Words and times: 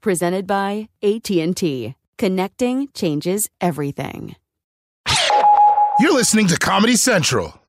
Presented 0.00 0.46
by 0.46 0.88
AT&T. 1.02 1.94
Connecting 2.16 2.88
changes 2.94 3.50
everything. 3.60 4.34
You're 5.98 6.14
listening 6.14 6.46
to 6.46 6.56
Comedy 6.56 6.96
Central. 6.96 7.60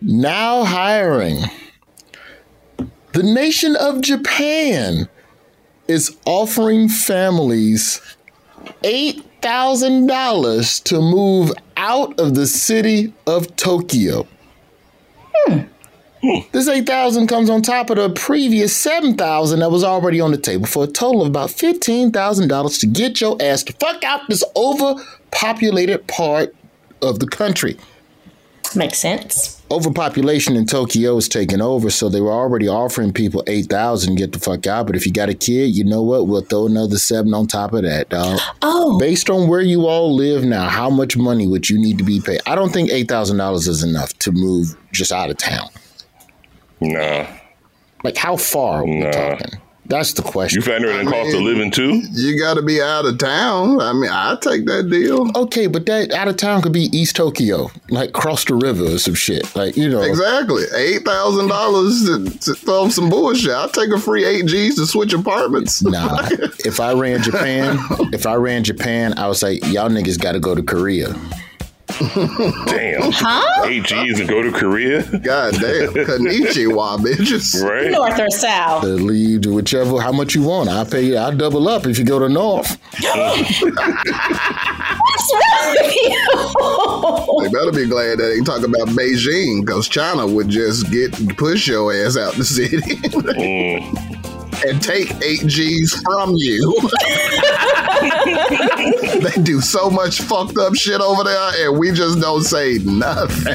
Now 0.00 0.64
hiring. 0.64 1.38
The 3.12 3.22
nation 3.22 3.76
of 3.76 4.00
Japan 4.00 5.08
is 5.86 6.16
offering 6.26 6.88
families 6.88 8.00
$8,000 8.82 10.82
to 10.82 11.00
move 11.00 11.52
out 11.76 12.18
of 12.18 12.34
the 12.34 12.48
city 12.48 13.14
of 13.28 13.54
Tokyo. 13.54 14.26
Hmm. 15.32 15.60
This 16.52 16.68
8,000 16.68 17.26
comes 17.26 17.50
on 17.50 17.62
top 17.62 17.90
of 17.90 17.96
the 17.96 18.08
previous 18.10 18.76
7,000 18.76 19.58
that 19.58 19.70
was 19.72 19.82
already 19.82 20.20
on 20.20 20.30
the 20.30 20.38
table 20.38 20.66
for 20.66 20.84
a 20.84 20.86
total 20.86 21.22
of 21.22 21.28
about 21.28 21.48
$15,000 21.48 22.80
to 22.80 22.86
get 22.86 23.20
your 23.20 23.36
ass 23.40 23.64
to 23.64 23.72
fuck 23.74 24.04
out 24.04 24.20
this 24.28 24.44
overpopulated 24.54 26.06
part 26.06 26.54
of 27.02 27.18
the 27.18 27.26
country. 27.26 27.76
Makes 28.76 29.00
sense. 29.00 29.60
Overpopulation 29.70 30.54
in 30.54 30.64
Tokyo 30.64 31.16
is 31.16 31.28
taking 31.28 31.60
over, 31.60 31.90
so 31.90 32.08
they 32.08 32.20
were 32.20 32.30
already 32.30 32.68
offering 32.68 33.12
people 33.12 33.42
8,000 33.46 34.14
get 34.14 34.32
the 34.32 34.38
fuck 34.38 34.66
out, 34.66 34.86
but 34.86 34.94
if 34.96 35.04
you 35.04 35.12
got 35.12 35.28
a 35.28 35.34
kid, 35.34 35.74
you 35.74 35.82
know 35.84 36.02
what? 36.02 36.28
We'll 36.28 36.42
throw 36.42 36.66
another 36.66 36.98
7 36.98 37.34
on 37.34 37.48
top 37.48 37.72
of 37.72 37.82
that, 37.82 38.10
dog. 38.10 38.38
Oh, 38.62 38.98
Based 38.98 39.28
on 39.28 39.48
where 39.48 39.60
you 39.60 39.86
all 39.86 40.14
live 40.14 40.44
now, 40.44 40.68
how 40.68 40.88
much 40.88 41.16
money 41.16 41.46
would 41.48 41.68
you 41.68 41.78
need 41.78 41.98
to 41.98 42.04
be 42.04 42.20
paid? 42.20 42.40
I 42.46 42.54
don't 42.54 42.72
think 42.72 42.90
$8,000 42.90 43.68
is 43.68 43.82
enough 43.82 44.16
to 44.20 44.30
move 44.30 44.76
just 44.92 45.10
out 45.10 45.28
of 45.28 45.36
town. 45.36 45.68
Nah. 46.82 47.26
Like, 48.04 48.16
how 48.16 48.36
far 48.36 48.80
are 48.80 48.84
we 48.84 49.00
Nah. 49.00 49.10
talking? 49.12 49.58
That's 49.84 50.12
the 50.14 50.22
question. 50.22 50.56
You 50.60 50.62
factor 50.62 50.88
in 50.90 51.04
the 51.04 51.10
cost 51.10 51.34
of 51.34 51.42
living 51.42 51.70
too? 51.70 52.02
You 52.12 52.38
got 52.38 52.54
to 52.54 52.62
be 52.62 52.80
out 52.80 53.04
of 53.04 53.18
town. 53.18 53.80
I 53.80 53.92
mean, 53.92 54.08
I 54.10 54.36
take 54.40 54.64
that 54.66 54.88
deal. 54.88 55.28
okay, 55.36 55.66
but 55.66 55.84
that 55.86 56.12
out 56.12 56.28
of 56.28 56.36
town 56.36 56.62
could 56.62 56.72
be 56.72 56.84
East 56.96 57.16
Tokyo, 57.16 57.68
like 57.90 58.12
cross 58.12 58.44
the 58.44 58.54
river 58.54 58.84
or 58.84 58.98
some 58.98 59.14
shit. 59.14 59.54
Like, 59.54 59.76
you 59.76 59.88
know. 59.90 60.00
Exactly. 60.00 60.64
Eight 60.76 61.04
thousand 61.04 61.48
dollars 61.48 62.04
to 62.06 62.54
throw 62.54 62.88
some 62.88 63.10
bullshit. 63.10 63.50
I'll 63.50 63.68
take 63.68 63.90
a 63.90 63.98
free 63.98 64.24
eight 64.24 64.46
G's 64.46 64.76
to 64.76 64.86
switch 64.86 65.12
apartments. 65.12 65.82
Nah, 65.82 66.26
if 66.64 66.80
I 66.80 66.92
ran 66.94 67.20
Japan, 67.22 67.76
if 68.12 68.24
I 68.24 68.34
ran 68.36 68.64
Japan, 68.64 69.18
I 69.18 69.26
was 69.28 69.42
like, 69.42 69.62
y'all 69.66 69.90
niggas 69.90 70.18
got 70.18 70.32
to 70.32 70.40
go 70.40 70.54
to 70.54 70.62
Korea. 70.62 71.14
Damn. 72.66 73.10
Huh? 73.12 73.64
Eight 73.66 73.84
G's 73.84 74.20
and 74.20 74.28
go 74.28 74.42
to 74.42 74.50
Korea? 74.52 75.02
God 75.18 75.54
damn. 75.54 75.92
Konnichiwa, 75.94 76.98
bitches. 76.98 77.62
Right? 77.62 77.90
north 77.90 78.18
or 78.18 78.30
south? 78.30 78.82
To 78.82 78.88
leave 78.88 79.42
to 79.42 79.52
whichever, 79.54 80.00
how 80.00 80.12
much 80.12 80.34
you 80.34 80.42
want. 80.42 80.68
I'll 80.68 80.86
pay 80.86 81.02
you. 81.02 81.16
I'll 81.16 81.36
double 81.36 81.68
up 81.68 81.86
if 81.86 81.98
you 81.98 82.04
go 82.04 82.18
to 82.18 82.28
North. 82.28 82.78
What's 83.00 83.62
wrong 85.32 85.74
with 85.76 85.94
you? 85.96 87.42
They 87.42 87.48
better 87.52 87.72
be 87.72 87.86
glad 87.88 88.18
that 88.18 88.34
they 88.36 88.40
talk 88.44 88.62
about 88.66 88.88
Beijing 88.96 89.64
because 89.64 89.88
China 89.88 90.26
would 90.26 90.48
just 90.48 90.90
get 90.90 91.12
push 91.36 91.66
your 91.68 91.92
ass 91.92 92.16
out 92.16 92.34
the 92.34 92.44
city 92.44 92.76
Mm. 93.32 94.41
And 94.66 94.82
take 94.82 95.10
eight 95.22 95.46
G's 95.46 95.94
from 96.02 96.34
you. 96.36 96.80
they 99.20 99.42
do 99.42 99.60
so 99.60 99.90
much 99.90 100.20
fucked 100.20 100.58
up 100.58 100.74
shit 100.74 101.00
over 101.00 101.24
there, 101.24 101.68
and 101.68 101.78
we 101.78 101.92
just 101.92 102.20
don't 102.20 102.42
say 102.42 102.78
nothing. 102.78 103.54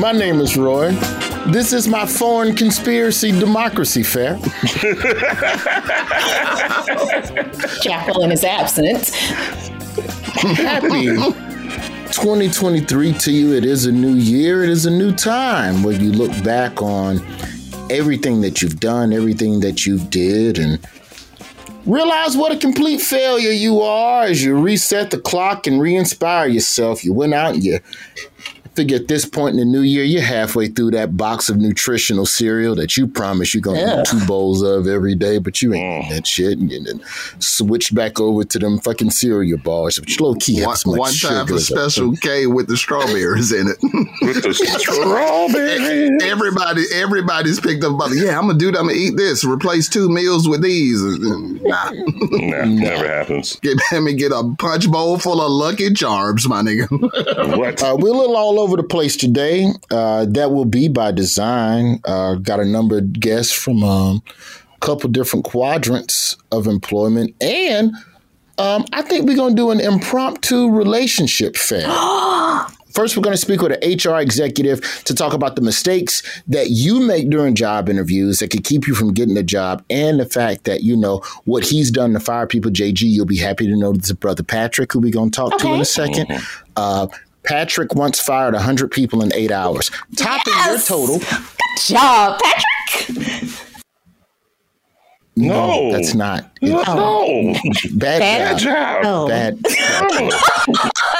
My 0.00 0.12
name 0.12 0.40
is 0.40 0.56
Roy. 0.56 1.17
This 1.48 1.72
is 1.72 1.88
my 1.88 2.04
foreign 2.04 2.54
conspiracy 2.54 3.32
democracy 3.32 4.02
fair. 4.02 4.36
Chapel 7.80 8.22
in 8.22 8.30
his 8.30 8.44
absence. 8.44 9.16
Happy 10.58 11.06
2023 11.06 13.12
to 13.14 13.32
you. 13.32 13.54
It 13.54 13.64
is 13.64 13.86
a 13.86 13.92
new 13.92 14.12
year. 14.12 14.62
It 14.62 14.68
is 14.68 14.84
a 14.84 14.90
new 14.90 15.10
time 15.10 15.82
where 15.82 15.94
you 15.94 16.12
look 16.12 16.32
back 16.44 16.82
on 16.82 17.26
everything 17.88 18.42
that 18.42 18.60
you've 18.60 18.78
done, 18.78 19.14
everything 19.14 19.60
that 19.60 19.86
you 19.86 19.98
did, 19.98 20.58
and 20.58 20.78
realize 21.86 22.36
what 22.36 22.52
a 22.52 22.58
complete 22.58 23.00
failure 23.00 23.52
you 23.52 23.80
are 23.80 24.24
as 24.24 24.44
you 24.44 24.54
reset 24.54 25.10
the 25.10 25.18
clock 25.18 25.66
and 25.66 25.80
re-inspire 25.80 26.46
yourself. 26.46 27.02
You 27.04 27.14
went 27.14 27.32
out 27.32 27.54
and 27.54 27.64
you 27.64 27.78
figure 28.78 28.96
at 28.96 29.08
this 29.08 29.24
point 29.24 29.54
in 29.54 29.58
the 29.58 29.64
new 29.64 29.80
year, 29.80 30.04
you're 30.04 30.22
halfway 30.22 30.68
through 30.68 30.92
that 30.92 31.16
box 31.16 31.48
of 31.48 31.56
nutritional 31.56 32.24
cereal 32.24 32.76
that 32.76 32.96
you 32.96 33.08
promise 33.08 33.52
you're 33.52 33.60
gonna 33.60 33.80
Yeah. 33.80 34.00
eat 34.02 34.06
two 34.06 34.24
bowls 34.24 34.62
of 34.62 34.86
every 34.86 35.16
day, 35.16 35.38
but 35.38 35.60
you 35.60 35.74
ain't 35.74 36.04
eating 36.04 36.14
that 36.16 36.26
shit. 36.28 36.58
And 36.58 36.70
then 36.70 37.00
switch 37.40 37.92
back 37.92 38.20
over 38.20 38.44
to 38.44 38.58
them 38.60 38.78
fucking 38.78 39.10
cereal 39.10 39.58
bars, 39.58 39.98
which 40.00 40.20
low 40.20 40.34
key 40.36 40.60
One, 40.62 40.70
much 40.70 40.86
one 40.86 41.12
time 41.12 41.46
sugar. 41.46 41.54
for 41.54 41.58
special 41.60 42.14
K 42.16 42.46
with 42.46 42.68
the 42.68 42.76
strawberries 42.76 43.50
in 43.50 43.66
it. 43.66 43.78
With 44.22 44.42
the 44.44 44.54
strawberry. 44.78 46.08
Everybody, 46.22 46.84
everybody's 46.94 47.58
picked 47.58 47.82
up 47.82 47.94
about. 47.94 48.10
Yeah, 48.14 48.38
I'm 48.38 48.46
gonna 48.46 48.58
do 48.58 48.70
that. 48.70 48.78
I'm 48.78 48.86
gonna 48.86 48.98
eat 48.98 49.16
this. 49.16 49.44
Replace 49.44 49.88
two 49.88 50.08
meals 50.08 50.48
with 50.48 50.62
these. 50.62 51.02
Nah, 51.68 51.90
Nah, 51.90 52.64
never 52.64 53.06
happens. 53.06 53.56
get 53.60 53.76
let 53.92 54.02
me 54.02 54.14
get 54.14 54.32
a 54.32 54.54
punch 54.58 54.88
bowl 54.90 55.18
full 55.18 55.40
of 55.42 55.50
Lucky 55.50 55.92
Charms, 55.92 56.48
my 56.48 56.62
nigga. 56.62 56.88
What? 57.58 57.82
Uh, 57.82 57.96
we're 57.98 58.08
a 58.08 58.12
little 58.16 58.36
all 58.36 58.60
over 58.60 58.67
the 58.76 58.82
place 58.82 59.16
today. 59.16 59.68
Uh, 59.90 60.26
that 60.28 60.50
will 60.50 60.64
be 60.64 60.88
by 60.88 61.12
design. 61.12 62.00
Uh, 62.04 62.34
got 62.34 62.60
a 62.60 62.64
number 62.64 62.98
of 62.98 63.12
guests 63.12 63.52
from 63.52 63.82
um, 63.82 64.22
a 64.74 64.78
couple 64.86 65.10
different 65.10 65.44
quadrants 65.44 66.36
of 66.52 66.66
employment. 66.66 67.34
And 67.42 67.92
um, 68.58 68.84
I 68.92 69.02
think 69.02 69.26
we're 69.26 69.36
going 69.36 69.54
to 69.54 69.56
do 69.56 69.70
an 69.70 69.80
impromptu 69.80 70.70
relationship 70.70 71.56
fair. 71.56 71.86
First, 72.92 73.16
we're 73.16 73.22
going 73.22 73.34
to 73.34 73.40
speak 73.40 73.60
with 73.62 73.78
an 73.80 74.12
HR 74.12 74.18
executive 74.18 74.80
to 75.04 75.14
talk 75.14 75.32
about 75.32 75.54
the 75.54 75.62
mistakes 75.62 76.22
that 76.48 76.70
you 76.70 76.98
make 76.98 77.30
during 77.30 77.54
job 77.54 77.88
interviews 77.88 78.38
that 78.38 78.50
could 78.50 78.64
keep 78.64 78.88
you 78.88 78.94
from 78.94 79.12
getting 79.12 79.36
a 79.36 79.42
job, 79.42 79.84
and 79.88 80.18
the 80.18 80.24
fact 80.24 80.64
that 80.64 80.82
you 80.82 80.96
know 80.96 81.18
what 81.44 81.64
he's 81.64 81.92
done 81.92 82.12
to 82.14 82.20
fire 82.20 82.46
people. 82.46 82.72
JG, 82.72 83.02
you'll 83.02 83.26
be 83.26 83.36
happy 83.36 83.66
to 83.66 83.76
know 83.76 83.92
this 83.92 84.06
is 84.06 84.14
brother 84.14 84.42
Patrick, 84.42 84.92
who 84.92 84.98
we're 84.98 85.12
going 85.12 85.30
to 85.30 85.36
talk 85.36 85.58
to 85.58 85.68
in 85.68 85.80
a 85.80 85.84
2nd 85.84 86.42
Uh, 86.76 87.06
Patrick 87.48 87.94
once 87.94 88.20
fired 88.20 88.52
100 88.54 88.90
people 88.90 89.22
in 89.22 89.32
eight 89.34 89.50
hours, 89.50 89.90
topping 90.16 90.52
your 90.66 90.78
total. 90.78 91.18
Good 91.18 91.28
Job, 91.86 92.40
Patrick. 92.42 93.48
No. 95.36 95.92
that's 95.92 96.14
not. 96.14 96.50
No. 96.60 97.54
Bad, 97.94 98.18
Bad 98.18 98.58
job. 98.58 99.02
job. 99.02 99.06
Oh. 99.06 99.28
Bad. 99.28 99.62
Bad. 99.62 99.68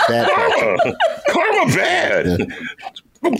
bad. 0.08 0.28
Karma. 0.28 0.96
Karma 1.28 1.74
bad. 1.74 2.48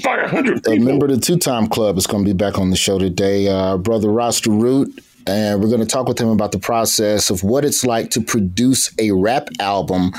By 0.02 0.16
a 0.22 0.28
hundred 0.28 0.66
a 0.66 0.78
member 0.78 1.06
of 1.06 1.12
the 1.12 1.18
Two 1.18 1.36
Time 1.36 1.66
Club 1.68 1.96
is 1.98 2.06
going 2.06 2.24
to 2.24 2.28
be 2.28 2.36
back 2.36 2.58
on 2.58 2.70
the 2.70 2.76
show 2.76 2.98
today. 2.98 3.48
Uh, 3.48 3.76
brother 3.76 4.10
Rasta 4.10 4.50
Root, 4.50 5.02
and 5.26 5.60
we're 5.60 5.68
going 5.68 5.80
to 5.80 5.86
talk 5.86 6.08
with 6.08 6.20
him 6.20 6.28
about 6.28 6.52
the 6.52 6.58
process 6.58 7.30
of 7.30 7.42
what 7.42 7.64
it's 7.64 7.84
like 7.84 8.10
to 8.10 8.20
produce 8.20 8.92
a 8.98 9.10
rap 9.12 9.48
album 9.60 10.12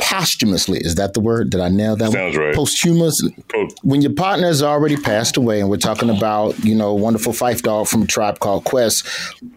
posthumously. 0.00 0.78
Is 0.80 0.96
that 0.96 1.14
the 1.14 1.20
word? 1.20 1.50
Did 1.50 1.60
I 1.60 1.68
nail 1.68 1.96
that? 1.96 2.12
Sounds 2.12 2.36
one? 2.36 2.46
right. 2.46 2.54
Posthumous. 2.54 3.22
Po- 3.48 3.68
When 3.82 4.02
your 4.02 4.12
partner 4.12 4.46
has 4.48 4.62
already 4.62 4.96
passed 4.96 5.36
away, 5.36 5.60
and 5.60 5.68
we're 5.70 5.76
talking 5.76 6.10
about 6.10 6.58
you 6.64 6.74
know 6.74 6.94
wonderful 6.94 7.32
Phife 7.32 7.62
Dawg 7.62 7.86
from 7.88 8.02
a 8.02 8.06
Tribe 8.06 8.38
Called 8.40 8.64
Quest, 8.64 9.06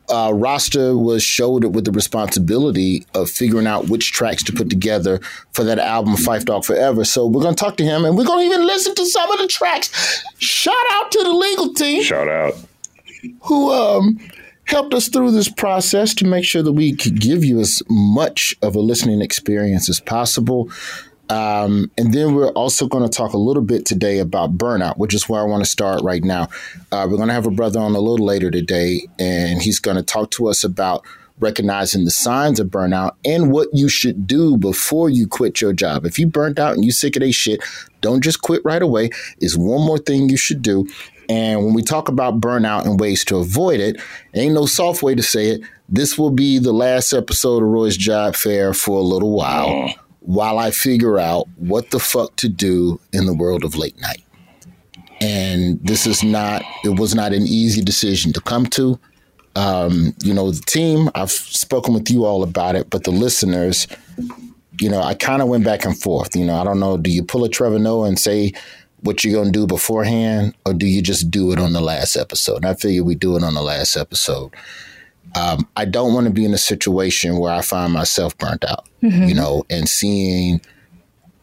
uh, 0.10 0.32
Rasta 0.34 0.98
was 0.98 1.24
shouldered 1.24 1.74
with 1.74 1.86
the 1.86 1.92
responsibility 1.92 3.06
of 3.16 3.30
figuring 3.30 3.68
out 3.68 3.90
which 3.90 4.12
tracks 4.12 4.44
to 4.44 4.54
put 4.54 4.70
together 4.70 5.20
for 5.54 5.64
that 5.64 5.80
album 5.80 6.16
Phife 6.16 6.46
Dawg 6.46 6.66
Forever. 6.66 7.06
So 7.06 7.26
we're 7.26 7.42
gonna 7.44 7.56
talk 7.56 7.78
to 7.78 7.84
him, 7.84 8.06
and 8.06 8.18
we're 8.18 8.26
gonna 8.26 8.44
even 8.44 8.66
listen 8.66 8.96
to 8.96 9.06
some 9.06 9.32
of 9.32 9.40
the 9.40 9.48
tracks. 9.48 10.24
Shout 10.40 10.76
out 10.94 11.12
to 11.12 11.24
the 11.24 11.32
legal 11.34 11.74
team 11.74 12.04
Shout 12.04 12.28
out. 12.28 12.54
who 13.44 13.72
um, 13.72 14.20
helped 14.66 14.94
us 14.94 15.10
through 15.10 15.32
this 15.32 15.50
process 15.50 16.14
to 16.16 16.26
make 16.26 16.46
sure 16.46 16.64
that 16.64 16.74
we 16.74 16.96
could 16.96 17.20
give 17.20 17.44
you 17.44 17.60
as 17.60 17.82
much 17.90 18.56
of 18.62 18.76
a 18.76 18.80
listening 18.80 19.22
experience 19.22 19.90
as 19.90 20.00
possible. 20.00 20.70
Um, 21.30 21.90
and 21.98 22.14
then 22.14 22.36
we're 22.36 22.50
also 22.50 22.88
going 22.88 23.04
to 23.04 23.10
talk 23.10 23.34
a 23.34 23.38
little 23.38 23.64
bit 23.64 23.86
today 23.86 24.20
about 24.20 24.58
burnout, 24.58 24.98
which 24.98 25.14
is 25.14 25.28
where 25.28 25.42
I 25.42 25.46
want 25.46 25.64
to 25.64 25.70
start 25.70 26.02
right 26.04 26.24
now. 26.24 26.50
Uh, 26.92 27.08
we're 27.10 27.18
going 27.18 27.30
to 27.30 27.34
have 27.34 27.48
a 27.48 27.52
brother 27.52 27.80
on 27.80 27.96
a 27.96 28.00
little 28.00 28.26
later 28.26 28.52
today, 28.52 29.08
and 29.18 29.62
he's 29.62 29.80
going 29.80 29.98
to 29.98 30.04
talk 30.04 30.32
to 30.32 30.48
us 30.48 30.64
about 30.64 31.04
recognizing 31.40 32.06
the 32.06 32.12
signs 32.12 32.60
of 32.60 32.68
burnout 32.68 33.16
and 33.26 33.52
what 33.52 33.68
you 33.74 33.90
should 33.90 34.28
do 34.28 34.58
before 34.58 35.10
you 35.10 35.28
quit 35.28 35.62
your 35.62 35.74
job. 35.74 36.06
If 36.06 36.20
you 36.20 36.28
burnt 36.28 36.60
out 36.60 36.76
and 36.76 36.86
you 36.86 36.92
sick 36.92 37.16
of 37.16 37.22
that 37.22 37.32
shit, 37.34 37.62
don't 38.02 38.24
just 38.24 38.42
quit 38.42 38.62
right 38.64 38.82
away. 38.82 39.10
Is 39.40 39.58
one 39.58 39.86
more 39.86 39.98
thing 39.98 40.30
you 40.30 40.38
should 40.38 40.62
do. 40.62 40.88
And 41.30 41.64
when 41.64 41.74
we 41.74 41.82
talk 41.82 42.10
about 42.10 42.42
burnout 42.42 42.86
and 42.86 43.00
ways 43.00 43.24
to 43.26 43.38
avoid 43.38 43.80
it, 43.80 44.02
ain't 44.34 44.54
no 44.54 44.66
soft 44.66 45.04
way 45.04 45.16
to 45.16 45.24
say 45.24 45.50
it. 45.50 45.62
This 45.90 46.18
will 46.18 46.32
be 46.32 46.60
the 46.60 46.74
last 46.74 47.14
episode 47.14 47.64
of 47.64 47.70
Roy's 47.70 47.98
Job 47.98 48.36
Fair 48.36 48.74
for 48.74 48.98
a 48.98 49.04
little 49.04 49.32
while 49.32 49.94
while 50.20 50.58
I 50.58 50.72
figure 50.72 51.20
out 51.20 51.48
what 51.58 51.92
the 51.92 52.00
fuck 52.00 52.36
to 52.38 52.50
do 52.50 53.00
in 53.12 53.26
the 53.26 53.34
world 53.34 53.64
of 53.64 53.76
late 53.76 54.00
night. 54.00 54.24
And 55.22 55.80
this 55.86 56.08
is 56.08 56.24
not, 56.24 56.64
it 56.84 57.00
was 57.00 57.14
not 57.14 57.34
an 57.34 57.44
easy 57.44 57.82
decision 57.82 58.34
to 58.34 58.42
come 58.42 58.66
to. 58.68 59.00
Um, 59.56 60.16
you 60.24 60.34
know, 60.34 60.52
the 60.52 60.62
team, 60.62 61.10
I've 61.14 61.32
spoken 61.32 61.94
with 61.94 62.10
you 62.10 62.26
all 62.26 62.44
about 62.44 62.76
it, 62.76 62.90
but 62.90 63.04
the 63.04 63.12
listeners, 63.12 63.88
you 64.80 64.90
know, 64.90 65.02
I 65.02 65.14
kind 65.14 65.42
of 65.42 65.48
went 65.48 65.64
back 65.64 65.86
and 65.86 65.98
forth. 65.98 66.36
You 66.36 66.46
know, 66.46 66.56
I 66.56 66.64
don't 66.64 66.80
know, 66.80 66.98
do 66.98 67.12
you 67.12 67.24
pull 67.24 67.44
a 67.44 67.50
Trevor 67.50 67.80
Noah 67.80 68.08
and 68.08 68.20
say 68.20 68.54
what 69.04 69.24
you're 69.24 69.34
going 69.34 69.52
to 69.54 69.60
do 69.60 69.68
beforehand, 69.68 70.56
or 70.66 70.74
do 70.74 70.86
you 70.86 71.02
just 71.02 71.30
do 71.30 71.52
it 71.52 71.60
on 71.60 71.74
the 71.74 71.82
last 71.82 72.16
episode? 72.16 72.58
And 72.58 72.66
I 72.66 72.74
figure 72.74 73.04
we 73.04 73.16
do 73.16 73.36
it 73.38 73.44
on 73.44 73.54
the 73.54 73.62
last 73.62 73.96
episode. 73.96 74.52
Um, 75.36 75.68
I 75.76 75.86
don't 75.86 76.14
want 76.14 76.28
to 76.28 76.34
be 76.34 76.46
in 76.46 76.54
a 76.54 76.58
situation 76.58 77.38
where 77.38 77.52
I 77.52 77.62
find 77.62 77.92
myself 77.94 78.38
burnt 78.38 78.64
out, 78.66 78.88
you 79.02 79.34
know, 79.34 79.66
and 79.70 79.88
seeing 79.90 80.62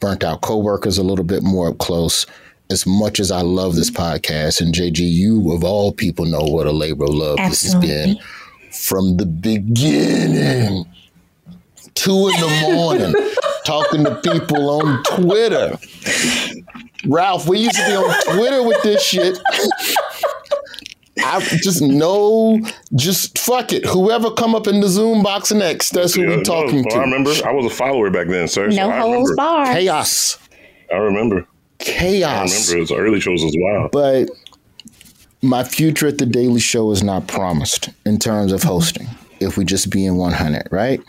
burnt 0.00 0.24
out 0.24 0.40
coworkers 0.42 0.96
a 0.98 1.02
little 1.02 1.24
bit 1.24 1.42
more 1.42 1.68
up 1.68 1.78
close. 1.78 2.26
As 2.70 2.86
much 2.86 3.18
as 3.18 3.32
I 3.32 3.40
love 3.40 3.74
this 3.74 3.90
podcast, 3.90 4.60
and 4.60 4.72
JG, 4.72 4.98
you 5.00 5.52
of 5.52 5.64
all 5.64 5.92
people 5.92 6.24
know 6.24 6.42
what 6.42 6.66
a 6.66 6.70
labor 6.72 7.04
of 7.04 7.14
love 7.14 7.36
this 7.38 7.62
has 7.64 7.74
been 7.74 8.16
from 8.70 9.16
the 9.16 9.26
beginning. 9.26 10.86
Two 11.94 12.28
in 12.28 12.40
the 12.40 12.70
morning, 12.72 13.12
talking 13.64 14.04
to 14.04 14.16
people 14.22 14.70
on 14.70 15.02
Twitter. 15.04 15.78
Ralph, 17.06 17.48
we 17.48 17.58
used 17.60 17.76
to 17.76 17.86
be 17.86 17.94
on 17.94 18.34
Twitter 18.36 18.62
with 18.62 18.82
this 18.82 19.02
shit. 19.02 19.38
I 21.22 21.40
just 21.40 21.82
know, 21.82 22.60
just 22.94 23.38
fuck 23.38 23.72
it. 23.72 23.84
Whoever 23.84 24.30
come 24.30 24.54
up 24.54 24.66
in 24.66 24.80
the 24.80 24.88
Zoom 24.88 25.22
box 25.22 25.52
next, 25.52 25.90
that's 25.90 26.14
who 26.14 26.22
Yeah, 26.22 26.28
we 26.30 26.36
no, 26.36 26.42
talking 26.42 26.76
well, 26.76 26.90
to. 26.90 26.96
I 26.96 27.00
remember. 27.02 27.30
I 27.44 27.52
was 27.52 27.66
a 27.66 27.70
follower 27.74 28.10
back 28.10 28.28
then, 28.28 28.48
sir. 28.48 28.70
so 28.70 28.76
No 28.76 28.90
I 28.90 29.00
holds 29.00 29.30
remember. 29.30 29.36
barred. 29.36 29.76
Chaos. 29.76 30.38
I 30.92 30.96
remember. 30.96 31.46
Chaos. 31.78 31.90
I 31.90 32.46
Chaos. 32.46 32.68
remember. 32.70 32.76
It 32.76 32.80
was 32.80 32.92
early 32.92 33.20
shows 33.20 33.44
as 33.44 33.54
well. 33.60 33.88
But 33.92 34.30
my 35.42 35.62
future 35.64 36.06
at 36.06 36.18
the 36.18 36.26
Daily 36.26 36.60
Show 36.60 36.90
is 36.90 37.02
not 37.02 37.26
promised 37.26 37.90
in 38.06 38.18
terms 38.18 38.52
of 38.52 38.62
hosting. 38.62 39.06
If 39.40 39.56
we 39.56 39.64
just 39.64 39.90
be 39.90 40.04
in 40.06 40.16
100, 40.16 40.68
right? 40.70 41.00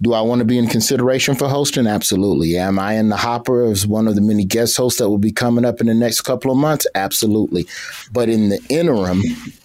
Do 0.00 0.12
I 0.12 0.20
want 0.20 0.38
to 0.40 0.44
be 0.44 0.58
in 0.58 0.68
consideration 0.68 1.34
for 1.34 1.48
hosting? 1.48 1.86
Absolutely. 1.88 2.56
Am 2.56 2.78
I 2.78 2.94
in 2.94 3.08
the 3.08 3.16
hopper 3.16 3.64
as 3.64 3.86
one 3.86 4.06
of 4.06 4.14
the 4.14 4.20
many 4.20 4.44
guest 4.44 4.76
hosts 4.76 5.00
that 5.00 5.08
will 5.08 5.18
be 5.18 5.32
coming 5.32 5.64
up 5.64 5.80
in 5.80 5.88
the 5.88 5.94
next 5.94 6.20
couple 6.20 6.50
of 6.52 6.56
months? 6.56 6.86
Absolutely. 6.94 7.66
But 8.12 8.28
in 8.28 8.48
the 8.50 8.60
interim, 8.68 9.22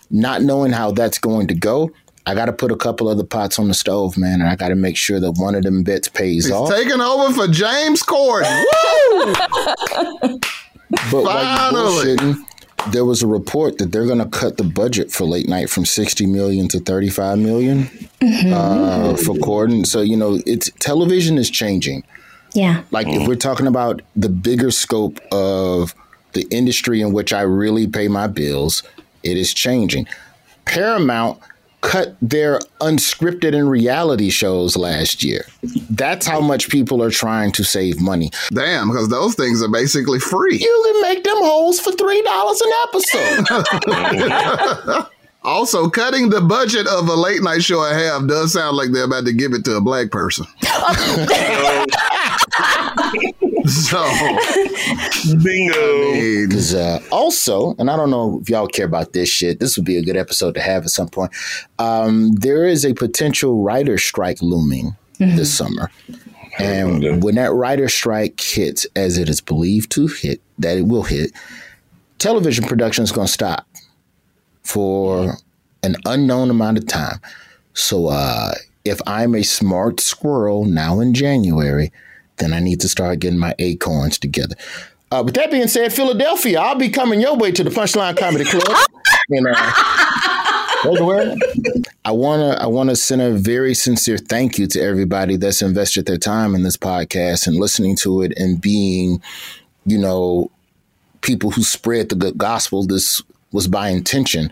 not 0.09 0.41
knowing 0.41 0.71
how 0.71 0.91
that's 0.91 1.19
going 1.19 1.47
to 1.49 1.53
go, 1.53 1.91
I 2.25 2.33
got 2.33 2.45
to 2.45 2.53
put 2.53 2.71
a 2.71 2.75
couple 2.75 3.09
other 3.09 3.23
pots 3.23 3.59
on 3.59 3.67
the 3.67 3.73
stove, 3.75 4.17
man, 4.17 4.39
and 4.41 4.49
I 4.49 4.55
got 4.55 4.69
to 4.69 4.75
make 4.75 4.97
sure 4.97 5.19
that 5.19 5.33
one 5.33 5.55
of 5.55 5.63
them 5.63 5.83
bets 5.83 6.07
pays 6.07 6.45
He's 6.45 6.51
off. 6.53 6.69
taking 6.69 7.01
over 7.01 7.33
for 7.33 7.47
James 7.47 8.01
Corden. 8.01 8.63
But 11.11 11.23
like 11.23 11.57
Finally. 11.57 12.15
bullshitting, 12.17 12.45
there 12.91 13.05
was 13.05 13.21
a 13.21 13.27
report 13.27 13.77
that 13.77 13.91
they're 13.91 14.05
going 14.05 14.19
to 14.19 14.29
cut 14.29 14.57
the 14.57 14.63
budget 14.63 15.11
for 15.11 15.25
late 15.25 15.47
night 15.47 15.69
from 15.69 15.85
60 15.85 16.25
million 16.25 16.67
to 16.69 16.79
35 16.79 17.39
million 17.39 17.89
uh, 18.21 19.15
for 19.15 19.35
Corden. 19.35 19.85
So, 19.85 20.01
you 20.01 20.17
know, 20.17 20.39
it's 20.45 20.69
television 20.79 21.37
is 21.37 21.49
changing. 21.49 22.03
Yeah. 22.53 22.83
Like 22.91 23.07
if 23.07 23.27
we're 23.27 23.35
talking 23.35 23.67
about 23.67 24.01
the 24.15 24.29
bigger 24.29 24.71
scope 24.71 25.19
of 25.31 25.95
the 26.33 26.47
industry 26.51 27.01
in 27.01 27.13
which 27.13 27.33
I 27.33 27.41
really 27.41 27.87
pay 27.87 28.07
my 28.07 28.27
bills, 28.27 28.83
it 29.23 29.37
is 29.37 29.53
changing. 29.53 30.07
Paramount 30.65 31.39
cut 31.83 32.15
their 32.21 32.59
unscripted 32.79 33.55
and 33.55 33.69
reality 33.69 34.29
shows 34.29 34.75
last 34.75 35.23
year. 35.23 35.45
That's 35.89 36.25
how 36.25 36.39
much 36.39 36.69
people 36.69 37.03
are 37.03 37.11
trying 37.11 37.51
to 37.53 37.63
save 37.63 38.01
money. 38.01 38.31
Damn, 38.51 38.89
because 38.89 39.09
those 39.09 39.35
things 39.35 39.61
are 39.61 39.69
basically 39.69 40.19
free. 40.19 40.57
You 40.57 40.81
can 40.85 41.01
make 41.01 41.23
them 41.23 41.37
holes 41.37 41.79
for 41.79 41.91
three 41.91 42.21
dollars 42.23 42.61
an 42.61 42.71
episode. 42.87 43.45
Also, 45.45 45.89
cutting 45.89 46.29
the 46.29 46.39
budget 46.39 46.87
of 46.87 47.09
a 47.09 47.13
late 47.13 47.43
night 47.43 47.63
show 47.63 47.83
in 47.83 47.93
half 47.93 48.25
does 48.27 48.53
sound 48.53 48.77
like 48.77 48.93
they're 48.93 49.03
about 49.03 49.25
to 49.25 49.33
give 49.33 49.51
it 49.51 49.65
to 49.65 49.75
a 49.75 49.81
black 49.81 50.09
person. 50.09 50.45
so, 53.65 54.03
Bingo. 55.43 55.73
it- 55.77 56.49
Because 56.49 56.73
uh, 56.73 56.99
also, 57.11 57.75
and 57.79 57.89
I 57.89 57.95
don't 57.95 58.09
know 58.09 58.39
if 58.41 58.49
y'all 58.49 58.67
care 58.67 58.85
about 58.85 59.13
this 59.13 59.29
shit. 59.29 59.59
This 59.59 59.77
would 59.77 59.85
be 59.85 59.97
a 59.97 60.03
good 60.03 60.17
episode 60.17 60.53
to 60.55 60.61
have 60.61 60.83
at 60.83 60.89
some 60.89 61.07
point. 61.09 61.31
Um, 61.79 62.33
there 62.33 62.65
is 62.65 62.85
a 62.85 62.93
potential 62.93 63.63
writer 63.63 63.97
strike 63.97 64.41
looming 64.41 64.95
this 65.19 65.53
summer, 65.53 65.89
and 66.59 67.23
when 67.23 67.35
that 67.35 67.53
writer 67.53 67.87
strike 67.87 68.39
hits, 68.41 68.85
as 68.95 69.17
it 69.17 69.29
is 69.29 69.39
believed 69.39 69.89
to 69.91 70.07
hit, 70.07 70.41
that 70.59 70.77
it 70.77 70.81
will 70.87 71.03
hit, 71.03 71.31
television 72.19 72.65
production 72.65 73.03
is 73.05 73.11
going 73.11 73.27
to 73.27 73.31
stop 73.33 73.65
for 74.63 75.37
an 75.83 75.95
unknown 76.05 76.49
amount 76.49 76.77
of 76.77 76.87
time. 76.87 77.19
So, 77.73 78.07
uh, 78.07 78.53
if 78.85 78.99
I'm 79.07 79.33
a 79.35 79.43
smart 79.43 79.99
squirrel 80.01 80.65
now 80.65 80.99
in 80.99 81.13
January, 81.13 81.91
then 82.37 82.53
I 82.53 82.59
need 82.59 82.81
to 82.81 82.89
start 82.89 83.19
getting 83.19 83.39
my 83.39 83.55
acorns 83.59 84.17
together. 84.17 84.55
Uh, 85.11 85.21
with 85.23 85.35
that 85.35 85.51
being 85.51 85.67
said, 85.67 85.93
Philadelphia, 85.93 86.59
I'll 86.59 86.75
be 86.75 86.89
coming 86.89 87.21
your 87.21 87.35
way 87.35 87.51
to 87.51 87.63
the 87.63 87.69
Punchline 87.69 88.17
Comedy 88.17 88.45
Club. 88.45 88.77
and, 89.29 89.47
uh. 89.47 89.71
I 92.03 92.11
wanna 92.11 92.57
I 92.59 92.67
wanna 92.67 92.95
send 92.97 93.21
a 93.21 93.31
very 93.31 93.73
sincere 93.73 94.17
thank 94.17 94.59
you 94.59 94.67
to 94.67 94.81
everybody 94.81 95.37
that's 95.37 95.61
invested 95.61 96.07
their 96.07 96.17
time 96.17 96.55
in 96.55 96.63
this 96.63 96.75
podcast 96.75 97.47
and 97.47 97.55
listening 97.55 97.95
to 97.97 98.21
it 98.21 98.33
and 98.35 98.59
being, 98.59 99.21
you 99.85 99.97
know, 99.97 100.51
people 101.21 101.51
who 101.51 101.63
spread 101.63 102.09
the 102.09 102.15
good 102.15 102.37
gospel. 102.37 102.85
This 102.85 103.21
was 103.53 103.67
by 103.67 103.89
intention 103.89 104.51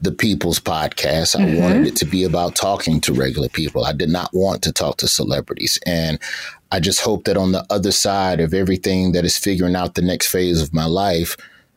the 0.00 0.12
people's 0.12 0.58
podcast. 0.58 1.38
I 1.38 1.60
wanted 1.60 1.86
it 1.86 1.96
to 1.96 2.04
be 2.04 2.24
about 2.24 2.56
talking 2.56 3.00
to 3.02 3.12
regular 3.12 3.48
people. 3.48 3.84
I 3.84 3.92
did 3.92 4.08
not 4.08 4.30
want 4.32 4.62
to 4.62 4.72
talk 4.72 4.96
to 4.98 5.08
celebrities. 5.08 5.78
And 5.86 6.18
I 6.72 6.80
just 6.80 7.02
hope 7.02 7.24
that 7.24 7.36
on 7.36 7.52
the 7.52 7.66
other 7.68 7.92
side 7.92 8.40
of 8.40 8.54
everything 8.54 9.12
that 9.12 9.26
is 9.26 9.36
figuring 9.36 9.76
out 9.76 9.94
the 9.94 10.00
next 10.02 10.28
phase 10.28 10.62
of 10.62 10.72
my 10.72 10.86
life, 10.86 11.36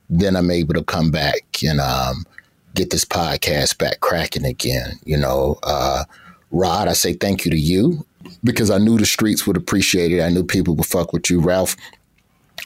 then 0.10 0.38
I'm 0.38 0.50
able 0.50 0.74
to 0.74 0.84
come 0.86 1.12
back 1.12 1.62
and 1.66 1.82
um, 1.82 2.26
get 2.74 2.92
this 2.92 3.04
podcast 3.04 3.78
back 3.78 4.00
cracking 4.00 4.46
again. 4.46 4.98
You 5.04 5.18
know, 5.18 5.60
uh, 5.64 6.06
Rod, 6.50 6.88
I 6.88 6.94
say 6.94 7.12
thank 7.12 7.44
you 7.44 7.52
to 7.52 7.58
you 7.58 8.06
because 8.42 8.72
I 8.72 8.78
knew 8.78 8.98
the 8.98 9.06
streets 9.06 9.46
would 9.46 9.58
appreciate 9.58 10.14
it. 10.14 10.22
I 10.22 10.30
knew 10.30 10.46
people 10.46 10.76
would 10.76 10.86
fuck 10.86 11.12
with 11.12 11.30
you, 11.30 11.42
Ralph. 11.42 11.76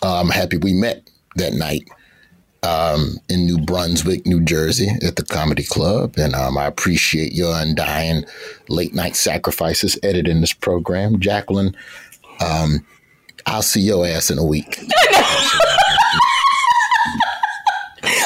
Uh, 0.04 0.22
I'm 0.22 0.30
happy 0.30 0.58
we 0.58 0.74
met 0.74 1.10
that 1.36 1.54
night 1.54 1.90
um, 2.62 3.18
in 3.28 3.46
New 3.46 3.58
Brunswick, 3.58 4.28
New 4.28 4.42
Jersey, 4.44 4.90
at 5.02 5.16
the 5.16 5.24
Comedy 5.24 5.64
Club, 5.64 6.16
and 6.18 6.36
um, 6.36 6.58
I 6.60 6.66
appreciate 6.66 7.34
your 7.34 7.56
undying 7.56 8.26
late 8.68 8.94
night 8.94 9.16
sacrifices 9.16 9.98
editing 10.04 10.42
this 10.42 10.54
program, 10.54 11.20
Jacqueline. 11.20 11.76
Um, 12.40 12.86
I'll 13.46 13.62
see 13.62 13.82
your 13.82 14.06
ass 14.06 14.30
in 14.30 14.38
a 14.38 14.46
week. 14.46 14.80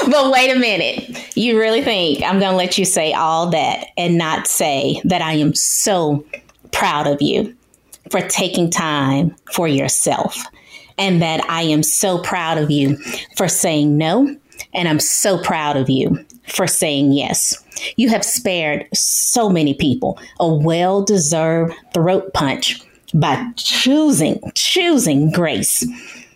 but 0.09 0.31
wait 0.31 0.51
a 0.51 0.59
minute. 0.59 1.35
You 1.35 1.59
really 1.59 1.81
think 1.81 2.23
I'm 2.23 2.39
going 2.39 2.51
to 2.51 2.57
let 2.57 2.77
you 2.77 2.85
say 2.85 3.13
all 3.13 3.49
that 3.51 3.87
and 3.97 4.17
not 4.17 4.47
say 4.47 5.01
that 5.05 5.21
I 5.21 5.33
am 5.33 5.55
so 5.55 6.25
proud 6.71 7.07
of 7.07 7.21
you 7.21 7.55
for 8.11 8.21
taking 8.21 8.69
time 8.69 9.35
for 9.51 9.67
yourself 9.67 10.45
and 10.97 11.21
that 11.21 11.43
I 11.49 11.63
am 11.63 11.83
so 11.83 12.19
proud 12.19 12.57
of 12.57 12.69
you 12.69 12.97
for 13.37 13.47
saying 13.47 13.97
no 13.97 14.35
and 14.73 14.87
I'm 14.87 14.99
so 14.99 15.41
proud 15.41 15.77
of 15.77 15.89
you 15.89 16.23
for 16.47 16.67
saying 16.67 17.13
yes. 17.13 17.63
You 17.95 18.09
have 18.09 18.23
spared 18.23 18.87
so 18.93 19.49
many 19.49 19.73
people 19.73 20.19
a 20.39 20.53
well 20.53 21.03
deserved 21.03 21.73
throat 21.93 22.33
punch 22.33 22.81
by 23.13 23.51
choosing, 23.55 24.39
choosing 24.55 25.31
grace. 25.31 25.85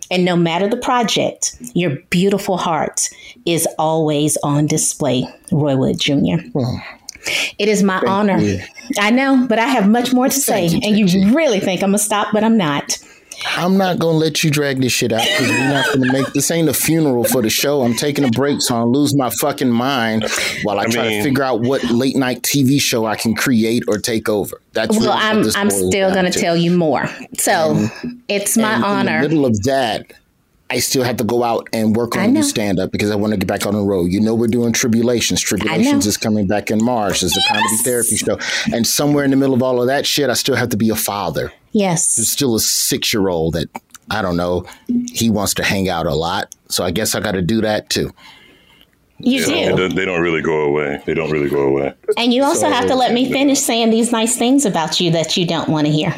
And 0.09 0.23
no 0.23 0.35
matter 0.35 0.69
the 0.69 0.77
project, 0.77 1.55
your 1.73 1.97
beautiful 2.09 2.57
heart 2.57 3.09
is 3.45 3.67
always 3.77 4.37
on 4.43 4.65
display, 4.65 5.25
Roy 5.51 5.75
Wood 5.75 5.99
Jr. 5.99 6.37
It 7.59 7.67
is 7.67 7.83
my 7.83 8.01
honor. 8.07 8.37
you. 8.37 8.61
I 8.99 9.11
know, 9.11 9.45
but 9.49 9.59
I 9.59 9.67
have 9.67 9.89
much 9.89 10.13
more 10.13 10.29
to 10.29 10.39
say. 10.39 10.67
You, 10.67 10.79
and 10.83 10.97
you 10.97 11.07
Gigi. 11.07 11.35
really 11.35 11.59
think 11.59 11.83
I'm 11.83 11.89
going 11.89 11.97
to 11.97 12.03
stop, 12.03 12.29
but 12.31 12.43
I'm 12.43 12.57
not. 12.57 12.97
I'm 13.45 13.77
not 13.77 13.99
gonna 13.99 14.17
let 14.17 14.43
you 14.43 14.49
drag 14.49 14.81
this 14.81 14.91
shit 14.91 15.11
out 15.11 15.21
because 15.21 15.47
we're 15.49 15.69
not 15.69 15.85
gonna 15.93 16.11
make 16.11 16.33
this 16.33 16.49
ain't 16.51 16.69
a 16.69 16.73
funeral 16.73 17.23
for 17.23 17.41
the 17.41 17.49
show. 17.49 17.83
I'm 17.83 17.93
taking 17.95 18.23
a 18.25 18.29
break 18.29 18.61
so 18.61 18.75
I 18.75 18.79
don't 18.79 18.91
lose 18.91 19.15
my 19.15 19.29
fucking 19.41 19.69
mind 19.69 20.25
while 20.63 20.79
I, 20.79 20.83
I 20.83 20.85
try 20.87 21.07
mean- 21.07 21.17
to 21.19 21.23
figure 21.29 21.43
out 21.43 21.61
what 21.61 21.83
late 21.85 22.15
night 22.15 22.41
TV 22.41 22.81
show 22.81 23.05
I 23.05 23.15
can 23.15 23.35
create 23.35 23.83
or 23.87 23.99
take 23.99 24.27
over. 24.27 24.61
That's 24.73 24.89
Well, 24.91 24.99
really 24.99 25.45
what 25.45 25.55
I'm 25.55 25.67
I'm 25.67 25.69
still 25.71 26.11
going 26.11 26.31
to 26.31 26.39
tell 26.39 26.55
you 26.57 26.71
more. 26.77 27.07
So 27.37 27.87
it's 28.27 28.57
my 28.57 28.75
And 28.75 28.83
honor. 28.83 29.15
In 29.17 29.21
the 29.23 29.29
middle 29.29 29.45
of 29.45 29.63
that, 29.63 30.05
I 30.69 30.79
still 30.79 31.03
have 31.03 31.17
to 31.17 31.23
go 31.23 31.43
out 31.43 31.67
and 31.73 31.95
work 31.95 32.17
I 32.17 32.25
on 32.25 32.33
new 32.33 32.43
stand 32.43 32.79
up 32.79 32.91
because 32.91 33.09
I 33.09 33.15
want 33.15 33.31
to 33.31 33.37
get 33.37 33.47
back 33.47 33.65
on 33.65 33.73
the 33.73 33.81
road. 33.81 34.11
You 34.11 34.19
know, 34.19 34.35
we're 34.35 34.47
doing 34.47 34.73
Tribulations. 34.73 35.41
Tribulations 35.41 36.05
is 36.05 36.17
coming 36.17 36.45
back 36.45 36.69
in 36.71 36.83
March. 36.83 37.23
It's 37.23 37.37
a 37.37 37.41
comedy 37.47 37.77
therapy 37.83 38.17
show. 38.17 38.37
And 38.73 38.85
somewhere 38.85 39.23
in 39.23 39.31
the 39.31 39.37
middle 39.37 39.55
of 39.55 39.63
all 39.63 39.79
of 39.81 39.87
that 39.87 40.05
shit, 40.05 40.29
I 40.29 40.33
still 40.33 40.55
have 40.55 40.69
to 40.69 40.77
be 40.77 40.89
a 40.89 40.95
father. 40.95 41.53
Yes. 41.71 42.15
There's 42.15 42.29
still 42.29 42.55
a 42.55 42.59
six 42.59 43.13
year 43.13 43.27
old 43.29 43.53
that 43.53 43.69
I 44.09 44.21
don't 44.21 44.37
know. 44.37 44.65
He 45.11 45.29
wants 45.29 45.53
to 45.55 45.63
hang 45.63 45.89
out 45.89 46.05
a 46.05 46.13
lot. 46.15 46.55
So 46.69 46.83
I 46.83 46.91
guess 46.91 47.15
I 47.15 47.19
got 47.19 47.33
to 47.33 47.41
do 47.41 47.61
that 47.61 47.89
too. 47.89 48.11
You 49.19 49.41
Yeah, 49.41 49.75
do. 49.75 49.89
they, 49.89 50.05
don't, 50.05 50.21
really 50.21 50.41
go 50.43 50.61
away. 50.61 51.01
They 51.05 51.13
don't 51.15 51.31
really 51.31 51.49
go 51.49 51.61
away. 51.63 51.93
And 52.17 52.31
you 52.33 52.43
also 52.43 52.69
have 52.69 52.85
to 52.87 52.95
let 52.95 53.13
me 53.13 53.31
finish 53.31 53.59
saying 53.59 53.89
these 53.89 54.11
nice 54.11 54.35
things 54.37 54.63
about 54.65 54.99
you 54.99 55.09
that 55.11 55.35
you 55.35 55.45
don't 55.47 55.69
want 55.69 55.87
to 55.87 55.91
hear. 55.91 56.13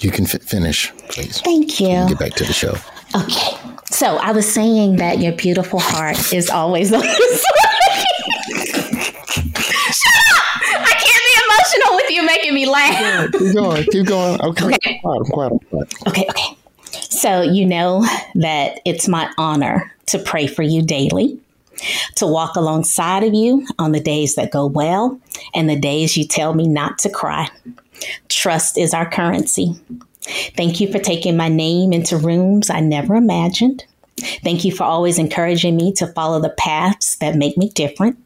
You 0.00 0.10
can 0.10 0.26
fi- 0.26 0.38
finish, 0.38 0.92
please. 1.10 1.40
Thank 1.42 1.80
you. 1.80 1.88
Get 2.08 2.18
back 2.18 2.32
to 2.34 2.44
the 2.44 2.52
show. 2.52 2.76
Okay. 3.14 3.56
So 3.90 4.16
I 4.18 4.32
was 4.32 4.50
saying 4.50 4.96
that 4.96 5.18
your 5.18 5.32
beautiful 5.32 5.80
heart 5.80 6.32
is 6.32 6.50
always 6.50 6.92
on 6.92 7.00
display. 7.02 7.18
with 12.16 12.26
making 12.26 12.54
me 12.54 12.66
laugh. 12.68 13.32
Keep 13.32 13.54
going. 13.54 13.84
Keep 13.84 14.06
going. 14.06 14.40
Okay. 14.40 14.66
Okay. 14.66 14.98
Quiet, 15.00 15.22
quiet, 15.30 15.52
I'm 15.52 15.58
quiet. 15.58 15.94
Okay, 16.08 16.26
okay. 16.28 16.56
So 17.10 17.42
you 17.42 17.66
know 17.66 18.04
that 18.36 18.80
it's 18.84 19.08
my 19.08 19.30
honor 19.38 19.92
to 20.06 20.18
pray 20.18 20.46
for 20.46 20.62
you 20.62 20.82
daily, 20.82 21.38
to 22.16 22.26
walk 22.26 22.56
alongside 22.56 23.24
of 23.24 23.34
you 23.34 23.66
on 23.78 23.92
the 23.92 24.00
days 24.00 24.34
that 24.36 24.50
go 24.50 24.66
well 24.66 25.20
and 25.54 25.68
the 25.68 25.78
days 25.78 26.16
you 26.16 26.26
tell 26.26 26.54
me 26.54 26.66
not 26.66 26.98
to 27.00 27.10
cry. 27.10 27.48
Trust 28.28 28.78
is 28.78 28.94
our 28.94 29.08
currency. 29.08 29.74
Thank 30.56 30.80
you 30.80 30.90
for 30.90 30.98
taking 30.98 31.36
my 31.36 31.48
name 31.48 31.92
into 31.92 32.16
rooms 32.16 32.70
I 32.70 32.80
never 32.80 33.14
imagined. 33.14 33.84
Thank 34.42 34.64
you 34.64 34.72
for 34.72 34.84
always 34.84 35.18
encouraging 35.18 35.76
me 35.76 35.92
to 35.94 36.06
follow 36.08 36.40
the 36.40 36.50
paths 36.50 37.16
that 37.16 37.36
make 37.36 37.56
me 37.56 37.70
different. 37.70 38.18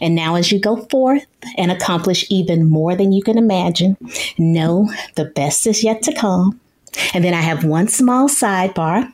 And 0.00 0.14
now, 0.14 0.34
as 0.36 0.52
you 0.52 0.60
go 0.60 0.76
forth 0.86 1.24
and 1.56 1.70
accomplish 1.70 2.24
even 2.30 2.68
more 2.68 2.94
than 2.94 3.12
you 3.12 3.22
can 3.22 3.38
imagine, 3.38 3.96
know 4.38 4.90
the 5.14 5.26
best 5.26 5.66
is 5.66 5.84
yet 5.84 6.02
to 6.02 6.14
come. 6.14 6.60
And 7.14 7.24
then 7.24 7.34
I 7.34 7.40
have 7.40 7.64
one 7.64 7.88
small 7.88 8.28
sidebar. 8.28 9.12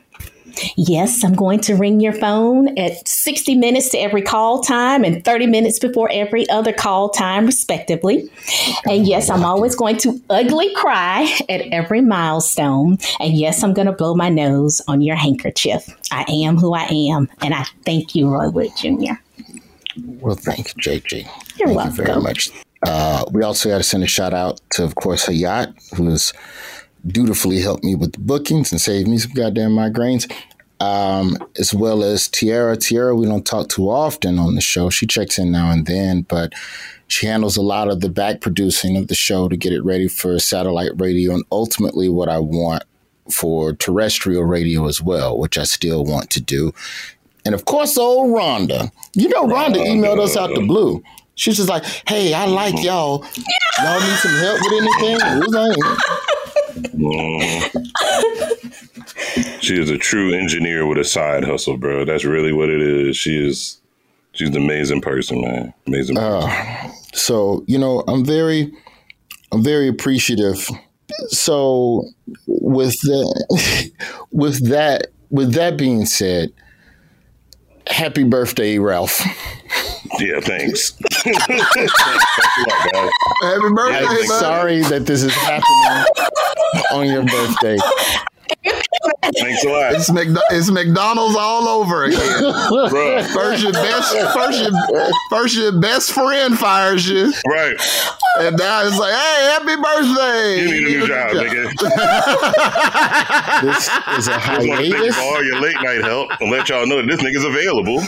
Yes, 0.77 1.23
I'm 1.23 1.33
going 1.33 1.59
to 1.61 1.75
ring 1.75 1.99
your 1.99 2.13
phone 2.13 2.77
at 2.77 3.07
60 3.07 3.55
minutes 3.55 3.89
to 3.89 3.97
every 3.97 4.21
call 4.21 4.61
time 4.61 5.03
and 5.03 5.23
30 5.25 5.47
minutes 5.47 5.79
before 5.79 6.09
every 6.11 6.47
other 6.49 6.71
call 6.71 7.09
time, 7.09 7.45
respectively. 7.45 8.29
And 8.85 9.07
yes, 9.07 9.29
I'm 9.29 9.43
always 9.43 9.75
going 9.75 9.97
to 9.97 10.21
ugly 10.29 10.73
cry 10.75 11.27
at 11.49 11.61
every 11.71 12.01
milestone. 12.01 12.97
And 13.19 13.33
yes, 13.33 13.63
I'm 13.63 13.73
going 13.73 13.87
to 13.87 13.93
blow 13.93 14.13
my 14.13 14.29
nose 14.29 14.81
on 14.87 15.01
your 15.01 15.15
handkerchief. 15.15 15.89
I 16.11 16.25
am 16.29 16.57
who 16.57 16.73
I 16.73 16.83
am. 17.11 17.29
And 17.41 17.53
I 17.53 17.65
thank 17.85 18.15
you, 18.15 18.29
Roy 18.29 18.49
Wood 18.49 18.71
Jr. 18.77 19.13
Well, 20.01 20.35
thank 20.35 20.75
you, 20.75 20.81
JG. 20.81 21.27
You're 21.57 21.67
thank 21.67 21.77
welcome. 21.77 21.97
you 21.97 22.05
very 22.05 22.21
much. 22.21 22.49
Uh, 22.85 23.25
we 23.31 23.43
also 23.43 23.69
got 23.69 23.77
to 23.77 23.83
send 23.83 24.03
a 24.03 24.07
shout 24.07 24.33
out 24.33 24.59
to, 24.71 24.83
of 24.83 24.95
course, 24.95 25.25
Hayat, 25.25 25.73
who 25.95 26.09
has 26.09 26.33
dutifully 27.05 27.61
helped 27.61 27.83
me 27.83 27.95
with 27.95 28.13
the 28.13 28.19
bookings 28.19 28.71
and 28.71 28.79
saved 28.81 29.07
me 29.07 29.17
some 29.17 29.31
goddamn 29.31 29.71
migraines. 29.71 30.31
Um, 30.79 31.37
as 31.57 31.73
well 31.73 32.03
as 32.03 32.27
Tiara. 32.27 32.75
Tiara, 32.75 33.15
we 33.15 33.25
don't 33.25 33.45
talk 33.45 33.69
too 33.69 33.89
often 33.89 34.37
on 34.37 34.55
the 34.55 34.61
show. 34.61 34.89
She 34.89 35.07
checks 35.07 35.39
in 35.39 35.49
now 35.49 35.71
and 35.71 35.85
then, 35.85 36.23
but 36.23 36.51
she 37.07 37.25
handles 37.27 37.55
a 37.55 37.61
lot 37.61 37.87
of 37.87 38.01
the 38.01 38.09
back 38.09 38.41
producing 38.41 38.97
of 38.97 39.07
the 39.07 39.15
show 39.15 39.47
to 39.47 39.55
get 39.55 39.71
it 39.71 39.83
ready 39.83 40.09
for 40.09 40.37
satellite 40.39 40.91
radio 40.95 41.35
and 41.35 41.45
ultimately 41.51 42.09
what 42.09 42.27
I 42.27 42.39
want 42.39 42.83
for 43.31 43.73
terrestrial 43.73 44.43
radio 44.43 44.87
as 44.87 45.01
well, 45.01 45.37
which 45.37 45.57
I 45.57 45.63
still 45.63 46.03
want 46.03 46.29
to 46.31 46.41
do. 46.41 46.73
And 47.45 47.53
of 47.53 47.65
course, 47.65 47.97
old 47.97 48.35
Rhonda. 48.35 48.91
You 49.13 49.29
know, 49.29 49.47
Rhonda 49.47 49.75
emailed 49.75 50.19
us 50.19 50.37
out 50.37 50.53
the 50.53 50.61
blue. 50.61 51.03
She's 51.35 51.57
just 51.57 51.69
like, 51.69 51.83
hey, 52.07 52.33
I 52.33 52.45
like 52.45 52.75
mm-hmm. 52.75 52.85
y'all. 52.85 53.25
Y'all 53.81 53.99
need 53.99 54.17
some 54.17 54.35
help 54.35 54.59
with 54.61 54.73
anything? 54.81 55.17
Was 55.39 55.55
She 59.61 59.79
is 59.79 59.89
a 59.89 59.97
true 59.97 60.33
engineer 60.33 60.85
with 60.85 60.97
a 60.99 61.03
side 61.03 61.43
hustle, 61.43 61.77
bro. 61.77 62.05
That's 62.05 62.23
really 62.23 62.53
what 62.53 62.69
it 62.69 62.81
is. 62.81 63.17
She 63.17 63.35
is. 63.35 63.79
She's 64.33 64.49
an 64.49 64.57
amazing 64.57 65.01
person, 65.01 65.41
man. 65.41 65.73
Amazing. 65.85 66.17
Uh, 66.17 66.41
person. 66.47 66.91
so, 67.13 67.63
you 67.67 67.77
know, 67.77 68.03
I'm 68.07 68.25
very, 68.25 68.71
I'm 69.51 69.63
very 69.63 69.87
appreciative. 69.87 70.67
So 71.27 72.03
with 72.47 72.93
the, 73.01 73.91
with 74.31 74.67
that, 74.69 75.07
with 75.29 75.53
that 75.53 75.77
being 75.77 76.05
said, 76.05 76.51
happy 77.87 78.23
birthday, 78.23 78.79
Ralph. 78.79 79.19
yeah, 80.19 80.39
thanks. 80.39 80.91
thanks. 80.91 81.45
Thanks 81.45 81.93
a 81.99 82.97
lot. 82.97 83.11
Happy 83.41 83.73
birthday, 83.73 84.05
I'm 84.05 84.25
sorry 84.25 84.81
that 84.83 85.05
this 85.05 85.23
is 85.23 85.33
happening 85.33 86.05
on 86.91 87.07
your 87.07 87.23
birthday. 87.23 87.77
Thanks 89.39 89.63
a 89.63 89.69
lot, 89.69 89.93
It's, 89.93 90.09
McDo- 90.09 90.41
it's 90.51 90.69
McDonald's 90.69 91.35
all 91.37 91.67
over 91.67 92.03
again. 92.05 92.39
bro. 92.89 93.23
First 93.33 93.63
your 93.63 93.71
best, 93.73 94.13
first 94.33 94.61
your, 94.61 94.71
first 95.29 95.55
your 95.55 95.71
best 95.79 96.11
friend 96.11 96.57
fires 96.57 97.07
you, 97.07 97.31
Right. 97.47 97.75
and 98.39 98.57
now 98.57 98.85
it's 98.85 98.97
like, 98.97 99.13
hey, 99.13 99.45
happy 99.51 99.75
birthday! 99.81 100.61
You 100.61 100.71
need 100.71 100.83
a 100.95 100.99
new 100.99 101.07
job, 101.07 101.29
nigga. 101.31 101.63
This 103.61 103.87
is 104.19 104.27
a 104.27 104.31
Just 104.31 104.47
want 104.47 104.61
to 104.61 104.67
thank 104.67 104.87
you 104.87 104.95
hiatus. 104.95 105.15
for 105.15 105.21
all 105.21 105.43
your 105.43 105.59
late 105.61 105.75
night 105.81 106.01
help 106.03 106.29
and 106.41 106.51
let 106.51 106.69
y'all 106.69 106.85
know 106.87 106.97
that 106.97 107.07
this 107.07 107.21
nigga's 107.21 107.45
available. 107.45 107.99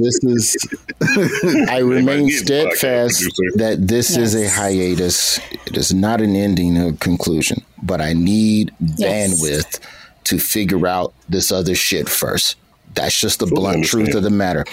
This 0.00 0.18
is. 0.24 0.56
I 1.70 1.78
remain 1.78 2.30
steadfast 2.30 3.22
that 3.56 3.76
this 3.86 4.16
is 4.16 4.34
a 4.34 4.48
hiatus. 4.48 5.38
It 5.66 5.76
is 5.76 5.92
not 5.92 6.20
an 6.20 6.34
ending 6.36 6.76
or 6.78 6.92
conclusion, 6.94 7.64
but 7.82 8.00
I 8.00 8.12
need 8.14 8.72
Yes. 8.96 9.40
bandwidth 9.40 9.80
to 10.24 10.38
figure 10.38 10.86
out 10.86 11.14
this 11.28 11.50
other 11.52 11.74
shit 11.74 12.08
first. 12.08 12.56
That's 12.94 13.18
just 13.18 13.38
the 13.40 13.46
blunt 13.46 13.76
understand. 13.76 14.06
truth 14.06 14.14
of 14.16 14.22
the 14.22 14.30
matter. 14.30 14.64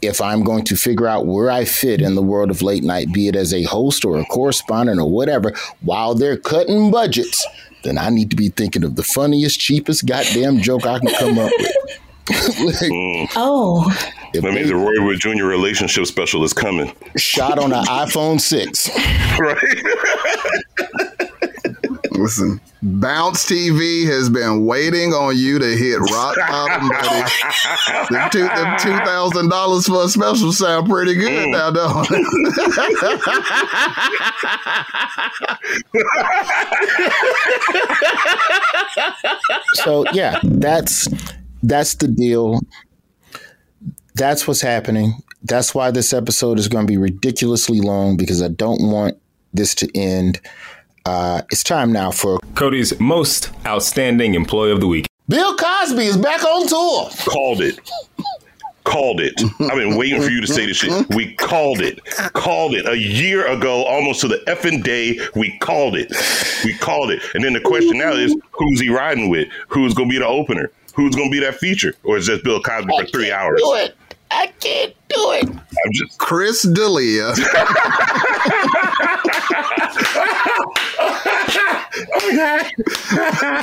If 0.00 0.20
I'm 0.20 0.44
going 0.44 0.64
to 0.66 0.76
figure 0.76 1.08
out 1.08 1.26
where 1.26 1.50
I 1.50 1.64
fit 1.64 2.00
in 2.00 2.14
the 2.14 2.22
world 2.22 2.50
of 2.50 2.62
late 2.62 2.84
night, 2.84 3.12
be 3.12 3.26
it 3.28 3.34
as 3.34 3.52
a 3.52 3.64
host 3.64 4.04
or 4.04 4.16
a 4.18 4.24
correspondent 4.26 5.00
or 5.00 5.10
whatever, 5.10 5.52
while 5.80 6.14
they're 6.14 6.36
cutting 6.36 6.90
budgets, 6.92 7.44
then 7.82 7.98
I 7.98 8.08
need 8.10 8.30
to 8.30 8.36
be 8.36 8.48
thinking 8.48 8.84
of 8.84 8.94
the 8.94 9.02
funniest, 9.02 9.58
cheapest 9.58 10.06
goddamn 10.06 10.60
joke 10.60 10.86
I 10.86 11.00
can 11.00 11.08
come 11.18 11.38
up 11.38 11.50
with. 11.58 11.72
Like, 12.28 12.74
mm. 12.90 13.28
Oh, 13.36 13.86
if 14.34 14.42
That 14.42 14.42
they 14.42 14.52
means 14.52 14.68
the 14.68 14.76
Roy 14.76 15.04
Wood 15.04 15.18
Jr. 15.18 15.46
relationship 15.46 16.06
special 16.06 16.44
is 16.44 16.52
coming. 16.52 16.92
shot 17.16 17.58
on 17.58 17.72
an 17.72 17.84
iPhone 17.86 18.40
6. 18.40 18.90
Right. 19.40 21.07
Listen, 22.20 22.60
Bounce 22.82 23.46
TV 23.46 24.06
has 24.06 24.28
been 24.28 24.64
waiting 24.66 25.12
on 25.12 25.36
you 25.36 25.58
to 25.58 25.66
hit 25.66 25.98
rock 25.98 26.36
bottom, 26.36 26.88
buddy. 26.88 27.30
them, 28.10 28.30
two, 28.30 28.46
them 28.48 28.76
two 28.78 28.96
thousand 29.04 29.48
dollars 29.48 29.86
for 29.86 30.04
a 30.04 30.08
special 30.08 30.52
sound 30.52 30.88
pretty 30.88 31.14
good 31.14 31.48
mm. 31.48 31.52
now, 31.52 31.70
don't 31.70 32.06
it? 32.10 32.26
So 39.74 40.04
yeah, 40.12 40.40
that's 40.42 41.08
that's 41.62 41.94
the 41.94 42.08
deal. 42.08 42.60
That's 44.14 44.46
what's 44.46 44.60
happening. 44.60 45.14
That's 45.42 45.74
why 45.74 45.90
this 45.90 46.12
episode 46.12 46.58
is 46.58 46.68
going 46.68 46.86
to 46.86 46.90
be 46.90 46.96
ridiculously 46.96 47.80
long 47.80 48.16
because 48.16 48.42
I 48.42 48.48
don't 48.48 48.90
want 48.90 49.16
this 49.52 49.74
to 49.76 49.88
end. 49.96 50.40
Uh, 51.08 51.40
it's 51.50 51.64
time 51.64 51.90
now 51.90 52.10
for 52.10 52.38
Cody's 52.54 53.00
most 53.00 53.50
outstanding 53.64 54.34
employee 54.34 54.72
of 54.72 54.80
the 54.80 54.86
week. 54.86 55.06
Bill 55.26 55.56
Cosby 55.56 56.04
is 56.04 56.18
back 56.18 56.44
on 56.44 56.66
tour. 56.66 57.08
Called 57.32 57.62
it. 57.62 57.80
Called 58.84 59.18
it. 59.18 59.32
I've 59.58 59.78
been 59.78 59.96
waiting 59.96 60.20
for 60.20 60.28
you 60.28 60.42
to 60.42 60.46
say 60.46 60.66
this 60.66 60.76
shit. 60.76 61.08
We 61.14 61.32
called 61.36 61.80
it. 61.80 62.04
Called 62.34 62.74
it. 62.74 62.86
A 62.86 62.98
year 62.98 63.46
ago, 63.46 63.86
almost 63.86 64.20
to 64.20 64.28
the 64.28 64.36
effing 64.48 64.84
day, 64.84 65.18
we 65.34 65.56
called 65.60 65.96
it. 65.96 66.12
We 66.62 66.74
called 66.74 67.10
it. 67.10 67.22
And 67.34 67.42
then 67.42 67.54
the 67.54 67.60
question 67.60 67.96
now 67.96 68.12
is 68.12 68.36
who's 68.50 68.78
he 68.78 68.90
riding 68.90 69.30
with? 69.30 69.48
Who's 69.68 69.94
going 69.94 70.10
to 70.10 70.12
be 70.12 70.18
the 70.18 70.26
opener? 70.26 70.70
Who's 70.94 71.14
going 71.14 71.30
to 71.30 71.32
be 71.32 71.40
that 71.40 71.54
feature? 71.54 71.94
Or 72.04 72.18
is 72.18 72.26
just 72.26 72.44
Bill 72.44 72.60
Cosby 72.60 72.92
for 73.00 73.06
three 73.06 73.32
hours? 73.32 73.62
Do 73.62 73.74
it. 73.76 73.94
I 74.30 74.48
can't 74.60 74.92
do 75.08 75.32
it. 75.32 75.48
I'm 75.48 75.92
just. 75.92 76.18
Chris 76.18 76.64
D'Elia. 76.64 77.32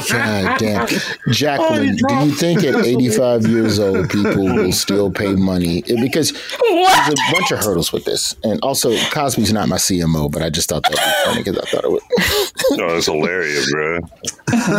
God 0.10 0.60
damn. 0.60 0.88
Jacqueline, 1.32 1.96
do 1.96 2.16
you 2.26 2.32
think 2.32 2.64
at 2.64 2.76
85 2.86 3.48
years 3.48 3.80
old 3.80 4.10
people 4.10 4.44
will 4.46 4.72
still 4.72 5.12
pay 5.12 5.34
money? 5.36 5.82
Because 5.84 6.32
there's 6.32 7.10
a 7.10 7.32
bunch 7.32 7.52
of 7.52 7.60
hurdles 7.60 7.92
with 7.92 8.06
this. 8.06 8.36
And 8.44 8.60
also, 8.62 8.96
Cosby's 9.12 9.54
not 9.54 9.68
my 9.70 9.78
CMO, 9.78 10.32
but 10.32 10.42
I 10.42 10.50
just 10.50 10.70
thought 10.70 10.84
that 10.84 10.92
would 10.92 10.98
be 10.98 11.44
funny 11.44 11.44
because 11.44 11.58
I 11.58 11.66
thought 11.70 11.84
it 11.86 11.92
would. 11.92 12.78
No, 12.80 12.94
that's 12.94 13.06
hilarious, 13.06 13.72
bro. 13.72 14.00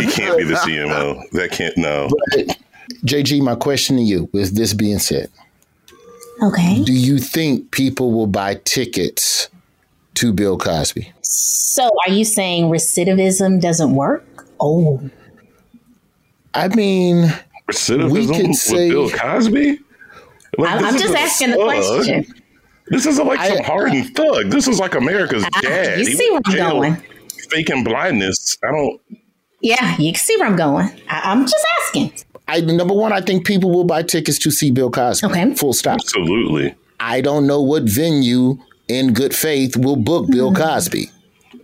He 0.00 0.06
can't 0.10 0.38
be 0.38 0.44
the 0.44 0.54
CMO. 0.64 1.22
That 1.32 1.50
can't, 1.50 1.76
no. 1.76 2.08
JG, 3.04 3.40
my 3.42 3.54
question 3.54 3.96
to 3.96 4.02
you, 4.02 4.28
with 4.32 4.54
this 4.56 4.72
being 4.74 4.98
said, 4.98 5.30
Okay. 6.42 6.82
do 6.84 6.92
you 6.92 7.18
think 7.18 7.70
people 7.70 8.12
will 8.12 8.26
buy 8.26 8.56
tickets 8.64 9.48
to 10.16 10.32
Bill 10.32 10.58
Cosby? 10.58 11.12
So 11.22 11.88
are 12.06 12.12
you 12.12 12.24
saying 12.24 12.70
recidivism 12.70 13.60
doesn't 13.60 13.94
work? 13.94 14.24
Oh, 14.60 15.08
I 16.54 16.68
mean, 16.68 17.32
Recidivism 17.70 18.10
We 18.10 18.26
could 18.26 18.48
with 18.48 18.56
say- 18.56 18.88
Bill 18.90 19.10
Cosby? 19.10 19.78
Like, 20.58 20.70
I'm, 20.70 20.84
I'm 20.86 20.98
just 20.98 21.14
a 21.14 21.18
asking 21.18 21.50
the 21.50 21.56
question. 21.58 22.24
This 22.88 23.04
isn't 23.04 23.26
like 23.26 23.40
some 23.46 23.58
I- 23.58 23.62
hardened 23.62 24.14
thug. 24.16 24.50
This 24.50 24.68
is 24.68 24.78
like 24.78 24.94
America's 24.94 25.44
ah, 25.44 25.60
dad. 25.60 25.98
you 25.98 26.06
He 26.06 26.14
see 26.14 26.30
where 26.30 26.40
I'm 26.46 26.56
going. 26.56 26.96
Faking 27.50 27.84
blindness. 27.84 28.56
I 28.64 28.70
don't. 28.70 29.00
Yeah, 29.60 29.96
you 29.98 30.12
can 30.12 30.20
see 30.20 30.36
where 30.38 30.46
I'm 30.46 30.56
going. 30.56 30.88
I, 31.08 31.20
I'm 31.24 31.42
just 31.42 31.66
asking. 31.82 32.12
I 32.48 32.60
number 32.60 32.94
one, 32.94 33.12
I 33.12 33.20
think 33.20 33.44
people 33.44 33.70
will 33.70 33.84
buy 33.84 34.02
tickets 34.02 34.38
to 34.38 34.50
see 34.50 34.70
Bill 34.70 34.90
Cosby. 34.90 35.26
Okay. 35.26 35.54
Full 35.56 35.72
stop. 35.72 35.94
Absolutely. 35.96 36.74
I 37.00 37.20
don't 37.20 37.46
know 37.46 37.60
what 37.60 37.82
venue 37.82 38.58
in 38.88 39.12
good 39.12 39.34
faith 39.34 39.76
will 39.76 39.96
book 39.96 40.30
Bill 40.30 40.50
hmm. 40.50 40.56
Cosby. 40.56 41.10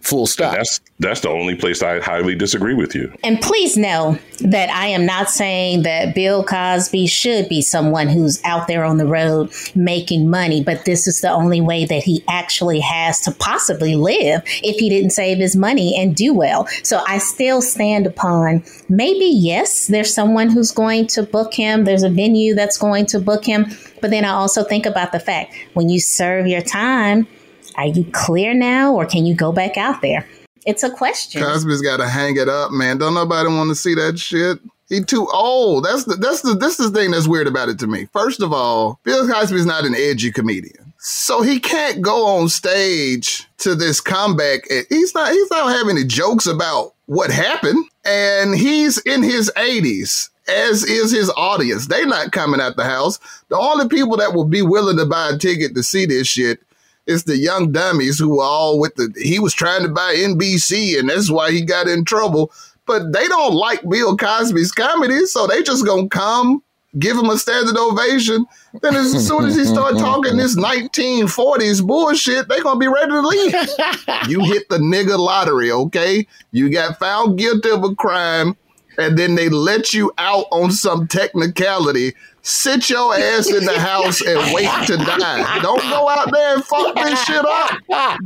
Full 0.02 0.26
stop. 0.26 0.54
That's 0.54 0.80
that's 0.98 1.20
the 1.20 1.28
only 1.28 1.54
place 1.54 1.82
I 1.82 2.00
highly 2.00 2.34
disagree 2.34 2.74
with 2.74 2.94
you. 2.94 3.12
And 3.22 3.40
please 3.40 3.76
know 3.76 4.18
that 4.40 4.68
I 4.70 4.88
am 4.88 5.06
not 5.06 5.30
saying 5.30 5.82
that 5.82 6.14
Bill 6.14 6.44
Cosby 6.44 7.06
should 7.06 7.48
be 7.48 7.62
someone 7.62 8.08
who's 8.08 8.42
out 8.44 8.66
there 8.66 8.84
on 8.84 8.96
the 8.96 9.06
road 9.06 9.52
making 9.76 10.28
money, 10.28 10.62
but 10.62 10.84
this 10.84 11.06
is 11.06 11.20
the 11.20 11.30
only 11.30 11.60
way 11.60 11.84
that 11.84 12.02
he 12.02 12.24
actually 12.28 12.80
has 12.80 13.20
to 13.20 13.30
possibly 13.32 13.94
live 13.94 14.42
if 14.62 14.76
he 14.76 14.88
didn't 14.88 15.10
save 15.10 15.38
his 15.38 15.54
money 15.54 15.96
and 15.96 16.16
do 16.16 16.34
well. 16.34 16.66
So 16.82 17.02
I 17.06 17.18
still 17.18 17.62
stand 17.62 18.06
upon 18.06 18.64
maybe, 18.88 19.26
yes, 19.26 19.86
there's 19.86 20.12
someone 20.12 20.50
who's 20.50 20.72
going 20.72 21.06
to 21.08 21.22
book 21.22 21.54
him, 21.54 21.84
there's 21.84 22.02
a 22.02 22.10
venue 22.10 22.54
that's 22.54 22.76
going 22.76 23.06
to 23.06 23.20
book 23.20 23.44
him. 23.44 23.66
But 24.00 24.10
then 24.10 24.24
I 24.24 24.30
also 24.30 24.64
think 24.64 24.84
about 24.84 25.12
the 25.12 25.20
fact 25.20 25.54
when 25.74 25.88
you 25.88 26.00
serve 26.00 26.48
your 26.48 26.62
time, 26.62 27.28
are 27.76 27.86
you 27.86 28.04
clear 28.12 28.54
now 28.54 28.94
or 28.94 29.06
can 29.06 29.26
you 29.26 29.34
go 29.34 29.52
back 29.52 29.76
out 29.76 30.02
there? 30.02 30.26
It's 30.64 30.82
a 30.82 30.90
question. 30.90 31.42
Cosby's 31.42 31.82
got 31.82 31.96
to 31.98 32.08
hang 32.08 32.36
it 32.36 32.48
up, 32.48 32.70
man. 32.70 32.98
Don't 32.98 33.14
nobody 33.14 33.48
want 33.48 33.70
to 33.70 33.74
see 33.74 33.94
that 33.94 34.18
shit. 34.18 34.60
He 34.88 35.00
too 35.02 35.26
old. 35.32 35.84
That's 35.84 36.04
the 36.04 36.16
that's 36.16 36.42
the 36.42 36.54
this 36.54 36.78
is 36.78 36.92
the 36.92 37.00
thing 37.00 37.12
that's 37.12 37.26
weird 37.26 37.46
about 37.46 37.70
it 37.70 37.78
to 37.78 37.86
me. 37.86 38.08
First 38.12 38.42
of 38.42 38.52
all, 38.52 39.00
Bill 39.04 39.26
Cosby's 39.26 39.64
not 39.64 39.86
an 39.86 39.94
edgy 39.94 40.30
comedian, 40.30 40.92
so 40.98 41.40
he 41.40 41.58
can't 41.58 42.02
go 42.02 42.26
on 42.26 42.50
stage 42.50 43.48
to 43.58 43.74
this 43.74 44.02
comeback. 44.02 44.68
He's 44.90 45.14
not 45.14 45.32
he's 45.32 45.50
not 45.50 45.74
having 45.74 45.96
any 45.96 46.04
jokes 46.04 46.46
about 46.46 46.92
what 47.06 47.30
happened, 47.30 47.82
and 48.04 48.54
he's 48.54 48.98
in 48.98 49.22
his 49.22 49.50
eighties. 49.56 50.28
As 50.48 50.82
is 50.82 51.12
his 51.12 51.30
audience. 51.36 51.86
They're 51.86 52.04
not 52.04 52.32
coming 52.32 52.60
out 52.60 52.74
the 52.74 52.84
house. 52.84 53.20
The 53.48 53.56
only 53.56 53.88
people 53.88 54.16
that 54.16 54.34
will 54.34 54.44
be 54.44 54.60
willing 54.60 54.96
to 54.96 55.06
buy 55.06 55.30
a 55.30 55.38
ticket 55.38 55.76
to 55.76 55.84
see 55.84 56.04
this 56.04 56.26
shit 56.26 56.60
it's 57.06 57.24
the 57.24 57.36
young 57.36 57.72
dummies 57.72 58.18
who 58.18 58.40
are 58.40 58.48
all 58.48 58.78
with 58.78 58.94
the 58.94 59.12
he 59.20 59.38
was 59.38 59.54
trying 59.54 59.82
to 59.82 59.88
buy 59.88 60.14
NBC 60.14 60.98
and 60.98 61.08
that's 61.08 61.30
why 61.30 61.50
he 61.50 61.62
got 61.62 61.88
in 61.88 62.04
trouble. 62.04 62.52
But 62.86 63.12
they 63.12 63.26
don't 63.28 63.54
like 63.54 63.88
Bill 63.88 64.16
Cosby's 64.16 64.72
comedy, 64.72 65.24
so 65.26 65.46
they 65.46 65.62
just 65.62 65.86
gonna 65.86 66.08
come, 66.08 66.62
give 66.98 67.16
him 67.16 67.30
a 67.30 67.38
standing 67.38 67.76
ovation. 67.76 68.44
Then 68.80 68.96
as 68.96 69.26
soon 69.26 69.44
as 69.44 69.54
he 69.54 69.64
start 69.64 69.96
talking 69.98 70.36
this 70.36 70.56
1940s 70.56 71.86
bullshit, 71.86 72.48
they 72.48 72.60
gonna 72.60 72.80
be 72.80 72.88
ready 72.88 73.10
to 73.10 73.20
leave. 73.20 73.52
you 74.28 74.44
hit 74.44 74.68
the 74.68 74.78
nigga 74.78 75.18
lottery, 75.18 75.70
okay? 75.70 76.26
You 76.50 76.70
got 76.70 76.98
found 76.98 77.38
guilty 77.38 77.70
of 77.70 77.84
a 77.84 77.94
crime, 77.94 78.56
and 78.98 79.18
then 79.18 79.34
they 79.34 79.48
let 79.48 79.92
you 79.94 80.12
out 80.18 80.46
on 80.50 80.70
some 80.70 81.06
technicality. 81.06 82.14
Sit 82.42 82.90
your 82.90 83.14
ass 83.14 83.48
in 83.50 83.64
the 83.64 83.78
house 83.78 84.20
and 84.20 84.52
wait 84.52 84.68
to 84.86 84.96
die. 84.96 85.60
Don't 85.60 85.80
go 85.82 86.08
out 86.08 86.30
there 86.32 86.54
and 86.54 86.64
fuck 86.64 86.94
this 86.96 87.24
shit 87.24 87.44
up. 87.44 87.70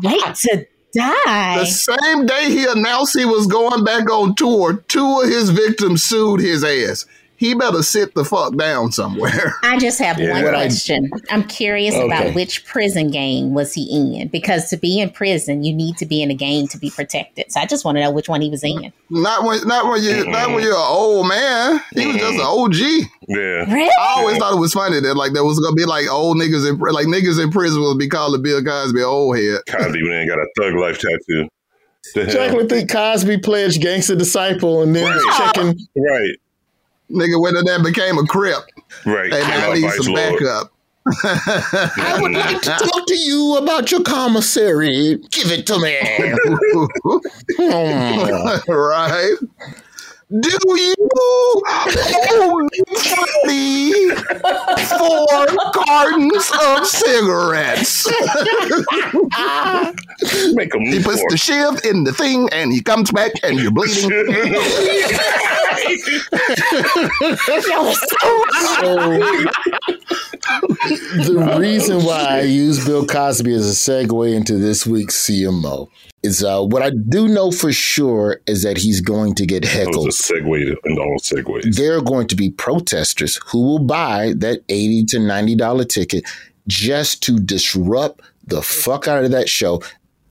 Wait 0.02 0.35
to 0.35 0.66
die. 0.94 1.59
The 1.59 1.66
same 1.66 2.26
day 2.26 2.50
he 2.50 2.64
announced 2.64 3.16
he 3.18 3.26
was 3.26 3.46
going 3.46 3.85
back 3.85 4.11
on 4.11 4.35
tour, 4.35 4.83
two 4.88 5.20
of 5.20 5.29
his 5.29 5.50
victims 5.50 6.02
sued 6.05 6.40
his 6.40 6.64
ass. 6.64 7.05
He 7.38 7.55
better 7.55 7.83
sit 7.83 8.14
the 8.14 8.25
fuck 8.25 8.57
down 8.57 8.92
somewhere. 8.92 9.55
I 9.62 9.79
just 9.79 9.99
have 9.99 10.18
one 10.18 10.42
What 10.42 10.55
question. 10.55 11.11
I'm 11.31 11.44
curious 11.44 11.94
Okay. 11.94 12.05
about 12.07 12.35
which 12.35 12.64
prison 12.66 13.11
gang 13.11 13.53
was 13.55 13.75
he 13.75 14.20
in? 14.20 14.29
Because 14.29 14.70
to 14.70 14.77
be 14.77 15.01
in 15.01 15.11
prison, 15.11 15.62
you 15.62 15.75
need 15.75 15.96
to 15.99 16.07
be 16.07 16.22
in 16.22 16.31
a 16.31 16.35
gang 16.35 16.66
to 16.68 16.79
be 16.79 16.90
protected. 16.90 17.53
So 17.53 17.61
I 17.61 17.66
just 17.66 17.85
want 17.85 17.96
to 17.96 18.03
know 18.03 18.11
which 18.11 18.29
one 18.29 18.40
he 18.40 18.49
was 18.51 18.64
in. 18.64 18.92
Not 19.11 19.44
when, 19.44 19.66
not 19.66 19.87
when 19.88 20.03
you, 20.03 20.27
not 20.29 20.51
when 20.51 20.62
you're 20.62 20.72
an 20.75 20.87
old 20.88 21.29
man. 21.29 21.81
He 21.94 22.07
was 22.07 22.16
just 22.16 22.35
an 22.35 22.40
OG. 22.40 22.75
Yeah. 23.29 23.37
Really? 23.75 23.90
I 23.90 24.14
always 24.18 24.38
thought 24.38 24.55
it 24.55 24.61
was 24.61 24.72
funny 24.72 25.01
that 25.01 25.14
like 25.16 25.33
there 25.33 25.44
was 25.44 25.59
gonna 25.61 25.75
be 25.77 25.85
like 25.85 26.09
old 26.11 26.37
niggas 26.38 26.68
in 26.68 26.79
like 26.79 27.07
niggas 27.07 27.42
in 27.42 27.51
prison 27.51 27.83
would 27.83 27.99
be 27.99 28.09
calling 28.09 28.40
Bill 28.42 28.62
Cosby 28.62 29.03
old 29.03 29.37
head. 29.37 29.61
Cosby 29.68 29.99
even 29.99 30.12
ain't 30.12 30.29
got 30.29 30.38
a 30.38 30.46
thug 30.59 30.75
life 30.75 30.99
tattoo. 30.99 31.49
The 32.14 32.25
hell? 32.25 32.33
Jacqueline 32.33 32.68
think 32.68 32.90
Cosby 32.90 33.38
pledged 33.38 33.81
gangster 33.83 34.14
disciple 34.14 34.83
and 34.83 34.94
then 34.94 35.05
was 35.12 35.37
checking. 35.37 35.77
Right. 35.96 36.31
Nigga 37.11 37.40
whether 37.40 37.62
that 37.62 37.83
became 37.85 38.19
a 38.19 38.27
crip. 38.27 38.64
Right. 39.05 39.33
Hey 39.33 39.40
man, 39.40 39.71
I 39.71 39.75
need 39.75 39.90
some 39.90 40.12
Lord. 40.12 40.40
backup. 40.40 40.73
I 41.23 42.19
would 42.21 42.33
like 42.33 42.62
to 42.62 42.71
talk 42.71 43.07
to 43.07 43.16
you 43.16 43.59
about 43.59 43.92
your 43.92 44.03
commissary. 44.03 45.19
Give 45.31 45.53
it 45.53 45.66
to 45.66 45.79
me. 45.79 45.97
Hmm. 47.59 48.69
right? 48.73 49.37
Do 50.29 50.51
you 50.59 50.95
owe 51.15 52.69
me 53.45 54.11
four 54.99 55.47
cartons 55.73 56.51
of 56.65 56.85
cigarettes? 56.85 58.09
Make 60.55 60.75
him 60.75 60.81
he 60.81 61.01
puts 61.01 61.23
the 61.29 61.37
shiv 61.37 61.85
in 61.85 62.03
the 62.03 62.12
thing 62.12 62.49
and 62.51 62.73
he 62.73 62.83
comes 62.83 63.12
back 63.12 63.35
and 63.45 63.57
you're 63.61 63.71
bleeding. 63.71 64.09
the 71.23 71.57
reason 71.61 72.03
why 72.03 72.39
I 72.39 72.41
use 72.41 72.85
Bill 72.85 73.07
Cosby 73.07 73.55
as 73.55 73.71
a 73.71 73.75
segue 73.75 74.35
into 74.35 74.59
this 74.59 74.85
week's 74.85 75.15
CMO 75.25 75.89
is 76.22 76.42
uh, 76.42 76.62
what 76.62 76.83
I 76.83 76.90
do 76.90 77.29
know 77.29 77.50
for 77.50 77.72
sure 77.72 78.40
is 78.46 78.62
that 78.62 78.79
he's 78.79 79.00
going 79.00 79.35
to 79.37 79.46
get 79.46 79.62
That 79.62 79.68
heckled. 79.70 80.07
was 80.07 80.18
a 80.20 80.33
segue 80.35 80.59
to- 80.64 80.90
in 80.90 80.98
all 80.98 81.18
segues. 81.20 81.74
There 81.76 81.96
are 81.96 82.00
going 82.02 82.26
to 82.29 82.37
be 82.37 82.50
protesters 82.50 83.38
who 83.46 83.61
will 83.62 83.79
buy 83.81 84.33
that 84.38 84.61
eighty 84.68 85.05
to 85.07 85.18
ninety 85.18 85.55
dollar 85.55 85.85
ticket 85.85 86.24
just 86.66 87.22
to 87.24 87.38
disrupt 87.38 88.20
the 88.46 88.62
fuck 88.62 89.07
out 89.09 89.24
of 89.24 89.31
that 89.31 89.48
show. 89.48 89.83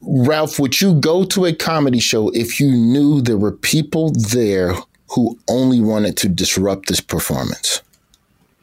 Ralph, 0.02 0.60
would 0.60 0.82
you 0.82 0.96
go 0.96 1.24
to 1.26 1.46
a 1.46 1.54
comedy 1.54 2.00
show 2.00 2.30
if 2.30 2.60
you 2.60 2.72
knew 2.72 3.22
there 3.22 3.38
were 3.38 3.52
people 3.54 4.12
there 4.12 4.74
who 5.12 5.38
only 5.50 5.80
wanted 5.82 6.18
to 6.18 6.28
disrupt 6.30 6.88
this 6.88 7.02
performance? 7.02 7.82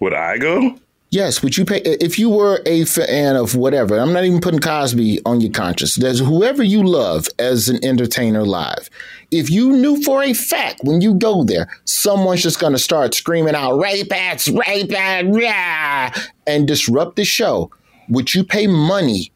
Would 0.00 0.14
I 0.14 0.38
go? 0.38 0.78
Yes, 1.12 1.42
would 1.42 1.59
you 1.59 1.66
pay 1.66 1.83
if 1.83 2.18
you 2.18 2.31
were 2.31 2.62
a 2.64 2.87
fan 2.87 3.37
of 3.37 3.55
whatever? 3.55 3.98
I'm 3.98 4.14
not 4.14 4.25
even 4.25 4.40
putting 4.40 4.61
Cosby 4.61 5.20
on 5.27 5.42
your 5.42 5.53
conscience. 5.53 5.94
There's 5.94 6.20
whoever 6.20 6.62
you 6.62 6.83
love 6.83 7.29
as 7.38 7.68
an 7.68 7.85
entertainer 7.85 8.46
live. 8.46 8.88
If 9.31 9.51
you 9.51 9.72
knew 9.72 10.03
for 10.03 10.22
a 10.22 10.33
fact 10.33 10.81
when 10.85 11.03
you 11.03 11.12
go 11.12 11.44
there, 11.44 11.68
someone's 11.85 12.42
just 12.42 12.59
going 12.59 12.72
to 12.72 12.79
start 12.79 13.12
screaming 13.12 13.55
out 13.55 13.75
"rapists, 13.75 14.51
rapists," 14.51 15.38
yeah, 15.38 16.14
and 16.46 16.66
disrupt 16.66 17.16
the 17.16 17.27
show, 17.27 17.70
would 18.09 18.35
you 18.35 18.42
pay 18.42 18.66
money 18.66 19.33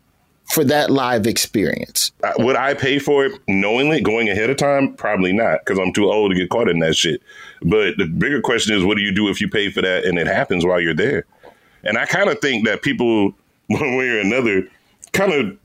for 0.46 0.64
that 0.64 0.90
live 0.90 1.26
experience? 1.26 2.10
Uh, 2.24 2.32
Would 2.38 2.56
I 2.56 2.72
pay 2.72 2.98
for 2.98 3.26
it 3.26 3.38
knowingly 3.48 4.00
going 4.00 4.30
ahead 4.30 4.48
of 4.48 4.56
time? 4.56 4.94
Probably 4.94 5.32
not, 5.32 5.58
because 5.64 5.78
I'm 5.78 5.92
too 5.92 6.10
old 6.10 6.30
to 6.30 6.38
get 6.38 6.48
caught 6.48 6.70
in 6.70 6.78
that 6.78 6.96
shit. 6.96 7.20
But 7.62 7.98
the 7.98 8.06
bigger 8.06 8.40
question 8.40 8.74
is, 8.74 8.84
what 8.84 8.96
do 8.96 9.02
you 9.02 9.12
do 9.12 9.28
if 9.28 9.40
you 9.40 9.48
pay 9.48 9.70
for 9.70 9.82
that 9.82 10.04
and 10.04 10.18
it 10.18 10.26
happens 10.26 10.64
while 10.64 10.80
you're 10.80 10.94
there? 10.94 11.26
And 11.86 11.98
I 11.98 12.06
kind 12.06 12.28
of 12.28 12.40
think 12.40 12.66
that 12.66 12.82
people, 12.82 13.32
one 13.68 13.96
way 13.96 14.08
or 14.08 14.20
another, 14.20 14.68
kind 15.12 15.32
of. 15.32 15.58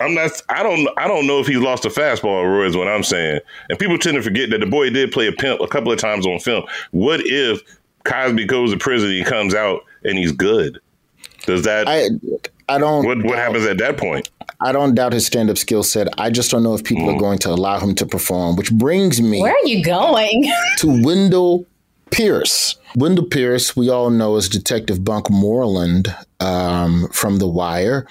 I'm 0.00 0.14
not. 0.14 0.30
I 0.48 0.62
don't. 0.62 0.88
I 0.96 1.06
don't 1.06 1.26
know 1.26 1.40
if 1.40 1.46
he's 1.46 1.58
lost 1.58 1.84
a 1.84 1.88
fastball. 1.90 2.42
Roy 2.44 2.64
is 2.64 2.76
what 2.76 2.88
I'm 2.88 3.02
saying. 3.02 3.40
And 3.68 3.78
people 3.78 3.98
tend 3.98 4.16
to 4.16 4.22
forget 4.22 4.48
that 4.48 4.60
the 4.60 4.66
boy 4.66 4.88
did 4.88 5.12
play 5.12 5.26
a 5.26 5.32
pimp 5.32 5.60
a 5.60 5.66
couple 5.66 5.92
of 5.92 5.98
times 5.98 6.26
on 6.26 6.38
film. 6.38 6.64
What 6.92 7.20
if 7.24 7.60
Cosby 8.04 8.46
goes 8.46 8.72
to 8.72 8.78
prison, 8.78 9.10
he 9.10 9.22
comes 9.24 9.54
out, 9.54 9.82
and 10.04 10.16
he's 10.16 10.32
good? 10.32 10.80
Does 11.44 11.64
that? 11.64 11.86
I 11.86 12.08
I 12.70 12.78
don't. 12.78 13.04
what 13.04 13.22
What 13.24 13.36
happens 13.36 13.66
at 13.66 13.76
that 13.78 13.98
point? 13.98 14.30
I 14.60 14.72
don't 14.72 14.94
doubt 14.94 15.12
his 15.12 15.26
stand 15.26 15.48
up 15.48 15.58
skill 15.58 15.82
set. 15.82 16.08
I 16.18 16.30
just 16.30 16.50
don't 16.50 16.62
know 16.62 16.74
if 16.74 16.84
people 16.84 17.08
are 17.08 17.14
mm. 17.14 17.20
going 17.20 17.38
to 17.40 17.50
allow 17.50 17.80
him 17.80 17.94
to 17.96 18.06
perform, 18.06 18.56
which 18.56 18.72
brings 18.72 19.20
me 19.20 19.40
Where 19.40 19.52
are 19.52 19.66
you 19.66 19.82
going? 19.82 20.52
to 20.78 21.02
Wendell 21.02 21.66
Pierce. 22.10 22.76
Wendell 22.96 23.26
Pierce, 23.26 23.76
we 23.76 23.88
all 23.88 24.10
know 24.10 24.36
as 24.36 24.48
Detective 24.48 25.04
Bunk 25.04 25.30
Moreland 25.30 26.14
um, 26.40 27.08
from 27.12 27.38
The 27.38 27.48
Wire. 27.48 28.06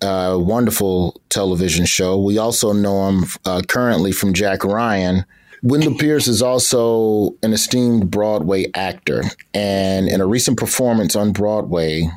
Uh, 0.00 0.36
wonderful 0.38 1.20
television 1.28 1.84
show. 1.84 2.18
We 2.18 2.38
also 2.38 2.72
know 2.72 3.08
him 3.08 3.24
uh, 3.44 3.62
currently 3.66 4.12
from 4.12 4.32
Jack 4.32 4.62
Ryan. 4.62 5.24
Wendell 5.62 5.96
Pierce 5.96 6.28
is 6.28 6.40
also 6.40 7.34
an 7.42 7.52
esteemed 7.52 8.10
Broadway 8.10 8.66
actor. 8.74 9.24
And 9.52 10.08
in 10.08 10.20
a 10.20 10.26
recent 10.26 10.56
performance 10.56 11.16
on 11.16 11.32
Broadway, 11.32 12.08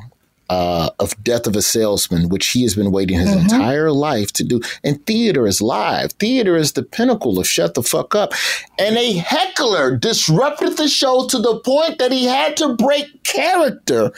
uh, 0.48 0.90
of 0.98 1.22
Death 1.22 1.46
of 1.46 1.56
a 1.56 1.62
Salesman, 1.62 2.28
which 2.28 2.48
he 2.48 2.62
has 2.62 2.74
been 2.74 2.92
waiting 2.92 3.18
his 3.18 3.34
entire 3.34 3.90
life 3.90 4.32
to 4.34 4.44
do. 4.44 4.60
And 4.84 5.04
theater 5.06 5.46
is 5.46 5.62
live. 5.62 6.12
Theater 6.12 6.56
is 6.56 6.72
the 6.72 6.82
pinnacle 6.82 7.38
of 7.38 7.46
shut 7.46 7.74
the 7.74 7.82
fuck 7.82 8.14
up. 8.14 8.32
And 8.78 8.96
a 8.96 9.14
heckler 9.14 9.96
disrupted 9.96 10.76
the 10.76 10.88
show 10.88 11.26
to 11.28 11.38
the 11.38 11.60
point 11.60 11.98
that 11.98 12.12
he 12.12 12.26
had 12.26 12.56
to 12.58 12.74
break 12.74 13.24
character 13.24 14.12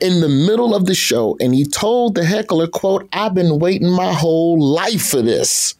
in 0.00 0.20
the 0.20 0.28
middle 0.28 0.74
of 0.74 0.86
the 0.86 0.94
show. 0.94 1.36
And 1.40 1.54
he 1.54 1.64
told 1.64 2.14
the 2.14 2.24
heckler, 2.24 2.66
quote, 2.66 3.08
I've 3.12 3.34
been 3.34 3.58
waiting 3.58 3.90
my 3.90 4.12
whole 4.12 4.60
life 4.60 5.06
for 5.06 5.22
this. 5.22 5.74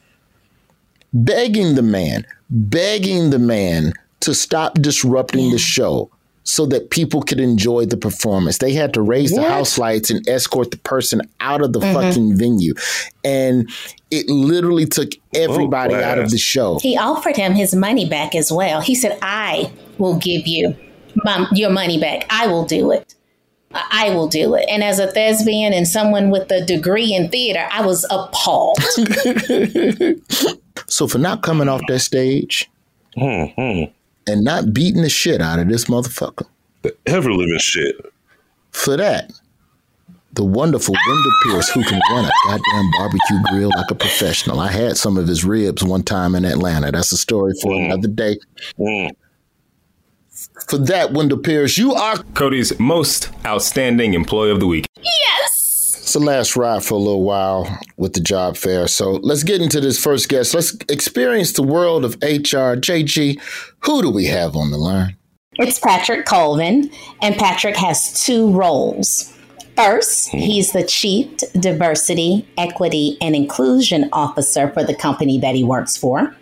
Begging 1.12 1.74
the 1.74 1.82
man, 1.82 2.26
begging 2.50 3.30
the 3.30 3.38
man 3.38 3.92
to 4.20 4.34
stop 4.34 4.74
disrupting 4.80 5.50
the 5.50 5.58
show 5.58 6.10
so 6.44 6.66
that 6.66 6.90
people 6.90 7.22
could 7.22 7.40
enjoy 7.40 7.86
the 7.86 7.96
performance. 7.96 8.58
They 8.58 8.72
had 8.72 8.94
to 8.94 9.02
raise 9.02 9.32
the 9.32 9.42
house 9.42 9.78
lights 9.78 10.10
and 10.10 10.26
escort 10.28 10.70
the 10.70 10.78
person 10.78 11.22
out 11.40 11.62
of 11.62 11.72
the 11.72 11.80
mm-hmm. 11.80 11.94
fucking 11.94 12.36
venue. 12.36 12.74
And 13.24 13.70
it 14.10 14.28
literally 14.28 14.86
took 14.86 15.12
everybody 15.34 15.94
out 15.94 16.18
of 16.18 16.30
the 16.30 16.38
show. 16.38 16.78
He 16.80 16.96
offered 16.96 17.36
him 17.36 17.54
his 17.54 17.74
money 17.74 18.08
back 18.08 18.34
as 18.34 18.52
well. 18.52 18.80
He 18.80 18.94
said, 18.94 19.18
I 19.22 19.72
will 19.98 20.16
give 20.18 20.46
you 20.46 20.76
my, 21.16 21.46
your 21.52 21.70
money 21.70 21.98
back. 21.98 22.26
I 22.30 22.46
will 22.46 22.66
do 22.66 22.92
it. 22.92 23.14
I 23.72 24.06
I 24.06 24.10
will 24.10 24.28
do 24.28 24.54
it. 24.54 24.66
And 24.68 24.84
as 24.84 25.00
a 25.00 25.08
thespian 25.08 25.72
and 25.72 25.88
someone 25.88 26.30
with 26.30 26.48
a 26.52 26.64
degree 26.64 27.12
in 27.12 27.28
theater, 27.28 27.66
I 27.72 27.84
was 27.84 28.06
appalled. 28.08 28.78
So 30.86 31.08
for 31.08 31.18
not 31.18 31.42
coming 31.42 31.68
off 31.68 31.82
that 31.88 32.00
stage 32.00 32.70
hmm, 33.14 33.44
hmm. 33.56 33.82
And 34.26 34.44
not 34.44 34.72
beating 34.72 35.02
the 35.02 35.08
shit 35.08 35.40
out 35.40 35.58
of 35.58 35.68
this 35.68 35.86
motherfucker, 35.86 36.46
Ever 37.06 37.32
living 37.32 37.58
shit. 37.58 37.96
for 38.70 38.96
that, 38.96 39.32
the 40.32 40.44
wonderful 40.44 40.94
Wendell 41.06 41.32
Pierce, 41.44 41.70
who 41.70 41.82
can 41.84 42.00
run 42.10 42.24
a 42.24 42.30
goddamn 42.46 42.90
barbecue 42.98 43.38
grill 43.50 43.70
like 43.76 43.90
a 43.90 43.94
professional. 43.94 44.60
I 44.60 44.70
had 44.70 44.96
some 44.96 45.16
of 45.16 45.28
his 45.28 45.44
ribs 45.44 45.84
one 45.84 46.02
time 46.02 46.34
in 46.34 46.44
Atlanta. 46.44 46.90
That's 46.90 47.12
a 47.12 47.16
story 47.16 47.52
for 47.62 47.72
mm. 47.72 47.84
another 47.86 48.08
day. 48.08 48.38
Mm. 48.78 49.10
For 50.68 50.78
that, 50.78 51.12
Wendell 51.12 51.38
Pierce, 51.38 51.78
you 51.78 51.94
are 51.94 52.18
Cody's 52.34 52.78
most 52.80 53.30
outstanding 53.46 54.14
employee 54.14 54.50
of 54.50 54.60
the 54.60 54.66
week. 54.66 54.86
It's 54.96 55.33
the 56.14 56.20
last 56.20 56.56
ride 56.56 56.82
for 56.82 56.94
a 56.94 56.98
little 56.98 57.22
while 57.22 57.78
with 57.96 58.14
the 58.14 58.20
job 58.20 58.56
fair. 58.56 58.88
So 58.88 59.12
let's 59.22 59.42
get 59.42 59.60
into 59.60 59.80
this 59.80 60.02
first 60.02 60.28
guest. 60.28 60.54
Let's 60.54 60.74
experience 60.88 61.52
the 61.52 61.62
world 61.62 62.04
of 62.04 62.14
HR. 62.22 62.74
JG, 62.80 63.40
who 63.80 64.02
do 64.02 64.10
we 64.10 64.24
have 64.26 64.56
on 64.56 64.70
the 64.70 64.78
line? 64.78 65.16
It's 65.56 65.78
Patrick 65.78 66.24
Colvin, 66.26 66.90
and 67.22 67.36
Patrick 67.36 67.76
has 67.76 68.24
two 68.24 68.50
roles. 68.50 69.32
First, 69.76 70.30
he's 70.30 70.72
the 70.72 70.84
Chief 70.84 71.36
Diversity, 71.58 72.48
Equity, 72.56 73.18
and 73.20 73.36
Inclusion 73.36 74.08
Officer 74.12 74.72
for 74.72 74.82
the 74.82 74.94
company 74.94 75.38
that 75.40 75.54
he 75.54 75.62
works 75.62 75.96
for. 75.96 76.34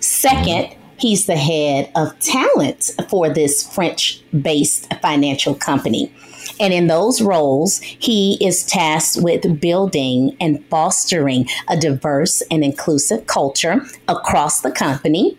Second, 0.00 0.74
he's 0.98 1.26
the 1.26 1.36
head 1.36 1.90
of 1.94 2.18
talent 2.20 2.90
for 3.08 3.28
this 3.28 3.66
French 3.74 4.22
based 4.32 4.92
financial 5.00 5.54
company. 5.54 6.12
And 6.60 6.72
in 6.72 6.86
those 6.86 7.22
roles, 7.22 7.80
he 7.80 8.36
is 8.40 8.64
tasked 8.64 9.22
with 9.22 9.60
building 9.60 10.36
and 10.40 10.64
fostering 10.66 11.48
a 11.68 11.76
diverse 11.76 12.42
and 12.50 12.62
inclusive 12.62 13.26
culture 13.26 13.80
across 14.06 14.60
the 14.60 14.70
company 14.70 15.36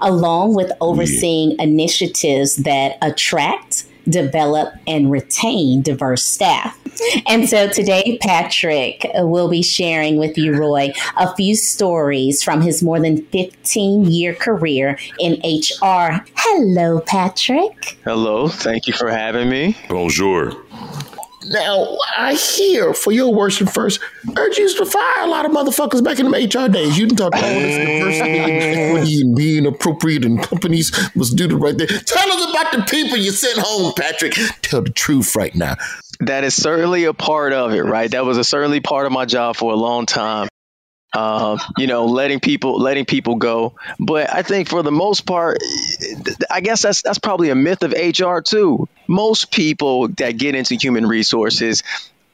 along 0.00 0.54
with 0.54 0.72
overseeing 0.80 1.58
initiatives 1.58 2.56
that 2.56 2.98
attract, 3.02 3.86
develop, 4.08 4.74
and 4.86 5.10
retain 5.10 5.82
diverse 5.82 6.24
staff. 6.24 6.76
And 7.26 7.48
so 7.48 7.68
today, 7.68 8.18
Patrick 8.20 9.06
uh, 9.18 9.26
will 9.26 9.48
be 9.48 9.62
sharing 9.62 10.16
with 10.16 10.36
you, 10.36 10.54
Roy, 10.54 10.92
a 11.16 11.34
few 11.34 11.54
stories 11.54 12.42
from 12.42 12.60
his 12.60 12.82
more 12.82 13.00
than 13.00 13.24
15 13.26 14.04
year 14.04 14.34
career 14.34 14.98
in 15.18 15.34
HR. 15.44 16.24
Hello, 16.36 17.00
Patrick. 17.00 17.98
Hello, 18.04 18.48
thank 18.48 18.86
you 18.86 18.92
for 18.92 19.10
having 19.10 19.48
me. 19.48 19.76
Bonjour. 19.88 20.52
Now, 21.46 21.96
I 22.18 22.34
hear 22.34 22.92
for 22.92 23.12
your 23.12 23.32
worst 23.32 23.60
and 23.60 23.72
first, 23.72 24.00
urge 24.36 24.58
you 24.58 24.76
to 24.76 24.84
fire 24.84 25.24
a 25.24 25.26
lot 25.26 25.46
of 25.46 25.52
motherfuckers 25.52 26.04
back 26.04 26.18
in 26.18 26.30
them 26.30 26.34
HR 26.34 26.70
days. 26.70 26.98
You 26.98 27.06
didn't 27.06 27.18
talk 27.18 27.28
about 27.28 27.44
all 27.44 27.60
this 27.60 27.76
diversity 27.78 28.38
and 28.38 28.50
equity 28.50 29.20
and 29.22 29.34
being 29.34 29.66
appropriate 29.66 30.24
and 30.24 30.42
companies 30.42 30.92
must 31.14 31.36
do 31.36 31.46
the 31.46 31.56
right 31.56 31.76
thing. 31.76 31.86
Tell 31.86 32.30
us 32.30 32.50
about 32.50 32.72
the 32.72 32.82
people 32.90 33.16
you 33.16 33.30
sent 33.30 33.58
home, 33.58 33.94
Patrick. 33.96 34.34
Tell 34.60 34.82
the 34.82 34.90
truth 34.90 35.34
right 35.34 35.54
now. 35.54 35.76
That 36.20 36.44
is 36.44 36.54
certainly 36.54 37.04
a 37.04 37.14
part 37.14 37.54
of 37.54 37.72
it, 37.72 37.82
right? 37.82 38.10
That 38.10 38.26
was 38.26 38.36
a 38.36 38.44
certainly 38.44 38.80
part 38.80 39.06
of 39.06 39.12
my 39.12 39.24
job 39.24 39.56
for 39.56 39.72
a 39.72 39.76
long 39.76 40.04
time. 40.04 40.48
Um, 41.12 41.58
you 41.76 41.88
know, 41.88 42.06
letting 42.06 42.38
people 42.38 42.78
letting 42.80 43.04
people 43.04 43.36
go. 43.36 43.74
But 43.98 44.32
I 44.32 44.42
think 44.42 44.68
for 44.68 44.82
the 44.82 44.92
most 44.92 45.26
part, 45.26 45.58
I 46.50 46.60
guess 46.60 46.82
that's 46.82 47.02
that's 47.02 47.18
probably 47.18 47.50
a 47.50 47.54
myth 47.54 47.82
of 47.82 47.92
HR 47.92 48.40
too. 48.40 48.88
Most 49.08 49.50
people 49.50 50.08
that 50.08 50.38
get 50.38 50.54
into 50.54 50.76
human 50.76 51.06
resources, 51.06 51.82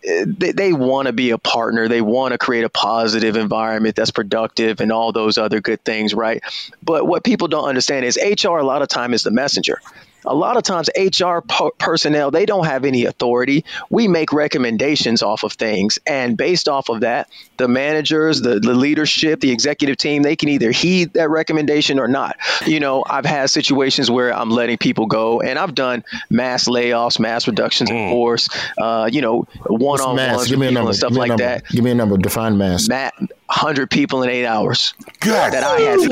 they, 0.02 0.52
they 0.52 0.72
want 0.72 1.06
to 1.06 1.12
be 1.12 1.30
a 1.30 1.38
partner. 1.38 1.88
They 1.88 2.02
want 2.02 2.32
to 2.32 2.38
create 2.38 2.64
a 2.64 2.68
positive 2.68 3.36
environment 3.36 3.96
that's 3.96 4.10
productive 4.10 4.80
and 4.80 4.92
all 4.92 5.12
those 5.12 5.38
other 5.38 5.60
good 5.60 5.82
things, 5.82 6.12
right? 6.12 6.42
But 6.82 7.06
what 7.06 7.24
people 7.24 7.48
don't 7.48 7.68
understand 7.68 8.04
is 8.04 8.18
HR 8.18 8.58
a 8.58 8.64
lot 8.64 8.82
of 8.82 8.88
time 8.88 9.14
is 9.14 9.22
the 9.22 9.30
messenger. 9.30 9.80
A 10.26 10.34
lot 10.34 10.56
of 10.56 10.62
times 10.64 10.90
HR 10.96 11.38
po- 11.46 11.72
personnel, 11.78 12.30
they 12.30 12.46
don't 12.46 12.66
have 12.66 12.84
any 12.84 13.04
authority. 13.04 13.64
We 13.90 14.08
make 14.08 14.32
recommendations 14.32 15.22
off 15.22 15.44
of 15.44 15.52
things. 15.52 15.98
And 16.06 16.36
based 16.36 16.68
off 16.68 16.88
of 16.88 17.00
that, 17.00 17.28
the 17.58 17.68
managers, 17.68 18.40
the, 18.40 18.58
the 18.60 18.74
leadership, 18.74 19.40
the 19.40 19.50
executive 19.50 19.96
team, 19.96 20.22
they 20.22 20.36
can 20.36 20.48
either 20.48 20.70
heed 20.72 21.12
that 21.14 21.30
recommendation 21.30 21.98
or 21.98 22.08
not. 22.08 22.36
You 22.66 22.80
know, 22.80 23.04
I've 23.06 23.24
had 23.24 23.50
situations 23.50 24.10
where 24.10 24.34
I'm 24.34 24.50
letting 24.50 24.78
people 24.78 25.06
go 25.06 25.40
and 25.40 25.58
I've 25.58 25.74
done 25.74 26.04
mass 26.28 26.66
layoffs, 26.68 27.18
mass 27.20 27.46
reductions 27.46 27.90
in 27.90 28.10
force, 28.10 28.48
uh, 28.78 29.08
you 29.12 29.20
know, 29.20 29.46
one 29.66 30.00
on 30.00 30.16
Mass. 30.16 30.36
ones 30.36 30.48
Give 30.48 30.58
me 30.58 30.66
a 30.68 30.70
number. 30.72 30.90
and 30.90 30.96
stuff 30.96 31.10
Give 31.10 31.14
me 31.14 31.18
a 31.18 31.20
like 31.20 31.28
number. 31.28 31.44
that. 31.44 31.64
Give 31.68 31.84
me 31.84 31.90
a 31.90 31.94
number. 31.94 32.16
Define 32.16 32.58
mass. 32.58 32.88
Matt, 32.88 33.14
100 33.48 33.90
people 33.90 34.22
in 34.22 34.30
eight 34.30 34.44
hours 34.44 34.94
that 35.22 35.62
I 35.62 35.80
had 35.80 36.00
to 36.00 36.08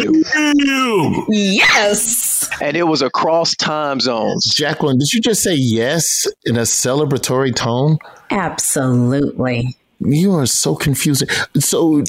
do. 0.55 1.27
Yes. 1.31 2.49
And 2.61 2.77
it 2.77 2.85
was 2.85 3.03
across 3.03 3.57
time 3.57 4.01
zones. 4.01 4.45
Jacqueline, 4.55 4.99
did 4.99 5.13
you 5.13 5.21
just 5.21 5.43
say 5.43 5.55
yes 5.55 6.27
in 6.45 6.57
a 6.57 6.63
celebratory 6.63 7.55
tone? 7.55 7.99
Absolutely. 8.31 9.77
You 10.01 10.35
are 10.35 10.47
so 10.47 10.75
confusing. 10.75 11.29
So 11.59 12.03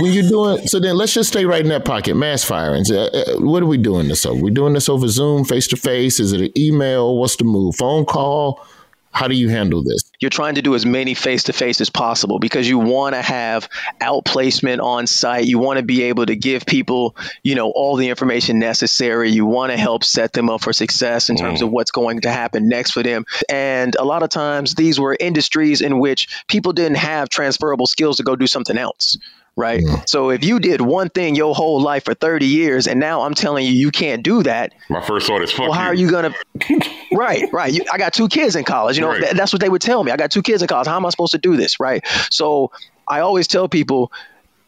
when 0.00 0.12
you're 0.12 0.28
doing, 0.28 0.66
so 0.66 0.78
then 0.78 0.96
let's 0.96 1.12
just 1.12 1.30
stay 1.30 1.44
right 1.44 1.62
in 1.62 1.68
that 1.68 1.84
pocket. 1.84 2.14
Mass 2.14 2.44
firings. 2.44 2.90
Uh, 2.90 3.08
uh, 3.12 3.40
what 3.40 3.62
are 3.62 3.66
we 3.66 3.78
doing 3.78 4.08
this 4.08 4.24
over? 4.24 4.40
We're 4.40 4.54
doing 4.54 4.74
this 4.74 4.88
over 4.88 5.08
Zoom, 5.08 5.44
face 5.44 5.66
to 5.68 5.76
face? 5.76 6.20
Is 6.20 6.32
it 6.32 6.40
an 6.40 6.50
email? 6.56 7.18
What's 7.18 7.36
the 7.36 7.44
move? 7.44 7.74
Phone 7.76 8.04
call? 8.04 8.64
How 9.12 9.28
do 9.28 9.34
you 9.34 9.50
handle 9.50 9.82
this? 9.82 10.10
You're 10.20 10.30
trying 10.30 10.54
to 10.54 10.62
do 10.62 10.74
as 10.74 10.86
many 10.86 11.12
face 11.12 11.44
to 11.44 11.52
face 11.52 11.80
as 11.82 11.90
possible 11.90 12.38
because 12.38 12.66
you 12.66 12.78
want 12.78 13.14
to 13.14 13.20
have 13.20 13.68
outplacement 14.00 14.82
on 14.82 15.06
site. 15.06 15.44
You 15.44 15.58
want 15.58 15.78
to 15.78 15.84
be 15.84 16.04
able 16.04 16.24
to 16.26 16.34
give 16.34 16.64
people, 16.64 17.14
you 17.42 17.54
know, 17.54 17.70
all 17.70 17.96
the 17.96 18.08
information 18.08 18.58
necessary. 18.58 19.30
You 19.30 19.44
want 19.44 19.70
to 19.70 19.76
help 19.76 20.02
set 20.02 20.32
them 20.32 20.48
up 20.48 20.62
for 20.62 20.72
success 20.72 21.28
in 21.28 21.36
terms 21.36 21.60
of 21.60 21.68
mm. 21.68 21.72
what's 21.72 21.90
going 21.90 22.22
to 22.22 22.30
happen 22.30 22.68
next 22.68 22.92
for 22.92 23.02
them. 23.02 23.26
And 23.50 23.94
a 23.96 24.04
lot 24.04 24.22
of 24.22 24.30
times 24.30 24.74
these 24.74 24.98
were 24.98 25.14
industries 25.18 25.82
in 25.82 25.98
which 25.98 26.44
people 26.48 26.72
didn't 26.72 26.96
have 26.96 27.28
transferable 27.28 27.86
skills 27.86 28.16
to 28.16 28.22
go 28.22 28.34
do 28.34 28.46
something 28.46 28.78
else 28.78 29.18
right? 29.56 29.82
So 30.06 30.30
if 30.30 30.44
you 30.44 30.58
did 30.60 30.80
one 30.80 31.08
thing 31.10 31.34
your 31.34 31.54
whole 31.54 31.80
life 31.80 32.04
for 32.04 32.14
30 32.14 32.46
years 32.46 32.86
and 32.86 32.98
now 33.00 33.22
I'm 33.22 33.34
telling 33.34 33.66
you 33.66 33.72
you 33.72 33.90
can't 33.90 34.22
do 34.22 34.42
that, 34.44 34.72
My 34.88 35.00
first 35.04 35.26
thought 35.26 35.42
is 35.42 35.50
fuck 35.50 35.60
well, 35.68 35.72
how 35.72 35.86
are 35.86 35.94
you 35.94 36.10
gonna? 36.10 36.34
right, 37.12 37.44
right. 37.52 37.72
You, 37.72 37.84
I 37.92 37.98
got 37.98 38.12
two 38.14 38.28
kids 38.28 38.56
in 38.56 38.64
college. 38.64 38.96
You 38.96 39.02
know, 39.02 39.08
Right. 39.10 39.20
th- 39.22 39.32
that's 39.34 39.52
what 39.52 39.60
they 39.60 39.68
would 39.68 39.82
tell 39.82 40.02
me. 40.02 40.10
I 40.12 40.16
got 40.16 40.30
two 40.30 40.42
kids 40.42 40.62
in 40.62 40.68
college. 40.68 40.86
How 40.86 40.96
am 40.96 41.04
I 41.06 41.10
supposed 41.10 41.32
to 41.32 41.38
do 41.38 41.56
this? 41.56 41.78
Right. 41.80 42.06
So 42.30 42.70
I 43.06 43.20
always 43.20 43.46
tell 43.48 43.68
people, 43.68 44.12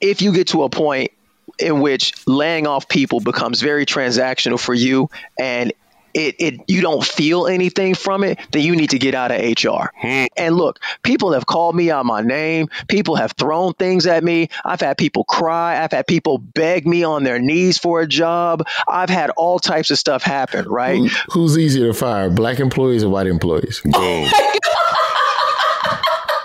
if 0.00 0.20
you 0.22 0.32
get 0.32 0.48
to 0.48 0.64
a 0.64 0.68
point 0.68 1.12
in 1.58 1.80
which 1.80 2.12
laying 2.26 2.66
off 2.66 2.88
people 2.88 3.20
becomes 3.20 3.60
very 3.60 3.86
transactional 3.86 4.58
for 4.58 4.74
you 4.74 5.08
and 5.38 5.72
it, 6.14 6.36
it 6.38 6.60
you 6.68 6.80
don't 6.80 7.04
feel 7.04 7.46
anything 7.46 7.94
from 7.94 8.24
it, 8.24 8.38
then 8.52 8.62
you 8.62 8.76
need 8.76 8.90
to 8.90 8.98
get 8.98 9.14
out 9.14 9.30
of 9.30 9.40
HR. 9.40 9.90
Hmm. 9.96 10.26
And 10.36 10.56
look, 10.56 10.80
people 11.02 11.32
have 11.32 11.46
called 11.46 11.74
me 11.74 11.90
out 11.90 12.06
my 12.06 12.20
name. 12.22 12.68
People 12.88 13.16
have 13.16 13.32
thrown 13.32 13.74
things 13.74 14.06
at 14.06 14.22
me. 14.24 14.48
I've 14.64 14.80
had 14.80 14.96
people 14.96 15.24
cry. 15.24 15.82
I've 15.82 15.92
had 15.92 16.06
people 16.06 16.38
beg 16.38 16.86
me 16.86 17.04
on 17.04 17.24
their 17.24 17.38
knees 17.38 17.78
for 17.78 18.00
a 18.00 18.06
job. 18.06 18.62
I've 18.88 19.10
had 19.10 19.30
all 19.30 19.58
types 19.58 19.90
of 19.90 19.98
stuff 19.98 20.22
happen, 20.22 20.68
right? 20.68 20.98
Who- 20.98 21.08
who's 21.30 21.58
easier 21.58 21.88
to 21.88 21.94
fire, 21.94 22.30
black 22.30 22.60
employees 22.60 23.02
or 23.04 23.08
white 23.10 23.26
employees? 23.26 23.82
Oh 23.94 24.30
Boom. 24.30 24.30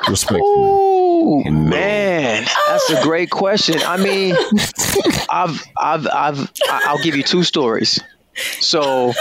Respect. 0.08 0.42
Ooh, 0.42 1.44
man, 1.44 2.44
that's 2.68 2.90
a 2.90 3.04
great 3.04 3.30
question. 3.30 3.76
I 3.86 3.98
mean, 3.98 4.36
I've, 5.30 5.64
I've, 5.78 6.08
I've, 6.08 6.52
I'll 6.68 7.04
give 7.04 7.16
you 7.16 7.22
two 7.22 7.44
stories. 7.44 8.00
So, 8.62 9.14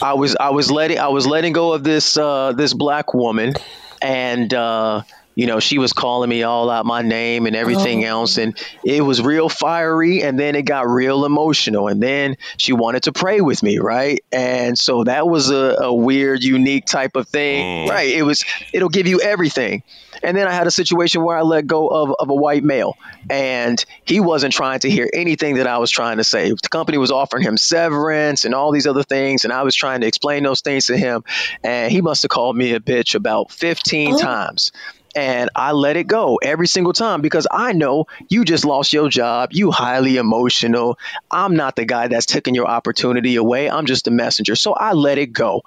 I 0.00 0.14
was, 0.14 0.36
I 0.36 0.50
was 0.50 0.70
letting, 0.70 0.98
I 0.98 1.08
was 1.08 1.26
letting 1.26 1.52
go 1.52 1.72
of 1.72 1.84
this, 1.84 2.16
uh, 2.16 2.52
this 2.52 2.72
black 2.72 3.14
woman, 3.14 3.54
and 4.00 4.52
uh, 4.52 5.02
you 5.38 5.46
know, 5.46 5.60
she 5.60 5.78
was 5.78 5.92
calling 5.92 6.28
me 6.28 6.42
all 6.42 6.68
out 6.68 6.84
my 6.84 7.00
name 7.00 7.46
and 7.46 7.54
everything 7.54 8.04
oh. 8.04 8.08
else, 8.08 8.38
and 8.38 8.58
it 8.84 9.02
was 9.02 9.22
real 9.22 9.48
fiery, 9.48 10.24
and 10.24 10.36
then 10.36 10.56
it 10.56 10.62
got 10.62 10.88
real 10.88 11.24
emotional, 11.24 11.86
and 11.86 12.02
then 12.02 12.36
she 12.56 12.72
wanted 12.72 13.04
to 13.04 13.12
pray 13.12 13.40
with 13.40 13.62
me, 13.62 13.78
right? 13.78 14.18
And 14.32 14.76
so 14.76 15.04
that 15.04 15.28
was 15.28 15.50
a, 15.50 15.76
a 15.78 15.94
weird, 15.94 16.42
unique 16.42 16.86
type 16.86 17.14
of 17.14 17.28
thing, 17.28 17.86
mm. 17.86 17.88
right? 17.88 18.08
It 18.08 18.24
was, 18.24 18.44
it'll 18.72 18.88
give 18.88 19.06
you 19.06 19.20
everything. 19.20 19.84
And 20.24 20.36
then 20.36 20.48
I 20.48 20.52
had 20.52 20.66
a 20.66 20.72
situation 20.72 21.22
where 21.22 21.36
I 21.36 21.42
let 21.42 21.68
go 21.68 21.86
of, 21.86 22.16
of 22.18 22.30
a 22.30 22.34
white 22.34 22.64
male, 22.64 22.96
and 23.30 23.84
he 24.04 24.18
wasn't 24.18 24.52
trying 24.52 24.80
to 24.80 24.90
hear 24.90 25.08
anything 25.12 25.54
that 25.54 25.68
I 25.68 25.78
was 25.78 25.92
trying 25.92 26.16
to 26.16 26.24
say. 26.24 26.50
The 26.50 26.68
company 26.68 26.98
was 26.98 27.12
offering 27.12 27.44
him 27.44 27.56
severance 27.56 28.44
and 28.44 28.56
all 28.56 28.72
these 28.72 28.88
other 28.88 29.04
things, 29.04 29.44
and 29.44 29.52
I 29.52 29.62
was 29.62 29.76
trying 29.76 30.00
to 30.00 30.08
explain 30.08 30.42
those 30.42 30.62
things 30.62 30.86
to 30.86 30.96
him, 30.96 31.22
and 31.62 31.92
he 31.92 32.00
must 32.00 32.22
have 32.22 32.30
called 32.30 32.56
me 32.56 32.74
a 32.74 32.80
bitch 32.80 33.14
about 33.14 33.52
15 33.52 34.18
times. 34.18 34.72
And 35.14 35.50
I 35.56 35.72
let 35.72 35.96
it 35.96 36.06
go 36.06 36.36
every 36.36 36.66
single 36.66 36.92
time 36.92 37.22
because 37.22 37.46
I 37.50 37.72
know 37.72 38.06
you 38.28 38.44
just 38.44 38.64
lost 38.64 38.92
your 38.92 39.08
job. 39.08 39.50
You 39.52 39.70
highly 39.70 40.16
emotional. 40.16 40.98
I'm 41.30 41.56
not 41.56 41.76
the 41.76 41.84
guy 41.84 42.08
that's 42.08 42.26
taking 42.26 42.54
your 42.54 42.66
opportunity 42.66 43.36
away. 43.36 43.70
I'm 43.70 43.86
just 43.86 44.06
a 44.06 44.10
messenger. 44.10 44.54
So 44.54 44.74
I 44.74 44.92
let 44.92 45.18
it 45.18 45.32
go. 45.32 45.62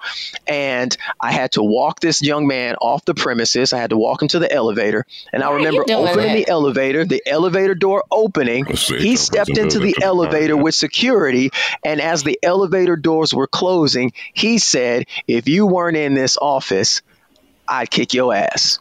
And 0.46 0.96
I 1.20 1.32
had 1.32 1.52
to 1.52 1.62
walk 1.62 2.00
this 2.00 2.22
young 2.22 2.46
man 2.46 2.76
off 2.76 3.04
the 3.04 3.14
premises. 3.14 3.72
I 3.72 3.78
had 3.78 3.90
to 3.90 3.96
walk 3.96 4.22
him 4.22 4.28
to 4.28 4.38
the 4.38 4.50
elevator. 4.50 5.06
And 5.32 5.42
I 5.42 5.48
Why 5.48 5.52
are 5.52 5.56
remember 5.56 5.82
opening 5.82 6.16
that? 6.16 6.34
the 6.34 6.48
elevator, 6.48 7.04
the 7.04 7.22
elevator 7.26 7.74
door 7.74 8.04
opening. 8.10 8.64
He 8.66 9.16
stepped 9.16 9.56
into 9.58 9.78
the 9.80 9.96
elevator 10.02 10.56
with 10.56 10.74
security. 10.74 11.50
And 11.84 12.00
as 12.00 12.22
the 12.22 12.38
elevator 12.42 12.96
doors 12.96 13.34
were 13.34 13.46
closing, 13.46 14.12
he 14.32 14.58
said, 14.58 15.06
If 15.26 15.48
you 15.48 15.66
weren't 15.66 15.96
in 15.96 16.14
this 16.14 16.36
office, 16.36 17.02
I'd 17.68 17.90
kick 17.90 18.14
your 18.14 18.34
ass. 18.34 18.78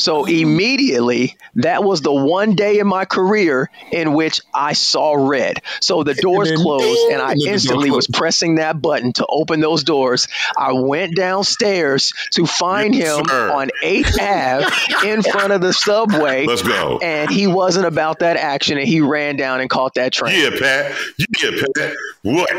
So 0.00 0.22
mm-hmm. 0.22 0.34
immediately, 0.34 1.36
that 1.56 1.84
was 1.84 2.00
the 2.00 2.12
one 2.12 2.54
day 2.54 2.78
in 2.78 2.86
my 2.86 3.04
career 3.04 3.70
in 3.92 4.14
which 4.14 4.40
I 4.54 4.72
saw 4.72 5.14
red. 5.14 5.62
So 5.80 6.02
the 6.02 6.14
doors 6.14 6.48
then 6.48 6.58
closed, 6.58 7.12
and 7.12 7.22
I 7.22 7.32
and 7.32 7.40
then 7.40 7.44
the 7.44 7.44
door 7.44 7.52
instantly 7.52 7.90
was 7.90 8.06
pressing 8.06 8.56
that 8.56 8.80
button 8.80 9.12
to 9.14 9.26
open 9.28 9.60
those 9.60 9.84
doors. 9.84 10.28
I 10.56 10.72
went 10.72 11.16
downstairs 11.16 12.12
to 12.32 12.46
find 12.46 12.94
Yes, 12.94 13.18
him 13.18 13.26
sir. 13.26 13.50
on 13.50 13.70
8th 13.82 14.18
Ave 14.20 15.10
in 15.10 15.22
front 15.30 15.52
of 15.52 15.60
the 15.60 15.72
subway. 15.72 16.46
Let's 16.46 16.62
go. 16.62 16.98
And 16.98 17.30
he 17.30 17.46
wasn't 17.46 17.86
about 17.86 18.20
that 18.20 18.36
action, 18.36 18.78
and 18.78 18.88
he 18.88 19.00
ran 19.00 19.36
down 19.36 19.60
and 19.60 19.68
caught 19.68 19.94
that 19.94 20.12
train. 20.12 20.40
Yeah, 20.40 20.58
Pat. 20.58 20.96
Yeah, 21.42 21.50
Pat. 21.76 21.94
What? 22.22 22.50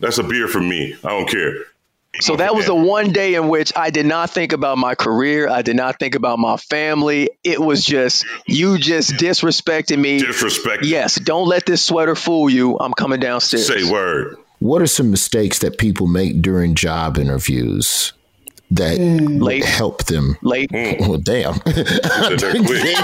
That's 0.00 0.18
a 0.18 0.22
beer 0.22 0.48
for 0.48 0.60
me. 0.60 0.96
I 1.04 1.08
don't 1.08 1.28
care. 1.28 1.64
So 2.20 2.36
that 2.36 2.54
was 2.54 2.66
the 2.66 2.74
one 2.96 3.12
day 3.12 3.34
in 3.34 3.48
which 3.48 3.72
I 3.76 3.90
did 3.90 4.06
not 4.06 4.30
think 4.30 4.52
about 4.52 4.78
my 4.78 4.94
career. 4.94 5.48
I 5.48 5.62
did 5.62 5.76
not 5.76 5.98
think 5.98 6.14
about 6.14 6.38
my 6.38 6.56
family. 6.56 7.30
It 7.44 7.60
was 7.60 7.84
just, 7.84 8.24
you 8.46 8.78
just 8.78 9.14
disrespected 9.14 9.98
me. 9.98 10.18
Disrespect. 10.18 10.84
Yes, 10.84 11.16
don't 11.16 11.48
let 11.48 11.66
this 11.66 11.82
sweater 11.82 12.14
fool 12.14 12.48
you. 12.50 12.78
I'm 12.78 12.92
coming 12.92 13.20
downstairs. 13.20 13.66
Say 13.66 13.90
word. 13.90 14.36
What 14.58 14.80
are 14.80 14.86
some 14.86 15.10
mistakes 15.10 15.58
that 15.58 15.78
people 15.78 16.06
make 16.06 16.40
during 16.40 16.74
job 16.74 17.18
interviews 17.18 18.14
that 18.70 18.98
mm. 18.98 19.40
Late. 19.40 19.64
help 19.64 20.04
them? 20.04 20.36
Late. 20.42 20.70
Oh, 20.98 21.16
damn. 21.18 21.54
Said 21.54 21.86
that 22.40 22.62
quick. 22.66 22.96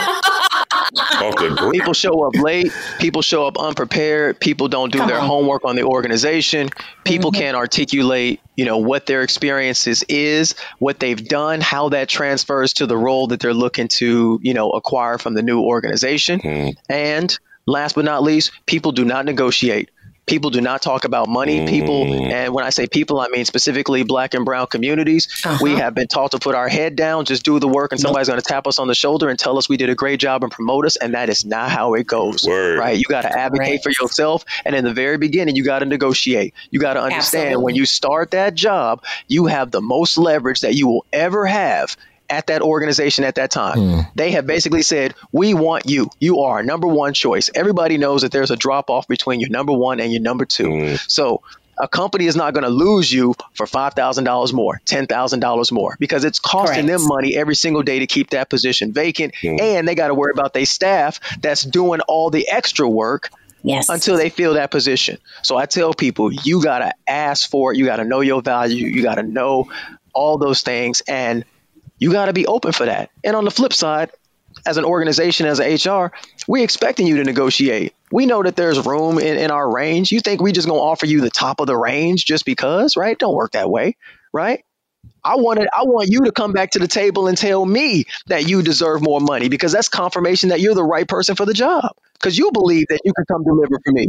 Off 1.23 1.37
the 1.37 1.55
grip. 1.57 1.73
People 1.73 1.95
show 1.95 2.23
up 2.23 2.35
late. 2.35 2.73
People 2.99 3.23
show 3.23 3.47
up 3.47 3.59
unprepared. 3.59 4.41
People 4.41 4.69
don't 4.69 4.93
do 4.93 5.05
their 5.07 5.21
homework 5.21 5.65
on 5.65 5.77
the 5.77 5.83
organization. 5.83 6.71
People 7.05 7.31
mm-hmm. 7.31 7.41
can't 7.41 7.57
articulate, 7.57 8.41
you 8.57 8.65
know, 8.65 8.79
what 8.79 9.07
their 9.07 9.23
experiences 9.23 10.05
is, 10.09 10.55
what 10.79 11.01
they've 11.01 11.23
done, 11.23 11.61
how 11.61 11.91
that 11.91 12.09
transfers 12.09 12.75
to 12.75 12.87
the 12.87 12.97
role 12.97 13.29
that 13.29 13.41
they're 13.41 13.55
looking 13.55 13.89
to, 13.89 14.41
you 14.43 14.55
know, 14.55 14.71
acquire 14.71 15.19
from 15.19 15.35
the 15.35 15.43
new 15.43 15.61
organization. 15.61 16.41
Mm. 16.41 16.75
And 16.89 17.39
last 17.67 17.95
but 17.95 18.05
not 18.05 18.23
least, 18.23 18.53
people 18.67 18.93
do 18.93 19.05
not 19.05 19.25
negotiate. 19.25 19.91
People 20.25 20.51
do 20.51 20.61
not 20.61 20.83
talk 20.83 21.05
about 21.05 21.29
money. 21.29 21.67
People, 21.67 22.05
mm. 22.05 22.31
and 22.31 22.55
when 22.55 22.65
I 22.65 22.71
say 22.71 22.87
people, 22.87 23.21
I 23.21 23.29
mean 23.29 23.45
specifically 23.45 24.05
black 24.05 24.35
and 24.35 24.45
brown 24.45 24.69
communities. 24.69 25.43
We 25.61 25.73
uh-huh. 25.73 25.83
have 25.83 25.95
been 25.95 26.07
taught 26.07 26.31
to 26.31 26.39
put 26.39 26.55
our 26.55 26.69
head 26.69 26.95
down, 26.95 27.25
just 27.25 27.45
do 27.45 27.59
the 27.59 27.67
work, 27.67 27.91
and 27.91 28.01
somebody's 28.01 28.29
going 28.29 28.41
to 28.41 28.45
tap 28.45 28.69
us 28.69 28.79
on 28.79 28.87
the 28.87 28.95
shoulder 28.95 29.29
and 29.29 29.39
tell 29.39 29.59
us 29.59 29.69
we 29.69 29.77
did 29.77 29.91
a 29.91 29.97
great 29.97 30.21
job 30.21 30.45
and 30.45 30.53
promote 30.53 30.87
us. 30.87 30.97
And 30.97 31.15
that 31.15 31.29
is 31.29 31.45
not 31.45 31.71
how 31.71 31.95
it 31.95 32.07
goes. 32.07 32.47
Word. 32.47 32.79
Right? 32.79 32.97
You 32.97 33.05
got 33.05 33.23
to 33.23 33.37
advocate 33.37 33.83
for 33.83 33.91
yourself. 33.91 34.45
And 34.65 34.77
in 34.77 34.85
the 34.85 34.95
very 34.95 35.19
beginning, 35.19 35.57
you 35.57 35.65
got 35.65 35.81
to 35.81 35.87
negotiate. 35.87 36.55
You 36.71 36.79
got 36.79 36.95
to 36.95 37.03
understand 37.03 37.47
Absolutely. 37.47 37.65
when 37.65 37.75
you 37.75 37.87
start 37.87 38.31
that 38.31 38.55
job, 38.55 39.05
you 39.27 39.47
have 39.47 39.71
the 39.73 39.83
most 39.83 40.19
leverage 40.19 40.61
that 40.61 40.75
you 40.75 40.87
will 40.87 41.05
ever 41.13 41.47
have 41.47 41.97
at 42.31 42.47
that 42.49 42.63
organization 42.63 43.25
at 43.25 43.35
that 43.37 43.51
time. 43.51 43.79
Hmm. 43.79 44.01
They 44.15 44.33
have 44.33 44.47
basically 44.47 44.83
said, 44.83 45.15
We 45.33 45.55
want 45.55 45.89
you. 45.89 46.11
You 46.21 46.41
are 46.41 46.57
our 46.57 46.63
number 46.63 46.87
one 46.87 47.15
choice. 47.15 47.51
Everybody 47.55 47.99
knows 47.99 48.23
that 48.23 48.33
there's 48.33 48.51
a 48.51 48.57
drop 48.57 48.91
off 48.91 49.07
between 49.09 49.41
your 49.41 49.51
number 49.51 49.73
one 49.73 50.01
and 50.01 50.13
your 50.13 50.23
number 50.23 50.45
two. 50.45 50.71
Hmm. 50.71 50.95
So 51.09 51.43
a 51.79 51.89
company 51.89 52.27
is 52.27 52.37
not 52.37 52.53
going 52.53 52.65
to 52.65 52.71
lose 52.71 53.11
you 53.11 53.35
for 53.55 53.67
$5,000 53.67 54.53
more, 54.53 54.81
$10,000 54.87 55.73
more, 55.73 55.97
because 55.99 56.25
it's 56.25 56.39
costing 56.39 56.87
Correct. 56.87 57.01
them 57.01 57.09
money 57.09 57.35
every 57.35 57.55
single 57.55 57.83
day 57.83 58.01
to 58.01 58.07
keep 58.07 58.31
that 58.31 58.51
position 58.51 58.93
vacant. 58.93 59.35
Hmm. 59.41 59.57
And 59.61 59.89
they 59.89 59.95
got 59.95 60.09
to 60.09 60.15
worry 60.15 60.33
about 60.33 60.53
their 60.53 60.67
staff 60.67 61.19
that's 61.41 61.63
doing 61.63 62.01
all 62.03 62.31
the 62.31 62.49
extra 62.49 62.89
work 62.89 63.31
Yes. 63.65 63.89
until 63.89 64.17
they 64.17 64.29
fill 64.29 64.55
that 64.55 64.71
position. 64.73 65.19
So 65.43 65.57
I 65.57 65.67
tell 65.67 65.95
people, 65.95 66.33
you 66.33 66.63
got 66.63 66.81
to 66.81 66.93
ask 67.07 67.49
for 67.49 67.73
it. 67.73 67.79
You 67.79 67.85
got 67.85 67.97
to 67.97 68.05
know 68.05 68.21
your 68.21 68.43
value. 68.43 68.87
You 68.89 69.03
got 69.05 69.15
to 69.17 69.23
know 69.23 69.71
all 70.13 70.37
those 70.37 70.63
things. 70.63 71.01
And 71.07 71.45
you 72.03 72.11
got 72.11 72.27
to 72.27 72.33
be 72.33 72.47
open 72.47 72.73
for 72.73 72.85
that. 72.87 73.11
And 73.23 73.37
on 73.37 73.45
the 73.45 73.53
flip 73.53 73.73
side, 73.73 74.11
as 74.67 74.77
an 74.77 74.85
organization, 74.85 75.47
as 75.47 75.61
a 75.61 75.75
HR, 75.77 76.13
we 76.49 76.65
expecting 76.65 77.07
you 77.07 77.19
to 77.19 77.25
negotiate. 77.25 77.95
We 78.11 78.27
know 78.27 78.43
that 78.43 78.57
there's 78.57 78.85
room 78.85 79.21
in, 79.21 79.39
in 79.39 79.53
our 79.53 79.73
range. 79.73 80.11
You 80.11 80.19
think 80.19 80.41
we 80.41 80.51
just 80.51 80.67
gonna 80.67 80.81
offer 80.81 81.07
you 81.07 81.21
the 81.21 81.31
top 81.31 81.61
of 81.61 81.69
the 81.69 81.77
range 81.77 82.25
just 82.25 82.45
because, 82.45 82.97
right? 82.97 83.17
Don't 83.17 83.37
work 83.37 83.53
that 83.53 83.71
way, 83.71 83.97
right? 84.33 84.65
I 85.25 85.37
wanted 85.37 85.69
I 85.73 85.85
want 85.85 86.09
you 86.11 86.23
to 86.25 86.33
come 86.33 86.53
back 86.53 86.73
to 86.73 86.81
the 86.81 86.89
table 86.89 87.29
and 87.29 87.39
tell 87.39 87.65
me 87.65 88.07
that 88.27 88.49
you 88.49 88.63
deserve 88.63 89.01
more 89.01 89.21
money 89.21 89.49
because 89.49 89.71
that's 89.73 89.89
confirmation 89.89 90.49
that 90.51 90.61
you're 90.61 90.75
the 90.75 90.85
right 90.85 91.07
person 91.07 91.37
for 91.37 91.47
the 91.47 91.55
job. 91.55 91.91
Because 92.15 92.37
you 92.37 92.51
believe 92.53 92.87
that 92.89 93.01
you 93.05 93.13
can 93.15 93.25
come 93.31 93.45
deliver 93.45 93.79
for 93.85 93.93
me. 93.93 94.09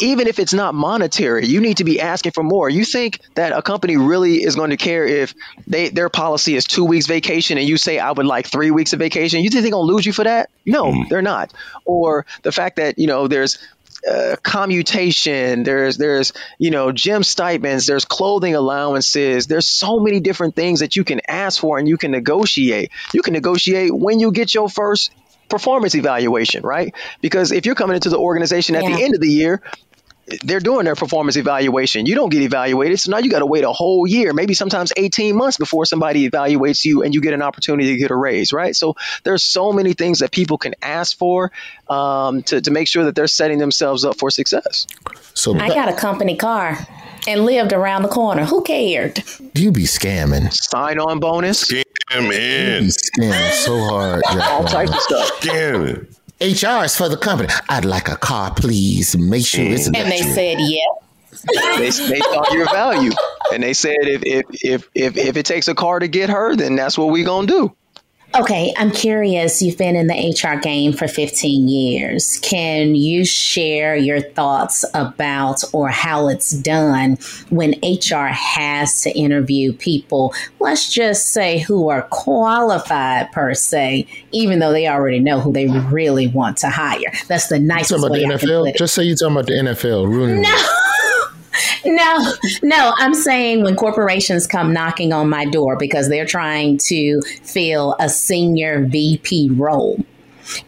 Even 0.00 0.26
if 0.26 0.38
it's 0.38 0.54
not 0.54 0.74
monetary, 0.74 1.46
you 1.46 1.60
need 1.60 1.78
to 1.78 1.84
be 1.84 2.00
asking 2.00 2.32
for 2.32 2.42
more. 2.42 2.68
You 2.68 2.84
think 2.84 3.20
that 3.34 3.52
a 3.52 3.62
company 3.62 3.96
really 3.96 4.42
is 4.42 4.54
going 4.54 4.70
to 4.70 4.76
care 4.76 5.06
if 5.06 5.34
they 5.66 5.88
their 5.88 6.08
policy 6.08 6.54
is 6.54 6.64
two 6.64 6.84
weeks 6.84 7.06
vacation 7.06 7.58
and 7.58 7.66
you 7.66 7.76
say 7.76 7.98
I 7.98 8.12
would 8.12 8.26
like 8.26 8.46
three 8.46 8.70
weeks 8.70 8.92
of 8.92 8.98
vacation? 8.98 9.42
You 9.42 9.50
think 9.50 9.62
they're 9.62 9.72
going 9.72 9.86
to 9.88 9.94
lose 9.94 10.06
you 10.06 10.12
for 10.12 10.24
that? 10.24 10.50
No, 10.64 11.04
they're 11.08 11.22
not. 11.22 11.52
Or 11.84 12.26
the 12.42 12.52
fact 12.52 12.76
that 12.76 12.98
you 12.98 13.06
know 13.06 13.28
there's 13.28 13.58
uh, 14.06 14.36
commutation. 14.42 15.62
There's 15.62 15.96
there's 15.96 16.32
you 16.58 16.70
know 16.70 16.92
gym 16.92 17.22
stipends. 17.22 17.86
There's 17.86 18.04
clothing 18.04 18.54
allowances. 18.54 19.46
There's 19.46 19.66
so 19.66 19.98
many 20.00 20.20
different 20.20 20.54
things 20.54 20.80
that 20.80 20.96
you 20.96 21.04
can 21.04 21.20
ask 21.26 21.60
for 21.60 21.78
and 21.78 21.88
you 21.88 21.96
can 21.96 22.12
negotiate. 22.12 22.92
You 23.12 23.22
can 23.22 23.32
negotiate 23.32 23.94
when 23.94 24.20
you 24.20 24.30
get 24.32 24.54
your 24.54 24.68
first 24.68 25.10
performance 25.48 25.94
evaluation, 25.94 26.62
right? 26.62 26.94
Because 27.20 27.52
if 27.52 27.66
you're 27.66 27.74
coming 27.74 27.94
into 27.94 28.10
the 28.10 28.18
organization 28.18 28.76
at 28.76 28.84
Yeah. 28.84 28.96
the 28.96 29.04
end 29.04 29.14
of 29.14 29.20
the 29.20 29.30
year, 29.30 29.62
they're 30.42 30.60
doing 30.60 30.84
their 30.84 30.96
performance 30.96 31.36
evaluation. 31.36 32.04
You 32.04 32.16
don't 32.16 32.30
get 32.30 32.42
evaluated, 32.42 32.98
so 32.98 33.12
now 33.12 33.18
you 33.18 33.30
got 33.30 33.38
to 33.40 33.46
wait 33.46 33.62
a 33.62 33.70
whole 33.70 34.06
year, 34.06 34.32
maybe 34.32 34.54
sometimes 34.54 34.92
18 34.96 35.36
months 35.36 35.56
before 35.56 35.86
somebody 35.86 36.28
evaluates 36.28 36.84
you 36.84 37.04
and 37.04 37.14
you 37.14 37.20
get 37.20 37.32
an 37.32 37.42
opportunity 37.42 37.92
to 37.92 37.96
get 37.96 38.10
a 38.10 38.16
raise, 38.16 38.52
right? 38.52 38.74
So 38.74 38.96
there's 39.22 39.44
so 39.44 39.72
many 39.72 39.92
things 39.92 40.18
that 40.18 40.32
people 40.32 40.58
can 40.58 40.74
ask 40.82 41.16
for 41.16 41.52
um, 41.88 42.42
to, 42.44 42.60
to 42.60 42.70
make 42.72 42.88
sure 42.88 43.04
that 43.04 43.14
they're 43.14 43.28
setting 43.28 43.58
themselves 43.58 44.04
up 44.04 44.18
for 44.18 44.30
success. 44.30 44.86
So 45.34 45.56
I 45.56 45.68
got 45.68 45.88
a 45.88 45.94
company 45.94 46.36
car 46.36 46.76
and 47.26 47.44
lived 47.44 47.72
around 47.72 48.02
the 48.02 48.08
corner. 48.08 48.44
Who 48.44 48.62
cared? 48.62 49.22
you 49.54 49.72
be 49.72 49.84
scamming. 49.84 50.52
Sign 50.52 50.98
on 50.98 51.18
bonus. 51.20 51.64
Scamming. 51.64 51.84
You 52.14 52.20
in. 52.32 52.84
be 52.84 52.88
scamming 52.90 53.50
so 53.52 53.78
hard. 53.84 54.22
All 54.42 54.64
types 54.64 54.92
of 54.94 55.00
stuff. 55.00 55.30
Scamming. 55.40 56.06
HR 56.40 56.84
is 56.84 56.94
for 56.96 57.08
the 57.08 57.16
company. 57.16 57.48
I'd 57.68 57.84
like 57.86 58.08
a 58.08 58.16
car, 58.16 58.52
please. 58.54 59.16
Make 59.16 59.46
sure 59.46 59.64
it's 59.64 59.86
And 59.86 59.94
they 59.94 60.00
electric. 60.18 60.34
said, 60.34 60.56
yeah. 60.60 60.78
They, 61.78 61.84
they 61.90 61.90
saw 61.90 62.52
your 62.52 62.64
value, 62.66 63.10
and 63.52 63.62
they 63.62 63.74
said 63.74 63.96
if 64.00 64.22
if, 64.24 64.46
if 64.64 64.88
if 64.94 65.16
if 65.18 65.36
it 65.36 65.44
takes 65.44 65.68
a 65.68 65.74
car 65.74 65.98
to 65.98 66.08
get 66.08 66.30
her, 66.30 66.56
then 66.56 66.76
that's 66.76 66.96
what 66.96 67.06
we 67.08 67.24
gonna 67.24 67.46
do. 67.46 67.74
Okay, 68.34 68.74
I'm 68.76 68.90
curious. 68.90 69.62
You've 69.62 69.78
been 69.78 69.96
in 69.96 70.08
the 70.08 70.14
HR 70.14 70.58
game 70.60 70.92
for 70.92 71.08
15 71.08 71.68
years. 71.68 72.38
Can 72.42 72.94
you 72.94 73.24
share 73.24 73.96
your 73.96 74.20
thoughts 74.20 74.84
about 74.92 75.64
or 75.72 75.88
how 75.88 76.28
it's 76.28 76.50
done 76.50 77.16
when 77.48 77.74
HR 77.82 78.26
has 78.26 79.00
to 79.02 79.16
interview 79.16 79.72
people, 79.72 80.34
let's 80.60 80.92
just 80.92 81.32
say 81.32 81.60
who 81.60 81.88
are 81.88 82.02
qualified 82.02 83.32
per 83.32 83.54
se, 83.54 84.06
even 84.32 84.58
though 84.58 84.72
they 84.72 84.86
already 84.86 85.18
know 85.18 85.40
who 85.40 85.52
they 85.52 85.68
really 85.68 86.26
want 86.26 86.58
to 86.58 86.68
hire? 86.68 87.12
That's 87.28 87.48
the 87.48 87.58
nicest 87.58 87.90
talking 87.90 88.04
about 88.04 88.12
way 88.12 88.18
the 88.20 88.26
I 88.26 88.30
can 88.30 88.38
put 88.38 88.48
NFL? 88.48 88.76
Just 88.76 88.94
say 88.94 89.04
you're 89.04 89.16
talking 89.16 89.36
about 89.36 89.46
the 89.46 89.52
NFL. 89.52 90.08
Ruining 90.08 90.42
No. 90.42 90.66
No, 91.84 92.32
no, 92.62 92.92
I'm 92.96 93.14
saying 93.14 93.62
when 93.62 93.76
corporations 93.76 94.46
come 94.46 94.72
knocking 94.72 95.12
on 95.12 95.28
my 95.28 95.44
door 95.44 95.76
because 95.76 96.08
they're 96.08 96.26
trying 96.26 96.78
to 96.86 97.20
fill 97.42 97.96
a 97.98 98.08
senior 98.08 98.84
VP 98.86 99.50
role. 99.50 100.04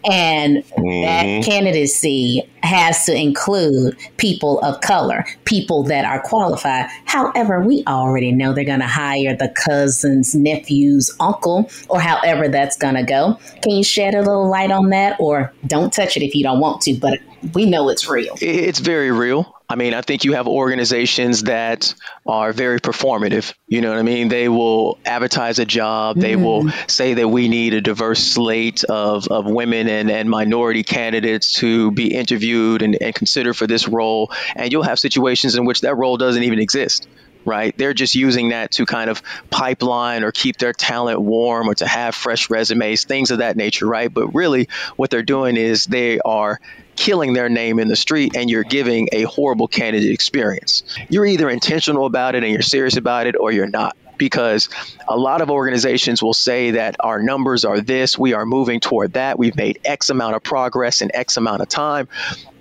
And 0.04 0.56
that 0.56 0.66
mm-hmm. 0.74 1.42
candidacy 1.42 2.48
has 2.62 3.04
to 3.06 3.14
include 3.14 3.96
people 4.16 4.58
of 4.60 4.80
color, 4.80 5.24
people 5.44 5.84
that 5.84 6.04
are 6.04 6.20
qualified. 6.20 6.86
However, 7.04 7.60
we 7.60 7.84
already 7.86 8.32
know 8.32 8.52
they're 8.52 8.64
going 8.64 8.80
to 8.80 8.86
hire 8.86 9.36
the 9.36 9.48
cousin's 9.48 10.34
nephew's 10.34 11.14
uncle 11.20 11.70
or 11.88 12.00
however 12.00 12.48
that's 12.48 12.76
going 12.76 12.96
to 12.96 13.04
go. 13.04 13.38
Can 13.62 13.72
you 13.72 13.84
shed 13.84 14.14
a 14.14 14.20
little 14.20 14.48
light 14.48 14.70
on 14.70 14.90
that 14.90 15.18
or 15.20 15.52
don't 15.66 15.92
touch 15.92 16.16
it 16.16 16.24
if 16.24 16.34
you 16.34 16.42
don't 16.42 16.60
want 16.60 16.82
to, 16.82 16.98
but 16.98 17.20
we 17.54 17.66
know 17.66 17.88
it's 17.88 18.08
real. 18.08 18.34
It's 18.40 18.80
very 18.80 19.12
real. 19.12 19.57
I 19.70 19.74
mean, 19.74 19.92
I 19.92 20.00
think 20.00 20.24
you 20.24 20.32
have 20.32 20.48
organizations 20.48 21.42
that 21.42 21.94
are 22.26 22.54
very 22.54 22.80
performative. 22.80 23.52
You 23.66 23.82
know 23.82 23.90
what 23.90 23.98
I 23.98 24.02
mean? 24.02 24.28
They 24.28 24.48
will 24.48 24.98
advertise 25.04 25.58
a 25.58 25.66
job. 25.66 26.16
They 26.16 26.32
mm-hmm. 26.32 26.42
will 26.42 26.70
say 26.86 27.14
that 27.14 27.28
we 27.28 27.48
need 27.48 27.74
a 27.74 27.82
diverse 27.82 28.20
slate 28.24 28.84
of, 28.84 29.28
of 29.28 29.44
women 29.44 29.88
and, 29.88 30.10
and 30.10 30.30
minority 30.30 30.84
candidates 30.84 31.52
to 31.54 31.90
be 31.90 32.14
interviewed 32.14 32.80
and, 32.80 32.96
and 32.98 33.14
considered 33.14 33.54
for 33.54 33.66
this 33.66 33.86
role. 33.86 34.32
And 34.56 34.72
you'll 34.72 34.84
have 34.84 34.98
situations 34.98 35.54
in 35.54 35.66
which 35.66 35.82
that 35.82 35.96
role 35.96 36.16
doesn't 36.16 36.42
even 36.42 36.60
exist. 36.60 37.06
Right. 37.44 37.76
They're 37.76 37.94
just 37.94 38.14
using 38.14 38.50
that 38.50 38.72
to 38.72 38.84
kind 38.84 39.08
of 39.08 39.22
pipeline 39.48 40.22
or 40.22 40.32
keep 40.32 40.58
their 40.58 40.72
talent 40.72 41.20
warm 41.20 41.68
or 41.68 41.74
to 41.76 41.86
have 41.86 42.14
fresh 42.14 42.50
resumes, 42.50 43.04
things 43.04 43.30
of 43.30 43.38
that 43.38 43.56
nature. 43.56 43.86
Right. 43.86 44.12
But 44.12 44.34
really, 44.34 44.68
what 44.96 45.10
they're 45.10 45.22
doing 45.22 45.56
is 45.56 45.86
they 45.86 46.18
are 46.20 46.58
killing 46.98 47.32
their 47.32 47.48
name 47.48 47.78
in 47.78 47.86
the 47.86 47.96
street 47.96 48.34
and 48.36 48.50
you're 48.50 48.64
giving 48.64 49.08
a 49.12 49.22
horrible 49.22 49.68
candidate 49.68 50.12
experience. 50.12 50.82
You're 51.08 51.26
either 51.26 51.48
intentional 51.48 52.06
about 52.06 52.34
it 52.34 52.42
and 52.42 52.52
you're 52.52 52.60
serious 52.62 52.96
about 52.96 53.28
it 53.28 53.36
or 53.38 53.52
you're 53.52 53.68
not. 53.68 53.96
Because 54.18 54.68
a 55.06 55.16
lot 55.16 55.42
of 55.42 55.48
organizations 55.48 56.20
will 56.20 56.34
say 56.34 56.72
that 56.72 56.96
our 56.98 57.22
numbers 57.22 57.64
are 57.64 57.80
this, 57.80 58.18
we 58.18 58.34
are 58.34 58.44
moving 58.44 58.80
toward 58.80 59.12
that, 59.12 59.38
we've 59.38 59.54
made 59.54 59.78
X 59.84 60.10
amount 60.10 60.34
of 60.34 60.42
progress 60.42 61.02
in 61.02 61.14
X 61.14 61.36
amount 61.36 61.62
of 61.62 61.68
time. 61.68 62.08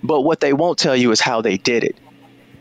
But 0.00 0.20
what 0.20 0.38
they 0.38 0.52
won't 0.52 0.78
tell 0.78 0.94
you 0.94 1.10
is 1.10 1.20
how 1.20 1.42
they 1.42 1.56
did 1.56 1.82
it. 1.82 1.98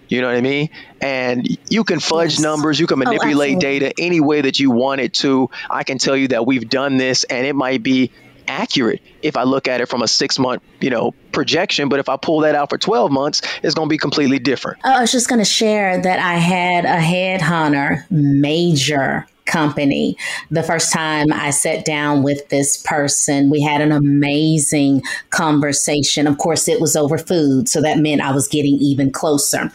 You 0.07 0.21
know 0.21 0.27
what 0.27 0.37
I 0.37 0.41
mean? 0.41 0.69
And 0.99 1.45
you 1.69 1.83
can 1.83 1.99
fudge 1.99 2.31
Yes. 2.31 2.39
numbers, 2.39 2.79
you 2.79 2.87
can 2.87 2.95
oh, 2.95 3.05
manipulate 3.05 3.57
absolutely. 3.57 3.79
data 3.79 3.93
any 3.99 4.19
way 4.19 4.41
that 4.41 4.59
you 4.59 4.71
want 4.71 5.01
it 5.01 5.13
to. 5.15 5.51
I 5.69 5.83
can 5.83 5.99
tell 5.99 6.17
you 6.17 6.29
that 6.29 6.47
we've 6.47 6.67
done 6.67 6.97
this 6.97 7.23
and 7.23 7.45
it 7.45 7.53
might 7.53 7.83
be 7.83 8.11
accurate 8.47 9.01
if 9.21 9.37
I 9.37 9.43
look 9.43 9.67
at 9.67 9.81
it 9.81 9.87
from 9.87 10.01
a 10.01 10.07
six 10.07 10.39
month, 10.39 10.63
you 10.81 10.89
know, 10.89 11.13
projection. 11.31 11.89
But 11.89 11.99
if 11.99 12.09
I 12.09 12.17
pull 12.17 12.41
that 12.41 12.55
out 12.55 12.69
for 12.69 12.77
12 12.77 13.11
months, 13.11 13.41
it's 13.63 13.73
going 13.73 13.87
to 13.87 13.89
be 13.89 13.97
completely 13.97 14.39
different. 14.39 14.79
Oh, 14.83 14.91
I 14.91 15.01
was 15.01 15.11
just 15.11 15.29
going 15.29 15.39
to 15.39 15.45
share 15.45 16.01
that 16.01 16.19
I 16.19 16.35
had 16.35 16.85
a 16.85 16.97
headhunter, 16.99 18.09
major 18.09 19.27
company. 19.47 20.17
The 20.51 20.61
first 20.61 20.93
time 20.93 21.31
I 21.33 21.49
sat 21.49 21.85
down 21.85 22.21
with 22.21 22.47
this 22.49 22.77
person, 22.77 23.49
we 23.49 23.61
had 23.61 23.81
an 23.81 23.91
amazing 23.91 25.01
conversation. 25.31 26.27
Of 26.27 26.37
course, 26.37 26.67
it 26.67 26.79
was 26.79 26.95
over 26.95 27.17
food, 27.17 27.67
so 27.67 27.81
that 27.81 27.97
meant 27.97 28.21
I 28.21 28.31
was 28.31 28.47
getting 28.47 28.75
even 28.75 29.11
closer. 29.11 29.71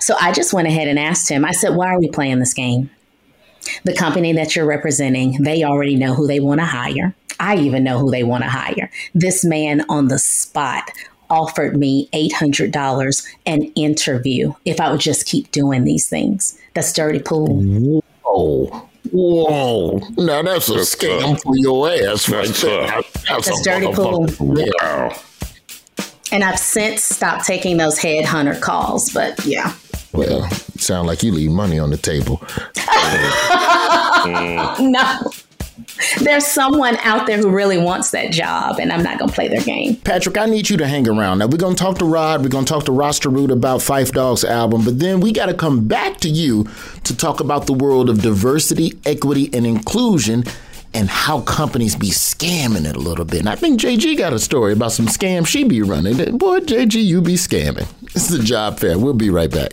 So 0.00 0.14
I 0.20 0.32
just 0.32 0.54
went 0.54 0.68
ahead 0.68 0.88
and 0.88 0.98
asked 0.98 1.28
him, 1.28 1.44
I 1.44 1.52
said, 1.52 1.74
Why 1.74 1.88
are 1.88 2.00
we 2.00 2.08
playing 2.08 2.38
this 2.38 2.54
game? 2.54 2.90
The 3.84 3.94
company 3.94 4.32
that 4.34 4.54
you're 4.54 4.64
representing, 4.66 5.42
they 5.42 5.64
already 5.64 5.96
know 5.96 6.14
who 6.14 6.28
they 6.28 6.38
want 6.38 6.60
to 6.60 6.66
hire. 6.66 7.14
I 7.40 7.56
even 7.56 7.84
know 7.84 7.98
who 7.98 8.10
they 8.10 8.24
want 8.24 8.44
to 8.44 8.50
hire. 8.50 8.90
This 9.14 9.44
man 9.44 9.84
on 9.88 10.08
the 10.08 10.18
spot 10.18 10.90
offered 11.28 11.76
me 11.76 12.08
$800 12.12 13.26
an 13.46 13.62
interview 13.74 14.52
if 14.64 14.80
I 14.80 14.90
would 14.90 15.00
just 15.00 15.26
keep 15.26 15.50
doing 15.50 15.84
these 15.84 16.08
things. 16.08 16.58
That's 16.74 16.92
dirty 16.92 17.18
pool. 17.18 17.60
Whoa. 18.22 18.88
Whoa. 19.12 19.98
Now 20.16 20.42
that's 20.42 20.68
a 20.68 20.74
That's 20.74 20.94
scam 20.94 21.20
tough. 21.20 21.42
for 21.42 21.56
your 21.56 21.88
ass 21.90 22.28
right 22.28 22.46
That's 22.46 22.62
there. 22.62 22.86
tough. 22.86 23.12
That's, 23.28 23.46
That's 23.48 23.60
a 23.60 23.64
dirty 23.64 23.92
pool. 23.92 24.26
Wow. 24.40 25.16
And 26.32 26.42
I've 26.42 26.58
since 26.58 27.04
stopped 27.04 27.46
taking 27.46 27.76
those 27.76 27.98
headhunter 27.98 28.60
calls, 28.60 29.10
but 29.10 29.44
yeah. 29.46 29.74
Well, 30.12 30.48
sound 30.76 31.06
like 31.06 31.22
you 31.22 31.30
leave 31.32 31.50
money 31.52 31.78
on 31.78 31.90
the 31.90 31.96
table. 31.96 32.42
No. 34.80 35.20
There's 36.20 36.46
someone 36.46 36.96
out 36.98 37.26
there 37.26 37.38
who 37.38 37.50
really 37.50 37.78
wants 37.78 38.10
that 38.10 38.32
job, 38.32 38.78
and 38.78 38.92
I'm 38.92 39.02
not 39.02 39.18
going 39.18 39.28
to 39.28 39.34
play 39.34 39.48
their 39.48 39.62
game. 39.62 39.96
Patrick, 39.96 40.38
I 40.38 40.46
need 40.46 40.70
you 40.70 40.76
to 40.78 40.86
hang 40.86 41.08
around. 41.08 41.38
Now, 41.38 41.46
we're 41.46 41.58
going 41.58 41.76
to 41.76 41.82
talk 41.82 41.98
to 41.98 42.04
Rod. 42.04 42.42
We're 42.42 42.48
going 42.48 42.64
to 42.64 42.72
talk 42.72 42.84
to 42.84 42.92
Rasta 42.92 43.28
Root 43.28 43.50
about 43.50 43.80
Phife 43.80 44.12
Dawg's 44.12 44.44
album, 44.44 44.84
but 44.84 44.98
then 44.98 45.20
we 45.20 45.32
got 45.32 45.46
to 45.46 45.54
come 45.54 45.86
back 45.86 46.18
to 46.20 46.28
you 46.28 46.66
to 47.04 47.16
talk 47.16 47.40
about 47.40 47.66
the 47.66 47.72
world 47.72 48.08
of 48.08 48.22
diversity, 48.22 48.98
equity, 49.04 49.50
and 49.52 49.66
inclusion 49.66 50.44
and 50.94 51.10
how 51.10 51.42
companies 51.42 51.94
be 51.94 52.08
scamming 52.08 52.88
it 52.88 52.96
a 52.96 53.00
little 53.00 53.26
bit. 53.26 53.40
And 53.40 53.48
I 53.50 53.54
think 53.54 53.80
JG 53.80 54.16
got 54.16 54.32
a 54.32 54.38
story 54.38 54.72
about 54.72 54.92
some 54.92 55.06
scam 55.06 55.46
she 55.46 55.62
be 55.64 55.82
running. 55.82 56.38
Boy, 56.38 56.60
JG, 56.60 57.04
you 57.04 57.20
be 57.20 57.34
scamming. 57.34 57.86
Is 58.14 58.32
a 58.32 58.42
job 58.42 58.80
fair. 58.80 58.98
We'll 58.98 59.12
be 59.12 59.28
right 59.28 59.50
back. 59.50 59.72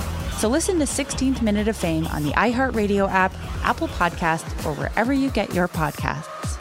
So 0.41 0.47
listen 0.47 0.79
to 0.79 0.85
16th 0.85 1.43
Minute 1.43 1.67
of 1.67 1.77
Fame 1.77 2.07
on 2.07 2.23
the 2.23 2.31
iHeartRadio 2.31 3.07
app, 3.07 3.31
Apple 3.63 3.87
Podcast, 3.89 4.41
or 4.65 4.73
wherever 4.73 5.13
you 5.13 5.29
get 5.29 5.53
your 5.53 5.67
podcasts. 5.67 6.57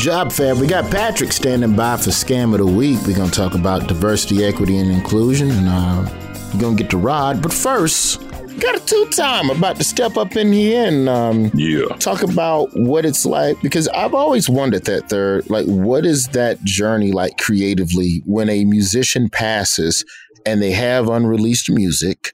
Job 0.00 0.32
Fab, 0.32 0.56
we 0.56 0.66
got 0.66 0.90
Patrick 0.90 1.32
standing 1.32 1.76
by 1.76 1.98
for 1.98 2.08
Scam 2.08 2.54
of 2.54 2.60
the 2.60 2.66
Week. 2.66 2.98
We're 3.06 3.14
going 3.14 3.28
to 3.28 3.36
talk 3.36 3.54
about 3.54 3.88
diversity, 3.88 4.42
equity, 4.42 4.78
and 4.78 4.90
inclusion, 4.90 5.50
and 5.50 5.68
uh, 5.68 6.10
we're 6.54 6.60
going 6.60 6.78
to 6.78 6.82
get 6.82 6.90
to 6.92 6.96
Rod. 6.96 7.42
But 7.42 7.52
first, 7.52 8.22
got 8.60 8.76
a 8.76 8.84
two 8.84 9.06
time 9.10 9.50
about 9.50 9.76
to 9.76 9.84
step 9.84 10.16
up 10.16 10.36
in 10.36 10.52
here 10.52 10.86
and 10.86 11.08
um, 11.08 11.50
yeah. 11.54 11.86
talk 11.98 12.22
about 12.22 12.68
what 12.74 13.04
it's 13.04 13.26
like 13.26 13.60
because 13.62 13.88
I've 13.88 14.14
always 14.14 14.48
wondered 14.48 14.84
that 14.84 15.08
third, 15.08 15.48
like, 15.50 15.66
what 15.66 16.06
is 16.06 16.28
that 16.28 16.62
journey 16.64 17.12
like 17.12 17.38
creatively 17.38 18.22
when 18.24 18.48
a 18.48 18.64
musician 18.64 19.28
passes 19.28 20.04
and 20.44 20.62
they 20.62 20.72
have 20.72 21.08
unreleased 21.08 21.70
music? 21.70 22.32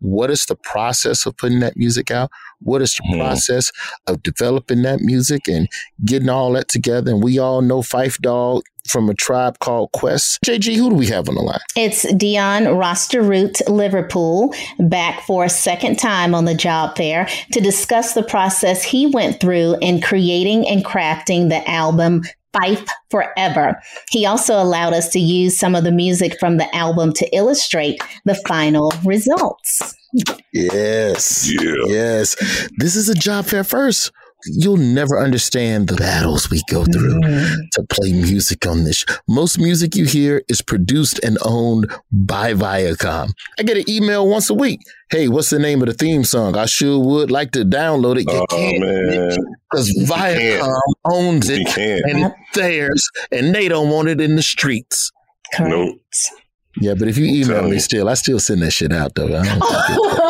What 0.00 0.30
is 0.30 0.44
the 0.46 0.56
process 0.56 1.26
of 1.26 1.36
putting 1.36 1.60
that 1.60 1.76
music 1.76 2.10
out? 2.10 2.30
What 2.60 2.82
is 2.82 2.94
the 2.94 3.14
Mhm. 3.14 3.18
process 3.18 3.70
of 4.06 4.22
developing 4.22 4.82
that 4.82 5.00
music 5.00 5.48
and 5.48 5.68
getting 6.04 6.28
all 6.28 6.52
that 6.52 6.68
together? 6.68 7.12
And 7.12 7.22
we 7.22 7.38
all 7.38 7.62
know 7.62 7.80
Phife 7.82 8.18
Dawg 8.20 8.62
from 8.88 9.08
a 9.10 9.14
tribe 9.14 9.58
called 9.58 9.90
Quest. 9.92 10.38
JG, 10.44 10.76
who 10.76 10.90
do 10.90 10.96
we 10.96 11.06
have 11.06 11.28
on 11.28 11.34
the 11.34 11.40
line? 11.42 11.58
It's 11.74 12.02
Dion 12.14 12.68
Rasta 12.76 13.20
Root 13.20 13.60
Liverpool 13.68 14.54
back 14.78 15.22
for 15.26 15.44
a 15.44 15.50
second 15.50 15.98
time 15.98 16.34
on 16.34 16.44
the 16.44 16.54
job 16.54 16.96
fair 16.96 17.28
to 17.52 17.60
discuss 17.60 18.12
the 18.12 18.22
process 18.22 18.82
he 18.84 19.06
went 19.06 19.40
through 19.40 19.76
in 19.80 20.00
creating 20.00 20.68
and 20.68 20.84
crafting 20.84 21.48
the 21.48 21.68
album 21.68 22.22
Phife 22.56 22.86
Forever. 23.10 23.80
He 24.10 24.26
also 24.26 24.60
allowed 24.60 24.94
us 24.94 25.08
to 25.10 25.18
use 25.18 25.58
some 25.58 25.74
of 25.74 25.84
the 25.84 25.92
music 25.92 26.38
from 26.40 26.56
the 26.56 26.74
album 26.74 27.12
to 27.14 27.36
illustrate 27.36 28.00
the 28.24 28.34
final 28.46 28.92
results. 29.04 29.94
Yes. 30.52 31.50
Yes. 31.52 32.36
This 32.78 32.96
is 32.96 33.08
a 33.08 33.14
job 33.14 33.44
fair 33.44 33.64
first. 33.64 34.10
You'll 34.46 34.76
never 34.76 35.18
understand 35.18 35.88
the 35.88 35.96
battles 35.96 36.50
we 36.50 36.62
go 36.70 36.84
through 36.84 37.20
mm-hmm. 37.20 37.54
to 37.72 37.82
play 37.90 38.12
music 38.12 38.66
on 38.66 38.84
this. 38.84 39.04
Most 39.28 39.58
music 39.58 39.94
you 39.96 40.04
hear 40.04 40.42
is 40.48 40.62
produced 40.62 41.18
and 41.24 41.38
owned 41.44 41.90
by 42.12 42.54
Viacom. 42.54 43.30
I 43.58 43.62
get 43.62 43.76
an 43.76 43.88
email 43.88 44.28
once 44.28 44.48
a 44.50 44.54
week. 44.54 44.80
Hey, 45.10 45.28
what's 45.28 45.50
the 45.50 45.58
name 45.58 45.82
of 45.82 45.88
the 45.88 45.94
theme 45.94 46.24
song? 46.24 46.56
I 46.56 46.66
sure 46.66 46.98
would 46.98 47.30
like 47.30 47.52
to 47.52 47.64
download 47.64 48.16
it. 48.16 48.30
You 48.30 48.38
Oh, 48.38 48.46
can't 48.46 48.80
man. 48.80 49.36
because 49.70 49.88
You 49.90 50.06
can't. 50.06 50.62
Viacom 50.62 50.80
owns 51.04 51.48
it 51.48 51.76
and 51.78 52.26
it's 52.26 52.34
theirs, 52.54 53.08
and 53.30 53.54
they 53.54 53.68
don't 53.68 53.90
want 53.90 54.08
it 54.08 54.20
in 54.20 54.36
the 54.36 54.42
streets. 54.42 55.12
Nope. 55.60 56.00
Yeah, 56.80 56.94
but 56.94 57.08
if 57.08 57.16
you 57.16 57.24
email 57.24 57.68
me 57.68 57.78
still, 57.78 58.08
I 58.08 58.14
still 58.14 58.38
send 58.38 58.60
that 58.62 58.72
shit 58.72 58.92
out 58.92 59.14
though. 59.14 59.28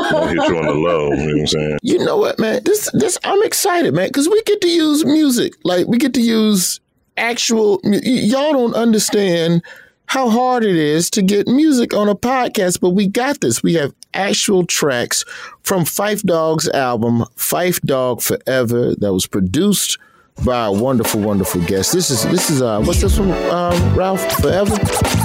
I 0.06 0.10
don't 0.10 0.22
I'll 0.22 0.26
hit 0.28 0.48
you 0.48 0.58
on 0.58 0.64
the 0.66 0.74
low. 0.74 1.10
You 1.12 1.16
know 1.16 1.24
what 1.26 1.40
I'm 1.40 1.46
saying? 1.46 1.78
You 1.82 1.98
know 1.98 2.16
what, 2.16 2.38
man? 2.38 2.62
This 2.64 2.90
this 2.92 3.18
I'm 3.24 3.42
excited, 3.42 3.94
man, 3.94 4.08
because 4.08 4.28
we 4.28 4.42
get 4.42 4.60
to 4.62 4.68
use 4.68 5.04
music. 5.04 5.54
Like 5.64 5.86
we 5.86 5.98
get 5.98 6.14
to 6.14 6.22
use 6.22 6.80
actual. 7.16 7.80
y- 7.84 7.90
y- 7.92 8.00
y'all 8.04 8.52
don't 8.52 8.74
understand 8.74 9.62
how 10.08 10.30
hard 10.30 10.64
it 10.64 10.76
is 10.76 11.10
to 11.10 11.22
get 11.22 11.48
music 11.48 11.92
on 11.92 12.08
a 12.08 12.14
podcast, 12.14 12.80
but 12.80 12.90
we 12.90 13.08
got 13.08 13.40
this. 13.40 13.62
We 13.62 13.74
have 13.74 13.92
actual 14.14 14.64
tracks 14.64 15.24
from 15.62 15.82
Phife 15.84 16.22
Dawg's 16.22 16.68
album, 16.68 17.24
Phife 17.36 17.80
Dawg 17.80 18.22
Forever, 18.22 18.94
that 18.94 19.12
was 19.12 19.26
produced 19.26 19.98
by 20.44 20.66
a 20.66 20.72
wonderful, 20.72 21.20
wonderful 21.20 21.60
guest. 21.62 21.92
This 21.92 22.10
is 22.10 22.22
this 22.30 22.50
is 22.50 22.62
uh 22.62 22.80
what's 22.82 23.00
this 23.00 23.16
from 23.16 23.32
um, 23.32 23.94
Ralph 23.96 24.20
Forever? 24.40 24.76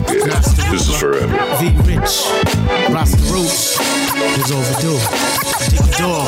Yeah, 0.07 0.39
this 0.71 0.87
is 0.89 0.97
forever. 0.99 1.27
V 1.59 1.67
Rich, 1.85 2.25
Rasta 2.89 3.17
Roots 3.31 3.77
is 4.39 4.51
overdue. 4.51 4.99
Dick 5.69 5.97
Dog, 5.97 6.27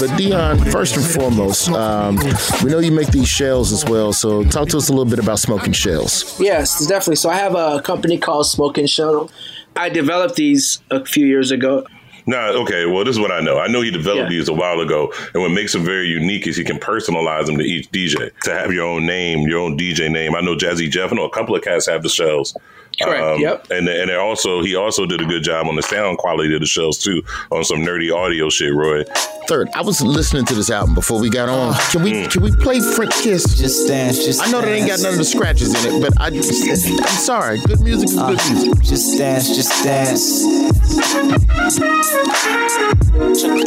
But 0.00 0.16
Dion, 0.16 0.58
first 0.70 0.96
and 0.96 1.04
foremost, 1.04 1.68
um, 1.70 2.16
we 2.62 2.70
know 2.70 2.78
you 2.78 2.92
make 2.92 3.08
these 3.08 3.28
shells 3.28 3.72
as 3.72 3.84
well. 3.84 4.12
So 4.12 4.44
talk 4.44 4.68
to 4.68 4.76
us 4.78 4.88
a 4.88 4.92
little 4.92 5.08
bit 5.08 5.18
about 5.18 5.38
smoking 5.38 5.72
shells. 5.72 6.38
Yes, 6.40 6.86
definitely. 6.86 7.16
So 7.16 7.30
I 7.30 7.36
have 7.36 7.54
a 7.54 7.80
company 7.82 8.18
called 8.18 8.46
Smoking 8.46 8.86
Shell. 8.86 9.30
I 9.76 9.88
developed 9.88 10.34
these 10.36 10.80
a 10.90 11.04
few 11.04 11.26
years 11.26 11.50
ago. 11.50 11.86
Nah, 12.26 12.48
okay. 12.62 12.84
Well, 12.84 13.04
this 13.04 13.16
is 13.16 13.20
what 13.20 13.32
I 13.32 13.40
know. 13.40 13.58
I 13.58 13.68
know 13.68 13.80
he 13.80 13.90
developed 13.90 14.30
Yeah. 14.30 14.38
these 14.38 14.48
a 14.48 14.52
while 14.52 14.80
ago, 14.80 15.12
and 15.32 15.42
what 15.42 15.50
makes 15.50 15.72
them 15.72 15.82
very 15.82 16.08
unique 16.08 16.46
is 16.46 16.56
he 16.56 16.64
can 16.64 16.78
personalize 16.78 17.46
them 17.46 17.56
to 17.56 17.64
each 17.64 17.90
DJ. 17.90 18.30
To 18.42 18.52
have 18.52 18.70
your 18.72 18.84
own 18.86 19.06
name, 19.06 19.48
your 19.48 19.60
own 19.60 19.78
DJ 19.78 20.10
name. 20.10 20.34
I 20.34 20.40
know 20.42 20.54
Jazzy 20.54 20.90
Jeff. 20.90 21.10
I 21.10 21.16
know 21.16 21.24
a 21.24 21.30
couple 21.30 21.56
of 21.56 21.62
cats 21.62 21.86
have 21.86 22.02
the 22.02 22.08
shells. 22.10 22.54
Correct, 23.00 23.22
um, 23.22 23.40
yep. 23.40 23.66
And 23.70 23.88
and 23.88 24.08
they're 24.10 24.20
also 24.20 24.62
he 24.62 24.74
also 24.74 25.06
did 25.06 25.20
a 25.20 25.24
good 25.26 25.42
job 25.42 25.66
on 25.66 25.76
the 25.76 25.82
sound 25.82 26.18
quality 26.18 26.54
of 26.54 26.60
the 26.60 26.66
shows 26.66 26.98
too, 26.98 27.22
on 27.50 27.64
some 27.64 27.78
nerdy 27.78 28.14
audio 28.14 28.50
shit, 28.50 28.74
Roy. 28.74 29.04
Third, 29.46 29.68
I 29.74 29.82
was 29.82 30.00
listening 30.00 30.44
to 30.46 30.54
this 30.54 30.70
album 30.70 30.94
before 30.94 31.20
we 31.20 31.30
got 31.30 31.48
on. 31.48 31.74
Can 31.90 32.02
we 32.02 32.26
can 32.26 32.42
we 32.42 32.54
play 32.56 32.80
French 32.80 33.12
Kiss? 33.14 33.56
Just 33.56 33.88
dance, 33.88 34.24
just 34.24 34.40
dance. 34.40 34.48
I 34.48 34.52
know 34.52 34.60
that 34.60 34.70
ain't 34.70 34.88
got 34.88 35.00
none 35.00 35.12
of 35.12 35.18
the 35.18 35.24
scratches 35.24 35.84
in 35.84 35.94
it, 35.94 36.00
but 36.02 36.20
I 36.20 36.30
just, 36.30 36.64
I'm 36.88 37.06
sorry. 37.18 37.58
Good 37.60 37.80
music 37.80 38.10
is 38.10 38.16
good 38.16 38.38
uh, 38.38 38.50
music. 38.52 38.82
Just 38.82 39.18
dance, 39.18 39.48
just 39.56 39.84
dance. 39.84 40.44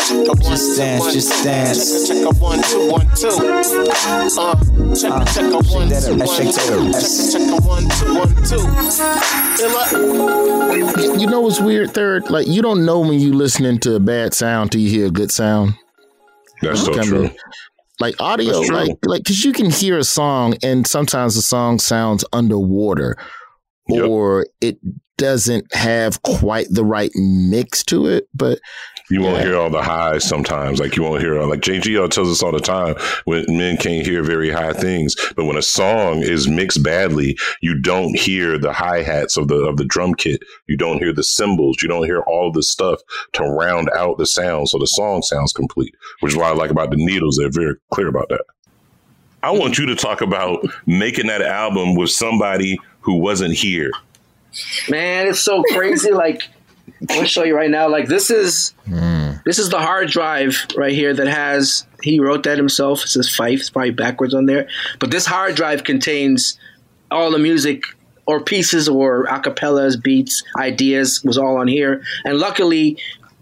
Just 0.07 0.77
dance, 0.77 1.13
just 1.13 1.43
dance. 1.43 2.07
Check 2.07 2.25
a 2.25 2.29
one, 2.39 2.59
two, 2.63 2.89
one, 2.91 3.05
two. 3.15 3.27
Uh, 3.27 3.61
check 4.95 5.13
a 5.13 5.25
check 5.31 5.51
a 5.51 5.61
one, 5.69 5.89
two, 5.89 6.17
one, 6.17 6.45
two. 6.45 6.91
Check 6.91 7.11
check 7.31 7.47
a 7.47 7.49
one, 7.61 7.87
two, 7.89 8.15
one, 8.15 8.33
two. 8.43 8.63
You 11.19 11.27
know 11.27 11.41
what's 11.41 11.59
weird, 11.61 11.91
third? 11.91 12.29
Like 12.31 12.47
you 12.47 12.61
don't 12.63 12.83
know 12.85 12.99
when 13.01 13.19
you're 13.19 13.35
listening 13.35 13.77
to 13.81 13.93
a 13.95 13.99
bad 13.99 14.33
sound 14.33 14.71
till 14.71 14.81
you 14.81 14.89
hear 14.89 15.05
a 15.07 15.11
good 15.11 15.29
sound. 15.31 15.73
That's 16.61 16.83
so 16.83 16.93
Kinda- 16.93 17.07
true. 17.07 17.29
Like 17.99 18.15
audio, 18.19 18.63
true. 18.63 18.75
like 18.75 18.97
like 19.05 19.21
because 19.23 19.45
you 19.45 19.53
can 19.53 19.69
hear 19.69 19.99
a 19.99 20.03
song 20.03 20.55
and 20.63 20.87
sometimes 20.87 21.35
the 21.35 21.43
song 21.43 21.77
sounds 21.77 22.25
underwater, 22.33 23.15
or 23.91 24.47
it 24.61 24.79
doesn't 25.19 25.71
have 25.75 26.19
quite 26.23 26.65
the 26.71 26.83
right 26.83 27.11
mix 27.13 27.83
to 27.83 28.07
it. 28.07 28.27
But 28.33 28.57
You 29.11 29.21
won't 29.21 29.43
hear 29.43 29.57
all 29.57 29.69
the 29.69 29.81
highs 29.81 30.23
sometimes. 30.23 30.79
Like 30.79 30.95
you 30.95 31.03
won't 31.03 31.21
hear 31.21 31.37
uh, 31.37 31.45
like 31.45 31.59
JGL 31.59 32.09
tells 32.11 32.29
us 32.29 32.41
all 32.41 32.53
the 32.53 32.61
time 32.61 32.95
when 33.25 33.45
men 33.49 33.75
can't 33.75 34.05
hear 34.05 34.23
very 34.23 34.49
high 34.49 34.71
things. 34.71 35.17
But 35.35 35.45
when 35.45 35.57
a 35.57 35.61
song 35.61 36.19
is 36.19 36.47
mixed 36.47 36.81
badly, 36.81 37.37
you 37.59 37.77
don't 37.77 38.17
hear 38.17 38.57
the 38.57 38.71
hi 38.71 39.03
hats 39.03 39.35
of 39.35 39.49
the 39.49 39.57
of 39.57 39.75
the 39.75 39.83
drum 39.83 40.13
kit. 40.13 40.41
You 40.67 40.77
don't 40.77 40.99
hear 40.99 41.11
the 41.11 41.23
cymbals. 41.23 41.81
You 41.81 41.89
don't 41.89 42.05
hear 42.05 42.21
all 42.21 42.53
the 42.53 42.63
stuff 42.63 43.01
to 43.33 43.43
round 43.43 43.89
out 43.89 44.17
the 44.17 44.25
sound, 44.25 44.69
so 44.69 44.79
the 44.79 44.87
song 44.87 45.23
sounds 45.23 45.51
complete. 45.51 45.93
Which 46.21 46.31
is 46.31 46.37
why 46.37 46.47
I 46.49 46.53
like 46.53 46.71
about 46.71 46.89
the 46.89 46.97
Needles. 46.97 47.35
They're 47.35 47.51
very 47.51 47.75
clear 47.91 48.07
about 48.07 48.29
that. 48.29 48.45
I 49.43 49.51
want 49.51 49.77
you 49.77 49.87
to 49.87 49.95
talk 49.95 50.21
about 50.21 50.65
making 50.85 51.27
that 51.27 51.41
album 51.41 51.95
with 51.95 52.11
somebody 52.11 52.79
who 53.01 53.17
wasn't 53.17 53.55
here. 53.55 53.91
Man, 54.89 55.27
it's 55.27 55.39
so 55.39 55.63
crazy. 55.73 56.11
like 56.11 56.43
I'll 57.09 57.25
show 57.25 57.43
you 57.43 57.55
right 57.55 57.69
now. 57.69 57.89
Like 57.89 58.07
this 58.07 58.29
is 58.29 58.73
hmm. 58.85 59.31
this 59.45 59.59
is 59.59 59.69
the 59.69 59.79
hard 59.79 60.09
drive 60.09 60.67
right 60.77 60.93
here 60.93 61.13
that 61.13 61.27
has 61.27 61.85
he 62.03 62.19
wrote 62.19 62.43
that 62.43 62.57
himself. 62.57 63.03
It 63.03 63.09
says 63.09 63.27
Phife. 63.29 63.59
It's 63.59 63.69
probably 63.69 63.91
backwards 63.91 64.33
on 64.33 64.45
there. 64.45 64.67
But 64.99 65.11
this 65.11 65.25
hard 65.25 65.55
drive 65.55 65.83
contains 65.83 66.59
all 67.09 67.31
the 67.31 67.39
music 67.39 67.83
or 68.25 68.41
pieces 68.41 68.87
or 68.87 69.25
acapellas, 69.25 70.01
beats, 70.01 70.43
ideas 70.57 71.23
was 71.23 71.37
all 71.37 71.57
on 71.57 71.67
here. 71.67 72.03
And 72.23 72.37
luckily, 72.37 72.97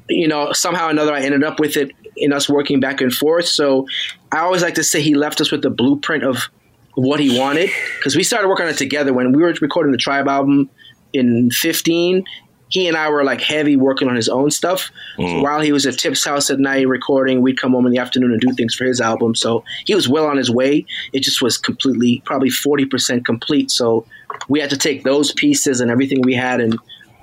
you 0.08 0.28
know, 0.28 0.54
somehow 0.54 0.88
or 0.88 0.90
another 0.90 1.14
I 1.14 1.22
ended 1.22 1.44
up 1.44 1.60
with 1.60 1.78
it 1.78 1.92
in 2.16 2.34
us 2.34 2.50
working 2.50 2.80
back 2.80 3.02
and 3.02 3.14
forth. 3.14 3.46
So 3.46 3.88
I 4.32 4.40
always 4.40 4.62
like 4.62 4.76
to 4.76 4.84
say 4.84 5.02
he 5.02 5.16
left 5.16 5.42
us 5.42 5.52
with 5.52 5.62
the 5.62 5.70
blueprint 5.70 6.24
of 6.24 6.50
what 6.96 7.20
he 7.20 7.38
wanted 7.38 7.70
because 7.98 8.16
we 8.16 8.24
started 8.24 8.48
working 8.48 8.66
on 8.66 8.72
it 8.72 8.78
together 8.78 9.14
when 9.14 9.32
we 9.32 9.42
were 9.42 9.54
recording 9.62 9.92
the 9.92 9.98
Tribe 9.98 10.28
album 10.28 10.70
in 11.14 11.50
15 11.52 12.24
he 12.70 12.88
and 12.88 12.96
I 12.96 13.10
were 13.10 13.24
like 13.24 13.42
heavy 13.42 13.76
working 13.76 14.08
on 14.08 14.16
his 14.16 14.30
own 14.30 14.52
stuff. 14.52 14.92
So 15.18 15.24
Mm. 15.24 15.42
while 15.44 15.60
he 15.62 15.72
was 15.72 15.86
at 15.86 15.98
Tip's 15.98 16.24
house 16.24 16.50
at 16.50 16.60
night 16.60 16.88
recording, 16.88 17.42
we'd 17.42 17.60
come 17.60 17.72
home 17.74 17.86
in 17.86 17.92
the 17.92 17.98
afternoon 17.98 18.32
and 18.32 18.40
do 18.40 18.52
things 18.54 18.76
for 18.76 18.86
his 18.86 19.02
album. 19.02 19.36
So 19.36 19.64
he 19.86 19.96
was 19.96 20.08
well 20.08 20.26
on 20.26 20.38
his 20.38 20.50
way. 20.52 20.86
It 21.14 21.22
just 21.24 21.42
was 21.42 21.58
completely, 21.58 22.22
probably 22.26 22.50
40% 22.50 23.26
complete. 23.26 23.72
So 23.72 24.06
we 24.48 24.60
had 24.60 24.70
to 24.70 24.78
take 24.78 25.04
those 25.04 25.32
pieces 25.34 25.82
and 25.82 25.90
everything 25.92 26.22
we 26.22 26.36
had 26.36 26.62
and 26.62 26.78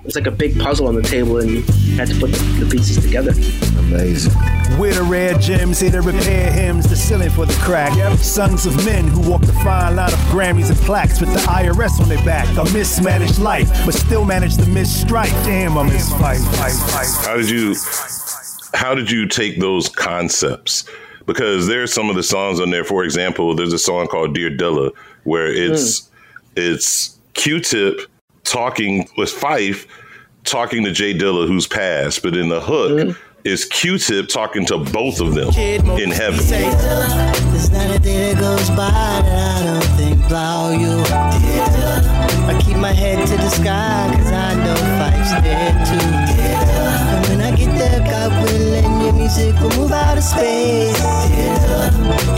it's 0.07 0.15
like 0.15 0.25
a 0.25 0.31
big 0.31 0.57
puzzle 0.57 0.87
on 0.87 0.95
the 0.95 1.01
table 1.01 1.37
and 1.39 1.51
you 1.51 1.61
had 1.97 2.07
to 2.07 2.17
put 2.17 2.31
the, 2.31 2.63
the 2.63 2.71
pieces 2.71 3.03
together. 3.03 3.31
Amazing. 3.77 4.31
We're 4.79 4.93
the 4.93 5.03
rare 5.03 5.37
gems 5.37 5.81
here 5.81 5.91
to 5.91 6.01
repair 6.01 6.49
hymns, 6.49 6.87
the 6.89 6.95
ceiling 6.95 7.29
for 7.29 7.45
the 7.45 7.53
crack. 7.55 7.91
Sons 8.19 8.65
of 8.65 8.85
men 8.85 9.09
who 9.09 9.29
walk 9.29 9.41
the 9.41 9.51
fine 9.51 9.97
line 9.97 10.13
of 10.13 10.19
Grammys 10.29 10.69
and 10.69 10.77
plaques 10.79 11.19
with 11.19 11.33
the 11.33 11.39
IRS 11.39 11.99
on 11.99 12.07
their 12.07 12.23
back. 12.23 12.47
A 12.57 12.63
mismanaged 12.71 13.39
life, 13.39 13.69
but 13.85 13.93
still 13.93 14.23
manage 14.23 14.55
to 14.55 14.65
miss 14.67 15.01
strife. 15.01 15.31
Damn, 15.43 15.77
I 15.77 15.83
miss 15.83 16.09
fight, 16.11 16.39
fight, 16.55 16.71
fight. 16.71 17.25
How 17.25 17.35
did 17.35 17.49
you 17.49 17.75
how 18.73 18.95
did 18.95 19.11
you 19.11 19.27
take 19.27 19.59
those 19.59 19.89
concepts? 19.89 20.89
Because 21.25 21.67
there's 21.67 21.91
some 21.91 22.09
of 22.09 22.15
the 22.15 22.23
songs 22.23 22.61
on 22.61 22.69
there. 22.69 22.85
For 22.85 23.03
example, 23.03 23.55
there's 23.55 23.73
a 23.73 23.79
song 23.79 24.07
called 24.07 24.33
Dear 24.33 24.51
Dilla 24.51 24.91
where 25.25 25.51
it's 25.51 26.07
hmm. 26.07 26.13
it's 26.55 27.19
Q-Tip 27.33 27.99
talking 28.47 29.07
with 29.17 29.29
Phife 29.29 29.85
talking 30.43 30.83
to 30.85 30.91
Jay 30.91 31.13
Dilla 31.13 31.47
who's 31.47 31.67
passed, 31.67 32.23
but 32.23 32.35
in 32.35 32.49
the 32.49 32.61
hook 32.61 32.91
mm-hmm. 32.91 33.19
is 33.43 33.65
Q-Tip 33.65 34.29
talking 34.29 34.65
to 34.67 34.77
both 34.77 35.19
of 35.19 35.33
them 35.35 35.49
in 35.99 36.09
heaven. 36.11 36.39
There's 36.47 37.69
not 37.69 37.89
a 37.95 37.99
day 37.99 38.33
that 38.33 38.39
goes 38.39 38.69
by 38.69 38.89
that 38.89 39.61
I 39.61 39.65
don't 39.65 39.83
think 39.97 40.25
about 40.25 40.79
you. 40.79 41.03
I 42.47 42.53
keep 42.63 42.77
my 42.77 42.93
head 42.93 43.27
to 43.27 43.35
the 43.35 43.49
sky, 43.49 44.09
cause 44.15 44.31
I 44.31 44.55
know 44.55 44.75
Phife's 44.95 45.31
there 45.43 45.73
too. 45.85 45.99
And 47.11 47.21
when 47.27 47.39
I 47.41 47.51
get 47.55 47.71
there, 47.77 47.99
God 47.99 48.31
willing, 48.45 49.01
your 49.01 49.13
music 49.13 49.53
will 49.59 49.75
move 49.75 49.91
out 49.91 50.17
of 50.17 50.23
space. 50.23 50.97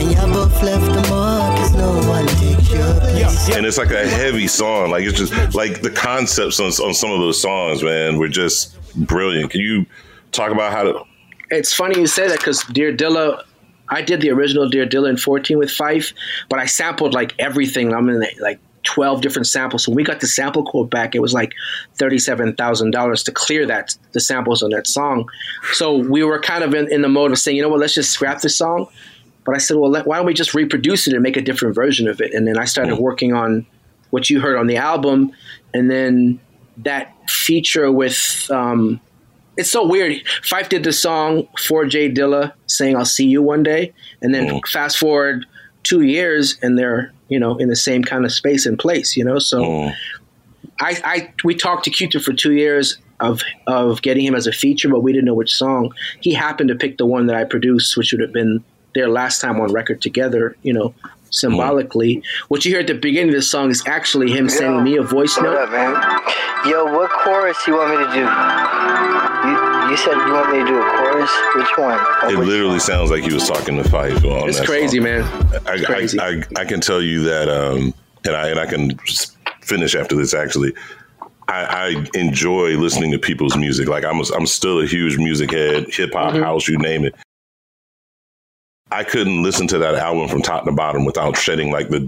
And 0.01 0.11
y'all 0.11 0.31
both 0.33 0.63
left 0.63 0.89
a 0.89 1.01
mark, 1.11 1.38
cause 1.38 1.38
no 1.79 2.07
one 2.07 2.27
takes 2.27 2.71
your 2.71 2.93
place. 2.99 3.55
And 3.55 3.65
it's 3.65 3.77
like 3.77 3.91
a 3.91 4.07
heavy 4.07 4.47
song. 4.47 4.91
Like 4.91 5.03
it's 5.03 5.17
just 5.17 5.55
like 5.55 5.81
the 5.81 5.89
concepts 5.89 6.59
on, 6.59 6.67
on 6.67 6.93
some 6.93 7.11
of 7.11 7.19
those 7.19 7.41
songs, 7.41 7.81
man, 7.81 8.17
were 8.17 8.27
just 8.27 8.75
brilliant. 8.95 9.51
Can 9.51 9.61
you 9.61 9.85
talk 10.31 10.51
about 10.51 10.71
how 10.71 10.83
to 10.83 11.03
It's 11.49 11.73
funny 11.73 11.99
you 11.99 12.07
say 12.07 12.27
that 12.27 12.37
because 12.37 12.63
Dear 12.65 12.95
Dilla, 12.95 13.43
I 13.87 14.01
did 14.01 14.21
the 14.21 14.29
original 14.29 14.69
Dear 14.69 14.85
Dilla 14.85 15.09
in 15.09 15.17
14 15.17 15.57
with 15.57 15.69
Phife, 15.69 16.13
but 16.49 16.59
I 16.59 16.65
sampled 16.65 17.13
like 17.13 17.33
everything. 17.39 17.93
I'm 17.93 18.09
in 18.09 18.23
like 18.39 18.59
12 18.83 19.21
different 19.21 19.47
samples. 19.47 19.85
So 19.85 19.91
when 19.91 19.97
we 19.97 20.03
got 20.03 20.19
the 20.19 20.27
sample 20.27 20.63
quote 20.63 20.89
back, 20.89 21.15
it 21.15 21.21
was 21.21 21.33
like 21.33 21.53
$37,000 21.97 23.25
to 23.25 23.31
clear 23.31 23.65
that, 23.65 23.95
the 24.13 24.19
samples 24.19 24.63
on 24.63 24.69
that 24.71 24.87
song. 24.87 25.29
So 25.73 25.97
we 25.97 26.23
were 26.23 26.39
kind 26.39 26.63
of 26.63 26.73
in, 26.73 26.91
in 26.91 27.01
the 27.01 27.09
mode 27.09 27.31
of 27.31 27.39
saying, 27.39 27.57
you 27.57 27.63
know 27.63 27.69
what, 27.69 27.79
let's 27.79 27.93
just 27.93 28.11
scrap 28.11 28.41
this 28.41 28.57
song. 28.57 28.87
But 29.45 29.55
I 29.55 29.57
said, 29.57 29.77
well, 29.77 29.89
let, 29.89 30.05
why 30.05 30.17
don't 30.17 30.25
we 30.25 30.33
just 30.33 30.53
reproduce 30.53 31.07
it 31.07 31.13
and 31.13 31.23
make 31.23 31.37
a 31.37 31.41
different 31.41 31.75
version 31.75 32.07
of 32.07 32.21
it? 32.21 32.33
And 32.33 32.47
then 32.47 32.57
I 32.57 32.65
started 32.65 32.95
hmm. 32.95 33.01
working 33.01 33.33
on 33.33 33.65
what 34.09 34.29
you 34.29 34.39
heard 34.39 34.57
on 34.57 34.67
the 34.67 34.77
album. 34.77 35.31
And 35.73 35.89
then 35.89 36.39
that 36.77 37.15
feature 37.29 37.91
with, 37.91 38.49
um, 38.51 38.99
it's 39.57 39.69
so 39.69 39.87
weird. 39.87 40.21
Phife 40.43 40.69
did 40.69 40.83
the 40.83 40.93
song 40.93 41.47
for 41.57 41.85
Jay 41.85 42.11
Dilla 42.11 42.53
saying, 42.67 42.95
I'll 42.95 43.05
see 43.05 43.27
you 43.27 43.41
one 43.41 43.63
day. 43.63 43.93
And 44.21 44.33
then 44.33 44.49
hmm. 44.49 44.57
fast 44.67 44.97
forward 44.97 45.45
two 45.83 46.01
years 46.01 46.57
and 46.61 46.77
they're, 46.77 47.13
you 47.27 47.39
know, 47.39 47.57
in 47.57 47.69
the 47.69 47.75
same 47.75 48.03
kind 48.03 48.25
of 48.25 48.31
space 48.31 48.65
and 48.65 48.77
place, 48.77 49.15
you 49.17 49.23
know? 49.23 49.39
So 49.39 49.63
hmm. 49.63 49.89
I, 50.79 51.01
I, 51.03 51.33
we 51.43 51.55
talked 51.55 51.85
to 51.85 51.89
Q-Tip 51.89 52.21
for 52.21 52.33
two 52.33 52.53
years 52.53 52.97
of, 53.19 53.41
of 53.67 54.01
getting 54.01 54.25
him 54.25 54.35
as 54.35 54.47
a 54.47 54.51
feature, 54.51 54.89
but 54.89 55.01
we 55.01 55.11
didn't 55.11 55.25
know 55.25 55.33
which 55.33 55.53
song. 55.53 55.93
He 56.21 56.33
happened 56.33 56.69
to 56.69 56.75
pick 56.75 56.97
the 56.97 57.05
one 57.05 57.27
that 57.27 57.35
I 57.35 57.43
produced, 57.43 57.97
which 57.97 58.11
would 58.13 58.21
have 58.21 58.31
been 58.31 58.63
their 58.99 59.09
last 59.09 59.39
time 59.39 59.59
on 59.61 59.71
record 59.71 60.01
together, 60.01 60.55
you 60.61 60.73
know, 60.73 60.93
symbolically. 61.31 62.21
What 62.49 62.65
you 62.65 62.71
hear 62.71 62.81
at 62.81 62.87
the 62.87 62.93
beginning 62.95 63.29
of 63.29 63.35
the 63.35 63.41
song 63.41 63.69
is 63.71 63.83
actually 63.87 64.31
him 64.31 64.49
sending 64.49 64.83
me 64.83 64.97
a 64.97 65.03
voice 65.03 65.37
What 65.37 65.43
note. 65.43 65.57
up, 65.57 65.71
man? 65.71 65.93
Yo, 66.69 66.85
what 66.85 67.09
chorus 67.11 67.57
you 67.65 67.73
want 67.75 67.91
me 67.91 67.97
to 68.05 68.11
do? 68.11 68.19
You, 69.47 69.91
you 69.91 69.97
said 69.97 70.15
you 70.27 70.33
want 70.33 70.51
me 70.51 70.59
to 70.59 70.65
do 70.65 70.77
a 70.77 70.97
chorus? 70.97 71.31
Which 71.55 71.77
one? 71.77 71.99
It 72.31 72.37
literally 72.45 72.79
sounds 72.79 73.09
like 73.11 73.23
he 73.23 73.33
was 73.33 73.47
talking 73.47 73.77
to 73.81 73.83
Phife 73.83 74.23
on 74.25 74.49
It's 74.49 74.57
that 74.59 74.65
crazy, 74.67 74.97
song. 74.97 75.03
man. 75.05 75.23
I, 75.65 75.73
It's 75.75 75.85
crazy. 75.85 76.19
I, 76.19 76.27
I, 76.29 76.43
I 76.57 76.65
can 76.65 76.81
tell 76.81 77.01
you 77.01 77.23
that, 77.23 77.47
um, 77.47 77.93
and 78.25 78.35
I 78.35 78.49
and 78.49 78.59
I 78.59 78.65
can 78.65 78.97
finish 79.61 79.95
after 79.95 80.15
this. 80.17 80.33
Actually, 80.33 80.73
I, 81.47 81.63
I 81.95 82.05
enjoy 82.19 82.75
listening 82.77 83.11
to 83.11 83.19
people's 83.19 83.55
music. 83.55 83.87
Like 83.87 84.03
I'm, 84.03 84.19
a, 84.19 84.23
I'm 84.35 84.45
still 84.45 84.81
a 84.81 84.85
huge 84.85 85.17
music 85.17 85.51
head, 85.51 85.85
hip 85.89 86.13
hop, 86.13 86.33
Mm-hmm. 86.33 86.43
house, 86.43 86.67
you 86.67 86.77
name 86.77 87.05
it. 87.05 87.15
I 88.91 89.03
couldn't 89.03 89.43
listen 89.43 89.67
to 89.67 89.77
that 89.77 89.95
album 89.95 90.27
from 90.29 90.41
top 90.41 90.65
to 90.65 90.71
bottom 90.71 91.05
without 91.05 91.37
shedding 91.37 91.71
like 91.71 91.89
the 91.89 91.99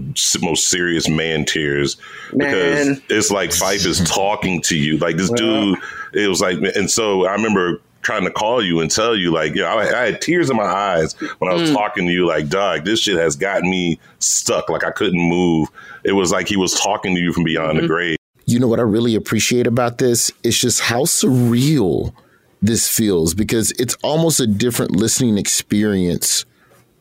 most 0.42 0.66
serious 0.68 1.08
man 1.08 1.44
tears 1.44 1.96
because 2.36 2.88
Man. 2.88 3.02
it's 3.08 3.30
like 3.30 3.50
Phife 3.50 3.86
is 3.86 4.00
talking 4.00 4.60
to 4.62 4.76
you. 4.76 4.98
Like 4.98 5.16
this 5.16 5.30
dude, 5.30 5.78
it 6.12 6.26
was 6.28 6.40
like, 6.40 6.58
and 6.74 6.90
so 6.90 7.24
I 7.26 7.32
remember 7.34 7.80
trying 8.02 8.24
to 8.24 8.32
call 8.32 8.60
you 8.60 8.80
and 8.80 8.90
tell 8.90 9.14
you, 9.14 9.30
like, 9.30 9.54
you 9.54 9.60
know, 9.62 9.68
I, 9.68 9.82
I 10.02 10.06
had 10.06 10.20
tears 10.20 10.50
in 10.50 10.56
my 10.56 10.64
eyes 10.64 11.12
when 11.38 11.48
I 11.48 11.54
was 11.54 11.70
Mm. 11.70 11.74
talking 11.74 12.06
to 12.08 12.12
you, 12.12 12.26
like, 12.26 12.48
dog, 12.48 12.84
this 12.84 12.98
shit 12.98 13.16
has 13.16 13.36
got 13.36 13.62
me 13.62 14.00
stuck. 14.18 14.68
Like 14.68 14.82
I 14.82 14.90
couldn't 14.90 15.20
move. 15.20 15.68
It 16.02 16.12
was 16.12 16.32
like 16.32 16.48
he 16.48 16.56
was 16.56 16.74
talking 16.80 17.14
to 17.14 17.20
you 17.20 17.32
from 17.32 17.44
beyond 17.44 17.74
Mm-hmm. 17.78 17.82
the 17.82 17.86
grave. 17.86 18.16
You 18.46 18.58
know 18.58 18.66
what 18.66 18.80
I 18.80 18.82
really 18.82 19.14
appreciate 19.14 19.68
about 19.68 19.98
this? 19.98 20.32
It's 20.42 20.58
just 20.58 20.80
how 20.80 21.02
surreal 21.02 22.12
this 22.60 22.88
feels 22.88 23.34
because 23.34 23.70
it's 23.72 23.94
almost 24.02 24.40
a 24.40 24.48
different 24.48 24.90
listening 24.96 25.38
experience 25.38 26.44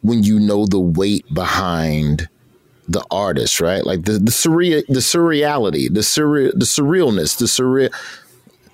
when 0.02 0.24
you 0.24 0.40
know 0.40 0.66
the 0.66 0.80
weight 0.80 1.26
behind 1.34 2.30
the 2.88 3.06
artist, 3.12 3.62
right? 3.62 3.86
Like 3.86 4.04
the 4.04 4.14
the 4.14 4.32
surreal 4.32 4.86
the 4.88 5.00
surreality, 5.00 5.94
the 5.94 6.02
surreal 6.02 6.52
the 6.52 6.66
surrealness, 6.66 7.38
the 7.38 7.46
surreal 7.46 7.94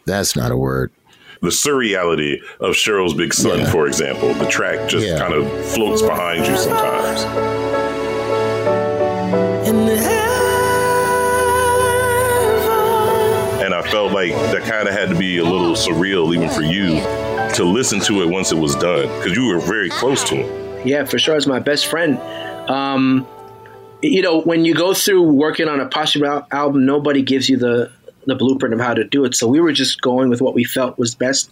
that's 0.05 0.35
not 0.35 0.51
a 0.51 0.57
word. 0.57 0.91
The 1.41 1.49
surreality 1.49 2.41
of 2.59 2.73
Cheryl's 2.73 3.13
Big 3.13 3.31
Son, 3.33 3.65
for 3.67 3.85
example, 3.87 4.33
the 4.33 4.47
track 4.47 4.89
just 4.89 5.07
kind 5.19 5.33
of 5.33 5.47
floats 5.67 6.01
behind 6.01 6.47
you 6.47 6.57
sometimes. 6.57 7.23
And 13.61 13.73
I 13.75 13.81
felt 13.83 14.13
like 14.13 14.31
that 14.31 14.63
kind 14.63 14.87
of 14.87 14.95
had 14.95 15.09
to 15.09 15.15
be 15.15 15.37
a 15.37 15.43
little 15.43 15.73
surreal, 15.73 16.33
even 16.33 16.49
for 16.49 16.63
you, 16.63 17.01
to 17.55 17.63
listen 17.63 17.99
to 18.01 18.23
it 18.23 18.29
once 18.29 18.51
it 18.51 18.57
was 18.57 18.75
done, 18.75 19.07
because 19.19 19.37
you 19.37 19.45
were 19.45 19.59
very 19.59 19.89
close 19.89 20.23
to 20.29 20.37
him. 20.37 20.66
Yeah, 20.85 21.05
for 21.05 21.19
sure. 21.19 21.35
As 21.35 21.47
my 21.47 21.59
best 21.59 21.87
friend. 21.87 22.17
Um, 22.69 23.27
you 24.01 24.21
know, 24.21 24.41
when 24.41 24.65
you 24.65 24.73
go 24.73 24.93
through 24.93 25.23
working 25.23 25.67
on 25.67 25.79
a 25.79 25.87
posthumous 25.87 26.43
album, 26.51 26.85
nobody 26.85 27.21
gives 27.21 27.49
you 27.49 27.57
the 27.57 27.91
the 28.25 28.35
blueprint 28.35 28.73
of 28.73 28.81
how 28.81 28.93
to 28.93 29.05
do 29.05 29.23
it. 29.23 29.35
So 29.35 29.47
we 29.47 29.61
were 29.61 29.71
just 29.71 30.01
going 30.01 30.29
with 30.29 30.41
what 30.41 30.53
we 30.53 30.65
felt 30.65 30.97
was 30.97 31.15
best, 31.15 31.49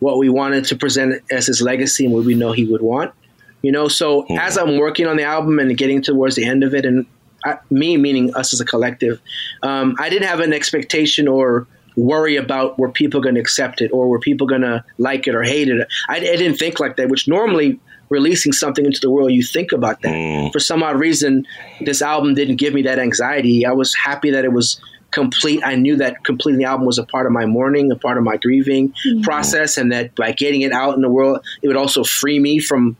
what 0.00 0.18
we 0.18 0.28
wanted 0.28 0.64
to 0.64 0.76
present 0.76 1.22
as 1.30 1.46
his 1.46 1.62
legacy, 1.62 2.04
and 2.04 2.12
what 2.12 2.24
we 2.24 2.34
know 2.34 2.50
he 2.50 2.64
would 2.64 2.82
want. 2.82 3.14
You 3.62 3.72
know, 3.72 3.88
so 3.88 4.26
as 4.36 4.58
I'm 4.58 4.78
working 4.78 5.06
on 5.06 5.16
the 5.16 5.24
album 5.24 5.58
and 5.58 5.76
getting 5.76 6.02
towards 6.02 6.34
the 6.34 6.44
end 6.44 6.64
of 6.64 6.74
it, 6.74 6.84
and 6.84 7.06
I, 7.44 7.58
me 7.70 7.96
meaning 7.96 8.34
us 8.34 8.52
as 8.52 8.60
a 8.60 8.64
collective, 8.64 9.20
um, 9.62 9.94
I 9.98 10.08
didn't 10.08 10.28
have 10.28 10.40
an 10.40 10.52
expectation 10.52 11.28
or 11.28 11.66
worry 11.96 12.36
about 12.36 12.78
were 12.78 12.90
people 12.90 13.20
going 13.20 13.34
to 13.34 13.40
accept 13.40 13.80
it 13.80 13.90
or 13.92 14.08
were 14.08 14.20
people 14.20 14.46
going 14.46 14.62
to 14.62 14.84
like 14.98 15.26
it 15.26 15.34
or 15.34 15.42
hate 15.42 15.68
it. 15.68 15.86
I, 16.08 16.16
I 16.16 16.20
didn't 16.20 16.56
think 16.56 16.78
like 16.78 16.96
that, 16.96 17.08
which 17.08 17.26
normally 17.26 17.80
releasing 18.08 18.52
something 18.52 18.84
into 18.86 19.00
the 19.00 19.10
world, 19.10 19.32
you 19.32 19.42
think 19.42 19.72
about 19.72 20.00
that. 20.02 20.50
For 20.52 20.60
some 20.60 20.82
odd 20.82 20.98
reason, 20.98 21.46
this 21.80 22.00
album 22.02 22.34
didn't 22.34 22.56
give 22.56 22.72
me 22.74 22.82
that 22.82 22.98
anxiety. 22.98 23.66
I 23.66 23.72
was 23.72 23.94
happy 23.94 24.30
that 24.30 24.44
it 24.44 24.52
was 24.52 24.80
complete. 25.10 25.62
I 25.64 25.74
knew 25.74 25.96
that 25.96 26.24
completing 26.24 26.58
the 26.58 26.64
album 26.66 26.86
was 26.86 26.98
a 26.98 27.04
part 27.04 27.26
of 27.26 27.32
my 27.32 27.46
mourning, 27.46 27.90
a 27.90 27.96
part 27.96 28.18
of 28.18 28.24
my 28.24 28.36
grieving 28.36 28.92
process, 29.22 29.78
and 29.78 29.90
that 29.92 30.14
by 30.14 30.32
getting 30.32 30.62
it 30.62 30.72
out 30.72 30.94
in 30.96 31.02
the 31.02 31.08
world, 31.08 31.44
it 31.62 31.68
would 31.68 31.76
also 31.76 32.04
free 32.04 32.38
me 32.38 32.58
from, 32.58 32.96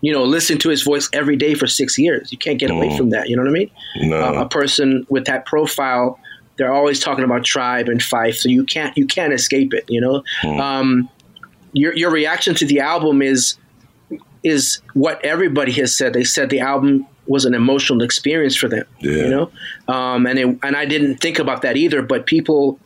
you 0.00 0.12
know, 0.12 0.22
listening 0.24 0.58
to 0.60 0.68
his 0.68 0.82
voice 0.82 1.08
every 1.12 1.36
day 1.36 1.54
for 1.54 1.66
six 1.66 1.98
years. 1.98 2.30
You 2.32 2.38
can't 2.38 2.58
get 2.58 2.70
away 2.70 2.88
Mm. 2.90 2.96
from 2.96 3.10
that. 3.10 3.28
You 3.28 3.36
know 3.36 3.42
what 3.42 3.48
I 3.50 3.52
mean? 3.52 3.70
No. 3.96 4.16
Uh, 4.20 4.42
a 4.42 4.48
person 4.48 5.06
with 5.10 5.26
that 5.26 5.44
profile, 5.46 6.18
they're 6.56 6.72
always 6.72 7.00
talking 7.00 7.24
about 7.24 7.44
tribe 7.44 7.88
and 7.88 8.00
Phife, 8.00 8.34
so 8.36 8.48
you 8.48 8.64
can't 8.64 8.96
you 8.96 9.06
can't 9.06 9.32
escape 9.32 9.72
it. 9.74 9.84
You 9.88 10.00
know, 10.00 10.22
um, 10.60 11.08
your 11.72 11.94
your 11.96 12.10
reaction 12.10 12.54
to 12.56 12.66
the 12.66 12.80
album 12.80 13.22
is 13.22 13.56
is 14.42 14.80
what 14.94 15.24
everybody 15.24 15.72
has 15.72 15.96
said. 15.96 16.12
They 16.12 16.24
said 16.24 16.50
the 16.50 16.60
album 16.60 17.06
was 17.26 17.44
an 17.44 17.54
emotional 17.54 18.02
experience 18.02 18.56
for 18.56 18.68
them. 18.68 18.84
Yeah. 18.98 19.12
You 19.12 19.28
know, 19.28 19.50
um, 19.88 20.26
and 20.26 20.38
it, 20.38 20.58
and 20.62 20.76
I 20.76 20.84
didn't 20.84 21.18
think 21.18 21.38
about 21.38 21.62
that 21.62 21.76
either. 21.76 22.02
But 22.02 22.26
people 22.26 22.78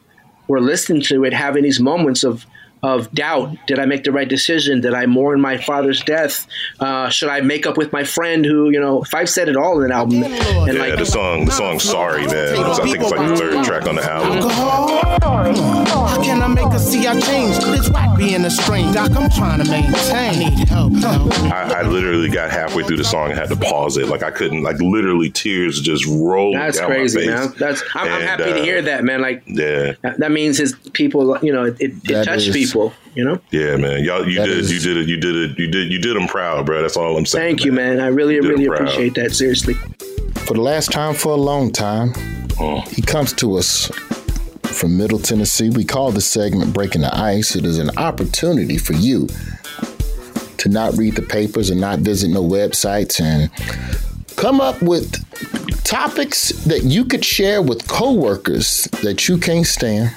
were 0.49 0.61
listening 0.61 1.03
to 1.03 1.25
it, 1.25 1.33
having 1.33 1.63
these 1.63 1.81
moments 1.81 2.25
of 2.25 2.47
of 2.85 3.11
doubt. 3.13 3.57
Did 3.67 3.79
I 3.79 3.87
make 3.87 4.05
the 4.05 4.13
right 4.13 4.29
decision? 4.29 4.83
Did 4.83 4.93
I 4.93 5.07
mourn 5.07 5.41
my 5.41 5.57
father's 5.57 6.03
death? 6.03 6.47
Uh, 6.79 7.09
should 7.09 7.31
I 7.31 7.41
make 7.41 7.67
up 7.67 7.79
with 7.79 7.95
my 7.95 8.05
friend 8.05 8.45
who, 8.45 8.69
you 8.69 8.79
know, 8.79 9.01
Phife 9.01 9.31
said 9.31 9.49
it 9.49 9.57
all 9.57 9.79
in 9.81 9.87
an 9.87 9.93
album. 9.93 10.23
And 10.23 10.77
yeah, 10.77 10.83
like 10.83 10.99
the 10.99 11.07
song, 11.07 11.47
the 11.47 11.53
song 11.53 11.81
"Sorry," 11.81 12.27
man. 12.27 12.59
I 12.59 12.75
think 12.75 13.01
it's 13.01 13.11
like 13.11 13.27
the 13.31 13.37
third 13.37 13.65
track 13.65 13.87
on 13.87 13.95
the 13.95 14.05
album. 14.05 14.45
How 16.25 16.41
can 16.41 16.43
I 16.43 16.49
make 16.49 16.65
can 16.71 16.79
see 16.79 17.07
I 17.07 17.19
changed. 17.21 17.61
It's 17.69 17.91
whack 17.91 18.17
being 18.19 18.45
a 18.45 18.51
strain. 18.51 18.93
Doc, 18.93 19.11
I'm 19.15 19.31
trying 19.31 19.63
to 19.63 19.71
maintain. 19.71 19.93
I 20.15 20.39
need 20.39 20.69
help, 20.69 20.93
help. 20.95 21.33
I, 21.53 21.81
I 21.81 21.83
literally 21.83 22.29
got 22.31 22.51
halfway 22.51 22.83
through 22.85 22.97
the 22.97 23.05
song 23.05 23.31
and 23.31 23.39
had 23.39 23.49
to 23.51 23.57
pause 23.57 23.97
it. 23.99 24.09
Like 24.09 24.23
I 24.23 24.31
couldn't, 24.31 24.63
like 24.63 24.81
literally 24.81 25.31
tears 25.31 25.81
just 25.81 26.07
rolled 26.07 26.57
That's 26.57 26.79
down 26.79 26.89
crazy, 26.91 27.27
my 27.27 27.37
face. 27.37 27.49
man. 27.51 27.55
That's 27.59 27.83
I'm, 27.95 28.07
I'm 28.09 28.13
And, 28.13 28.23
happy 28.23 28.43
to 28.45 28.61
uh, 28.61 28.63
hear 28.63 28.83
that, 28.83 29.05
man. 29.05 29.21
Like 29.21 29.43
Yeah, 29.47 29.93
that, 30.03 30.19
that 30.19 30.31
means 30.33 30.57
his 30.59 30.75
people, 30.93 31.39
you 31.43 31.53
know, 31.53 31.65
it, 31.65 31.77
it, 31.81 31.93
it 32.11 32.25
touched 32.25 32.49
is- 32.49 32.55
people. 32.57 32.93
You 33.15 33.25
know. 33.25 33.41
yeah, 33.53 33.77
man. 33.77 34.03
Y'all, 34.03 34.27
you 34.29 34.41
That 34.41 34.47
did, 34.47 34.59
is- 34.59 34.73
you 34.73 34.81
did 34.81 34.97
it, 34.97 35.09
you 35.09 35.17
did 35.17 35.37
it, 35.37 35.57
you 35.59 35.71
did, 35.71 35.93
you 35.93 36.01
did 36.01 36.17
them 36.17 36.27
proud, 36.27 36.67
bro. 36.67 36.83
That's 36.83 36.97
all 36.97 37.17
I'm 37.17 37.25
saying. 37.27 37.47
Thank 37.59 37.65
you, 37.65 37.71
man. 37.71 38.01
I 38.01 38.09
really, 38.09 38.35
You 38.35 38.43
really 38.43 38.65
appreciate 38.67 39.15
that. 39.15 39.33
Seriously. 39.33 39.75
For 40.47 40.55
the 40.55 40.61
last 40.61 40.91
time 40.91 41.15
for 41.15 41.31
a 41.33 41.37
long 41.37 41.71
time, 41.71 42.13
he 42.89 43.03
comes 43.03 43.33
to 43.35 43.55
us 43.57 43.89
from 44.85 44.99
Middle 44.99 45.19
Tennessee. 45.19 45.71
We 45.71 45.83
call 45.83 46.13
this 46.13 46.27
segment 46.27 46.75
Breaking 46.75 47.01
the 47.01 47.17
Ice. 47.17 47.57
It 47.57 47.65
is 47.65 47.79
an 47.79 47.97
opportunity 47.97 48.77
for 48.77 48.93
you 48.93 49.29
to 50.59 50.69
not 50.69 50.95
read 50.99 51.15
the 51.15 51.23
papers 51.23 51.71
and 51.71 51.81
not 51.81 52.01
visit 52.01 52.29
no 52.29 52.45
websites 52.45 53.19
and 53.19 53.51
come 54.37 54.61
up 54.61 54.83
with 54.83 55.25
topics 55.85 56.51
that 56.67 56.83
you 56.83 57.07
could 57.07 57.25
share 57.25 57.63
with 57.63 57.89
coworkers 57.89 58.83
that 59.03 59.27
you 59.27 59.39
can't 59.39 59.67
stand. 59.67 60.15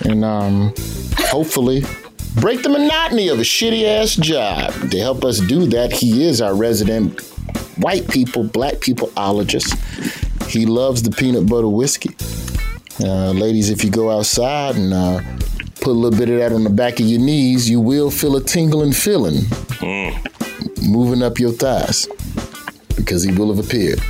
And 0.00 0.24
um, 0.24 0.74
hopefully 1.16 1.84
break 2.40 2.64
the 2.64 2.68
monotony 2.68 3.28
of 3.28 3.38
a 3.38 3.42
shitty 3.42 3.84
ass 3.84 4.16
job. 4.16 4.72
To 4.90 4.98
help 4.98 5.24
us 5.24 5.38
do 5.38 5.66
that, 5.66 5.92
he 5.92 6.24
is 6.24 6.40
our 6.40 6.56
resident 6.56 7.20
white 7.76 8.08
people, 8.08 8.42
black 8.42 8.80
people 8.80 9.06
ologist. 9.16 9.72
He 10.50 10.66
loves 10.66 11.04
the 11.04 11.12
peanut 11.12 11.46
butter 11.48 11.68
whiskey. 11.68 12.10
Uh, 12.98 13.30
ladies, 13.32 13.68
if 13.68 13.84
you 13.84 13.90
go 13.90 14.10
outside 14.10 14.74
and 14.76 14.94
uh, 14.94 15.20
put 15.80 15.90
a 15.90 15.92
little 15.92 16.18
bit 16.18 16.30
of 16.30 16.38
that 16.38 16.52
on 16.52 16.64
the 16.64 16.70
back 16.70 16.98
of 16.98 17.06
your 17.06 17.20
knees, 17.20 17.68
you 17.68 17.78
will 17.78 18.10
feel 18.10 18.36
a 18.36 18.42
tingling 18.42 18.92
feeling 18.92 19.42
moving 20.82 21.22
up 21.22 21.38
your 21.38 21.52
thighs 21.52 22.08
because 22.96 23.22
he 23.22 23.32
will 23.32 23.54
have 23.54 23.64
appeared. 23.64 24.00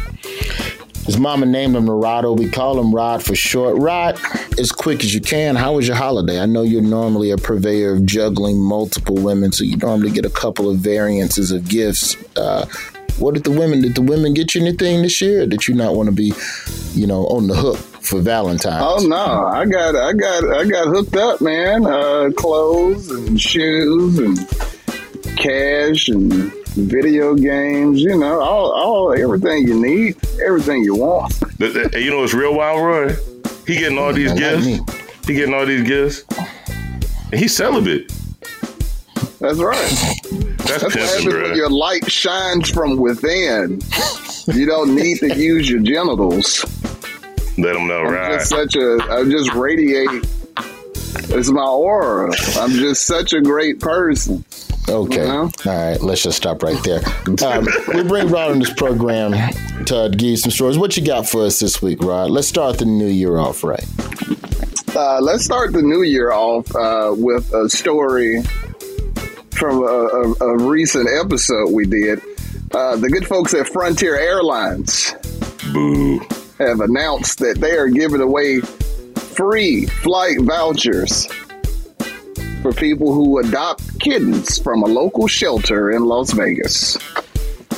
His 1.05 1.19
mama 1.19 1.47
named 1.47 1.75
him 1.77 1.87
Narado. 1.87 2.37
We 2.39 2.49
call 2.49 2.81
him 2.81 2.95
Rod 2.95 3.23
for 3.25 3.35
short. 3.35 3.77
Rod, 3.79 4.19
as 4.59 4.73
quick 4.73 5.01
as 5.01 5.15
you 5.15 5.21
can, 5.21 5.57
how 5.57 5.75
was 5.75 5.87
your 5.87 5.97
holiday? 5.97 6.41
I 6.41 6.47
know 6.47 6.63
you're 6.63 6.83
normally 6.83 7.31
a 7.31 7.37
purveyor 7.37 7.93
of 7.93 8.07
juggling 8.07 8.61
multiple 8.61 9.17
women, 9.17 9.53
so 9.53 9.65
you 9.65 9.77
normally 9.77 10.11
get 10.11 10.25
a 10.25 10.31
couple 10.31 10.71
of 10.71 10.79
variances 10.79 11.51
of 11.51 11.69
gifts. 11.69 12.17
Uh, 12.37 12.67
what 13.19 13.35
did 13.35 13.45
the 13.45 13.53
women? 13.53 13.83
Did 13.83 13.95
the 13.95 14.03
women 14.03 14.35
get 14.35 14.55
you 14.55 14.61
anything 14.61 15.03
this 15.03 15.21
year? 15.21 15.47
Did 15.47 15.67
you 15.67 15.75
not 15.75 15.95
want 15.95 16.09
to 16.09 16.13
be, 16.13 16.33
you 16.93 17.07
know, 17.07 17.27
on 17.27 17.47
the 17.47 17.55
hook 17.55 17.79
for 18.07 18.21
Valentine's? 18.21 18.83
Oh 18.87 19.05
no, 19.07 19.17
I 19.47 19.65
got 19.67 19.97
I 19.97 20.13
got 20.13 20.45
I 20.57 20.65
got 20.65 20.87
hooked 20.89 21.17
up, 21.17 21.41
man. 21.41 21.87
Uh, 21.87 22.31
clothes 22.37 23.11
and 23.11 23.41
shoes 23.41 24.19
and 24.19 24.39
cash 25.37 26.09
and 26.09 26.53
video 26.77 27.35
games. 27.35 28.01
You 28.01 28.17
know, 28.19 28.41
all 28.41 28.71
all 28.73 29.13
everything 29.13 29.67
you 29.67 29.81
need, 29.81 30.17
everything 30.45 30.85
you 30.85 30.95
want. 30.95 31.33
Th- 31.59 31.73
th- 31.73 31.95
You 31.95 32.11
know, 32.11 32.23
it's 32.25 32.35
real 32.35 32.55
wild, 32.55 32.81
Roy. 32.85 33.17
He 33.67 33.75
getting 33.79 33.99
all 33.99 34.13
these 34.13 34.33
gifts. 34.33 34.67
He 35.27 35.35
getting 35.35 35.55
all 35.55 35.67
these 35.67 35.83
gifts. 35.87 36.25
And 37.33 37.41
he's 37.41 37.57
celibate. 37.57 38.13
That's 39.41 39.59
right. 39.59 39.91
That's 40.59 40.83
That's 40.83 40.83
what 40.85 40.93
happens 40.95 41.25
bro. 41.25 41.43
when 41.43 41.57
your 41.57 41.71
light 41.71 42.11
shines 42.11 42.71
from 42.71 42.97
within. 42.97 43.81
You 44.47 44.67
don't 44.67 44.95
need 44.95 45.19
to 45.19 45.35
use 45.37 45.69
your 45.69 45.81
genitals. 45.81 46.65
Let 47.59 47.73
them 47.75 47.87
know, 47.87 48.01
I'm 48.05 48.13
right? 48.13 48.33
just 48.39 48.51
such 48.51 48.77
a. 48.77 48.99
I 49.11 49.25
just 49.25 49.53
radiate. 49.55 50.09
It's 51.29 51.51
my 51.51 51.65
aura. 51.67 52.33
I'm 52.57 52.71
just 52.71 53.07
such 53.07 53.33
a 53.33 53.41
great 53.41 53.81
person. 53.81 54.45
Okay. 54.89 55.27
All 55.29 55.51
right. 55.65 56.01
Let's 56.01 56.23
just 56.23 56.37
stop 56.37 56.63
right 56.63 56.81
there. 56.85 57.01
Um, 57.45 57.67
we 57.95 58.05
bring 58.05 58.29
Rod 58.29 58.53
on 58.53 58.59
this 58.61 58.73
program 58.75 59.33
to 59.87 60.09
give 60.11 60.29
you 60.29 60.37
some 60.37 60.51
stories. 60.53 60.79
What 60.79 60.97
you 60.97 61.05
got 61.05 61.29
for 61.29 61.45
us 61.47 61.59
this 61.59 61.83
week, 61.83 62.01
Rod? 62.03 62.31
Let's 62.31 62.47
start 62.47 62.79
the 62.79 62.85
new 62.85 63.07
year 63.09 63.39
off 63.39 63.65
right. 63.65 63.85
Uh, 64.95 65.21
let's 65.21 65.45
start 65.45 65.73
the 65.73 65.83
new 65.83 66.03
year 66.03 66.31
off 66.33 66.75
uh, 66.77 67.13
with 67.17 67.53
a 67.53 67.69
story 67.69 68.43
from 69.53 69.79
a, 69.79 69.85
a, 69.85 70.33
a 70.41 70.59
recent 70.69 71.09
episode 71.21 71.71
we 71.73 71.87
did. 71.87 72.21
Uh, 72.73 72.97
the 72.97 73.09
good 73.09 73.27
folks 73.27 73.55
at 73.55 73.67
Frontier 73.69 74.17
Airlines 74.17 75.15
Boo. 75.73 76.21
Have 76.59 76.81
announced 76.81 77.39
that 77.39 77.61
they 77.61 77.73
are 77.73 77.89
giving 77.89 78.21
away 78.21 78.61
free 78.61 79.87
flight 79.87 80.41
vouchers 80.41 81.27
for 82.63 82.73
people 82.73 83.13
who 83.13 83.39
adopt 83.39 84.01
kittens 84.01 84.59
from 84.59 84.83
a 84.83 84.87
local 84.87 85.27
shelter 85.27 85.91
in 85.91 86.05
Las 86.05 86.33
Vegas. 86.33 86.97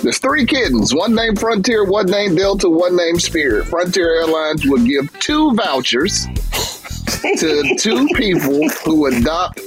There's 0.03 0.19
three 0.19 0.47
kittens, 0.47 0.95
one 0.95 1.15
named 1.15 1.41
Frontier, 1.41 1.85
one 1.85 2.07
named 2.07 2.39
Delta, 2.39 2.71
one 2.71 2.97
named 2.97 3.21
Spirit. 3.21 3.67
Frontier 3.67 4.21
Airlines 4.21 4.65
will 4.65 4.85
give 4.85 5.13
two 5.19 5.53
vouchers 5.55 6.27
to 7.39 7.77
two 7.79 8.07
people 8.15 8.69
who 8.85 9.07
adopt 9.07 9.61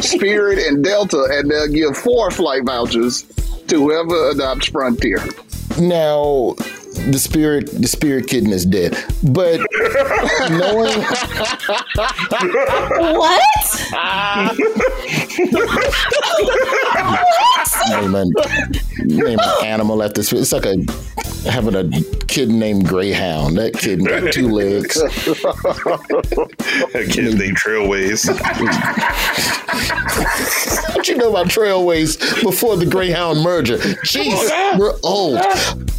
Spirit 0.00 0.58
and 0.60 0.84
Delta, 0.84 1.26
and 1.32 1.50
they'll 1.50 1.68
give 1.68 1.96
four 1.96 2.30
flight 2.30 2.64
vouchers 2.64 3.24
to 3.66 3.76
whoever 3.76 4.30
adopts 4.30 4.68
Frontier. 4.68 5.24
Now, 5.80 6.54
the 6.92 7.18
spirit, 7.18 7.70
the 7.72 7.88
spirit 7.88 8.26
kitten 8.26 8.50
is 8.50 8.66
dead, 8.66 8.96
but 9.22 9.60
knowing 10.50 11.00
name 17.90 18.14
an, 18.14 18.32
name 19.04 19.38
an 19.38 19.64
animal 19.64 20.02
after 20.02 20.20
this. 20.20 20.32
It's 20.32 20.52
like 20.52 20.66
a 20.66 20.76
having 21.44 21.74
a 21.74 21.88
kid 22.26 22.48
named 22.48 22.86
Greyhound. 22.86 23.56
That 23.56 23.74
kid 23.74 24.06
got 24.06 24.32
two 24.32 24.48
legs. 24.48 24.94
that 24.94 25.10
kid 27.10 27.38
named 27.38 27.56
Trailways. 27.56 28.28
what 30.94 31.08
you 31.08 31.16
know 31.16 31.30
about 31.30 31.46
Trailways 31.46 32.18
before 32.42 32.76
the 32.76 32.86
Greyhound 32.86 33.40
merger? 33.40 33.78
Jeez, 33.78 34.78
we're 34.78 34.94
old. 35.02 35.38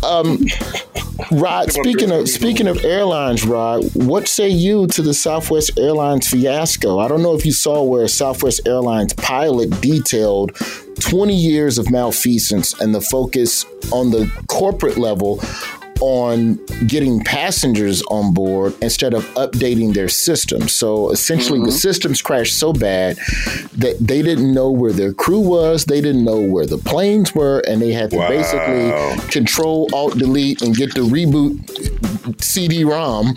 Um, 0.04 0.46
Rod, 1.32 1.72
speaking 1.72 2.12
of 2.12 2.30
speaking 2.30 2.68
of 2.68 2.84
airlines, 2.84 3.46
Rod, 3.46 3.84
what 3.94 4.28
say 4.28 4.50
you 4.50 4.88
to 4.88 5.02
the 5.02 5.14
Southwest 5.14 5.78
Airlines 5.78 6.28
fiasco? 6.28 7.00
I 7.00 7.08
don't 7.08 7.22
know 7.22 7.36
if 7.36 7.46
you 7.46 7.52
saw 7.52 7.84
where 7.84 8.08
Southwest 8.08 8.68
Airlines 8.68 9.14
pilot 9.14 9.70
detailed 9.82 10.52
20 11.00 11.36
years 11.36 11.78
of 11.78 11.90
malfeasance 11.90 12.80
and 12.80 12.94
the 12.94 13.02
focus 13.02 13.66
on 13.92 14.12
the 14.12 14.32
corporate 14.48 14.98
level 14.98 15.40
on 16.02 16.56
getting 16.88 17.24
passengers 17.24 18.02
on 18.10 18.34
board 18.34 18.74
instead 18.82 19.14
of 19.14 19.24
updating 19.36 19.94
their 19.94 20.10
systems. 20.10 20.74
So 20.74 21.12
essentially, 21.12 21.60
the 21.60 21.68
mm-hmm. 21.68 21.76
systems 21.76 22.22
crashed 22.22 22.58
so 22.58 22.74
bad 22.74 23.18
that 23.78 23.98
they 24.02 24.22
didn't 24.24 24.52
know 24.52 24.72
where 24.72 24.92
their 24.92 25.14
crew 25.14 25.40
was, 25.40 25.86
they 25.86 26.02
didn't 26.02 26.26
know 26.26 26.42
where 26.42 26.66
the 26.66 26.80
planes 26.80 27.34
were, 27.36 27.60
and 27.68 27.82
they 27.82 27.92
had 27.92 28.10
to 28.12 28.18
Wow. 28.18 28.30
basically 28.30 29.30
control, 29.30 29.88
alt, 29.94 30.18
delete, 30.18 30.62
and 30.64 30.76
get 30.76 30.94
the 30.96 31.02
reboot 31.02 32.42
CD 32.44 32.84
ROM. 32.84 33.36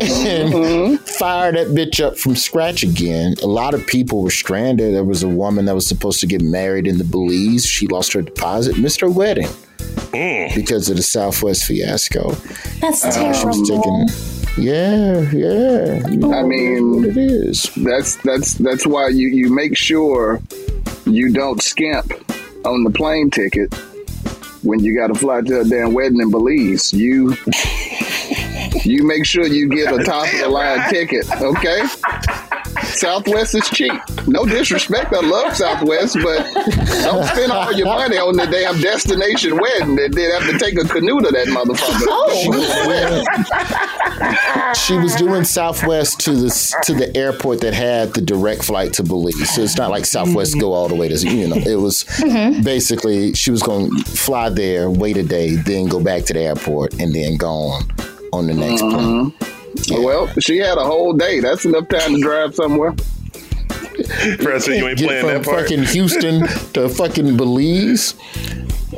And 0.00 1.00
fire 1.18 1.52
that 1.52 1.68
bitch 1.68 2.02
up 2.04 2.16
from 2.18 2.36
scratch 2.36 2.82
again. 2.82 3.34
A 3.42 3.46
lot 3.46 3.74
of 3.74 3.86
people 3.86 4.22
were 4.22 4.30
stranded. 4.30 4.94
There 4.94 5.04
was 5.04 5.22
a 5.22 5.28
woman 5.28 5.64
that 5.66 5.74
was 5.74 5.86
supposed 5.86 6.20
to 6.20 6.26
get 6.26 6.42
married 6.42 6.86
in 6.86 6.98
the 6.98 7.04
Belize. 7.04 7.66
She 7.66 7.86
lost 7.88 8.12
her 8.12 8.22
deposit, 8.22 8.78
missed 8.78 9.00
her 9.00 9.10
wedding 9.10 9.48
because 10.54 10.88
of 10.88 10.96
the 10.96 11.02
Southwest 11.02 11.64
fiasco. 11.64 12.30
That's 12.80 13.04
Uh, 13.04 13.32
she 13.32 13.46
was 13.46 13.68
terrible. 13.68 14.06
taking, 14.06 14.64
yeah, 14.64 15.20
yeah. 15.32 16.08
You 16.08 16.16
know 16.18 16.32
I 16.32 16.42
mean, 16.42 17.04
it 17.04 17.16
is. 17.16 17.70
That's 17.76 18.16
that's 18.16 18.54
that's 18.54 18.86
why 18.86 19.08
you 19.08 19.28
you 19.28 19.52
make 19.52 19.76
sure 19.76 20.40
you 21.06 21.32
don't 21.32 21.60
skimp 21.62 22.12
on 22.64 22.84
the 22.84 22.90
plane 22.90 23.30
ticket 23.30 23.72
when 24.62 24.80
you 24.80 24.96
got 24.96 25.08
to 25.08 25.14
fly 25.14 25.40
to 25.40 25.60
a 25.60 25.64
damn 25.64 25.92
wedding 25.92 26.20
in 26.20 26.30
Belize. 26.30 26.92
You 26.92 27.30
you 28.84 29.04
make 29.04 29.24
sure 29.24 29.46
you 29.46 29.68
get 29.68 29.92
a 29.92 30.04
top 30.04 30.32
of 30.32 30.38
the 30.40 30.48
line 30.48 30.90
ticket, 30.90 31.30
okay? 31.40 31.84
Southwest 32.82 33.54
is 33.54 33.68
cheap. 33.70 33.92
No 34.26 34.44
disrespect, 34.44 35.12
I 35.12 35.20
love 35.20 35.56
Southwest, 35.56 36.16
but 36.22 36.52
don't 37.02 37.24
spend 37.26 37.52
all 37.52 37.72
your 37.72 37.86
money 37.86 38.16
on 38.18 38.36
the 38.36 38.46
damn 38.46 38.80
destination 38.80 39.56
wedding 39.56 39.98
and 39.98 40.12
then 40.14 40.30
have 40.32 40.50
to 40.50 40.58
take 40.58 40.78
a 40.78 40.84
canoe 40.84 41.20
to 41.20 41.30
that 41.30 41.46
motherfucker. 41.48 42.06
Oh. 42.08 43.24
She 44.74 44.96
was 44.96 45.14
doing 45.16 45.44
Southwest 45.44 46.20
to 46.20 46.32
the 46.32 46.50
to 46.84 46.94
the 46.94 47.16
airport 47.16 47.60
that 47.60 47.74
had 47.74 48.14
the 48.14 48.20
direct 48.20 48.64
flight 48.64 48.92
to 48.94 49.02
Belize. 49.02 49.54
So 49.54 49.62
it's 49.62 49.76
not 49.76 49.90
like 49.90 50.06
Southwest 50.06 50.58
go 50.58 50.72
all 50.72 50.88
the 50.88 50.94
way 50.94 51.08
to 51.08 51.16
you 51.18 51.48
know. 51.48 51.56
It 51.56 51.76
was 51.76 52.04
mm-hmm. 52.04 52.62
basically 52.62 53.34
she 53.34 53.50
was 53.50 53.62
going 53.62 53.90
to 53.90 54.04
fly 54.04 54.50
there, 54.50 54.90
wait 54.90 55.16
a 55.16 55.22
day, 55.22 55.56
then 55.56 55.86
go 55.86 56.00
back 56.00 56.24
to 56.24 56.32
the 56.32 56.40
airport, 56.40 56.94
and 57.00 57.14
then 57.14 57.36
go 57.36 57.48
on 57.48 57.88
on 58.32 58.46
the 58.46 58.54
next 58.54 58.82
mm-hmm. 58.82 59.30
plane. 59.30 60.04
Well, 60.04 60.28
she 60.40 60.58
had 60.58 60.78
a 60.78 60.84
whole 60.84 61.12
day. 61.12 61.40
That's 61.40 61.64
enough 61.64 61.88
time 61.88 62.14
to 62.14 62.20
drive 62.20 62.54
somewhere. 62.54 62.94
President, 64.38 64.78
you 64.78 64.88
ain't 64.88 64.98
Get 64.98 65.06
playing 65.08 65.24
from 65.24 65.34
that 65.34 65.44
part. 65.44 65.60
fucking 65.62 65.84
Houston 65.84 66.46
to 66.74 66.88
fucking 66.88 67.36
Belize. 67.36 68.14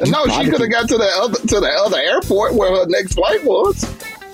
No, 0.06 0.26
she 0.26 0.48
could 0.48 0.60
have 0.60 0.70
got 0.70 0.88
to 0.88 0.96
the 0.96 1.10
other 1.16 1.38
to 1.38 1.60
the 1.60 1.68
other 1.84 1.98
airport 1.98 2.54
where 2.54 2.70
her 2.70 2.86
next 2.86 3.14
flight 3.14 3.44
was. 3.44 3.84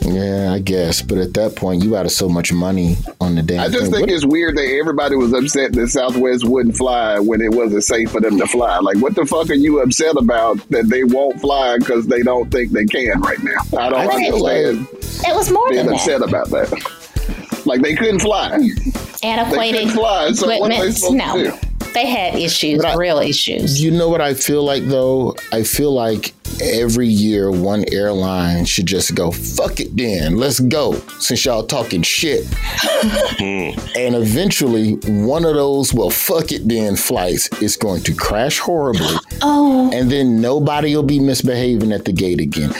Yeah, 0.08 0.52
I 0.52 0.60
guess. 0.60 1.02
But 1.02 1.18
at 1.18 1.34
that 1.34 1.56
point, 1.56 1.82
you 1.82 1.96
out 1.96 2.06
of 2.06 2.12
so 2.12 2.28
much 2.28 2.52
money 2.52 2.96
on 3.20 3.34
the 3.34 3.42
damn 3.42 3.60
I 3.60 3.68
just 3.68 3.84
thing. 3.84 3.90
think 3.92 4.00
What- 4.06 4.10
it's 4.10 4.24
weird 4.24 4.56
that 4.56 4.66
everybody 4.78 5.16
was 5.16 5.32
upset 5.32 5.72
that 5.72 5.88
Southwest 5.88 6.44
wouldn't 6.46 6.76
fly 6.76 7.18
when 7.18 7.40
it 7.40 7.50
wasn't 7.52 7.82
safe 7.84 8.10
for 8.12 8.20
them 8.20 8.38
to 8.38 8.46
fly. 8.46 8.78
Like, 8.78 8.98
what 8.98 9.14
the 9.16 9.26
fuck 9.26 9.50
are 9.50 9.54
you 9.54 9.80
upset 9.80 10.16
about 10.16 10.58
that 10.70 10.88
they 10.88 11.02
won't 11.04 11.40
fly 11.40 11.76
because 11.78 12.06
they 12.06 12.22
don't 12.22 12.50
think 12.52 12.70
they 12.72 12.84
can 12.84 13.20
right 13.20 13.42
now? 13.42 13.58
I 13.78 13.88
don't 13.90 13.94
I 13.94 14.06
understand 14.06 14.86
It 15.26 15.34
was 15.34 15.50
more 15.50 15.68
being 15.70 15.86
than 15.86 15.94
upset 15.94 16.20
that. 16.20 16.28
about 16.28 16.50
that. 16.50 17.66
Like 17.66 17.82
they 17.82 17.94
couldn't 17.96 18.20
fly. 18.20 18.56
They 18.58 19.28
Antiquated 19.28 19.78
couldn't 19.88 19.94
fly. 19.96 20.32
So 20.32 20.46
what 20.46 20.60
are 20.62 20.68
they 20.68 20.88
equipment. 20.88 20.96
to 20.98 21.14
No, 21.14 21.36
do? 21.50 21.52
They 21.96 22.06
had 22.06 22.34
issues, 22.34 22.84
real 22.94 23.18
issues. 23.18 23.82
You 23.82 23.90
know 23.90 24.10
what 24.10 24.20
I 24.20 24.34
feel 24.34 24.62
like 24.62 24.84
though? 24.84 25.34
I 25.50 25.62
feel 25.62 25.92
like 25.92 26.34
every 26.62 27.08
year 27.08 27.50
one 27.50 27.86
airline 27.90 28.66
should 28.66 28.84
just 28.84 29.14
go, 29.14 29.30
fuck 29.30 29.80
it 29.80 29.96
then, 29.96 30.36
let's 30.36 30.60
go. 30.60 30.92
Since 31.20 31.46
y'all 31.46 31.66
talking 31.66 32.02
shit. 32.02 32.44
and 33.40 34.14
eventually 34.14 34.96
one 35.06 35.46
of 35.46 35.54
those 35.54 35.94
well 35.94 36.10
fuck 36.10 36.52
it 36.52 36.68
then 36.68 36.96
flights 36.96 37.48
is 37.62 37.76
going 37.78 38.02
to 38.02 38.14
crash 38.14 38.58
horribly. 38.58 39.16
Oh. 39.42 39.90
And 39.92 40.10
then 40.10 40.40
nobody 40.40 40.96
will 40.96 41.02
be 41.02 41.20
misbehaving 41.20 41.92
at 41.92 42.04
the 42.06 42.12
gate 42.12 42.40
again. 42.40 42.72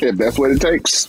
If 0.00 0.16
that's 0.16 0.38
what 0.38 0.52
it 0.52 0.60
takes. 0.60 1.08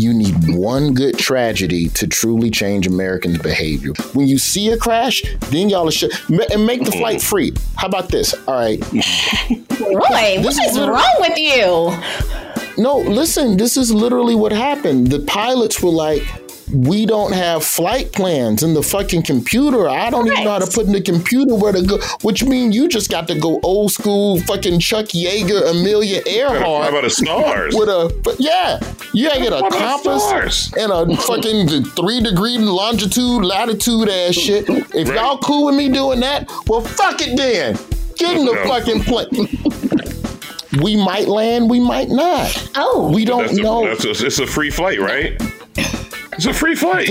You 0.00 0.14
need 0.14 0.56
one 0.56 0.94
good 0.94 1.18
tragedy 1.18 1.90
to 1.90 2.06
truly 2.06 2.50
change 2.50 2.86
Americans' 2.86 3.36
behavior. 3.36 3.92
When 4.14 4.26
you 4.26 4.38
see 4.38 4.70
a 4.70 4.78
crash, 4.78 5.22
then 5.50 5.68
y'all 5.68 5.90
should 5.90 6.10
and 6.50 6.64
make 6.64 6.84
the 6.84 6.92
flight 6.92 7.18
mm. 7.18 7.22
free. 7.22 7.52
How 7.76 7.88
about 7.88 8.08
this? 8.08 8.32
All 8.48 8.54
right. 8.54 8.80
Roy, 8.92 9.90
what 9.90 10.42
This 10.42 10.58
is 10.58 10.70
is 10.70 10.76
literally- 10.76 11.02
wrong 11.02 11.16
with 11.18 11.36
you? 11.36 12.82
No, 12.82 12.96
listen, 12.96 13.58
this 13.58 13.76
is 13.76 13.92
literally 13.92 14.34
what 14.34 14.52
happened. 14.52 15.08
The 15.08 15.18
pilots 15.20 15.82
were 15.82 15.90
like, 15.90 16.22
we 16.72 17.06
don't 17.06 17.32
have 17.32 17.64
flight 17.64 18.12
plans 18.12 18.62
in 18.62 18.74
the 18.74 18.82
fucking 18.82 19.22
computer. 19.22 19.88
I 19.88 20.10
don't 20.10 20.26
even 20.26 20.44
know 20.44 20.50
how 20.50 20.58
to 20.58 20.66
put 20.66 20.86
in 20.86 20.92
the 20.92 21.00
computer 21.00 21.54
where 21.54 21.72
to 21.72 21.82
go, 21.82 21.98
which 22.22 22.44
means 22.44 22.74
you 22.76 22.88
just 22.88 23.10
got 23.10 23.26
to 23.28 23.38
go 23.38 23.60
old 23.62 23.92
school 23.92 24.40
fucking 24.42 24.80
Chuck 24.80 25.06
Yeager, 25.06 25.70
Amelia 25.70 26.22
Earhart. 26.26 26.84
How 26.84 26.88
about 26.90 27.02
the 27.04 27.10
stars? 27.10 27.74
With 27.74 27.88
a, 27.88 28.14
but 28.22 28.36
yeah, 28.38 28.78
you 29.12 29.28
gotta 29.28 29.40
get 29.40 29.52
a 29.52 29.56
How 29.56 29.66
about 29.66 30.02
the 30.02 30.10
compass 30.10 30.72
and 30.76 30.92
a 30.92 31.16
fucking 31.16 31.84
three 31.96 32.20
degree 32.20 32.58
longitude, 32.58 33.44
latitude 33.44 34.08
ass 34.08 34.34
shit. 34.34 34.64
If 34.68 35.08
y'all 35.08 35.38
cool 35.38 35.66
with 35.66 35.74
me 35.74 35.88
doing 35.88 36.20
that, 36.20 36.48
well, 36.66 36.80
fuck 36.80 37.16
it 37.20 37.36
then. 37.36 37.76
Get 38.16 38.36
in 38.36 38.44
the 38.44 38.52
No. 38.54 38.64
fucking 38.66 39.00
plane. 39.04 39.48
We 40.80 40.94
might 40.94 41.26
land, 41.26 41.68
we 41.68 41.80
might 41.80 42.10
not. 42.10 42.70
Oh, 42.76 43.10
we 43.12 43.24
don't 43.24 43.46
That's 43.46 43.58
a, 43.58 43.62
know. 43.62 43.84
That's 43.88 44.04
a, 44.04 44.26
it's 44.26 44.38
a 44.38 44.46
free 44.46 44.70
flight, 44.70 45.00
right? 45.00 45.36
It's 46.40 46.46
a 46.46 46.54
free 46.54 46.74
flight. 46.74 47.10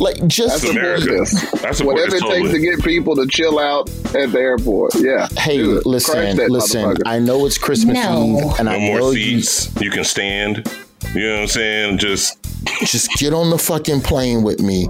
Like 0.00 0.26
just 0.26 0.62
That's 0.62 0.74
America. 0.74 1.20
I 1.20 1.72
support 1.72 1.96
Whatever 1.96 2.10
this 2.12 2.22
it 2.22 2.28
takes 2.28 2.50
to 2.52 2.58
get 2.58 2.82
people 2.82 3.14
to 3.16 3.26
chill 3.26 3.58
out 3.58 3.90
at 4.14 4.32
the 4.32 4.38
airport. 4.38 4.94
Yeah. 4.94 5.28
Hey, 5.36 5.58
Do 5.58 5.76
it. 5.76 5.82
Crash 5.82 5.84
listen, 5.84 6.48
listen. 6.48 6.96
I 7.04 7.18
know 7.18 7.44
it's 7.44 7.58
Christmas 7.58 7.98
No. 7.98 8.24
Eve, 8.24 8.58
and 8.58 8.64
no 8.64 8.72
I 8.72 8.78
more 8.78 9.00
know 9.00 9.12
seats. 9.12 9.70
You, 9.82 9.90
can 9.90 10.02
stand. 10.02 10.66
You 11.12 11.20
know 11.20 11.34
what 11.34 11.40
I'm 11.42 11.48
saying? 11.48 11.98
Just 11.98 12.38
just 12.80 13.10
get 13.18 13.34
on 13.34 13.50
the 13.50 13.58
fucking 13.58 14.00
plane 14.00 14.42
with 14.44 14.62
me. 14.62 14.88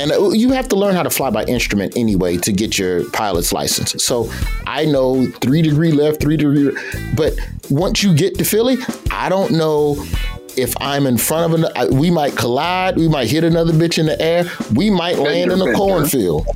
And 0.00 0.10
uh, 0.10 0.30
you 0.30 0.52
have 0.52 0.68
to 0.68 0.76
learn 0.76 0.94
how 0.94 1.02
to 1.02 1.10
fly 1.10 1.28
by 1.28 1.44
instrument 1.44 1.98
anyway 1.98 2.38
to 2.38 2.50
get 2.50 2.78
your 2.78 3.10
pilot's 3.10 3.52
license. 3.52 4.02
So 4.02 4.32
I 4.66 4.86
know 4.86 5.26
three 5.42 5.60
degree 5.60 5.92
left, 5.92 6.22
three 6.22 6.38
degree, 6.38 6.74
but 7.14 7.34
once 7.68 8.02
you 8.02 8.14
get 8.14 8.38
to 8.38 8.44
Philly, 8.44 8.78
I 9.10 9.28
don't 9.28 9.50
know 9.52 10.02
if 10.58 10.74
I'm 10.80 11.06
in 11.06 11.16
front 11.16 11.54
of 11.54 11.62
an, 11.62 11.96
we 11.96 12.10
might 12.10 12.36
collide, 12.36 12.96
we 12.96 13.08
might 13.08 13.30
hit 13.30 13.44
another 13.44 13.72
bitch 13.72 13.98
in 13.98 14.06
the 14.06 14.20
air, 14.20 14.44
we 14.74 14.90
might 14.90 15.18
land 15.18 15.52
in 15.52 15.60
a 15.60 15.72
cornfield. 15.72 16.46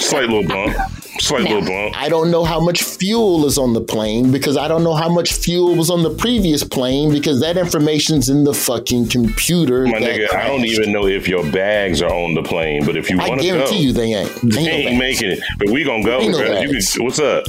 slight 0.00 0.28
little 0.28 0.46
bump. 0.46 0.76
Slight 1.20 1.42
little 1.44 1.60
bump. 1.62 1.96
I 1.96 2.08
don't 2.08 2.30
know 2.30 2.44
how 2.44 2.58
much 2.60 2.82
fuel 2.82 3.46
is 3.46 3.56
on 3.56 3.72
the 3.72 3.80
plane 3.80 4.32
because 4.32 4.56
I 4.56 4.66
don't 4.68 4.82
know 4.82 4.94
how 4.94 5.08
much 5.08 5.32
fuel 5.34 5.74
was 5.76 5.88
on 5.90 6.02
the 6.02 6.10
previous 6.10 6.64
plane 6.64 7.12
because 7.12 7.40
that 7.40 7.56
information's 7.56 8.28
in 8.28 8.44
the 8.44 8.52
fucking 8.54 9.08
computer. 9.08 9.86
My 9.86 10.00
that 10.00 10.18
nigga, 10.18 10.34
I 10.34 10.48
don't 10.48 10.64
even 10.64 10.92
know 10.92 11.06
if 11.06 11.28
your 11.28 11.48
bags 11.52 12.02
are 12.02 12.12
on 12.12 12.34
the 12.34 12.42
plane, 12.42 12.84
but 12.84 12.96
if 12.96 13.08
you 13.10 13.18
want 13.18 13.40
to 13.40 13.46
go, 13.46 13.54
guarantee 13.54 13.78
you 13.82 13.92
they 13.92 14.12
ain't. 14.14 14.30
they 14.42 14.58
Ain't 14.60 14.68
ain't 14.68 14.86
bags. 14.90 14.98
making 14.98 15.30
it. 15.32 15.40
But 15.58 15.70
we 15.70 15.84
gonna 15.84 16.02
go. 16.04 16.18
Ain't 16.20 16.32
no 16.32 16.38
brother. 16.38 16.60
You 16.66 16.72
bags. 16.72 16.92
can, 16.94 17.04
what's 17.04 17.18
up? 17.20 17.44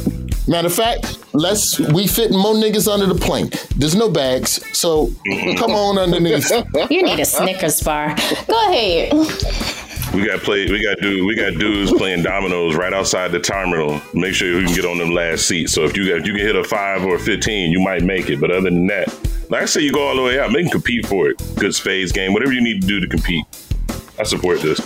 Matter 0.47 0.67
of 0.67 0.73
fact, 0.75 1.17
let's 1.33 1.79
we 1.79 2.05
fit 2.05 2.29
more 2.31 2.53
niggas 2.53 2.87
under 2.87 3.07
the 3.07 3.15
plane. 3.19 3.49
There's 3.77 3.95
no 3.95 4.09
bags, 4.11 4.63
so 4.77 5.09
come 5.57 5.71
on 5.71 5.97
underneath. 5.97 6.51
You 6.91 7.01
need 7.01 7.19
a 7.19 7.25
Snickers 7.25 7.81
bar. 7.81 8.15
Go 8.47 8.69
ahead. 8.71 9.11
We 10.15 10.25
got 10.25 10.39
play. 10.39 10.65
We 10.65 10.81
got 10.81 10.99
do. 10.99 11.25
We 11.25 11.35
got 11.35 11.59
dudes 11.59 11.91
playing 11.91 12.23
dominoes 12.23 12.75
right 12.75 12.93
outside 12.93 13.33
the 13.33 13.39
terminal. 13.39 14.01
Make 14.13 14.33
sure 14.33 14.47
you 14.47 14.65
can 14.65 14.73
get 14.73 14.85
on 14.85 14.97
them 14.97 15.11
last 15.11 15.45
seats. 15.45 15.73
So 15.73 15.83
if 15.83 15.97
you 15.97 16.07
got, 16.07 16.19
if 16.21 16.25
you 16.25 16.33
can 16.33 16.41
hit 16.41 16.55
a 16.55 16.63
five 16.63 17.03
or 17.03 17.15
a 17.15 17.19
fifteen, 17.19 17.69
you 17.69 17.81
might 17.81 18.01
make 18.01 18.29
it. 18.29 18.39
But 18.39 18.49
other 18.49 18.69
than 18.69 18.87
that, 18.87 19.13
like 19.49 19.63
I 19.63 19.65
say, 19.65 19.81
you 19.81 19.91
go 19.91 20.07
all 20.07 20.15
the 20.15 20.23
way 20.23 20.39
out. 20.39 20.51
Make 20.51 20.63
them 20.63 20.71
compete 20.71 21.05
for 21.05 21.27
it. 21.27 21.41
Good 21.59 21.75
spades 21.75 22.13
game. 22.13 22.31
Whatever 22.31 22.53
you 22.53 22.61
need 22.61 22.81
to 22.81 22.87
do 22.87 23.01
to 23.01 23.07
compete. 23.07 23.45
I 24.17 24.23
support 24.23 24.61
this. 24.61 24.79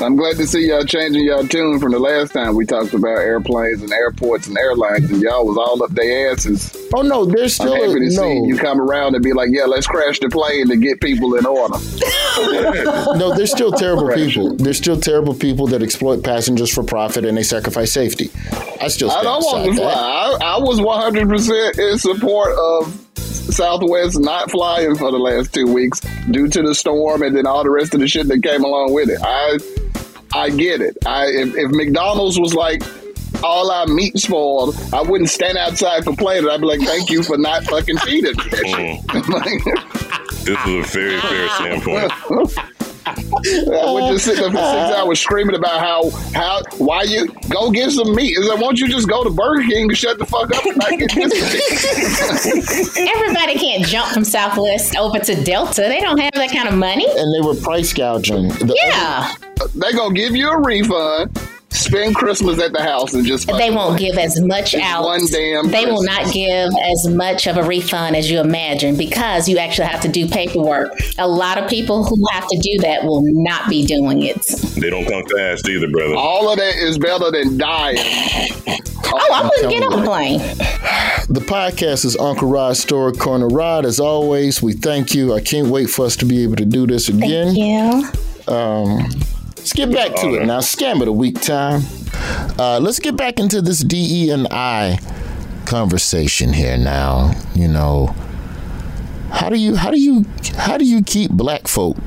I'm 0.00 0.14
glad 0.14 0.36
to 0.36 0.46
see 0.46 0.68
y'all 0.68 0.84
changing 0.84 1.24
y'all 1.24 1.46
tune 1.46 1.80
from 1.80 1.90
the 1.90 1.98
last 1.98 2.32
time 2.32 2.54
we 2.54 2.64
talked 2.64 2.94
about 2.94 3.18
airplanes 3.18 3.82
and 3.82 3.92
airports 3.92 4.46
and 4.46 4.56
airlines, 4.56 5.10
and 5.10 5.20
y'all 5.20 5.44
was 5.44 5.56
all 5.56 5.82
up 5.82 5.90
their 5.90 6.30
asses. 6.30 6.76
Oh 6.94 7.02
no, 7.02 7.24
there's 7.24 7.54
still 7.54 7.74
I'm 7.74 7.80
happy 7.80 8.08
to 8.08 8.16
no. 8.16 8.22
see 8.22 8.46
you 8.46 8.56
come 8.56 8.80
around 8.80 9.16
and 9.16 9.24
be 9.24 9.32
like, 9.32 9.48
yeah, 9.50 9.64
let's 9.64 9.88
crash 9.88 10.20
the 10.20 10.28
plane 10.28 10.68
to 10.68 10.76
get 10.76 11.00
people 11.00 11.34
in 11.34 11.44
order. 11.44 11.74
no, 13.18 13.34
there's 13.34 13.50
still 13.50 13.72
terrible 13.72 14.08
people. 14.14 14.54
There's 14.54 14.78
still 14.78 15.00
terrible 15.00 15.34
people 15.34 15.66
that 15.68 15.82
exploit 15.82 16.22
passengers 16.22 16.72
for 16.72 16.84
profit 16.84 17.24
and 17.24 17.36
they 17.36 17.42
sacrifice 17.42 17.92
safety. 17.92 18.30
I 18.80 18.88
still 18.88 19.10
I 19.10 19.22
don't 19.22 19.42
want 19.42 19.64
to 19.66 19.74
fly. 19.74 19.92
I, 19.92 20.38
I 20.40 20.58
was 20.58 20.78
100% 20.78 21.92
in 21.92 21.98
support 21.98 22.56
of 22.56 23.04
Southwest 23.52 24.20
not 24.20 24.50
flying 24.50 24.94
for 24.94 25.10
the 25.10 25.18
last 25.18 25.52
two 25.52 25.66
weeks 25.66 26.00
due 26.30 26.48
to 26.48 26.62
the 26.62 26.74
storm 26.74 27.22
and 27.22 27.36
then 27.36 27.46
all 27.46 27.64
the 27.64 27.70
rest 27.70 27.94
of 27.94 28.00
the 28.00 28.06
shit 28.06 28.28
that 28.28 28.42
came 28.42 28.62
along 28.62 28.92
with 28.92 29.08
it. 29.08 29.18
I 29.22 29.58
I 30.34 30.50
get 30.50 30.80
it. 30.80 30.96
I 31.06 31.26
if, 31.26 31.56
if 31.56 31.70
McDonald's 31.70 32.38
was 32.38 32.54
like 32.54 32.82
all 33.42 33.70
our 33.70 33.86
meat 33.86 34.18
spoiled, 34.18 34.76
I 34.92 35.02
wouldn't 35.02 35.30
stand 35.30 35.58
outside 35.58 36.04
complaining. 36.04 36.48
I'd 36.48 36.60
be 36.60 36.66
like, 36.66 36.80
"Thank 36.80 37.10
you 37.10 37.22
for 37.22 37.38
not 37.38 37.64
fucking 37.64 37.98
feeding 37.98 38.36
me 38.36 39.00
mm. 39.04 39.64
shit." 39.64 40.44
This 40.44 40.66
is 40.66 40.94
a 40.94 40.98
very 40.98 41.20
fair 41.20 41.48
standpoint. 41.50 42.58
I 43.16 43.92
would 43.92 44.12
just 44.12 44.24
sit 44.24 44.36
there 44.36 44.50
for 44.50 44.56
six 44.56 44.62
uh, 44.62 44.94
hours 44.98 45.20
screaming 45.20 45.54
about 45.56 45.80
how 45.80 46.10
how 46.34 46.62
why 46.78 47.02
you 47.02 47.28
go 47.48 47.70
get 47.70 47.90
some 47.90 48.14
meat. 48.14 48.36
Is 48.36 48.46
like, 48.48 48.56
why 48.56 48.62
don't 48.62 48.78
you 48.78 48.88
just 48.88 49.08
go 49.08 49.22
to 49.24 49.30
Burger 49.30 49.62
King 49.68 49.84
and 49.88 49.96
shut 49.96 50.18
the 50.18 50.26
fuck 50.26 50.54
up 50.54 50.64
and 50.64 50.76
not 50.76 50.90
get 50.90 51.10
this 51.14 52.94
meat? 52.96 53.08
Everybody 53.08 53.58
can't 53.58 53.84
jump 53.86 54.12
from 54.12 54.24
Southwest 54.24 54.96
over 54.96 55.18
to 55.18 55.44
Delta. 55.44 55.82
They 55.82 56.00
don't 56.00 56.18
have 56.18 56.32
that 56.34 56.50
kind 56.50 56.68
of 56.68 56.74
money. 56.74 57.06
And 57.16 57.34
they 57.34 57.46
were 57.46 57.54
price 57.54 57.92
gouging. 57.92 58.48
The 58.48 58.74
Yeah. 58.84 59.34
they 59.74 59.92
gonna 59.92 60.14
give 60.14 60.34
you 60.36 60.48
a 60.50 60.60
refund. 60.60 61.38
Spend 61.70 62.14
Christmas 62.14 62.58
at 62.60 62.72
the 62.72 62.82
house 62.82 63.12
and 63.14 63.26
just 63.26 63.46
They 63.46 63.70
won't 63.70 63.98
give 63.98 64.16
as 64.16 64.40
much 64.40 64.74
It's 64.74 64.82
out. 64.82 65.04
one 65.04 65.26
damn 65.26 65.70
They 65.70 65.84
will 65.86 66.02
not 66.02 66.32
give 66.32 66.70
as 66.90 67.08
much 67.08 67.46
of 67.46 67.56
a 67.58 67.62
refund 67.62 68.16
as 68.16 68.30
you 68.30 68.40
imagine 68.40 68.96
because 68.96 69.48
you 69.48 69.58
actually 69.58 69.86
have 69.88 70.00
to 70.00 70.08
do 70.08 70.26
paperwork. 70.26 70.92
A 71.18 71.28
lot 71.28 71.58
of 71.58 71.68
people 71.68 72.04
who 72.04 72.16
have 72.32 72.48
to 72.48 72.58
do 72.58 72.78
that 72.82 73.04
will 73.04 73.22
not 73.24 73.68
be 73.68 73.84
doing 73.86 74.22
it. 74.22 74.42
They 74.80 74.88
don't 74.90 75.04
come 75.06 75.22
fast 75.36 75.68
either, 75.68 75.88
brother. 75.88 76.14
All 76.16 76.50
of 76.50 76.58
that 76.58 76.74
is 76.76 76.98
better 76.98 77.30
than 77.30 77.58
dying. 77.58 77.98
Oh, 79.10 79.32
I 79.32 79.42
wouldn't 79.44 79.70
get 79.72 79.82
on 79.82 80.00
the 80.00 80.04
plane. 80.06 80.38
The 81.28 81.40
podcast 81.40 82.04
is 82.06 82.16
Uncle 82.16 82.48
Rod's 82.48 82.80
Story 82.80 83.12
Corner. 83.12 83.46
Rod, 83.48 83.84
as 83.84 84.00
always, 84.00 84.62
we 84.62 84.72
thank 84.72 85.14
you. 85.14 85.34
I 85.34 85.40
can't 85.40 85.68
wait 85.68 85.90
for 85.90 86.06
us 86.06 86.16
to 86.16 86.24
be 86.24 86.42
able 86.42 86.56
to 86.56 86.64
do 86.64 86.86
this 86.86 87.08
again. 87.10 87.54
Yeah. 87.54 88.10
Um, 88.48 89.08
let's 89.68 89.76
get 89.76 89.92
back 89.92 90.18
to 90.18 90.34
it 90.34 90.46
now. 90.46 90.60
Scam 90.60 91.00
of 91.00 91.04
the 91.04 91.12
week 91.12 91.38
time. 91.42 91.82
Uh, 92.58 92.78
let's 92.80 92.98
get 92.98 93.18
back 93.18 93.38
into 93.38 93.60
this 93.60 93.80
DE 93.80 94.30
and 94.30 94.48
I 94.50 94.98
conversation 95.66 96.54
here 96.54 96.78
now. 96.78 97.32
You 97.54 97.68
know, 97.68 98.14
how 99.30 99.50
do 99.50 99.58
you 99.58 99.76
how 99.76 99.90
do 99.90 100.00
you 100.00 100.24
how 100.56 100.78
do 100.78 100.86
you 100.86 101.02
keep 101.02 101.30
black 101.30 101.68
folk 101.68 101.98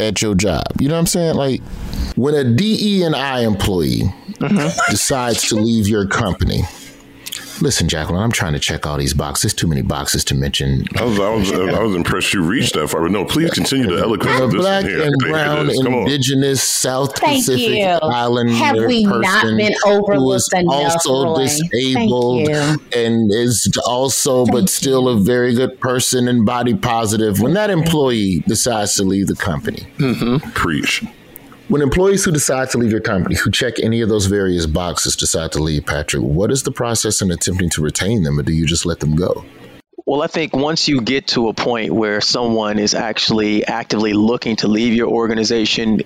at 0.00 0.20
your 0.20 0.34
job? 0.34 0.64
You 0.80 0.88
know 0.88 0.94
what 0.94 1.00
I'm 1.00 1.06
saying? 1.06 1.36
Like 1.36 1.62
when 2.16 2.34
a 2.34 2.42
DE 2.42 3.04
and 3.04 3.14
I 3.14 3.42
employee 3.44 4.12
decides 4.90 5.42
to 5.50 5.54
leave 5.54 5.86
your 5.86 6.08
company, 6.08 6.62
Listen, 7.60 7.88
Jacqueline, 7.88 8.22
I'm 8.22 8.30
trying 8.30 8.52
to 8.52 8.58
check 8.60 8.86
all 8.86 8.96
these 8.98 9.14
boxes. 9.14 9.52
Too 9.52 9.66
many 9.66 9.82
boxes 9.82 10.24
to 10.26 10.34
mention. 10.34 10.84
I 10.96 11.04
was, 11.04 11.18
I 11.18 11.30
was, 11.34 11.52
I 11.52 11.82
was 11.82 11.94
impressed 11.96 12.32
you 12.32 12.42
reached 12.42 12.74
that 12.74 12.88
far. 12.88 13.02
But 13.02 13.10
no, 13.10 13.24
please 13.24 13.50
continue 13.50 13.88
to 13.88 13.98
eloquence 13.98 14.40
of 14.40 14.50
black 14.52 14.84
here. 14.84 15.02
and 15.02 15.12
brown 15.18 15.66
goodness. 15.66 15.82
Come 15.82 15.94
on. 15.94 16.00
indigenous 16.02 16.62
South 16.62 17.16
Thank 17.18 17.44
Pacific 17.46 17.68
you. 17.78 17.84
Islander 17.84 18.52
Have 18.52 18.76
we 18.86 19.04
not 19.04 19.42
person 19.42 19.56
been 19.56 19.72
who 19.84 19.90
overlooked 19.90 20.36
is 20.36 20.48
enough, 20.54 20.74
also 21.06 21.24
Roy? 21.24 21.44
disabled 21.44 22.48
and 22.94 23.32
is 23.32 23.68
also 23.86 24.46
but 24.46 24.68
still 24.68 25.08
a 25.08 25.16
very 25.18 25.54
good 25.54 25.80
person 25.80 26.28
and 26.28 26.46
body 26.46 26.74
positive. 26.74 27.40
When 27.40 27.54
that 27.54 27.70
employee 27.70 28.44
decides 28.46 28.94
to 28.96 29.02
leave 29.02 29.26
the 29.26 29.34
company, 29.36 29.86
Mm-hmm. 29.98 30.50
preach. 30.50 31.02
When 31.68 31.82
employees 31.82 32.24
who 32.24 32.32
decide 32.32 32.70
to 32.70 32.78
leave 32.78 32.90
your 32.90 33.02
company, 33.02 33.34
who 33.34 33.50
check 33.50 33.78
any 33.78 34.00
of 34.00 34.08
those 34.08 34.24
various 34.24 34.64
boxes, 34.64 35.14
decide 35.16 35.52
to 35.52 35.62
leave, 35.62 35.84
Patrick, 35.84 36.22
what 36.22 36.50
is 36.50 36.62
the 36.62 36.72
process 36.72 37.20
in 37.20 37.30
attempting 37.30 37.68
to 37.70 37.82
retain 37.82 38.22
them, 38.22 38.38
or 38.38 38.42
do 38.42 38.54
you 38.54 38.64
just 38.64 38.86
let 38.86 39.00
them 39.00 39.14
go? 39.14 39.44
Well, 40.06 40.22
I 40.22 40.28
think 40.28 40.56
once 40.56 40.88
you 40.88 41.02
get 41.02 41.26
to 41.28 41.50
a 41.50 41.52
point 41.52 41.92
where 41.92 42.22
someone 42.22 42.78
is 42.78 42.94
actually 42.94 43.66
actively 43.66 44.14
looking 44.14 44.56
to 44.56 44.68
leave 44.68 44.94
your 44.94 45.08
organization, 45.08 46.00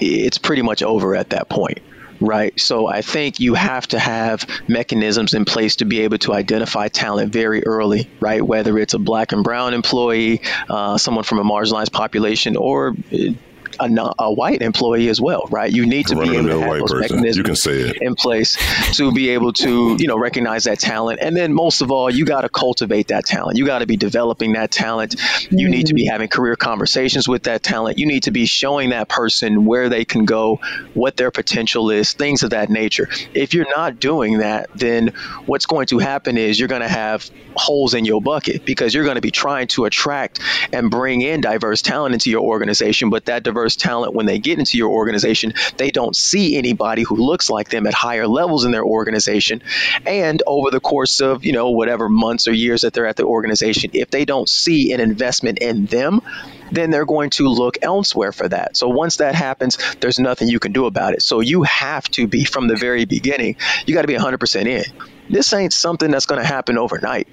it's 0.00 0.38
pretty 0.38 0.62
much 0.62 0.84
over 0.84 1.16
at 1.16 1.30
that 1.30 1.48
point. 1.48 1.80
Right. 2.20 2.58
So 2.58 2.86
I 2.86 3.02
think 3.02 3.40
you 3.40 3.54
have 3.54 3.88
to 3.88 3.98
have 3.98 4.46
mechanisms 4.68 5.34
in 5.34 5.44
place 5.44 5.76
to 5.76 5.84
be 5.84 6.00
able 6.00 6.18
to 6.18 6.32
identify 6.32 6.88
talent 6.88 7.32
very 7.32 7.64
early, 7.64 8.08
right? 8.20 8.42
Whether 8.42 8.78
it's 8.78 8.94
a 8.94 8.98
black 8.98 9.32
and 9.32 9.44
brown 9.44 9.74
employee, 9.74 10.42
uh, 10.68 10.98
someone 10.98 11.24
from 11.24 11.38
a 11.38 11.44
marginalized 11.44 11.92
population, 11.92 12.56
or 12.56 12.94
a, 13.80 13.88
non- 13.88 14.14
a 14.18 14.32
white 14.32 14.62
employee 14.62 15.08
as 15.08 15.20
well, 15.20 15.46
right? 15.50 15.70
You 15.72 15.86
need 15.86 16.06
to 16.08 16.16
be 16.16 16.36
able 16.36 16.48
to 16.48 16.60
have 16.60 16.68
white 16.68 16.80
those 16.80 16.92
person. 16.92 17.16
mechanisms 17.16 17.36
You 17.36 17.44
can 17.44 17.56
say 17.56 17.80
it. 17.80 18.02
in 18.02 18.14
place 18.14 18.56
to 18.96 19.12
be 19.12 19.30
able 19.30 19.52
to 19.52 19.96
you 19.98 20.06
know 20.06 20.18
recognize 20.18 20.64
that 20.64 20.78
talent 20.78 21.18
and 21.20 21.36
then 21.36 21.52
most 21.52 21.80
of 21.80 21.90
all 21.90 22.10
you 22.10 22.24
got 22.24 22.42
to 22.42 22.48
cultivate 22.48 23.08
that 23.08 23.24
talent 23.24 23.56
you 23.56 23.66
got 23.66 23.80
to 23.80 23.86
be 23.86 23.96
developing 23.96 24.52
that 24.52 24.70
talent 24.70 25.16
you 25.50 25.68
need 25.68 25.86
to 25.86 25.94
be 25.94 26.04
mm-hmm. 26.04 26.12
having 26.12 26.28
career 26.28 26.56
conversations 26.56 27.28
with 27.28 27.44
that 27.44 27.62
talent 27.62 27.98
you 27.98 28.06
need 28.06 28.24
to 28.24 28.30
be 28.30 28.46
showing 28.46 28.90
that 28.90 29.08
person 29.08 29.64
where 29.64 29.88
they 29.88 30.04
can 30.04 30.24
go 30.24 30.60
what 30.94 31.16
their 31.16 31.30
potential 31.30 31.90
is 31.90 32.12
things 32.12 32.42
of 32.42 32.50
that 32.50 32.70
nature 32.70 33.08
if 33.34 33.54
you're 33.54 33.66
not 33.76 34.00
doing 34.00 34.38
that 34.38 34.70
then 34.74 35.08
what's 35.46 35.66
going 35.66 35.86
to 35.86 35.98
happen 35.98 36.36
is 36.36 36.58
you're 36.58 36.68
going 36.68 36.82
to 36.82 36.88
have 36.88 37.28
holes 37.56 37.94
in 37.94 38.04
your 38.04 38.20
bucket 38.20 38.64
because 38.64 38.94
you're 38.94 39.04
going 39.04 39.16
to 39.16 39.20
be 39.20 39.30
trying 39.30 39.66
to 39.66 39.84
attract 39.84 40.40
and 40.72 40.90
bring 40.90 41.22
in 41.22 41.40
diverse 41.40 41.82
talent 41.82 42.14
into 42.14 42.30
your 42.30 42.42
organization 42.42 43.10
but 43.10 43.26
that 43.26 43.42
diverse 43.42 43.67
talent 43.76 44.14
when 44.14 44.26
they 44.26 44.38
get 44.38 44.58
into 44.58 44.78
your 44.78 44.90
organization 44.90 45.52
they 45.76 45.90
don't 45.90 46.16
see 46.16 46.56
anybody 46.56 47.02
who 47.02 47.16
looks 47.16 47.50
like 47.50 47.70
them 47.70 47.86
at 47.86 47.94
higher 47.94 48.26
levels 48.26 48.64
in 48.64 48.70
their 48.70 48.84
organization 48.84 49.62
and 50.06 50.42
over 50.46 50.70
the 50.70 50.80
course 50.80 51.20
of 51.20 51.44
you 51.44 51.52
know 51.52 51.70
whatever 51.70 52.08
months 52.08 52.48
or 52.48 52.52
years 52.52 52.82
that 52.82 52.92
they're 52.92 53.06
at 53.06 53.16
the 53.16 53.24
organization 53.24 53.90
if 53.94 54.10
they 54.10 54.24
don't 54.24 54.48
see 54.48 54.92
an 54.92 55.00
investment 55.00 55.58
in 55.58 55.86
them 55.86 56.20
then 56.70 56.90
they're 56.90 57.06
going 57.06 57.30
to 57.30 57.48
look 57.48 57.78
elsewhere 57.82 58.32
for 58.32 58.48
that. 58.48 58.76
So 58.76 58.88
once 58.88 59.16
that 59.16 59.34
happens, 59.34 59.78
there's 60.00 60.18
nothing 60.18 60.48
you 60.48 60.58
can 60.58 60.72
do 60.72 60.86
about 60.86 61.14
it. 61.14 61.22
So 61.22 61.40
you 61.40 61.62
have 61.62 62.08
to 62.10 62.26
be 62.26 62.44
from 62.44 62.68
the 62.68 62.76
very 62.76 63.04
beginning, 63.04 63.56
you 63.86 63.94
got 63.94 64.02
to 64.02 64.08
be 64.08 64.16
100% 64.16 64.66
in. 64.66 64.84
This 65.30 65.52
ain't 65.52 65.72
something 65.72 66.10
that's 66.10 66.26
going 66.26 66.40
to 66.40 66.46
happen 66.46 66.78
overnight. 66.78 67.28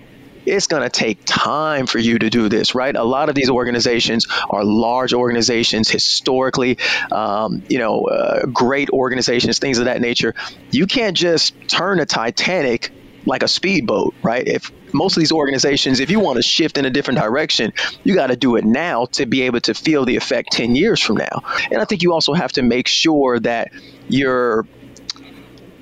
It's 0.46 0.68
going 0.68 0.84
to 0.84 0.90
take 0.90 1.24
time 1.26 1.88
for 1.88 2.00
you 2.00 2.20
to 2.20 2.30
do 2.30 2.50
this, 2.50 2.76
right? 2.76 2.96
A 2.96 3.04
lot 3.04 3.30
of 3.30 3.36
these 3.36 3.50
organizations 3.50 4.28
are 4.50 4.64
large 4.64 5.14
organizations, 5.14 5.90
historically, 5.90 6.78
um, 7.12 7.64
you 7.70 7.80
know, 7.80 8.06
uh, 8.06 8.46
great 8.46 8.90
organizations, 8.90 9.60
things 9.60 9.80
of 9.80 9.86
that 9.86 10.02
nature. 10.02 10.36
You 10.72 10.88
can't 10.88 11.16
just 11.16 11.56
turn 11.68 12.00
a 12.00 12.06
Titanic 12.06 12.92
like 13.26 13.44
a 13.44 13.48
speedboat, 13.48 14.14
right? 14.22 14.48
If 14.48 14.72
most 14.94 15.18
of 15.18 15.22
these 15.22 15.32
organizations, 15.32 16.00
if 16.00 16.10
you 16.10 16.20
want 16.20 16.38
to 16.38 16.44
shift 16.44 16.78
in 16.78 16.86
a 16.86 16.90
different 16.90 17.20
direction, 17.20 17.74
you 18.04 18.16
got 18.16 18.28
to 18.28 18.36
do 18.36 18.56
it 18.56 18.66
now 18.66 19.06
to 19.14 19.26
be 19.26 19.44
able 19.44 19.62
to 19.62 19.74
feel 19.74 20.06
the 20.06 20.16
effect 20.16 20.52
10 20.52 20.76
years 20.76 21.02
from 21.02 21.18
now. 21.18 21.44
And 21.72 21.82
I 21.82 21.86
think 21.86 22.04
you 22.04 22.14
also 22.14 22.34
have 22.34 22.52
to 22.54 22.62
make 22.62 22.88
sure 22.88 23.40
that 23.40 23.72
your 24.08 24.68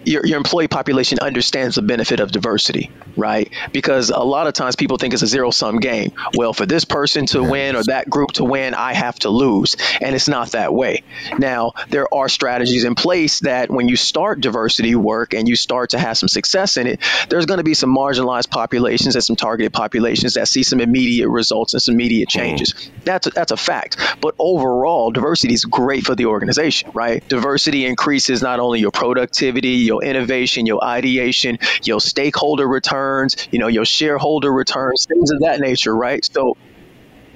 your, 0.05 0.26
your 0.26 0.38
employee 0.38 0.68
population 0.68 1.20
understands 1.20 1.76
the 1.76 1.82
benefit 1.82 2.20
of 2.20 2.30
diversity, 2.30 2.91
right? 3.16 3.51
Because 3.72 4.09
a 4.09 4.20
lot 4.20 4.47
of 4.47 4.53
times 4.53 4.76
people 4.76 4.97
think 4.97 5.14
it's 5.14 5.24
a 5.24 5.28
zero 5.28 5.51
sum 5.51 5.80
game. 5.80 6.11
Well, 6.36 6.53
for 6.53 6.66
this 6.66 6.86
person 6.86 7.26
to 7.28 7.43
win 7.43 7.76
or 7.76 7.84
that 7.84 8.09
group 8.09 8.34
to 8.34 8.43
win, 8.43 8.74
I 8.74 8.93
have 8.93 9.18
to 9.20 9.30
lose. 9.30 9.76
And 10.01 10.16
it's 10.16 10.28
not 10.28 10.51
that 10.51 10.74
way. 10.74 11.03
Now, 11.38 11.74
there 11.89 12.14
are 12.14 12.30
strategies 12.30 12.84
in 12.84 12.95
place 12.95 13.41
that 13.41 13.70
when 13.70 13.88
you 13.88 13.95
start 13.95 14.41
diversity 14.41 14.95
work 14.95 15.34
and 15.34 15.47
you 15.47 15.55
start 15.55 15.91
to 15.91 15.99
have 15.99 16.18
some 16.18 16.30
success 16.30 16.78
in 16.78 16.88
it, 16.88 16.99
there's 17.30 17.45
going 17.45 17.59
to 17.59 17.64
be 17.64 17.74
some 17.74 17.95
marginalized 17.95 18.49
populations 18.49 19.16
and 19.16 19.24
some 19.24 19.36
targeted 19.36 19.74
populations 19.74 20.36
that 20.36 20.47
see 20.47 20.64
some 20.64 20.80
immediate 20.80 21.30
results 21.30 21.74
and 21.74 21.82
some 21.82 21.95
immediate 21.95 22.30
mm-hmm. 22.30 22.39
changes. 22.39 22.89
That's 23.03 23.28
a, 23.28 23.30
that's 23.32 23.51
a 23.51 23.57
fact. 23.57 23.97
But 24.22 24.36
overall, 24.39 25.11
diversity 25.11 25.53
is 25.53 25.66
great 25.66 26.05
for 26.05 26.16
the 26.16 26.26
organization, 26.28 26.91
right? 26.93 27.28
Diversity 27.28 27.86
increases 27.86 28.41
not 28.41 28.59
only 28.59 28.80
your 28.80 28.91
productivity, 28.91 29.70
your 29.70 30.03
innovation, 30.03 30.66
your 30.66 30.84
ideation, 30.84 31.59
your 31.84 32.01
stakeholder 32.01 32.68
returns, 33.04 33.47
you 33.51 33.60
know, 33.60 33.68
your 33.68 33.86
shareholder 33.86 34.51
returns, 34.51 35.06
things 35.06 35.32
of 35.32 35.41
that 35.41 35.60
nature, 35.60 35.95
right? 35.95 36.24
So 36.26 36.58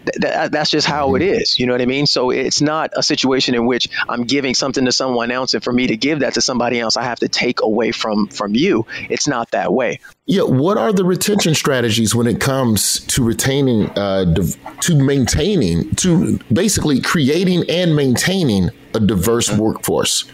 th- 0.05 0.33
th- 0.33 0.51
that's 0.51 0.69
just 0.69 0.87
how 0.87 1.15
it 1.15 1.21
is. 1.21 1.59
You 1.59 1.65
know 1.67 1.73
what 1.73 1.81
I 1.81 1.85
mean? 1.85 2.05
So 2.07 2.31
it's 2.31 2.61
not 2.61 2.91
a 2.95 3.03
situation 3.03 3.55
in 3.55 3.65
which 3.65 3.89
I'm 4.07 4.23
giving 4.23 4.53
something 4.53 4.85
to 4.85 4.91
someone 4.91 5.31
else, 5.31 5.53
and 5.53 5.63
for 5.63 5.73
me 5.73 5.87
to 5.87 5.97
give 5.97 6.19
that 6.19 6.33
to 6.35 6.41
somebody 6.41 6.79
else, 6.79 6.97
I 6.97 7.03
have 7.03 7.19
to 7.19 7.27
take 7.27 7.61
away 7.61 7.91
from 7.91 8.27
from 8.27 8.55
you. 8.55 8.85
It's 9.09 9.27
not 9.27 9.51
that 9.51 9.73
way. 9.73 9.99
Yeah, 10.25 10.43
what 10.43 10.77
are 10.77 10.91
the 10.91 11.05
retention 11.05 11.55
strategies 11.55 12.13
when 12.13 12.27
it 12.27 12.41
comes 12.41 12.99
to 13.07 13.23
retaining, 13.23 13.89
uh, 13.97 14.25
div- 14.25 14.57
to 14.81 14.95
maintaining, 14.95 15.95
to 15.95 16.39
basically 16.51 17.01
creating 17.01 17.69
and 17.69 17.95
maintaining 17.95 18.71
a 18.93 18.99
diverse 18.99 19.49
workforce? 19.51 20.25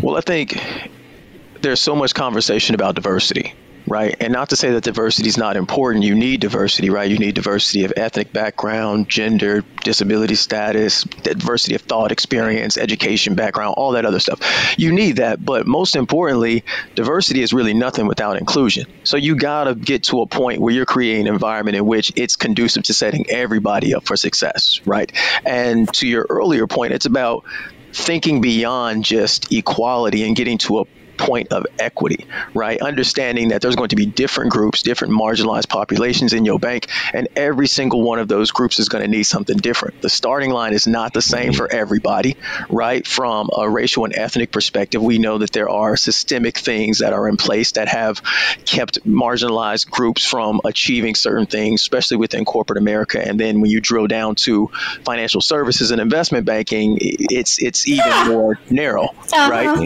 Well, 0.00 0.16
I 0.16 0.20
think 0.20 0.56
there's 1.62 1.80
so 1.80 1.96
much 1.96 2.14
conversation 2.14 2.76
about 2.76 2.94
diversity, 2.94 3.54
right? 3.86 4.16
And 4.20 4.32
not 4.32 4.50
to 4.50 4.56
say 4.56 4.72
that 4.72 4.84
diversity 4.84 5.28
is 5.28 5.36
not 5.36 5.56
important. 5.56 6.04
You 6.04 6.14
need 6.14 6.40
diversity, 6.40 6.90
right? 6.90 7.10
You 7.10 7.18
need 7.18 7.34
diversity 7.34 7.84
of 7.84 7.92
ethnic 7.96 8.32
background, 8.32 9.08
gender, 9.08 9.62
disability 9.82 10.34
status, 10.34 11.04
diversity 11.04 11.74
of 11.74 11.82
thought, 11.82 12.12
experience, 12.12 12.78
education 12.78 13.34
background, 13.34 13.74
all 13.76 13.92
that 13.92 14.04
other 14.04 14.20
stuff. 14.20 14.74
You 14.78 14.92
need 14.92 15.16
that, 15.16 15.44
but 15.44 15.66
most 15.66 15.96
importantly, 15.96 16.64
diversity 16.94 17.42
is 17.42 17.52
really 17.52 17.74
nothing 17.74 18.06
without 18.06 18.36
inclusion. 18.36 18.86
So 19.04 19.16
you 19.16 19.36
got 19.36 19.64
to 19.64 19.74
get 19.74 20.04
to 20.04 20.22
a 20.22 20.26
point 20.26 20.60
where 20.60 20.72
you're 20.72 20.86
creating 20.86 21.28
an 21.28 21.34
environment 21.34 21.76
in 21.76 21.84
which 21.86 22.12
it's 22.16 22.36
conducive 22.36 22.84
to 22.84 22.94
setting 22.94 23.26
everybody 23.30 23.94
up 23.94 24.06
for 24.06 24.16
success, 24.16 24.80
right? 24.84 25.10
And 25.44 25.92
to 25.94 26.08
your 26.08 26.26
earlier 26.28 26.66
point, 26.66 26.92
it's 26.92 27.06
about 27.06 27.44
thinking 27.92 28.40
beyond 28.40 29.04
just 29.04 29.52
equality 29.52 30.24
and 30.24 30.34
getting 30.34 30.58
to 30.58 30.80
a 30.80 30.84
point 31.16 31.52
of 31.52 31.66
equity, 31.78 32.26
right? 32.54 32.80
Understanding 32.80 33.48
that 33.48 33.62
there's 33.62 33.76
going 33.76 33.90
to 33.90 33.96
be 33.96 34.06
different 34.06 34.50
groups, 34.50 34.82
different 34.82 35.14
marginalized 35.14 35.68
populations 35.68 36.32
in 36.32 36.44
your 36.44 36.58
bank, 36.58 36.88
and 37.12 37.28
every 37.36 37.66
single 37.66 38.02
one 38.02 38.18
of 38.18 38.28
those 38.28 38.50
groups 38.50 38.78
is 38.78 38.88
going 38.88 39.02
to 39.02 39.08
need 39.08 39.24
something 39.24 39.56
different. 39.56 40.00
The 40.02 40.10
starting 40.10 40.50
line 40.50 40.72
is 40.72 40.86
not 40.86 41.12
the 41.12 41.22
same 41.22 41.52
for 41.52 41.70
everybody, 41.70 42.36
right? 42.68 43.06
From 43.06 43.50
a 43.56 43.68
racial 43.68 44.04
and 44.04 44.14
ethnic 44.16 44.50
perspective, 44.50 45.02
we 45.02 45.18
know 45.18 45.38
that 45.38 45.52
there 45.52 45.68
are 45.68 45.96
systemic 45.96 46.58
things 46.58 46.98
that 46.98 47.12
are 47.12 47.28
in 47.28 47.36
place 47.36 47.72
that 47.72 47.88
have 47.88 48.22
kept 48.64 49.04
marginalized 49.04 49.90
groups 49.90 50.24
from 50.24 50.60
achieving 50.64 51.14
certain 51.14 51.46
things, 51.46 51.82
especially 51.82 52.16
within 52.16 52.44
corporate 52.44 52.78
America. 52.78 53.20
And 53.24 53.38
then 53.38 53.60
when 53.60 53.70
you 53.70 53.80
drill 53.80 54.06
down 54.06 54.34
to 54.36 54.70
financial 55.04 55.40
services 55.40 55.90
and 55.90 56.00
investment 56.00 56.46
banking, 56.46 56.98
it's 57.00 57.62
it's 57.62 57.86
even 57.88 58.04
more 58.28 58.58
narrow, 58.70 59.14
right? 59.50 59.76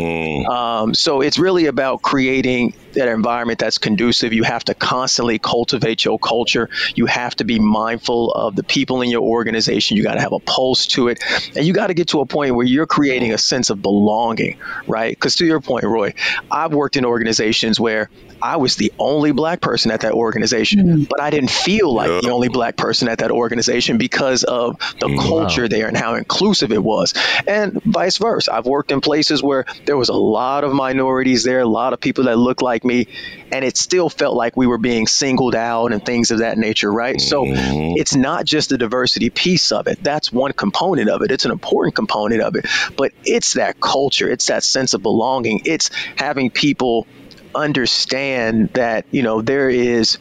Um, 0.46 0.94
so 0.94 1.17
it's 1.20 1.38
really 1.38 1.66
about 1.66 2.02
creating 2.02 2.74
that 2.92 3.08
environment 3.08 3.58
that's 3.58 3.78
conducive. 3.78 4.32
You 4.32 4.42
have 4.42 4.64
to 4.64 4.74
constantly 4.74 5.38
cultivate 5.38 6.04
your 6.04 6.18
culture. 6.18 6.68
You 6.94 7.06
have 7.06 7.34
to 7.36 7.44
be 7.44 7.58
mindful 7.58 8.32
of 8.32 8.56
the 8.56 8.62
people 8.62 9.02
in 9.02 9.10
your 9.10 9.22
organization. 9.22 9.96
You 9.96 10.02
got 10.02 10.14
to 10.14 10.20
have 10.20 10.32
a 10.32 10.40
pulse 10.40 10.86
to 10.88 11.08
it. 11.08 11.22
And 11.56 11.66
you 11.66 11.72
got 11.72 11.88
to 11.88 11.94
get 11.94 12.08
to 12.08 12.20
a 12.20 12.26
point 12.26 12.54
where 12.54 12.66
you're 12.66 12.86
creating 12.86 13.32
a 13.32 13.38
sense 13.38 13.70
of 13.70 13.82
belonging, 13.82 14.58
right? 14.86 15.14
Because 15.14 15.36
to 15.36 15.46
your 15.46 15.60
point, 15.60 15.84
Roy, 15.84 16.14
I've 16.50 16.72
worked 16.72 16.96
in 16.96 17.04
organizations 17.04 17.78
where 17.78 18.10
I 18.40 18.56
was 18.56 18.76
the 18.76 18.92
only 18.98 19.32
black 19.32 19.60
person 19.60 19.90
at 19.90 20.02
that 20.02 20.12
organization, 20.12 20.86
mm. 20.86 21.08
but 21.08 21.20
I 21.20 21.30
didn't 21.30 21.50
feel 21.50 21.92
like 21.92 22.22
the 22.22 22.30
only 22.30 22.48
black 22.48 22.76
person 22.76 23.08
at 23.08 23.18
that 23.18 23.30
organization 23.30 23.98
because 23.98 24.44
of 24.44 24.78
the 25.00 25.08
mm. 25.08 25.18
culture 25.18 25.68
there 25.68 25.88
and 25.88 25.96
how 25.96 26.14
inclusive 26.14 26.72
it 26.72 26.82
was. 26.82 27.14
And 27.46 27.82
vice 27.82 28.18
versa. 28.18 28.54
I've 28.54 28.66
worked 28.66 28.92
in 28.92 29.00
places 29.00 29.42
where 29.42 29.64
there 29.86 29.96
was 29.96 30.08
a 30.08 30.14
lot 30.14 30.64
of 30.64 30.72
minorities 30.72 31.07
there, 31.44 31.60
a 31.60 31.66
lot 31.66 31.92
of 31.92 32.00
people 32.00 32.24
that 32.24 32.36
look 32.36 32.62
like 32.62 32.84
me, 32.84 33.08
and 33.52 33.64
it 33.64 33.76
still 33.76 34.08
felt 34.08 34.36
like 34.36 34.56
we 34.56 34.66
were 34.66 34.78
being 34.78 35.06
singled 35.06 35.54
out 35.54 35.92
and 35.92 36.04
things 36.04 36.30
of 36.30 36.38
that 36.38 36.58
nature, 36.58 36.90
right? 36.92 37.20
So 37.20 37.44
mm-hmm. 37.44 37.94
it's 37.96 38.14
not 38.14 38.44
just 38.44 38.70
the 38.70 38.78
diversity 38.78 39.30
piece 39.30 39.72
of 39.72 39.86
it. 39.86 40.02
That's 40.02 40.32
one 40.32 40.52
component 40.52 41.08
of 41.08 41.22
it. 41.22 41.30
It's 41.30 41.44
an 41.44 41.50
important 41.50 41.94
component 41.94 42.42
of 42.42 42.56
it, 42.56 42.66
but 42.96 43.12
it's 43.24 43.54
that 43.54 43.80
culture, 43.80 44.28
it's 44.28 44.46
that 44.46 44.62
sense 44.64 44.94
of 44.94 45.02
belonging. 45.02 45.62
It's 45.64 45.90
having 46.16 46.50
people 46.50 47.06
understand 47.54 48.68
that 48.74 49.06
you 49.10 49.22
know 49.22 49.42
there 49.42 49.70
is 49.70 50.18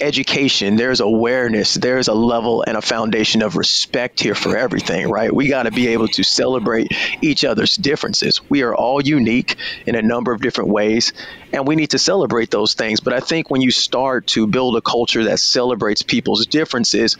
education, 0.00 0.76
there's 0.76 1.00
awareness, 1.00 1.74
there's 1.74 2.08
a 2.08 2.14
level 2.14 2.64
and 2.66 2.76
a 2.76 2.82
foundation 2.82 3.42
of 3.42 3.56
respect 3.56 4.20
here 4.20 4.34
for 4.34 4.56
everything, 4.56 5.08
right? 5.08 5.32
We 5.32 5.48
got 5.48 5.64
to 5.64 5.70
be 5.70 5.88
able 5.88 6.08
to 6.08 6.22
celebrate 6.22 6.92
each 7.22 7.44
other's 7.44 7.76
differences. 7.76 8.40
We 8.48 8.62
are 8.62 8.74
all 8.74 9.02
unique 9.02 9.56
in 9.86 9.94
a 9.94 10.02
number 10.02 10.32
of 10.32 10.40
different 10.40 10.70
ways, 10.70 11.12
and 11.52 11.66
we 11.66 11.76
need 11.76 11.90
to 11.90 11.98
celebrate 11.98 12.50
those 12.50 12.74
things. 12.74 13.00
But 13.00 13.12
I 13.12 13.20
think 13.20 13.50
when 13.50 13.60
you 13.60 13.70
start 13.70 14.26
to 14.28 14.46
build 14.46 14.76
a 14.76 14.80
culture 14.80 15.24
that 15.24 15.40
celebrates 15.40 16.02
people's 16.02 16.46
differences, 16.46 17.16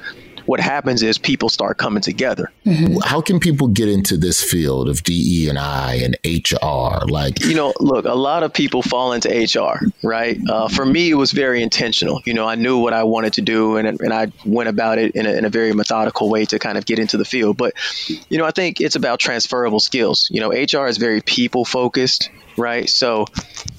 what 0.47 0.61
happens 0.61 1.03
is 1.03 1.19
people 1.19 1.49
start 1.49 1.79
coming 1.79 2.01
together. 2.01 2.51
Mm-hmm. 2.65 2.99
How 3.05 3.21
can 3.21 3.39
people 3.41 3.69
get 3.69 3.89
into 3.89 4.17
this 4.17 4.43
field 4.43 4.89
of 4.89 5.03
DE 5.03 5.49
and 5.49 5.59
I 5.59 5.95
and 5.95 6.17
HR? 6.25 7.07
Like, 7.07 7.45
you 7.45 7.55
know, 7.55 7.73
look, 7.81 8.05
a 8.05 8.15
lot 8.15 8.43
of 8.43 8.53
people 8.53 8.83
fall 8.83 9.13
into 9.13 9.29
HR, 9.29 9.85
right? 10.03 10.39
Uh, 10.49 10.69
for 10.69 10.87
me, 10.87 11.11
it 11.11 11.15
was 11.15 11.33
very 11.33 11.63
intentional. 11.63 12.23
You 12.25 12.35
know, 12.35 12.47
I 12.47 12.55
knew 12.55 12.79
what 12.79 12.93
I 12.93 13.05
wanted 13.05 13.35
to 13.35 13.43
do, 13.43 13.77
and 13.77 14.01
and 14.01 14.13
I 14.13 14.33
went 14.45 14.69
about 14.69 14.99
it 14.99 15.15
in 15.15 15.27
a, 15.27 15.33
in 15.33 15.45
a 15.45 15.51
very 15.51 15.73
methodical 15.73 16.31
way 16.31 16.45
to 16.47 16.59
kind 16.59 16.79
of 16.79 16.87
get 16.87 16.99
into 16.99 17.17
the 17.17 17.25
field. 17.25 17.57
But, 17.57 17.75
you 18.29 18.39
know, 18.39 18.45
I 18.45 18.51
think 18.51 18.81
it's 18.81 18.97
about 18.97 19.21
transferable 19.21 19.81
skills. 19.81 20.29
You 20.31 20.41
know, 20.41 20.51
HR 20.51 20.87
is 20.87 20.97
very 20.97 21.21
people 21.21 21.65
focused 21.65 22.31
right? 22.57 22.89
So, 22.89 23.27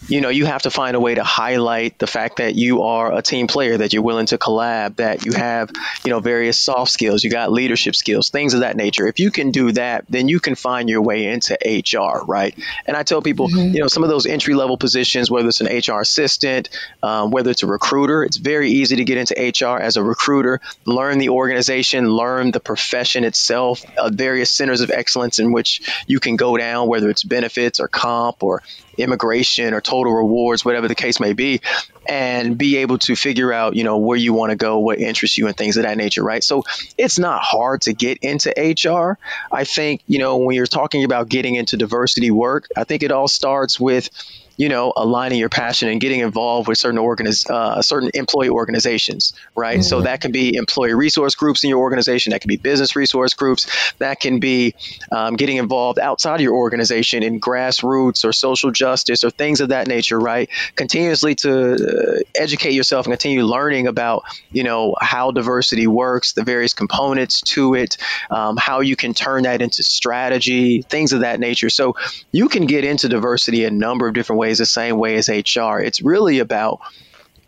you 0.07 0.21
know, 0.21 0.29
you 0.29 0.45
have 0.45 0.61
to 0.63 0.71
find 0.71 0.95
a 0.95 0.99
way 0.99 1.15
to 1.15 1.23
highlight 1.23 1.99
the 1.99 2.07
fact 2.07 2.37
that 2.37 2.55
you 2.55 2.83
are 2.83 3.13
a 3.13 3.21
team 3.21 3.47
player, 3.47 3.77
that 3.77 3.93
you're 3.93 4.03
willing 4.03 4.27
to 4.27 4.37
collab, 4.37 4.97
that 4.97 5.25
you 5.25 5.33
have, 5.33 5.71
you 6.05 6.11
know, 6.11 6.19
various 6.19 6.61
soft 6.61 6.91
skills, 6.91 7.23
you 7.23 7.29
got 7.29 7.51
leadership 7.51 7.95
skills, 7.95 8.29
things 8.29 8.53
of 8.53 8.61
that 8.61 8.77
nature. 8.77 9.07
If 9.07 9.19
you 9.19 9.31
can 9.31 9.51
do 9.51 9.71
that, 9.73 10.05
then 10.09 10.27
you 10.27 10.39
can 10.39 10.55
find 10.55 10.89
your 10.89 11.01
way 11.01 11.27
into 11.27 11.57
HR, 11.65 12.23
right? 12.25 12.55
And 12.85 12.95
I 12.95 13.03
tell 13.03 13.21
people, 13.21 13.49
mm-hmm. 13.49 13.75
you 13.75 13.81
know, 13.81 13.87
some 13.87 14.03
of 14.03 14.09
those 14.09 14.25
entry 14.25 14.53
level 14.53 14.77
positions, 14.77 15.29
whether 15.29 15.49
it's 15.49 15.61
an 15.61 15.67
HR 15.67 16.01
assistant, 16.01 16.69
um, 17.03 17.31
whether 17.31 17.51
it's 17.51 17.63
a 17.63 17.67
recruiter, 17.67 18.23
it's 18.23 18.37
very 18.37 18.71
easy 18.71 18.97
to 18.97 19.03
get 19.03 19.17
into 19.17 19.33
HR 19.35 19.77
as 19.77 19.97
a 19.97 20.03
recruiter, 20.03 20.61
learn 20.85 21.17
the 21.17 21.29
organization, 21.29 22.09
learn 22.09 22.51
the 22.51 22.59
profession 22.59 23.25
itself, 23.25 23.83
uh, 23.97 24.09
various 24.09 24.51
centers 24.51 24.81
of 24.81 24.89
excellence 24.89 25.39
in 25.39 25.51
which 25.51 25.81
you 26.07 26.19
can 26.19 26.37
go 26.37 26.55
down, 26.55 26.87
whether 26.87 27.09
it's 27.09 27.23
benefits 27.23 27.79
or 27.79 27.87
comp 27.87 28.41
or 28.41 28.63
immigration 28.97 29.73
or 29.73 29.81
total 29.81 30.13
rewards, 30.13 30.65
whatever 30.65 30.87
the 30.87 30.95
case 30.95 31.19
may 31.19 31.33
be, 31.33 31.61
and 32.07 32.57
be 32.57 32.77
able 32.77 32.97
to 32.99 33.15
figure 33.15 33.51
out, 33.51 33.75
you 33.75 33.83
know, 33.83 33.97
where 33.97 34.17
you 34.17 34.33
want 34.33 34.51
to 34.51 34.55
go, 34.55 34.79
what 34.79 34.99
interests 34.99 35.37
you, 35.37 35.47
and 35.47 35.55
things 35.55 35.77
of 35.77 35.83
that 35.83 35.97
nature, 35.97 36.23
right? 36.23 36.43
So 36.43 36.63
it's 36.97 37.19
not 37.19 37.41
hard 37.41 37.81
to 37.83 37.93
get 37.93 38.19
into 38.19 38.49
HR. 38.57 39.17
I 39.51 39.63
think, 39.63 40.01
you 40.07 40.19
know, 40.19 40.37
when 40.37 40.55
you're 40.55 40.65
talking 40.65 41.03
about 41.03 41.29
getting 41.29 41.55
into 41.55 41.77
diversity 41.77 42.31
work, 42.31 42.67
I 42.75 42.83
think 42.83 43.03
it 43.03 43.11
all 43.11 43.27
starts 43.27 43.79
with 43.79 44.09
you 44.57 44.69
know, 44.69 44.91
aligning 44.97 45.37
your 45.37 45.49
passion 45.49 45.87
and 45.87 46.01
getting 46.01 46.19
involved 46.21 46.67
with 46.67 46.79
certain 46.79 46.99
organiz- 46.99 47.47
uh, 47.49 47.81
certain 47.83 48.09
employee 48.15 48.49
organizations, 48.49 49.33
right? 49.55 49.79
Mm-hmm. 49.79 49.83
So 49.83 50.01
that 50.01 50.19
can 50.19 50.31
be 50.31 50.55
employee 50.55 50.95
resource 50.95 51.35
groups 51.35 51.63
in 51.63 51.69
your 51.69 51.79
organization, 51.79 52.31
that 52.31 52.41
can 52.41 52.47
be 52.47 52.57
business 52.57 52.95
resource 52.95 53.35
groups, 53.35 53.93
that 53.99 54.19
can 54.19 54.39
be 54.39 54.73
um, 55.11 55.35
getting 55.35 55.57
involved 55.57 55.99
outside 55.99 56.35
of 56.35 56.41
your 56.41 56.55
organization 56.55 57.21
in 57.21 57.39
grassroots 57.39 58.25
or 58.25 58.33
social 58.33 58.71
justice 58.71 59.23
or 59.23 59.29
things 59.29 59.61
of 59.61 59.69
that 59.69 59.87
nature, 59.87 60.19
right? 60.19 60.49
Continuously 60.75 61.35
to 61.35 61.73
uh, 61.73 62.19
educate 62.35 62.73
yourself 62.73 63.05
and 63.05 63.13
continue 63.13 63.43
learning 63.43 63.85
about, 63.85 64.23
you 64.51 64.63
know, 64.63 64.95
how 64.99 65.29
diversity 65.29 65.85
works, 65.85 66.33
the 66.33 66.43
various 66.43 66.73
components 66.73 67.41
to 67.41 67.75
it, 67.75 67.97
um, 68.31 68.57
how 68.57 68.79
you 68.79 68.95
can 68.95 69.13
turn 69.13 69.43
that 69.43 69.61
into 69.61 69.83
strategy, 69.83 70.81
things 70.81 71.13
of 71.13 71.19
that 71.19 71.39
nature. 71.39 71.69
So 71.69 71.95
you 72.31 72.49
can 72.49 72.65
get 72.65 72.83
into 72.83 73.07
diversity 73.07 73.63
a 73.63 73.69
number 73.69 74.07
of 74.07 74.15
different 74.15 74.39
ways 74.39 74.46
ways, 74.47 74.57
the 74.59 74.65
same 74.65 74.97
way 74.97 75.15
as 75.15 75.27
HR. 75.27 75.79
It's 75.79 76.01
really 76.01 76.39
about 76.39 76.79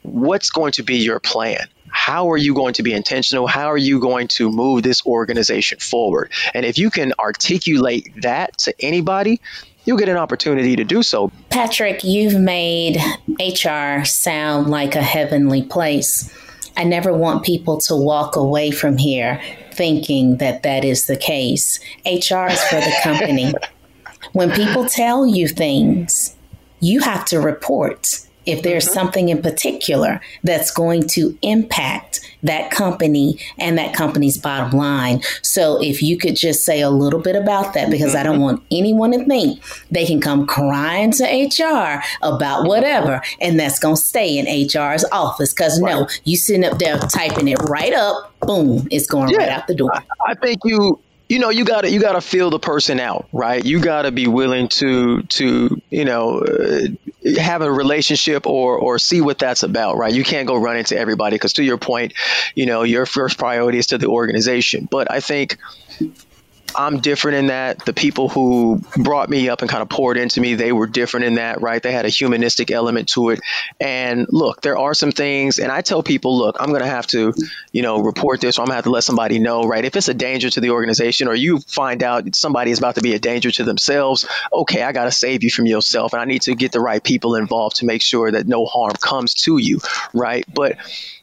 what's 0.02 0.50
going 0.50 0.74
to 0.74 0.84
be 0.84 0.98
your 0.98 1.20
plan. 1.20 1.68
How 1.88 2.32
are 2.32 2.38
you 2.38 2.54
going 2.54 2.74
to 2.74 2.84
be 2.84 2.94
intentional? 2.94 3.48
How 3.48 3.72
are 3.72 3.78
you 3.78 4.00
going 4.00 4.28
to 4.40 4.52
move 4.52 4.84
this 4.84 5.06
organization 5.06 5.80
forward? 5.80 6.32
And 6.54 6.66
if 6.66 6.78
you 6.78 6.90
can 6.90 7.14
articulate 7.18 8.22
that 8.22 8.58
to 8.60 8.74
anybody, 8.80 9.42
you'll 9.86 9.98
get 9.98 10.10
an 10.10 10.18
opportunity 10.18 10.76
to 10.76 10.84
do 10.84 11.02
so. 11.02 11.32
Patrick, 11.50 12.04
you've 12.04 12.40
made 12.40 12.98
HR 13.40 14.04
sound 14.06 14.68
like 14.68 14.96
a 14.96 15.02
heavenly 15.02 15.64
place. 15.64 16.32
I 16.78 16.84
never 16.84 17.14
want 17.14 17.44
people 17.44 17.80
to 17.82 17.96
walk 17.96 18.36
away 18.36 18.72
from 18.72 18.98
here 18.98 19.42
thinking 19.72 20.38
that 20.38 20.64
that 20.64 20.84
is 20.84 21.08
the 21.08 21.18
case. 21.18 21.80
HR 22.06 22.52
is 22.52 22.64
for 22.66 22.76
the 22.76 22.94
company. 23.04 23.54
when 24.34 24.52
people 24.52 24.86
tell 24.86 25.26
you 25.26 25.48
things, 25.48 26.36
you 26.80 27.00
have 27.02 27.26
to 27.26 27.40
report 27.40 28.26
if 28.46 28.64
there's 28.64 28.86
mm-hmm. 28.86 28.94
something 28.94 29.30
in 29.30 29.42
particular 29.42 30.20
that's 30.44 30.72
going 30.72 31.08
to 31.08 31.38
impact 31.42 32.20
that 32.42 32.72
company 32.72 33.38
and 33.58 33.78
that 33.78 33.94
company's 33.94 34.38
bottom 34.38 34.72
line. 34.72 35.22
So 35.42 35.82
if 35.82 36.02
you 36.02 36.18
could 36.18 36.36
just 36.36 36.64
say 36.64 36.82
a 36.82 36.90
little 36.90 37.20
bit 37.20 37.36
about 37.36 37.74
that, 37.74 37.92
because 37.92 38.12
mm-hmm. 38.12 38.20
I 38.20 38.24
don't 38.24 38.36
mm-hmm. 38.36 38.44
want 38.44 38.64
anyone 38.72 39.12
to 39.12 39.26
think 39.26 39.62
they 39.92 40.06
can 40.06 40.20
come 40.22 40.48
crying 40.48 41.12
to 41.12 41.24
HR 41.26 42.02
about 42.22 42.66
whatever, 42.66 43.22
and 43.40 43.60
that's 43.60 43.78
going 43.78 43.96
to 43.96 44.02
stay 44.02 44.38
in 44.38 44.48
HR's 44.48 45.06
office. 45.12 45.54
Because 45.54 45.80
right. 45.82 45.92
no, 45.92 46.08
you 46.24 46.38
sitting 46.38 46.66
up 46.66 46.80
there 46.80 46.98
typing 46.98 47.50
it 47.50 47.60
right 47.64 47.94
up, 47.94 48.34
boom, 48.42 48.88
it's 48.90 49.06
going 49.06 49.30
yeah. 49.30 49.38
right 49.38 49.50
out 49.50 49.68
the 49.68 49.76
door. 49.76 49.92
I 50.26 50.36
think 50.36 50.60
you 50.64 51.00
you 51.30 51.40
know 51.40 51.50
you 51.50 51.64
got 51.64 51.82
to 51.82 51.92
you 51.92 52.02
got 52.02 52.14
to 52.14 52.22
feel 52.22 52.50
the 52.50 52.60
person 52.60 53.00
out 53.00 53.30
right? 53.32 53.64
You 53.64 53.80
got 53.80 54.02
to 54.02 54.12
be 54.12 54.28
willing 54.28 54.68
to 54.70 55.22
to 55.24 55.82
you 55.90 56.06
know 56.06 56.40
uh, 56.40 56.88
have 57.40 57.62
a 57.62 57.72
relationship 57.72 58.48
or 58.48 58.78
or 58.78 59.00
see 59.00 59.22
what 59.22 59.40
that's 59.40 59.64
about 59.64 59.98
right? 59.98 60.14
You 60.14 60.24
can't 60.24 60.48
go 60.48 60.58
run 60.58 60.76
into 60.76 60.98
everybody 60.98 61.36
because 61.36 61.54
to 61.54 61.64
your 61.64 61.78
point 61.78 62.14
you 62.56 62.66
know 62.66 62.84
your 62.84 63.06
first 63.06 63.38
priority 63.38 63.78
is 63.78 63.88
to 63.88 63.98
the 63.98 64.08
organization. 64.08 64.88
But 64.90 65.12
i 65.12 65.20
think 65.20 65.58
I'm 66.76 67.00
different 67.00 67.38
in 67.38 67.48
that. 67.48 67.86
The 67.86 67.94
people 67.94 68.30
who 68.30 68.82
brought 68.96 69.30
me 69.30 69.50
up 69.50 69.62
and 69.62 69.70
kind 69.70 69.82
of 69.82 69.90
poured 69.90 70.18
into 70.18 70.40
me, 70.40 70.56
they 70.56 70.72
were 70.72 70.88
different 70.88 71.26
in 71.26 71.36
that, 71.36 71.62
right? 71.62 71.82
They 71.82 71.92
had 71.92 72.06
a 72.06 72.10
humanistic 72.10 72.72
element 72.72 73.10
to 73.10 73.30
it. 73.30 73.40
And 73.80 74.28
look, 74.30 74.62
there 74.62 74.78
are 74.78 74.94
some 74.94 75.12
things, 75.12 75.60
and 75.60 75.72
I 75.72 75.82
tell 75.82 76.04
people, 76.04 76.38
look, 76.38 76.58
I'm 76.60 76.70
going 76.70 76.82
to 76.82 76.88
have 76.88 77.08
to, 77.08 77.34
you 77.72 77.82
know, 77.82 78.02
report 78.02 78.42
this, 78.42 78.58
or 78.58 78.62
I'm 78.62 78.66
going 78.68 78.74
to 78.74 78.78
have 78.78 78.84
to 78.86 78.92
let 78.92 79.04
somebody 79.04 79.40
know, 79.40 79.64
right? 79.64 79.84
If 79.84 79.96
it's 79.96 80.08
a 80.10 80.14
danger 80.14 80.50
to 80.50 80.62
the 80.62 80.70
organization, 80.72 81.28
or 81.28 81.36
you 81.36 81.60
find 81.60 82.04
out 82.04 82.36
somebody 82.36 82.72
is 82.72 82.80
about 82.80 82.96
to 82.96 83.02
be 83.02 83.14
a 83.14 83.20
danger 83.20 83.52
to 83.52 83.64
themselves, 83.64 84.28
okay, 84.54 84.84
I 84.84 84.92
got 84.92 85.06
to 85.06 85.12
save 85.12 85.44
you 85.44 85.52
from 85.52 85.66
yourself, 85.66 86.14
and 86.14 86.22
I 86.22 86.26
need 86.26 86.44
to 86.44 86.56
get 86.56 86.72
the 86.72 86.80
right 86.80 87.04
people 87.04 87.36
involved 87.36 87.78
to 87.78 87.86
make 87.86 88.02
sure 88.02 88.32
that 88.32 88.48
no 88.48 88.66
harm 88.66 88.94
comes 89.02 89.34
to 89.46 89.58
you, 89.58 89.80
right? 90.14 90.46
But 90.54 90.78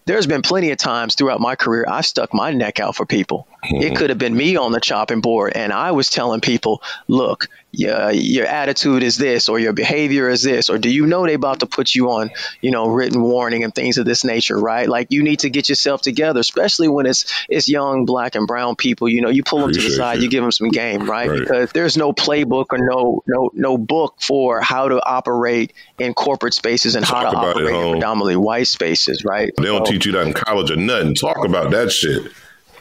there's 0.07 0.27
been 0.27 0.43
plenty 0.43 0.71
of 0.71 0.79
times 0.79 1.17
throughout 1.17 1.41
my 1.41 1.57
career 1.57 1.85
I've 1.89 2.07
stuck 2.07 2.33
my 2.33 2.53
neck 2.53 2.79
out 2.79 2.95
for 2.95 3.05
people. 3.05 3.49
Mm-hmm. 3.67 3.83
It 3.83 3.97
could 3.97 4.11
have 4.11 4.19
been 4.19 4.37
me 4.37 4.57
on 4.57 4.73
the 4.73 4.81
chopping 4.81 5.21
board, 5.21 5.53
and 5.55 5.73
I 5.73 5.93
was 5.93 6.09
telling 6.09 6.41
people, 6.41 6.83
"Look, 7.09 7.49
your 7.73 8.11
your 8.13 8.47
attitude 8.47 9.03
is 9.03 9.19
this, 9.19 9.49
or 9.49 9.59
your 9.59 9.73
behavior 9.73 10.29
is 10.29 10.43
this, 10.43 10.71
or 10.71 10.79
do 10.79 10.89
you 10.89 11.07
know 11.07 11.27
they 11.27 11.35
about 11.35 11.61
to 11.61 11.67
put 11.67 11.95
you 11.95 12.11
on, 12.11 12.31
you 12.61 12.71
know, 12.71 12.89
written 12.89 13.21
warning 13.21 13.65
and 13.65 13.75
things 13.75 13.99
of 13.99 14.07
this 14.07 14.25
nature, 14.25 14.59
right? 14.59 14.89
Like 14.89 15.09
you 15.11 15.23
need 15.23 15.41
to 15.41 15.51
get 15.51 15.69
yourself 15.69 16.01
together, 16.01 16.41
especially 16.41 16.89
when 16.89 17.07
it's 17.07 17.45
it's 17.49 17.69
young 17.69 18.07
black 18.07 18.35
and 18.35 18.47
brown 18.47 18.77
people. 18.77 19.09
You 19.09 19.21
know, 19.21 19.29
you 19.29 19.43
pull 19.43 19.61
them 19.61 19.71
Appreciate 19.71 19.91
to 19.91 19.91
the 19.91 19.97
side, 19.97 20.19
you. 20.19 20.25
you 20.25 20.31
give 20.31 20.43
them 20.43 20.53
some 20.53 20.69
game, 20.69 21.09
right? 21.09 21.29
right? 21.29 21.39
Because 21.41 21.73
there's 21.73 21.97
no 21.97 22.13
playbook 22.13 22.67
or 22.71 22.79
no 22.79 23.23
no 23.27 23.51
no 23.53 23.77
book 23.77 24.17
for 24.21 24.61
how 24.61 24.89
to 24.89 25.05
operate 25.05 25.73
in 25.99 26.15
corporate 26.15 26.55
spaces 26.55 26.95
and 26.95 27.05
Talk 27.05 27.25
how 27.25 27.31
to 27.31 27.37
operate 27.37 27.75
in 27.75 27.93
predominantly 27.93 28.37
white 28.37 28.69
spaces, 28.69 29.25
right? 29.25 29.53
They 29.57 29.65
don't 29.65 29.87
so, 29.87 29.93
teach 29.93 30.07
you 30.07 30.13
that 30.13 30.27
in 30.27 30.33
college 30.33 30.71
or 30.71 30.77
nothing. 30.77 31.15
Talk 31.15 31.45
about 31.45 31.73
that 31.73 31.93
shit. 31.93 32.33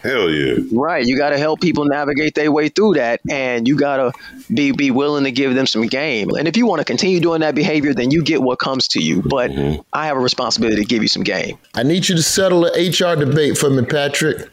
Hell 0.06 0.30
yeah. 0.30 0.56
Right. 0.72 1.06
You 1.06 1.18
got 1.18 1.32
to 1.32 1.38
help 1.38 1.62
people 1.62 1.86
navigate 1.86 2.36
their 2.36 2.52
way 2.52 2.70
through 2.70 2.94
that. 2.96 3.22
And 3.30 3.68
you 3.68 3.76
got 3.76 3.98
to 3.98 4.12
be, 4.54 4.72
be 4.72 4.92
willing 4.92 5.24
to 5.24 5.32
give 5.32 5.56
them 5.56 5.66
some 5.66 5.88
game. 5.88 6.30
And 6.30 6.48
if 6.48 6.56
you 6.56 6.68
want 6.68 6.80
to 6.80 6.86
continue 6.86 7.20
doing 7.20 7.42
that 7.42 7.56
behavior, 7.56 7.94
then 7.94 8.12
you 8.12 8.24
get 8.24 8.42
what 8.42 8.60
comes 8.60 8.88
to 8.90 9.02
you. 9.02 9.24
But 9.24 9.52
mm-hmm. 9.52 9.82
I 9.94 10.06
have 10.06 10.18
a 10.18 10.20
responsibility 10.20 10.82
to 10.82 10.88
give 10.88 11.02
you 11.02 11.08
some 11.08 11.24
game. 11.24 11.58
I 11.74 11.84
need 11.84 12.08
you 12.08 12.16
to 12.16 12.24
settle 12.24 12.62
the 12.62 12.70
HR 12.72 13.20
debate 13.20 13.58
for 13.58 13.70
me, 13.70 13.84
Patrick. 13.84 14.48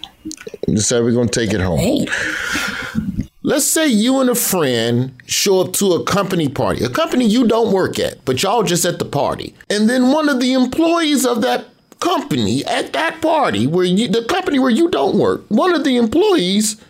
Decide 0.66 1.00
we're 1.00 1.12
going 1.12 1.28
to 1.28 1.40
take 1.40 1.52
it 1.52 1.60
home. 1.60 1.78
Hey. 1.78 2.06
Let's 3.44 3.66
say 3.66 3.88
you 3.88 4.20
and 4.20 4.30
a 4.30 4.36
friend 4.36 5.12
show 5.26 5.62
up 5.62 5.72
to 5.74 5.94
a 5.94 6.04
company 6.04 6.48
party, 6.48 6.84
a 6.84 6.88
company 6.88 7.26
you 7.26 7.48
don't 7.48 7.72
work 7.72 7.98
at, 7.98 8.24
but 8.24 8.40
y'all 8.40 8.62
just 8.62 8.84
at 8.84 9.00
the 9.00 9.04
party. 9.04 9.52
And 9.68 9.90
then 9.90 10.12
one 10.12 10.28
of 10.28 10.38
the 10.38 10.52
employees 10.52 11.26
of 11.26 11.42
that 11.42 11.66
company 12.02 12.64
at 12.64 12.92
that 12.92 13.22
party 13.22 13.66
where 13.66 13.84
you, 13.84 14.08
the 14.08 14.24
company 14.24 14.58
where 14.58 14.70
you 14.70 14.90
don't 14.90 15.16
work, 15.16 15.44
one 15.48 15.74
of 15.74 15.84
the 15.84 15.96
employees 15.96 16.80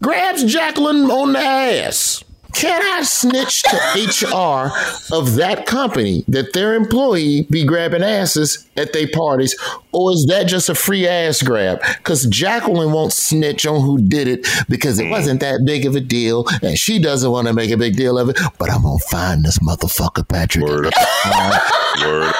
grabs 0.00 0.44
Jacqueline 0.44 1.10
on 1.10 1.32
the 1.32 1.40
ass. 1.40 2.22
can 2.54 2.80
I 2.80 3.02
snitch 3.02 3.62
to 3.62 3.76
HR 3.96 4.70
of 5.12 5.34
that 5.34 5.64
company 5.66 6.24
that 6.28 6.52
their 6.52 6.74
employee 6.74 7.48
be 7.50 7.64
grabbing 7.64 8.04
asses 8.04 8.68
at 8.76 8.92
their 8.92 9.08
parties, 9.12 9.56
or 9.90 10.12
is 10.12 10.26
that 10.28 10.44
just 10.46 10.68
a 10.68 10.74
free 10.76 11.08
ass 11.08 11.42
grab? 11.42 11.80
Because 11.96 12.26
Jacqueline 12.26 12.92
won't 12.92 13.12
snitch 13.12 13.66
on 13.66 13.80
who 13.80 13.98
did 13.98 14.28
it 14.28 14.46
because 14.68 15.00
it 15.00 15.06
mm. 15.06 15.10
wasn't 15.10 15.40
that 15.40 15.64
big 15.66 15.84
of 15.84 15.96
a 15.96 16.00
deal, 16.00 16.46
and 16.62 16.78
she 16.78 17.00
doesn't 17.00 17.30
want 17.30 17.48
to 17.48 17.52
make 17.52 17.72
a 17.72 17.76
big 17.76 17.96
deal 17.96 18.18
of 18.18 18.28
it. 18.28 18.38
But 18.58 18.70
I'm 18.70 18.82
gonna 18.82 18.98
find 19.10 19.44
this 19.44 19.58
motherfucker, 19.58 20.28
Patrick. 20.28 20.64
Word 20.64 20.84
Word 22.02 22.34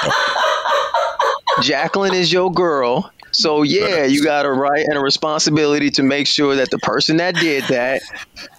Jacqueline 1.61 2.13
is 2.13 2.31
your 2.31 2.51
girl. 2.51 3.11
So 3.31 3.63
yeah, 3.63 4.05
you 4.05 4.23
got 4.23 4.45
a 4.45 4.51
right 4.51 4.85
and 4.85 4.97
a 4.97 5.01
responsibility 5.01 5.89
to 5.91 6.03
make 6.03 6.25
sure 6.25 6.55
that 6.55 6.71
the 6.71 6.79
person 6.79 7.17
that 7.17 7.35
did 7.35 7.65
that, 7.65 8.01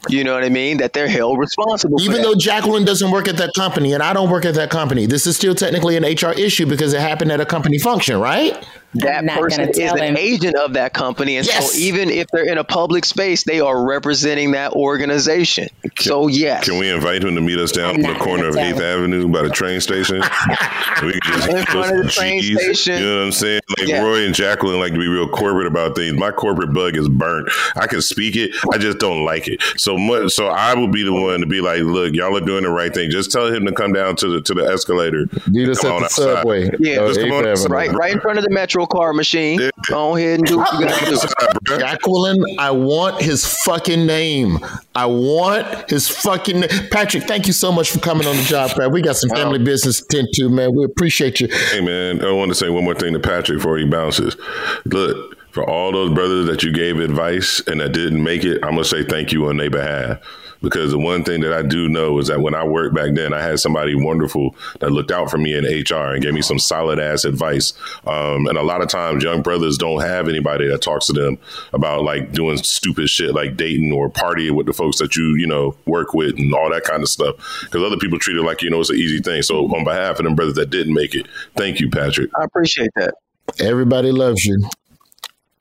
you 0.08 0.22
know 0.22 0.34
what 0.34 0.44
I 0.44 0.50
mean, 0.50 0.78
that 0.78 0.92
they're 0.92 1.08
held 1.08 1.38
responsible. 1.38 2.00
Even 2.02 2.20
though 2.20 2.34
Jacqueline 2.34 2.84
doesn't 2.84 3.10
work 3.10 3.26
at 3.26 3.38
that 3.38 3.52
company 3.56 3.94
and 3.94 4.02
I 4.02 4.12
don't 4.12 4.28
work 4.28 4.44
at 4.44 4.54
that 4.56 4.68
company, 4.68 5.06
this 5.06 5.26
is 5.26 5.34
still 5.34 5.54
technically 5.54 5.96
an 5.96 6.04
HR 6.04 6.32
issue 6.32 6.66
because 6.66 6.92
it 6.92 7.00
happened 7.00 7.32
at 7.32 7.40
a 7.40 7.46
company 7.46 7.78
function, 7.78 8.20
right? 8.20 8.66
That 9.00 9.26
person 9.26 9.68
is 9.70 9.78
an 9.92 10.16
agent 10.18 10.56
of 10.56 10.74
that 10.74 10.92
company, 10.92 11.36
and 11.36 11.46
Yes. 11.46 11.72
so 11.72 11.78
even 11.78 12.10
if 12.10 12.26
they're 12.32 12.46
in 12.50 12.58
a 12.58 12.64
public 12.64 13.04
space, 13.04 13.44
they 13.44 13.60
are 13.60 13.86
representing 13.86 14.52
that 14.52 14.72
organization. 14.72 15.68
so 15.98 16.28
yes, 16.28 16.64
Can 16.68 16.78
we 16.78 16.90
invite 16.90 17.22
him 17.22 17.34
to 17.34 17.40
meet 17.40 17.58
us 17.58 17.72
down 17.72 17.96
on 17.96 18.02
the 18.02 18.18
corner 18.18 18.48
of 18.48 18.54
tell 18.54 18.64
8th 18.64 18.80
Avenue 18.80 19.28
by 19.28 19.42
the 19.42 19.50
train 19.50 19.80
station? 19.80 20.16
we 21.02 21.12
can 21.12 21.20
just 21.32 21.48
In 21.48 21.64
front 21.66 21.96
of 21.96 22.04
the 22.04 22.10
some 22.10 22.22
train 22.22 22.40
cheese, 22.40 22.58
station. 22.60 23.02
You 23.02 23.08
know 23.08 23.16
what 23.18 23.24
I'm 23.26 23.32
saying? 23.32 23.60
Like 23.78 23.88
Yeah. 23.88 24.02
Roy 24.02 24.24
and 24.26 24.34
Jacqueline 24.34 24.78
like 24.80 24.92
to 24.92 24.98
be 24.98 25.08
real 25.08 25.28
corporate 25.28 25.66
about 25.66 25.94
things. 25.96 26.18
My 26.18 26.30
corporate 26.30 26.72
bug 26.72 26.96
is 26.96 27.08
burnt. 27.08 27.48
I 27.76 27.86
can 27.86 28.00
speak 28.02 28.36
it, 28.36 28.52
I 28.72 28.78
just 28.78 28.98
don't 28.98 29.24
like 29.24 29.48
it. 29.48 29.62
So 29.76 29.96
much. 29.96 30.32
So 30.32 30.46
I 30.48 30.74
will 30.74 30.88
be 30.88 31.02
the 31.02 31.12
one 31.12 31.40
to 31.40 31.46
be 31.46 31.60
like, 31.60 31.80
look, 31.80 32.14
y'all 32.14 32.36
are 32.36 32.40
doing 32.40 32.62
the 32.64 32.70
right 32.70 32.92
thing. 32.92 33.10
Just 33.10 33.30
tell 33.32 33.46
him 33.52 33.66
to 33.66 33.72
come 33.72 33.92
down 33.92 34.16
to 34.16 34.28
the 34.28 34.40
to 34.42 34.54
the 34.54 34.64
escalator. 34.64 35.26
Do 35.26 35.66
this 35.66 35.84
at 35.84 35.88
the 35.98 36.04
outside. 36.04 36.22
subway. 36.36 36.70
Yeah, 36.78 37.00
uh, 37.00 37.08
just 37.08 37.20
come 37.20 37.32
on 37.32 37.44
right, 37.70 37.90
right 37.92 38.12
in 38.12 38.20
front 38.20 38.38
of 38.38 38.44
the 38.44 38.50
Metro 38.50 38.85
car 38.86 39.12
machine. 39.12 39.60
Go 39.88 40.16
ahead 40.16 40.38
and 40.38 40.46
do 40.46 40.58
what 40.58 40.72
you 40.72 40.86
got 40.86 40.98
to 40.98 41.58
do. 41.66 41.78
Jacqueline, 41.78 42.42
I 42.58 42.70
want 42.70 43.20
his 43.20 43.46
fucking 43.64 44.06
name. 44.06 44.58
I 44.94 45.06
want 45.06 45.90
his 45.90 46.08
fucking 46.08 46.60
name. 46.60 46.70
Patrick, 46.90 47.24
thank 47.24 47.46
you 47.46 47.52
so 47.52 47.72
much 47.72 47.90
for 47.90 47.98
coming 47.98 48.26
on 48.26 48.36
the 48.36 48.42
job, 48.42 48.70
Pat. 48.70 48.90
We 48.90 49.02
got 49.02 49.16
some 49.16 49.30
family 49.30 49.58
business 49.58 50.00
to 50.00 50.06
tend 50.08 50.28
to, 50.34 50.48
man. 50.48 50.74
We 50.74 50.84
appreciate 50.84 51.40
you. 51.40 51.48
Hey 51.48 51.80
man, 51.80 52.24
I 52.24 52.32
want 52.32 52.50
to 52.50 52.54
say 52.54 52.68
one 52.68 52.84
more 52.84 52.94
thing 52.94 53.12
to 53.12 53.20
Patrick 53.20 53.58
before 53.58 53.78
he 53.78 53.84
bounces. 53.84 54.36
Look, 54.84 55.36
for 55.52 55.68
all 55.68 55.92
those 55.92 56.12
brothers 56.12 56.46
that 56.46 56.62
you 56.62 56.72
gave 56.72 57.00
advice 57.00 57.62
and 57.66 57.80
that 57.80 57.92
didn't 57.92 58.22
make 58.22 58.44
it, 58.44 58.62
I'm 58.62 58.72
gonna 58.72 58.84
say 58.84 59.04
thank 59.04 59.32
you 59.32 59.46
on 59.46 59.56
their 59.56 59.70
behalf. 59.70 60.18
Because 60.62 60.90
the 60.90 60.98
one 60.98 61.24
thing 61.24 61.40
that 61.42 61.52
I 61.52 61.62
do 61.62 61.88
know 61.88 62.18
is 62.18 62.28
that 62.28 62.40
when 62.40 62.54
I 62.54 62.64
worked 62.64 62.94
back 62.94 63.14
then, 63.14 63.32
I 63.32 63.42
had 63.42 63.60
somebody 63.60 63.94
wonderful 63.94 64.54
that 64.80 64.90
looked 64.90 65.10
out 65.10 65.30
for 65.30 65.38
me 65.38 65.54
in 65.56 65.64
HR 65.64 66.14
and 66.14 66.22
gave 66.22 66.34
me 66.34 66.42
some 66.42 66.58
solid 66.58 66.98
ass 66.98 67.24
advice. 67.24 67.72
Um, 68.06 68.46
and 68.46 68.56
a 68.58 68.62
lot 68.62 68.82
of 68.82 68.88
times, 68.88 69.22
young 69.22 69.42
brothers 69.42 69.78
don't 69.78 70.00
have 70.00 70.28
anybody 70.28 70.68
that 70.68 70.82
talks 70.82 71.06
to 71.06 71.12
them 71.12 71.38
about 71.72 72.02
like 72.02 72.32
doing 72.32 72.56
stupid 72.58 73.08
shit 73.08 73.34
like 73.34 73.56
dating 73.56 73.92
or 73.92 74.10
partying 74.10 74.52
with 74.52 74.66
the 74.66 74.72
folks 74.72 74.98
that 74.98 75.16
you 75.16 75.34
you 75.36 75.46
know 75.46 75.76
work 75.86 76.14
with 76.14 76.38
and 76.38 76.54
all 76.54 76.70
that 76.70 76.84
kind 76.84 77.02
of 77.02 77.08
stuff. 77.08 77.36
Because 77.62 77.82
other 77.82 77.96
people 77.96 78.18
treat 78.18 78.36
it 78.36 78.42
like 78.42 78.62
you 78.62 78.70
know 78.70 78.80
it's 78.80 78.90
an 78.90 78.96
easy 78.96 79.20
thing. 79.20 79.42
So 79.42 79.66
on 79.74 79.84
behalf 79.84 80.18
of 80.18 80.24
them 80.24 80.34
brothers 80.34 80.54
that 80.54 80.70
didn't 80.70 80.94
make 80.94 81.14
it, 81.14 81.26
thank 81.56 81.80
you, 81.80 81.90
Patrick. 81.90 82.30
I 82.38 82.44
appreciate 82.44 82.90
that. 82.96 83.14
Everybody 83.60 84.12
loves 84.12 84.44
you. 84.44 84.68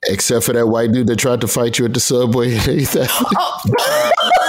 Except 0.07 0.45
for 0.45 0.53
that 0.53 0.67
white 0.67 0.91
dude 0.91 1.07
that 1.07 1.17
tried 1.17 1.41
to 1.41 1.47
fight 1.47 1.79
you 1.79 1.85
at 1.85 1.93
the 1.93 1.99
subway. 1.99 2.59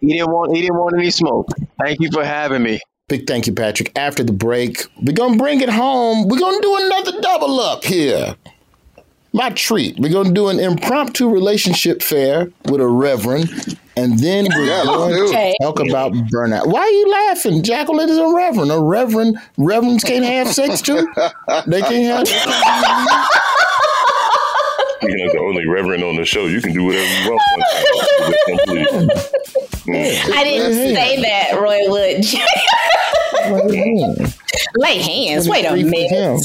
He 0.00 0.12
didn't 0.14 0.30
want. 0.30 0.54
He 0.54 0.62
didn't 0.62 0.76
want 0.78 0.94
any 0.96 1.10
smoke. 1.10 1.48
Thank 1.82 2.00
you 2.00 2.10
for 2.12 2.24
having 2.24 2.62
me. 2.62 2.80
Big 3.08 3.26
thank 3.26 3.46
you, 3.46 3.52
Patrick. 3.52 3.92
After 3.98 4.22
the 4.22 4.32
break, 4.32 4.86
we're 5.02 5.12
gonna 5.12 5.36
bring 5.36 5.60
it 5.60 5.68
home. 5.68 6.28
We're 6.28 6.38
gonna 6.38 6.60
do 6.62 6.76
another 6.76 7.20
double 7.20 7.60
up 7.60 7.84
here. 7.84 8.36
My 9.32 9.50
treat. 9.50 9.98
We're 9.98 10.12
gonna 10.12 10.32
do 10.32 10.48
an 10.48 10.58
impromptu 10.58 11.28
relationship 11.28 12.02
fair 12.02 12.50
with 12.66 12.80
a 12.80 12.86
reverend, 12.88 13.48
and 13.96 14.18
then 14.18 14.46
we're 14.54 14.64
Yeah, 14.66 14.84
going 14.84 15.14
to 15.14 15.24
it. 15.38 15.56
talk 15.60 15.78
about 15.80 16.12
burnout. 16.12 16.66
Why 16.66 16.80
are 16.80 16.88
you 16.90 17.10
laughing? 17.10 17.62
Jacqueline 17.62 18.08
is 18.08 18.16
a 18.18 18.26
reverend. 18.34 18.70
A 18.72 18.80
reverend. 18.80 19.36
Reverends 19.58 20.02
can't 20.04 20.24
have 20.24 20.48
sex 20.48 20.80
too. 20.80 21.06
They 21.66 21.80
can't 21.82 22.26
have. 22.28 22.28
You're 25.02 25.18
like 25.18 25.32
the 25.32 25.38
only 25.40 25.66
reverend 25.66 26.04
on 26.04 26.16
the 26.16 26.24
show. 26.26 26.44
You 26.46 26.60
can 26.60 26.72
do 26.74 26.84
whatever 26.84 27.04
you 27.06 27.30
want. 27.30 27.40
Sometimes. 28.46 29.32
Mm. 29.80 30.34
I 30.34 30.44
didn't 30.44 30.94
say 30.94 31.22
that, 31.22 31.58
Roy 31.58 31.88
Wood. 31.88 32.24
Lay 34.76 34.98
hands. 34.98 35.48
Wait 35.48 35.64
a 35.64 35.74
minute. 35.74 36.10
him. 36.10 36.38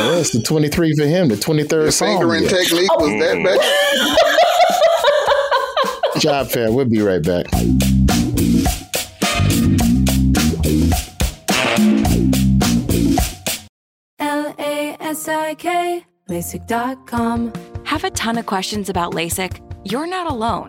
Yeah, 0.00 0.16
it's 0.16 0.30
the 0.30 0.42
23 0.42 0.94
for 0.96 1.04
him, 1.04 1.28
the 1.28 1.36
23rd 1.36 1.92
song. 1.92 2.18
Fingering 2.18 2.44
yeah. 2.44 2.48
technique 2.48 2.90
was 2.98 3.10
that 3.20 4.16
bad? 6.14 6.20
Job 6.20 6.48
fair. 6.48 6.72
We'll 6.72 6.86
be 6.86 7.00
right 7.00 7.22
back. 7.22 7.46
L 14.18 14.54
A 14.58 14.96
S 15.00 15.28
I 15.28 15.54
K, 15.54 16.04
LASIK.com. 16.28 17.52
Have 17.84 18.04
a 18.04 18.10
ton 18.10 18.38
of 18.38 18.46
questions 18.46 18.88
about 18.88 19.12
LASIK? 19.12 19.60
You're 19.84 20.06
not 20.06 20.30
alone. 20.30 20.68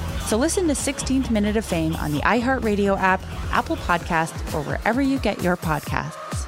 So 0.31 0.37
listen 0.37 0.65
to 0.67 0.73
16th 0.73 1.29
Minute 1.29 1.57
of 1.57 1.65
Fame 1.65 1.93
on 1.97 2.13
the 2.13 2.19
iHeartRadio 2.19 2.97
app, 2.97 3.21
Apple 3.51 3.75
Podcast, 3.75 4.31
or 4.53 4.63
wherever 4.63 5.01
you 5.01 5.19
get 5.19 5.43
your 5.43 5.57
podcasts. 5.57 6.47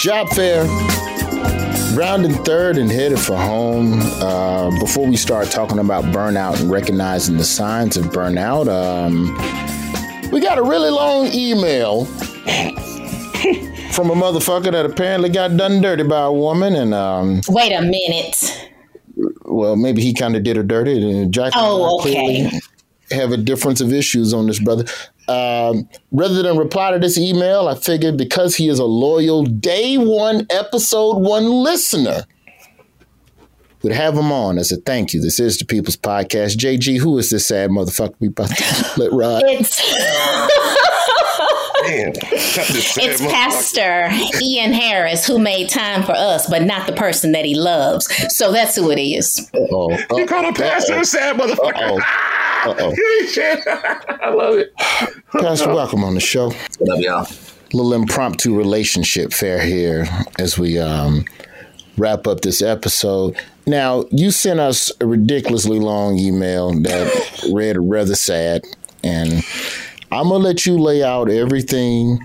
Job 0.00 0.26
fair. 0.30 0.64
Rounding 1.94 2.32
third 2.44 2.78
and 2.78 2.90
headed 2.90 3.18
for 3.18 3.36
home. 3.36 4.00
Uh, 4.22 4.70
before 4.80 5.06
we 5.06 5.16
start 5.18 5.50
talking 5.50 5.80
about 5.80 6.04
burnout 6.04 6.58
and 6.58 6.70
recognizing 6.70 7.36
the 7.36 7.44
signs 7.44 7.98
of 7.98 8.06
burnout, 8.06 8.68
um, 8.68 9.26
we 10.30 10.40
got 10.40 10.56
a 10.56 10.62
really 10.62 10.88
long 10.88 11.26
email 11.26 12.06
from 13.92 14.08
a 14.08 14.14
motherfucker 14.14 14.72
that 14.72 14.86
apparently 14.86 15.28
got 15.28 15.58
done 15.58 15.82
dirty 15.82 16.04
by 16.04 16.22
a 16.22 16.32
woman, 16.32 16.74
and 16.74 16.94
um, 16.94 17.42
Wait 17.50 17.72
a 17.72 17.82
minute. 17.82 18.68
Well, 19.44 19.76
maybe 19.76 20.02
he 20.02 20.14
kind 20.14 20.36
of 20.36 20.42
did 20.42 20.56
her 20.56 20.62
dirty. 20.62 20.92
And 21.10 21.32
Jacqueline 21.32 21.64
Oh, 21.64 21.98
clearly, 22.00 22.46
okay. 22.46 22.60
have 23.10 23.32
a 23.32 23.36
difference 23.36 23.80
of 23.80 23.92
issues 23.92 24.32
on 24.34 24.46
this 24.46 24.58
brother. 24.60 24.84
Um, 25.28 25.88
rather 26.10 26.42
than 26.42 26.56
reply 26.56 26.92
to 26.92 26.98
this 26.98 27.18
email, 27.18 27.68
I 27.68 27.74
figured 27.74 28.16
because 28.16 28.56
he 28.56 28.68
is 28.68 28.78
a 28.78 28.84
loyal 28.84 29.44
day 29.44 29.98
one, 29.98 30.46
episode 30.50 31.18
one 31.18 31.44
listener, 31.50 32.24
would 33.82 33.92
have 33.92 34.16
him 34.16 34.32
on 34.32 34.58
as 34.58 34.72
a 34.72 34.76
thank 34.76 35.12
you. 35.14 35.20
This 35.20 35.38
is 35.38 35.58
the 35.58 35.64
People's 35.64 35.96
Podcast. 35.96 36.56
JG, 36.56 36.98
who 36.98 37.16
is 37.18 37.30
this 37.30 37.46
sad 37.46 37.70
motherfucker 37.70 38.14
we 38.20 38.28
about 38.28 38.48
to 38.50 38.92
let 38.96 39.12
ride? 39.12 39.44
It's 41.90 42.98
it's 42.98 43.20
Pastor 43.20 44.10
Ian 44.42 44.72
Harris 44.72 45.26
who 45.26 45.38
made 45.38 45.70
time 45.70 46.02
for 46.02 46.12
us, 46.12 46.48
but 46.48 46.62
not 46.62 46.86
the 46.86 46.92
person 46.92 47.32
that 47.32 47.44
he 47.46 47.54
loves. 47.54 48.06
So 48.36 48.52
that's 48.52 48.76
who 48.76 48.90
it 48.90 49.00
is. 49.00 49.50
Oh, 49.54 49.90
you 50.14 50.26
called 50.26 50.46
a 50.46 50.52
pastor 50.52 50.98
a 50.98 51.04
sad 51.04 51.36
motherfucker. 51.36 51.98
Uh-oh. 52.66 52.94
I 54.20 54.30
love 54.30 54.58
it. 54.58 54.76
Pastor, 55.40 55.72
welcome 55.72 56.04
on 56.04 56.14
the 56.14 56.20
show. 56.20 56.50
What 56.78 56.98
up, 56.98 57.00
y'all? 57.00 57.26
Little 57.72 57.94
impromptu 57.94 58.54
relationship 58.56 59.32
fair 59.32 59.60
here 59.60 60.06
as 60.38 60.58
we 60.58 60.78
um, 60.78 61.24
wrap 61.96 62.26
up 62.26 62.40
this 62.42 62.60
episode. 62.60 63.36
Now, 63.66 64.04
you 64.10 64.30
sent 64.30 64.60
us 64.60 64.92
a 65.00 65.06
ridiculously 65.06 65.78
long 65.78 66.18
email 66.18 66.72
that 66.82 67.48
read 67.52 67.76
rather 67.78 68.14
sad, 68.14 68.64
and 69.02 69.42
I'm 70.10 70.28
gonna 70.28 70.44
let 70.44 70.66
you 70.66 70.78
lay 70.78 71.02
out 71.02 71.30
everything 71.30 72.18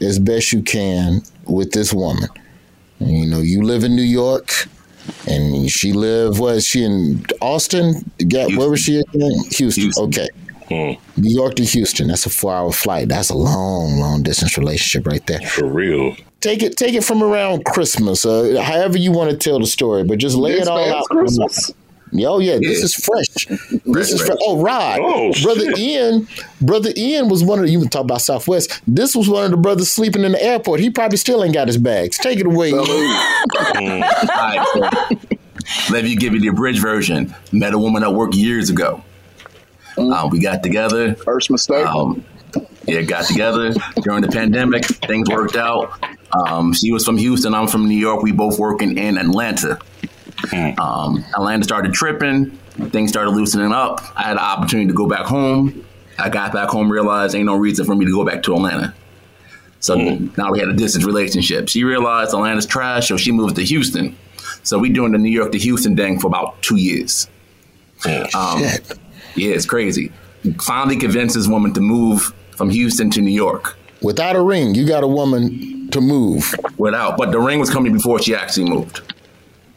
as 0.00 0.18
best 0.18 0.52
you 0.52 0.62
can 0.62 1.22
with 1.44 1.72
this 1.72 1.92
woman. 1.92 2.28
You 3.00 3.26
know, 3.26 3.40
you 3.40 3.62
live 3.62 3.84
in 3.84 3.94
New 3.94 4.02
York, 4.02 4.66
and 5.28 5.70
she 5.70 5.92
live. 5.92 6.38
Was 6.38 6.66
she 6.66 6.84
in 6.84 7.24
Austin? 7.40 8.10
Got 8.28 8.54
where 8.56 8.70
was 8.70 8.80
she 8.80 8.98
again? 8.98 9.30
Houston. 9.52 9.92
Okay. 9.96 10.28
New 10.70 10.98
York 11.16 11.54
to 11.54 11.64
Houston. 11.64 12.08
That's 12.08 12.26
a 12.26 12.30
four-hour 12.30 12.72
flight. 12.72 13.08
That's 13.08 13.30
a 13.30 13.36
long, 13.36 13.98
long 13.98 14.22
distance 14.22 14.58
relationship 14.58 15.06
right 15.06 15.24
there. 15.26 15.40
For 15.40 15.66
real. 15.66 16.14
Take 16.40 16.62
it, 16.62 16.76
take 16.76 16.94
it 16.94 17.02
from 17.02 17.22
around 17.22 17.64
Christmas, 17.64 18.24
uh, 18.24 18.62
however 18.62 18.96
you 18.96 19.10
want 19.10 19.30
to 19.30 19.36
tell 19.36 19.58
the 19.58 19.66
story, 19.66 20.04
but 20.04 20.18
just 20.18 20.36
lay 20.36 20.52
This 20.52 20.62
it 20.62 20.68
all 20.68 20.78
out. 20.78 21.04
Christmas? 21.06 21.72
Oh 22.14 22.38
yeah, 22.38 22.58
this 22.60 22.82
is 22.82 22.94
fresh. 22.94 23.46
This 23.84 24.12
is 24.12 24.20
fresh. 24.22 24.38
Oh, 24.42 24.60
Rod, 24.60 24.98
Oh, 25.02 25.32
brother 25.42 25.66
Ian, 25.76 26.26
brother 26.60 26.90
Ian 26.96 27.28
was 27.28 27.44
one 27.44 27.58
of 27.58 27.66
the, 27.66 27.70
you 27.70 27.84
talk 27.88 28.02
about 28.02 28.20
Southwest. 28.22 28.80
This 28.86 29.14
was 29.14 29.28
one 29.28 29.44
of 29.44 29.50
the 29.50 29.56
brothers 29.56 29.90
sleeping 29.90 30.24
in 30.24 30.32
the 30.32 30.42
airport. 30.42 30.80
He 30.80 30.90
probably 30.90 31.16
still 31.18 31.44
ain't 31.44 31.54
got 31.54 31.66
his 31.68 31.76
bags. 31.78 32.18
Take 32.18 32.38
it 32.40 32.46
away. 32.46 32.70
Ian. 32.70 32.80
All 32.80 34.00
right, 34.00 34.66
so 34.72 35.92
let 35.92 36.04
me 36.04 36.14
give 36.16 36.34
you 36.34 36.40
the 36.40 36.48
abridged 36.48 36.80
version. 36.80 37.34
Met 37.52 37.74
a 37.74 37.78
woman 37.78 38.02
at 38.02 38.12
work 38.14 38.34
years 38.34 38.70
ago. 38.70 39.02
Uh, 39.96 40.28
we 40.30 40.38
got 40.40 40.62
together. 40.62 41.14
First 41.16 41.50
mistake. 41.50 41.86
Um, 41.86 42.24
yeah, 42.86 43.02
got 43.02 43.24
together 43.26 43.72
during 44.02 44.22
the 44.22 44.28
pandemic. 44.28 44.84
Things 44.86 45.28
worked 45.28 45.56
out. 45.56 45.92
Um, 46.32 46.72
she 46.72 46.92
was 46.92 47.04
from 47.04 47.18
Houston. 47.18 47.54
I'm 47.54 47.68
from 47.68 47.88
New 47.88 47.96
York. 47.98 48.22
We 48.22 48.32
both 48.32 48.58
working 48.58 48.96
in 48.96 49.18
Atlanta. 49.18 49.78
Um, 50.78 51.24
Atlanta 51.34 51.64
started 51.64 51.92
tripping. 51.92 52.50
Things 52.90 53.10
started 53.10 53.30
loosening 53.30 53.72
up. 53.72 54.00
I 54.16 54.22
had 54.22 54.32
an 54.32 54.38
opportunity 54.38 54.88
to 54.88 54.94
go 54.94 55.06
back 55.06 55.26
home. 55.26 55.84
I 56.18 56.28
got 56.28 56.52
back 56.52 56.68
home, 56.68 56.90
realized 56.90 57.34
ain't 57.34 57.46
no 57.46 57.56
reason 57.56 57.84
for 57.84 57.94
me 57.94 58.04
to 58.04 58.12
go 58.12 58.24
back 58.24 58.42
to 58.44 58.54
Atlanta. 58.54 58.94
So 59.80 59.94
now 60.36 60.50
we 60.50 60.58
had 60.58 60.68
a 60.68 60.74
distance 60.74 61.04
relationship. 61.04 61.68
She 61.68 61.84
realized 61.84 62.34
Atlanta's 62.34 62.66
trash, 62.66 63.08
so 63.08 63.16
she 63.16 63.30
moved 63.30 63.56
to 63.56 63.64
Houston. 63.64 64.16
So 64.64 64.78
we 64.78 64.90
doing 64.90 65.12
the 65.12 65.18
New 65.18 65.30
York 65.30 65.52
to 65.52 65.58
Houston 65.58 65.96
thing 65.96 66.18
for 66.18 66.26
about 66.26 66.60
two 66.62 66.76
years. 66.76 67.28
Um, 68.34 68.60
yeah, 68.60 69.50
it's 69.54 69.66
crazy. 69.66 70.12
Finally 70.60 70.96
convinced 70.96 71.36
this 71.36 71.46
woman 71.46 71.72
to 71.74 71.80
move 71.80 72.32
from 72.56 72.70
Houston 72.70 73.10
to 73.10 73.20
New 73.20 73.32
York. 73.32 73.76
Without 74.02 74.36
a 74.36 74.40
ring, 74.42 74.74
you 74.74 74.86
got 74.86 75.04
a 75.04 75.08
woman 75.08 75.88
to 75.90 76.00
move. 76.00 76.54
Without, 76.76 77.16
but 77.16 77.30
the 77.32 77.40
ring 77.40 77.60
was 77.60 77.70
coming 77.70 77.92
before 77.92 78.20
she 78.20 78.34
actually 78.34 78.68
moved. 78.68 79.00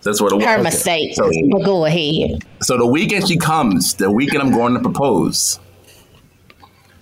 That's 0.04 0.22
what 0.22 0.32
it 0.32 0.36
was. 0.36 0.46
Her 0.46 0.62
mistake. 0.62 1.16
So, 1.16 1.30
But 1.52 1.64
go 1.64 1.86
ahead. 1.86 2.44
so 2.62 2.78
the 2.78 2.88
weekend 2.88 3.28
she 3.28 3.38
comes, 3.38 3.94
the 3.96 4.12
weekend 4.12 4.42
I'm 4.42 4.52
going 4.52 4.74
to 4.74 4.80
propose. 4.80 5.60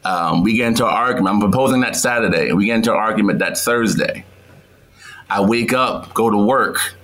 Um, 0.04 0.44
we 0.44 0.56
get 0.56 0.68
into 0.68 0.86
an 0.86 0.94
argument. 0.94 1.36
I'm 1.36 1.42
proposing 1.42 1.82
that 1.82 1.96
Saturday. 1.96 2.52
We 2.54 2.66
get 2.68 2.76
into 2.76 2.92
an 2.92 2.98
argument 2.98 3.40
that 3.40 3.58
Thursday. 3.58 4.26
I 5.30 5.42
wake 5.42 5.74
up, 5.74 6.14
go 6.14 6.30
to 6.30 6.38
work, 6.38 6.96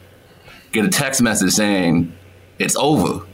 get 0.72 0.86
a 0.86 0.90
text 0.90 1.22
message 1.22 1.52
saying 1.52 2.14
it's 2.58 2.76
over. 2.76 3.26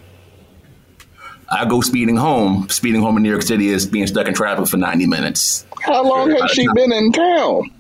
I 1.50 1.66
go 1.66 1.82
speeding 1.82 2.16
home. 2.18 2.70
Speeding 2.70 3.02
home 3.02 3.18
in 3.18 3.24
New 3.24 3.30
York 3.30 3.42
City 3.44 3.70
is 3.70 3.86
being 3.86 4.08
stuck 4.08 4.28
in 4.28 4.34
traffic 4.34 4.68
for 4.68 4.78
90 4.78 5.06
minutes. 5.08 5.66
How 5.82 6.04
long 6.04 6.32
has 6.32 6.52
she 6.52 6.66
been 6.74 6.92
in 6.92 7.12
town? 7.12 7.72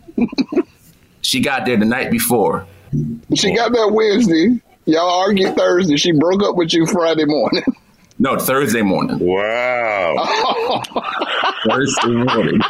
She 1.21 1.39
got 1.39 1.65
there 1.65 1.77
the 1.77 1.85
night 1.85 2.11
before. 2.11 2.65
She 3.35 3.55
got 3.55 3.71
there 3.71 3.87
Wednesday. 3.87 4.59
Y'all 4.85 5.09
argued 5.21 5.55
Thursday. 5.55 5.95
She 5.97 6.11
broke 6.11 6.43
up 6.43 6.55
with 6.55 6.73
you 6.73 6.85
Friday 6.85 7.25
morning. 7.25 7.63
No, 8.19 8.37
Thursday 8.37 8.83
morning. 8.83 9.17
Wow. 9.17 10.83
Thursday 11.67 12.11
morning. 12.11 12.61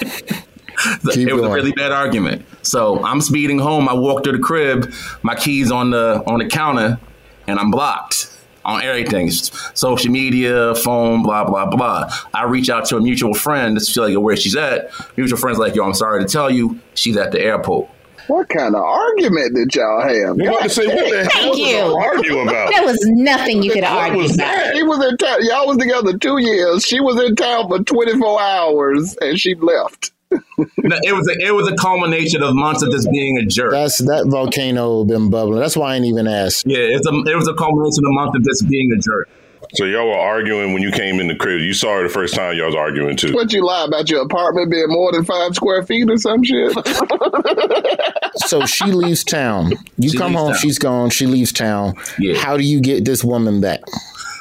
it 0.00 1.34
was 1.34 1.44
a 1.44 1.50
really 1.50 1.72
bad 1.72 1.92
argument. 1.92 2.46
So 2.62 3.04
I'm 3.04 3.20
speeding 3.20 3.58
home. 3.58 3.86
I 3.86 3.92
walk 3.92 4.24
to 4.24 4.32
the 4.32 4.38
crib. 4.38 4.90
My 5.22 5.34
keys 5.34 5.70
on 5.70 5.90
the 5.90 6.22
on 6.26 6.38
the 6.38 6.46
counter, 6.46 6.98
and 7.46 7.58
I'm 7.58 7.70
blocked 7.70 8.34
on 8.64 8.82
everything, 8.82 9.30
social 9.30 10.10
media, 10.10 10.74
phone, 10.74 11.22
blah 11.22 11.44
blah 11.44 11.66
blah. 11.66 12.10
I 12.32 12.44
reach 12.44 12.70
out 12.70 12.86
to 12.86 12.96
a 12.96 13.00
mutual 13.02 13.34
friend 13.34 13.78
to 13.78 13.84
feel 13.84 14.08
like 14.08 14.18
where 14.18 14.36
she's 14.36 14.56
at. 14.56 14.90
Mutual 15.18 15.36
friend's 15.38 15.58
like, 15.58 15.74
"Yo, 15.74 15.84
I'm 15.84 15.92
sorry 15.92 16.24
to 16.24 16.28
tell 16.28 16.50
you, 16.50 16.80
she's 16.94 17.18
at 17.18 17.32
the 17.32 17.42
airport." 17.42 17.90
What 18.32 18.48
kind 18.48 18.74
of 18.74 18.80
argument 18.80 19.54
did 19.54 19.74
y'all 19.74 20.00
have? 20.00 20.38
You 20.38 20.48
about 20.48 20.62
to 20.62 20.68
say, 20.70 20.86
what 20.86 21.04
the 21.04 21.28
Thank 21.28 21.32
hell 21.32 21.54
did 21.54 21.68
you. 21.68 21.96
argue 21.96 22.38
about? 22.38 22.72
There 22.72 22.82
was 22.82 22.98
nothing 23.10 23.62
you 23.62 23.72
could 23.72 23.84
argue 23.84 24.24
about. 24.24 24.74
She 24.74 24.82
was 24.82 25.04
in 25.04 25.16
town. 25.18 25.38
Y'all 25.42 25.66
was 25.66 25.76
together 25.76 26.16
two 26.16 26.38
years. 26.38 26.82
She 26.82 26.98
was 26.98 27.22
in 27.22 27.36
town 27.36 27.68
for 27.68 27.80
24 27.80 28.40
hours 28.40 29.16
and 29.20 29.38
she 29.38 29.54
left. 29.56 30.12
No, 30.30 30.96
it 31.02 31.14
was 31.14 31.28
a, 31.28 31.46
it 31.46 31.52
was 31.54 31.68
a 31.68 31.76
culmination 31.76 32.42
of 32.42 32.54
months 32.54 32.82
of 32.82 32.90
just 32.90 33.10
being 33.10 33.36
a 33.36 33.44
jerk. 33.44 33.72
That's 33.72 33.98
that 33.98 34.26
volcano 34.28 35.04
been 35.04 35.28
bubbling. 35.28 35.60
That's 35.60 35.76
why 35.76 35.92
I 35.92 35.96
ain't 35.96 36.06
even 36.06 36.26
asked. 36.26 36.64
Yeah, 36.66 36.78
it's 36.78 37.06
a 37.06 37.10
it 37.10 37.36
was 37.36 37.48
a 37.48 37.54
culmination 37.54 38.02
of 38.06 38.12
months 38.12 38.36
of 38.36 38.44
just 38.44 38.66
being 38.66 38.90
a 38.92 38.96
jerk. 38.96 39.28
So 39.74 39.84
y'all 39.84 40.06
were 40.06 40.18
arguing 40.18 40.72
when 40.74 40.82
you 40.82 40.90
came 40.90 41.18
in 41.18 41.28
the 41.28 41.34
crib. 41.34 41.60
You 41.60 41.72
saw 41.72 41.96
her 41.96 42.02
the 42.02 42.08
first 42.08 42.34
time 42.34 42.56
y'all 42.56 42.66
was 42.66 42.74
arguing 42.74 43.16
too. 43.16 43.32
What 43.32 43.52
you 43.52 43.64
lie 43.64 43.84
about 43.86 44.10
your 44.10 44.22
apartment 44.22 44.70
being 44.70 44.88
more 44.88 45.12
than 45.12 45.24
five 45.24 45.54
square 45.54 45.82
feet 45.82 46.10
or 46.10 46.16
some 46.18 46.42
shit? 46.42 46.72
So 48.46 48.64
she 48.64 48.86
leaves 48.86 49.24
town. 49.24 49.72
You 49.98 50.10
She 50.10 50.16
come 50.18 50.32
home, 50.32 50.52
town. 50.52 50.58
she's 50.58 50.78
gone. 50.78 51.10
She 51.10 51.26
leaves 51.26 51.52
town. 51.52 51.94
Yeah. 52.18 52.38
How 52.38 52.56
do 52.56 52.62
you 52.64 52.80
get 52.80 53.04
this 53.04 53.22
woman 53.22 53.60
back? 53.60 53.80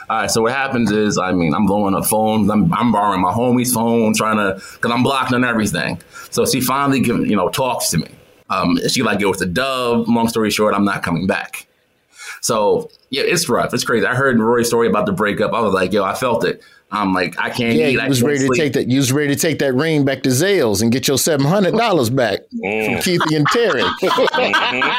All 0.10 0.18
right, 0.22 0.32
so 0.32 0.42
what 0.42 0.54
happens 0.54 0.92
is, 0.92 1.18
I 1.18 1.32
mean, 1.34 1.54
I'm 1.54 1.66
blowing 1.66 1.94
up 1.94 2.06
phones. 2.06 2.50
I'm, 2.50 2.74
I'm 2.74 2.92
borrowing 2.92 3.22
my 3.22 3.32
homie's 3.32 3.74
phone, 3.74 4.14
trying 4.14 4.38
to, 4.38 4.62
because 4.74 4.92
I'm 4.92 5.04
blocked 5.04 5.34
on 5.34 5.44
everything. 5.44 6.02
So 6.32 6.46
she 6.46 6.62
finally, 6.62 7.00
give, 7.02 7.26
you 7.28 7.36
know, 7.36 7.50
talks 7.50 7.90
to 7.92 7.98
me. 7.98 8.08
Um, 8.50 8.78
she 8.90 9.04
like, 9.04 9.20
yo, 9.20 9.32
it's 9.32 9.42
a 9.42 9.46
dub. 9.46 10.08
Long 10.08 10.28
story 10.28 10.52
short, 10.52 10.74
I'm 10.74 10.86
not 10.86 11.04
coming 11.04 11.28
back. 11.28 11.68
So 12.42 12.90
yeah, 13.10 13.24
it's 13.26 13.48
rough. 13.50 13.74
It's 13.74 13.84
crazy. 13.84 14.06
I 14.06 14.16
heard 14.16 14.40
Rory's 14.40 14.68
story 14.68 14.88
about 14.88 15.06
the 15.06 15.12
breakup. 15.12 15.54
I 15.54 15.62
was 15.62 15.74
like, 15.74 15.94
yo, 15.94 16.04
I 16.04 16.14
felt 16.16 16.44
it. 16.44 16.62
I'm 16.94 17.14
like, 17.14 17.40
I 17.40 17.50
can't 17.50 17.76
Yeah, 17.78 17.88
eat. 17.88 17.92
you 17.94 18.00
I 18.02 18.10
was 18.10 18.20
can't 18.20 18.34
ready 18.34 18.48
to 18.50 18.54
take 18.58 18.74
that. 18.74 18.90
You 18.90 18.98
was 18.98 19.14
ready 19.14 19.34
to 19.34 19.40
take 19.40 19.60
that 19.60 19.74
ring 19.74 20.04
back 20.04 20.24
to 20.24 20.30
Zales 20.30 20.82
and 20.82 20.92
get 20.92 21.08
your 21.08 21.18
seven 21.18 21.46
hundred 21.46 21.78
dollars 21.78 22.10
back 22.10 22.42
Mm. 22.54 22.86
from 22.86 22.96
Keithy 22.96 23.38
and 23.38 23.48
Terry. 23.48 23.82
Okay, 23.82 24.52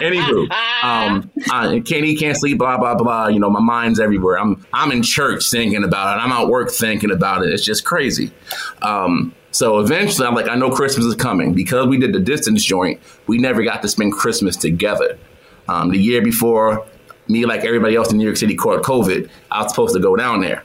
Anywho, 0.00 0.50
um, 0.82 1.30
I 1.50 1.80
can't 1.84 2.04
eat, 2.04 2.18
can't 2.18 2.36
sleep, 2.36 2.58
blah 2.58 2.78
blah 2.78 2.94
blah. 2.94 3.26
You 3.28 3.40
know, 3.40 3.50
my 3.50 3.60
mind's 3.60 4.00
everywhere. 4.00 4.38
I'm 4.38 4.64
I'm 4.72 4.90
in 4.92 5.02
church 5.02 5.50
thinking 5.50 5.84
about 5.84 6.16
it. 6.16 6.20
I'm 6.24 6.32
at 6.32 6.48
work 6.48 6.70
thinking 6.70 7.10
about 7.10 7.44
it. 7.44 7.52
It's 7.52 7.64
just 7.64 7.84
crazy. 7.84 8.32
Um, 8.82 9.34
so 9.50 9.80
eventually, 9.80 10.26
I'm 10.26 10.34
like, 10.34 10.48
I 10.48 10.54
know 10.54 10.70
Christmas 10.70 11.04
is 11.06 11.14
coming 11.14 11.52
because 11.54 11.86
we 11.88 11.98
did 11.98 12.12
the 12.12 12.20
distance 12.20 12.64
joint. 12.64 13.00
We 13.26 13.38
never 13.38 13.62
got 13.64 13.82
to 13.82 13.88
spend 13.88 14.12
Christmas 14.12 14.56
together. 14.56 15.18
Um, 15.68 15.90
the 15.90 15.98
year 15.98 16.22
before, 16.22 16.86
me 17.28 17.44
like 17.44 17.64
everybody 17.64 17.94
else 17.94 18.10
in 18.10 18.18
New 18.18 18.24
York 18.24 18.36
City 18.36 18.54
caught 18.56 18.82
COVID. 18.82 19.28
I 19.50 19.62
was 19.62 19.70
supposed 19.72 19.94
to 19.94 20.00
go 20.00 20.16
down 20.16 20.40
there. 20.40 20.64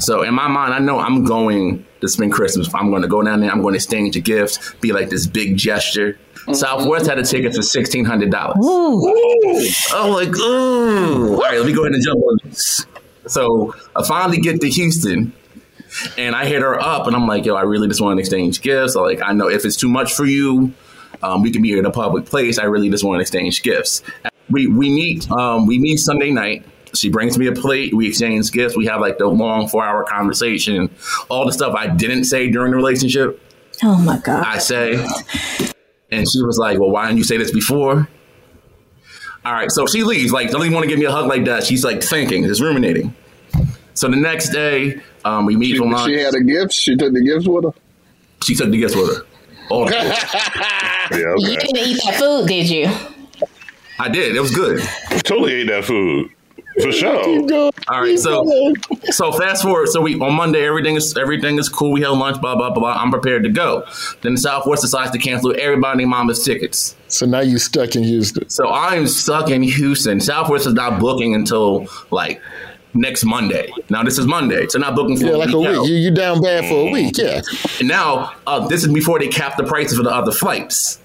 So 0.00 0.22
in 0.22 0.32
my 0.34 0.48
mind, 0.48 0.72
I 0.72 0.78
know 0.78 0.98
I'm 0.98 1.24
going 1.24 1.84
to 2.00 2.08
spend 2.08 2.32
Christmas. 2.32 2.72
I'm 2.74 2.90
going 2.90 3.02
to 3.02 3.08
go 3.08 3.22
down 3.22 3.40
there. 3.40 3.50
I'm 3.50 3.60
going 3.60 3.74
to 3.74 3.76
exchange 3.76 4.16
a 4.16 4.20
gift, 4.20 4.80
be 4.80 4.92
like 4.92 5.10
this 5.10 5.26
big 5.26 5.56
gesture. 5.56 6.18
Southwest 6.52 7.06
had 7.06 7.18
a 7.18 7.22
ticket 7.22 7.54
for 7.54 7.62
sixteen 7.62 8.04
hundred 8.04 8.30
dollars. 8.30 8.56
I'm 9.92 10.10
like, 10.10 10.36
ooh. 10.36 11.34
All 11.34 11.40
right, 11.40 11.58
let 11.58 11.66
me 11.66 11.72
go 11.72 11.82
ahead 11.82 11.92
and 11.92 12.02
jump 12.02 12.20
on 12.20 12.38
this. 12.44 12.86
So 13.28 13.74
I 13.94 14.04
finally 14.04 14.38
get 14.38 14.60
to 14.62 14.68
Houston, 14.68 15.32
and 16.18 16.34
I 16.34 16.46
hit 16.46 16.62
her 16.62 16.80
up, 16.80 17.06
and 17.06 17.14
I'm 17.14 17.28
like, 17.28 17.44
yo, 17.44 17.54
I 17.54 17.62
really 17.62 17.86
just 17.86 18.00
want 18.00 18.16
to 18.16 18.20
exchange 18.20 18.60
gifts. 18.60 18.96
I'm 18.96 19.04
like, 19.04 19.20
I 19.22 19.32
know 19.32 19.48
if 19.48 19.64
it's 19.64 19.76
too 19.76 19.88
much 19.88 20.14
for 20.14 20.24
you, 20.24 20.72
um, 21.22 21.42
we 21.42 21.50
can 21.50 21.62
be 21.62 21.76
in 21.78 21.84
a 21.86 21.90
public 21.90 22.26
place. 22.26 22.58
I 22.58 22.64
really 22.64 22.90
just 22.90 23.04
want 23.04 23.18
to 23.18 23.20
exchange 23.20 23.62
gifts. 23.62 24.02
We 24.50 24.66
we 24.66 24.90
meet 24.90 25.30
um, 25.30 25.66
we 25.66 25.78
meet 25.78 25.98
Sunday 25.98 26.30
night. 26.30 26.64
She 26.94 27.08
brings 27.08 27.38
me 27.38 27.46
a 27.46 27.52
plate. 27.52 27.94
We 27.94 28.08
exchange 28.08 28.50
gifts. 28.52 28.76
We 28.76 28.86
have 28.86 29.00
like 29.00 29.16
the 29.18 29.26
long 29.26 29.66
four 29.68 29.82
hour 29.84 30.04
conversation. 30.04 30.90
All 31.30 31.46
the 31.46 31.52
stuff 31.52 31.74
I 31.74 31.86
didn't 31.86 32.24
say 32.24 32.50
during 32.50 32.70
the 32.72 32.76
relationship, 32.76 33.40
Oh 33.82 33.96
my 34.02 34.18
God. 34.18 34.44
I 34.44 34.58
say. 34.58 34.94
And 36.10 36.28
she 36.30 36.42
was 36.42 36.58
like, 36.58 36.78
Well, 36.78 36.90
why 36.90 37.06
didn't 37.06 37.18
you 37.18 37.24
say 37.24 37.38
this 37.38 37.50
before? 37.50 38.08
All 39.44 39.52
right. 39.52 39.70
So 39.70 39.86
she 39.86 40.04
leaves. 40.04 40.32
Like, 40.32 40.50
don't 40.50 40.60
even 40.62 40.74
want 40.74 40.84
to 40.84 40.88
give 40.88 40.98
me 40.98 41.06
a 41.06 41.10
hug 41.10 41.26
like 41.26 41.46
that. 41.46 41.64
She's 41.64 41.84
like 41.84 42.02
thinking, 42.02 42.44
just 42.44 42.60
ruminating. 42.60 43.14
So 43.94 44.08
the 44.08 44.16
next 44.16 44.50
day, 44.50 45.00
um, 45.24 45.46
we 45.46 45.56
meet 45.56 45.72
She, 45.72 45.78
for 45.78 45.86
lunch. 45.86 46.10
she 46.10 46.18
had 46.20 46.32
the 46.34 46.42
gifts. 46.44 46.74
She 46.74 46.96
took 46.96 47.12
the 47.12 47.22
gifts 47.22 47.46
with 47.48 47.64
her. 47.64 47.72
She 48.44 48.54
took 48.54 48.70
the 48.70 48.78
gifts 48.78 48.94
with 48.96 49.16
her. 49.16 49.24
Oh. 49.72 49.78
All 49.80 49.84
the 49.86 49.92
Yeah, 51.12 51.34
You 51.50 51.56
didn't 51.56 51.76
eat 51.78 52.00
that 52.04 52.16
food, 52.18 52.46
did 52.46 52.68
you? 52.68 52.90
I 53.98 54.08
did. 54.08 54.36
It 54.36 54.40
was 54.40 54.54
good. 54.54 54.80
Totally 55.24 55.54
ate 55.54 55.68
that 55.68 55.84
food. 55.84 56.30
For 56.80 56.90
sure. 56.90 57.70
All 57.88 58.00
right, 58.00 58.18
so 58.18 58.72
so 59.10 59.30
fast 59.32 59.62
forward. 59.62 59.88
So 59.88 60.00
we 60.00 60.18
on 60.18 60.34
Monday, 60.34 60.66
everything 60.66 60.96
is 60.96 61.14
everything 61.18 61.58
is 61.58 61.68
cool. 61.68 61.92
We 61.92 62.00
had 62.00 62.08
lunch, 62.10 62.40
blah 62.40 62.56
blah 62.56 62.70
blah. 62.70 62.94
I'm 62.94 63.10
prepared 63.10 63.42
to 63.42 63.50
go. 63.50 63.84
Then 64.22 64.38
Southwest 64.38 64.80
decides 64.80 65.10
to 65.10 65.18
cancel 65.18 65.54
everybody 65.58 66.06
mama's 66.06 66.42
tickets. 66.42 66.96
So 67.08 67.26
now 67.26 67.40
you 67.40 67.58
stuck 67.58 67.94
in 67.94 68.04
Houston. 68.04 68.48
So 68.48 68.70
I'm 68.70 69.06
stuck 69.06 69.50
in 69.50 69.62
Houston. 69.62 70.20
Southwest 70.20 70.66
is 70.66 70.72
not 70.72 70.98
booking 70.98 71.34
until 71.34 71.88
like 72.10 72.40
next 72.94 73.24
Monday. 73.24 73.70
Now 73.90 74.02
this 74.02 74.18
is 74.18 74.26
Monday, 74.26 74.66
so 74.68 74.78
not 74.78 74.94
booking 74.94 75.16
for 75.18 75.26
Yeah, 75.26 75.36
like 75.36 75.50
a 75.50 75.56
out. 75.56 75.82
week. 75.82 75.90
You 75.90 75.96
you 75.96 76.10
down 76.10 76.40
bad 76.42 76.64
for 76.66 76.88
a 76.88 76.90
week, 76.90 77.16
yeah. 77.18 77.40
And 77.78 77.88
now 77.88 78.32
uh, 78.46 78.66
this 78.68 78.82
is 78.84 78.92
before 78.92 79.18
they 79.18 79.28
cap 79.28 79.56
the 79.56 79.64
prices 79.64 79.96
for 79.96 80.02
the 80.04 80.10
other 80.10 80.32
flights. 80.32 81.00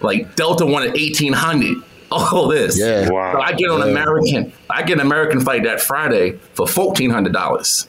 Like 0.00 0.36
Delta 0.36 0.64
wanted 0.66 0.96
eighteen 0.96 1.32
hundred. 1.32 1.78
All 2.10 2.48
this. 2.48 2.78
Yeah. 2.78 3.10
Wow. 3.10 3.32
So 3.34 3.40
I 3.40 3.52
get 3.52 3.68
on 3.68 3.80
Yeah. 3.80 3.86
American. 3.86 4.52
I 4.70 4.82
get 4.82 4.94
an 4.98 5.06
American 5.06 5.40
flight 5.40 5.64
that 5.64 5.80
Friday 5.80 6.38
for 6.54 6.66
fourteen 6.66 7.10
hundred 7.10 7.32
dollars. 7.34 7.86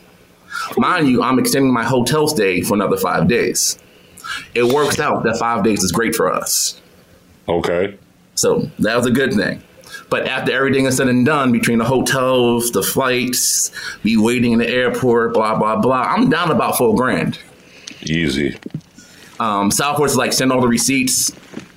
Mind 0.78 1.08
you, 1.08 1.24
I'm 1.24 1.40
extending 1.40 1.72
my 1.72 1.86
hotel 1.86 2.28
stay 2.28 2.62
for 2.62 2.74
another 2.74 2.98
five 2.98 3.28
days. 3.30 3.78
It 4.54 4.64
works 4.64 5.00
out 5.00 5.24
that 5.24 5.38
five 5.38 5.64
days 5.64 5.84
is 5.84 5.92
great 5.92 6.16
for 6.16 6.32
us. 6.34 6.82
Okay. 7.48 7.98
So 8.36 8.70
that 8.80 8.96
was 8.98 9.06
a 9.06 9.12
good 9.12 9.34
thing. 9.34 9.62
But 10.10 10.28
after 10.28 10.52
everything 10.52 10.86
is 10.86 10.98
said 10.98 11.08
and 11.08 11.26
done, 11.26 11.52
between 11.52 11.78
the 11.78 11.86
hotels, 11.86 12.72
the 12.72 12.82
flights, 12.82 13.72
me 14.04 14.18
waiting 14.18 14.54
in 14.54 14.60
the 14.60 14.70
airport, 14.70 15.34
blah 15.34 15.58
blah 15.58 15.76
blah, 15.76 16.02
I'm 16.02 16.30
down 16.30 16.52
about 16.52 16.78
four 16.78 16.96
grand. 16.96 17.40
Easy. 18.02 18.58
Um, 19.40 19.72
Southwest 19.72 20.16
like 20.16 20.34
send 20.34 20.52
all 20.52 20.62
the 20.62 20.68
receipts. 20.68 21.32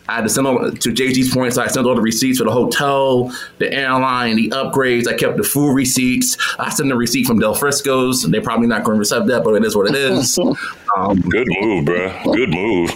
I 0.08 0.16
had 0.16 0.22
to 0.22 0.28
send 0.28 0.46
all 0.46 0.58
to 0.58 0.90
JG's 0.90 1.32
point, 1.32 1.54
so 1.54 1.62
I 1.62 1.68
sent 1.68 1.86
all 1.86 1.94
the 1.94 2.00
receipts 2.00 2.38
for 2.38 2.44
the 2.44 2.50
hotel, 2.50 3.32
the 3.58 3.72
airline, 3.72 4.36
the 4.36 4.50
upgrades. 4.50 5.06
I 5.06 5.14
kept 5.14 5.36
the 5.36 5.44
food 5.44 5.74
receipts. 5.74 6.36
I 6.58 6.70
sent 6.70 6.88
the 6.88 6.96
receipt 6.96 7.26
from 7.26 7.38
Del 7.38 7.54
Frisco's. 7.54 8.22
They're 8.22 8.42
probably 8.42 8.66
not 8.66 8.84
going 8.84 8.96
to 8.96 9.00
accept 9.02 9.26
that, 9.28 9.44
but 9.44 9.54
it 9.54 9.64
is 9.64 9.76
what 9.76 9.88
it 9.88 9.94
is. 9.94 10.38
Um, 10.94 11.20
Good 11.22 11.46
move, 11.48 11.86
bruh. 11.86 12.36
Good 12.36 12.50
move. 12.50 12.90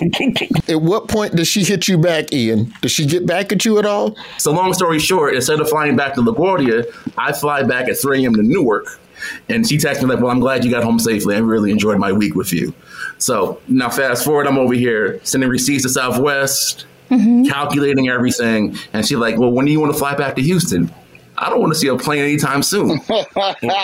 At 0.69 0.83
what 0.83 1.09
point 1.09 1.35
does 1.35 1.49
she 1.49 1.65
hit 1.65 1.89
you 1.89 1.97
back, 1.97 2.31
Ian? 2.31 2.71
Does 2.83 2.93
she 2.93 3.07
get 3.07 3.25
back 3.25 3.53
at 3.53 3.65
you 3.65 3.79
at 3.79 3.87
all? 3.87 4.15
So 4.37 4.53
long 4.53 4.75
story 4.75 4.99
short, 4.99 5.35
instead 5.35 5.61
of 5.61 5.71
flying 5.71 5.97
back 5.97 6.13
to 6.17 6.21
LaGuardia, 6.21 6.85
I 7.17 7.33
fly 7.33 7.63
back 7.63 7.89
at 7.89 7.97
3 7.97 8.23
a.m. 8.23 8.35
to 8.35 8.43
Newark. 8.43 9.01
And 9.49 9.67
she 9.67 9.79
texted 9.79 10.03
me 10.03 10.11
like, 10.11 10.21
well, 10.21 10.31
I'm 10.31 10.41
glad 10.41 10.63
you 10.63 10.71
got 10.71 10.85
home 10.85 10.99
safely. 10.99 11.37
I 11.37 11.39
really 11.39 11.71
enjoyed 11.71 11.99
my 11.99 12.13
week 12.13 12.35
with 12.35 12.53
you. 12.53 12.75
So 13.19 13.61
now 13.67 13.89
fast 13.89 14.25
forward, 14.25 14.47
I'm 14.47 14.59
over 14.59 14.75
here 14.75 15.19
sending 15.25 15.49
receipts 15.49 15.85
to 15.85 15.89
Southwest, 15.89 16.85
Mm-hmm. 17.11 17.45
calculating 17.45 18.09
everything. 18.09 18.77
And 18.93 19.07
she's 19.07 19.17
like, 19.19 19.39
well, 19.39 19.51
when 19.53 19.65
do 19.67 19.73
you 19.73 19.79
want 19.81 19.93
to 19.93 19.99
fly 19.99 20.15
back 20.17 20.35
to 20.37 20.43
Houston? 20.43 20.93
I 21.39 21.51
don't 21.51 21.61
want 21.61 21.73
to 21.75 21.79
see 21.79 21.87
a 21.89 21.97
plane 21.97 22.23
anytime 22.25 22.63
soon. 22.63 22.99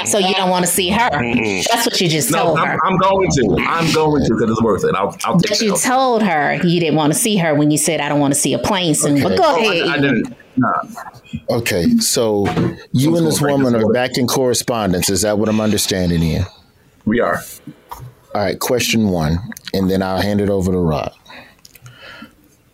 So 0.06 0.18
you 0.18 0.34
don't 0.34 0.50
want 0.50 0.64
to 0.64 0.70
see 0.70 0.88
her. 0.90 1.10
Mm-hmm. 1.10 1.62
That's 1.72 1.86
what 1.86 2.00
you 2.00 2.08
just 2.08 2.30
no, 2.30 2.38
told 2.44 2.58
I'm, 2.58 2.66
her. 2.66 2.78
I'm 2.86 2.96
going 2.98 3.30
to. 3.30 3.56
I'm 3.60 3.92
going 3.94 4.24
to 4.24 4.34
because 4.34 4.50
it's 4.50 4.62
worth 4.62 4.84
it. 4.84 4.94
I'll, 4.94 5.16
I'll 5.24 5.38
take 5.38 5.50
But 5.50 5.60
you 5.60 5.74
it. 5.74 5.80
told 5.80 6.22
her 6.22 6.54
you 6.64 6.80
didn't 6.80 6.96
want 6.96 7.12
to 7.12 7.18
see 7.18 7.36
her 7.36 7.54
when 7.54 7.70
you 7.70 7.78
said, 7.78 8.00
I 8.00 8.08
don't 8.08 8.20
want 8.20 8.34
to 8.34 8.40
see 8.40 8.54
a 8.54 8.58
plane 8.58 8.94
soon. 8.94 9.22
But 9.22 9.36
go 9.38 9.44
Oh, 9.44 9.60
ahead. 9.60 9.88
I, 9.88 9.94
I 9.94 9.98
didn't. 10.00 10.36
Nah. 10.56 10.82
Okay, 11.50 11.88
so 11.98 12.46
you 12.92 13.16
and 13.16 13.26
this 13.26 13.40
woman 13.40 13.74
are 13.74 13.90
back 13.92 14.18
in 14.18 14.26
correspondence. 14.26 15.08
Is 15.10 15.22
that 15.22 15.38
what 15.38 15.48
I'm 15.48 15.60
understanding, 15.60 16.22
Ian? 16.22 16.44
We 17.04 17.20
are. 17.20 17.42
All 18.34 18.40
right, 18.42 18.58
question 18.58 19.08
one, 19.08 19.38
and 19.74 19.90
then 19.90 20.02
I'll 20.02 20.20
hand 20.20 20.40
it 20.40 20.48
over 20.50 20.72
to 20.72 20.78
Rob. 20.78 21.12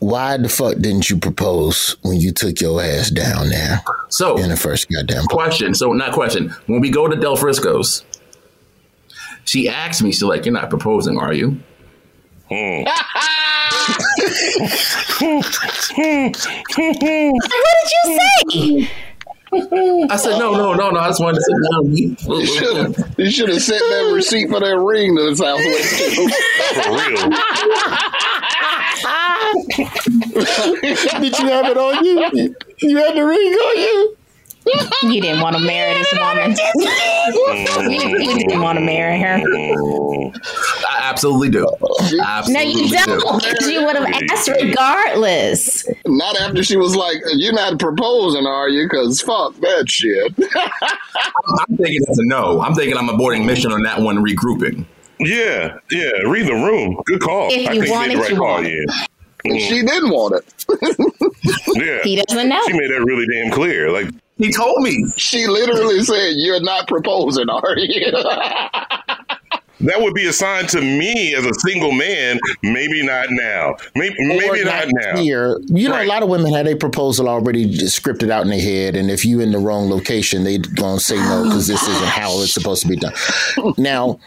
Why 0.00 0.36
the 0.36 0.48
fuck 0.48 0.76
didn't 0.76 1.10
you 1.10 1.18
propose 1.18 1.96
when 2.02 2.18
you 2.20 2.30
took 2.32 2.60
your 2.60 2.80
ass 2.80 3.10
down 3.10 3.48
there 3.48 3.82
So 4.10 4.36
in 4.38 4.48
the 4.48 4.56
first 4.56 4.88
goddamn 4.90 5.24
place? 5.24 5.28
question. 5.28 5.74
So 5.74 5.92
not 5.92 6.12
question. 6.12 6.50
When 6.66 6.80
we 6.80 6.90
go 6.90 7.08
to 7.08 7.16
Del 7.16 7.34
Frisco's, 7.36 8.04
she 9.44 9.68
asked 9.68 10.02
me, 10.02 10.12
she's 10.12 10.22
like, 10.22 10.44
"You're 10.44 10.52
not 10.54 10.70
proposing, 10.70 11.18
are 11.18 11.32
you?" 11.32 11.58
Hmm. 12.50 12.84
what 16.08 16.22
did 16.76 17.90
you 18.04 18.82
say? 18.84 18.90
I 20.10 20.16
said, 20.16 20.38
"No, 20.38 20.52
no, 20.52 20.74
no, 20.74 20.90
no. 20.90 21.00
I 21.00 21.08
just 21.08 21.20
wanted 21.22 21.38
to 21.38 21.42
sit 21.42 21.56
down." 21.72 21.86
You 23.16 23.30
should 23.30 23.48
have 23.48 23.62
sent 23.62 23.80
that 23.80 24.12
receipt 24.14 24.48
for 24.50 24.60
that 24.60 24.78
ring 24.78 25.16
to 25.16 25.30
the 25.30 25.36
Southwest. 25.36 25.88
For 26.84 26.90
real. 26.92 27.30
Did 31.20 31.38
you 31.38 31.46
have 31.48 31.66
it 31.66 31.76
on 31.76 32.04
you? 32.04 32.54
You 32.78 32.96
had 32.96 33.14
the 33.16 33.24
ring 33.24 33.52
on 33.52 33.78
you? 33.78 34.16
You 35.04 35.20
didn't 35.22 35.40
want 35.40 35.56
to 35.56 35.62
marry 35.62 35.94
this 35.94 36.12
woman. 36.12 36.54
you, 37.90 38.18
you 38.32 38.38
didn't 38.38 38.60
want 38.60 38.78
to 38.78 38.84
marry 38.84 39.18
her. 39.20 39.40
I 40.88 40.98
absolutely 41.00 41.48
do. 41.48 41.66
No, 41.80 42.22
Absolutely 42.22 42.82
you 42.82 42.88
don't. 42.90 43.40
do. 43.42 43.48
Because 43.50 43.70
you 43.70 43.84
would 43.84 43.96
have 43.96 44.06
asked 44.30 44.48
regardless. 44.48 45.88
Not 46.06 46.38
after 46.40 46.62
she 46.62 46.76
was 46.76 46.94
like, 46.94 47.16
"You're 47.34 47.54
not 47.54 47.78
proposing, 47.78 48.46
are 48.46 48.68
you?" 48.68 48.84
Because 48.84 49.22
fuck 49.22 49.54
that 49.60 49.88
shit. 49.88 50.34
I'm 50.38 51.76
thinking 51.76 52.00
it's 52.06 52.18
a 52.18 52.24
no. 52.24 52.60
I'm 52.60 52.74
thinking 52.74 52.96
I'm 52.98 53.08
aborting 53.08 53.46
mission 53.46 53.72
on 53.72 53.82
that 53.82 54.00
one, 54.00 54.18
regrouping. 54.18 54.84
Yeah, 55.20 55.78
yeah. 55.90 56.10
Read 56.26 56.46
the 56.46 56.54
room. 56.54 57.00
Good 57.06 57.20
call. 57.20 57.48
If 57.50 57.68
I 57.68 57.72
you 57.72 57.80
think 57.82 57.92
want 57.94 58.12
you 58.12 58.18
it, 58.18 58.22
the 58.22 58.30
you 58.30 58.36
call. 58.36 58.46
want 58.54 58.66
it. 58.66 58.90
Yeah. 59.44 59.58
she 59.58 59.82
mm. 59.82 59.86
didn't 59.88 60.10
want 60.10 60.34
it. 60.34 60.54
Yeah. 61.74 62.00
He 62.02 62.20
doesn't 62.22 62.48
know. 62.48 62.60
She 62.66 62.72
made 62.72 62.90
that 62.90 63.04
really 63.04 63.26
damn 63.26 63.50
clear. 63.52 63.90
Like 63.90 64.08
He 64.36 64.52
told 64.52 64.82
me. 64.82 65.04
She 65.16 65.46
literally 65.46 66.02
said, 66.02 66.32
"You're 66.36 66.60
not 66.60 66.88
proposing, 66.88 67.48
are 67.48 67.78
you?" 67.78 68.10
that 69.80 70.00
would 70.00 70.12
be 70.14 70.26
a 70.26 70.32
sign 70.32 70.66
to 70.68 70.80
me 70.80 71.34
as 71.34 71.46
a 71.46 71.54
single 71.54 71.92
man. 71.92 72.40
Maybe 72.62 73.02
not 73.06 73.26
now. 73.30 73.76
Maybe, 73.94 74.14
maybe 74.18 74.60
Or 74.60 74.64
not 74.64 74.88
now. 74.90 75.16
Here, 75.16 75.58
you 75.66 75.88
know, 75.88 75.94
Right. 75.94 76.06
a 76.06 76.08
lot 76.08 76.22
of 76.22 76.28
women 76.28 76.52
had 76.52 76.66
a 76.66 76.74
proposal 76.76 77.28
already 77.28 77.66
scripted 77.78 78.30
out 78.30 78.42
in 78.42 78.50
their 78.50 78.60
head, 78.60 78.96
and 78.96 79.10
if 79.10 79.24
you 79.24 79.40
in 79.40 79.52
the 79.52 79.58
wrong 79.58 79.88
location, 79.88 80.42
they 80.44 80.58
gonna 80.58 80.98
say 81.00 81.16
no 81.16 81.44
because 81.44 81.66
this 81.68 81.82
isn't 81.86 82.08
how 82.08 82.40
it's 82.42 82.52
supposed 82.52 82.82
to 82.82 82.88
be 82.88 82.96
done. 82.96 83.14
Now, 83.78 84.18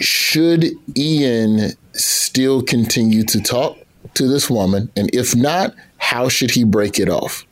should 0.00 0.66
Ian 0.96 1.72
still 1.92 2.62
continue 2.62 3.24
to 3.24 3.40
talk 3.40 3.78
to 4.14 4.26
this 4.26 4.50
woman, 4.50 4.90
and 4.96 5.14
if 5.14 5.34
not, 5.34 5.74
how 5.98 6.28
should 6.28 6.50
he 6.50 6.64
break 6.64 6.98
it 6.98 7.08
off? 7.08 7.46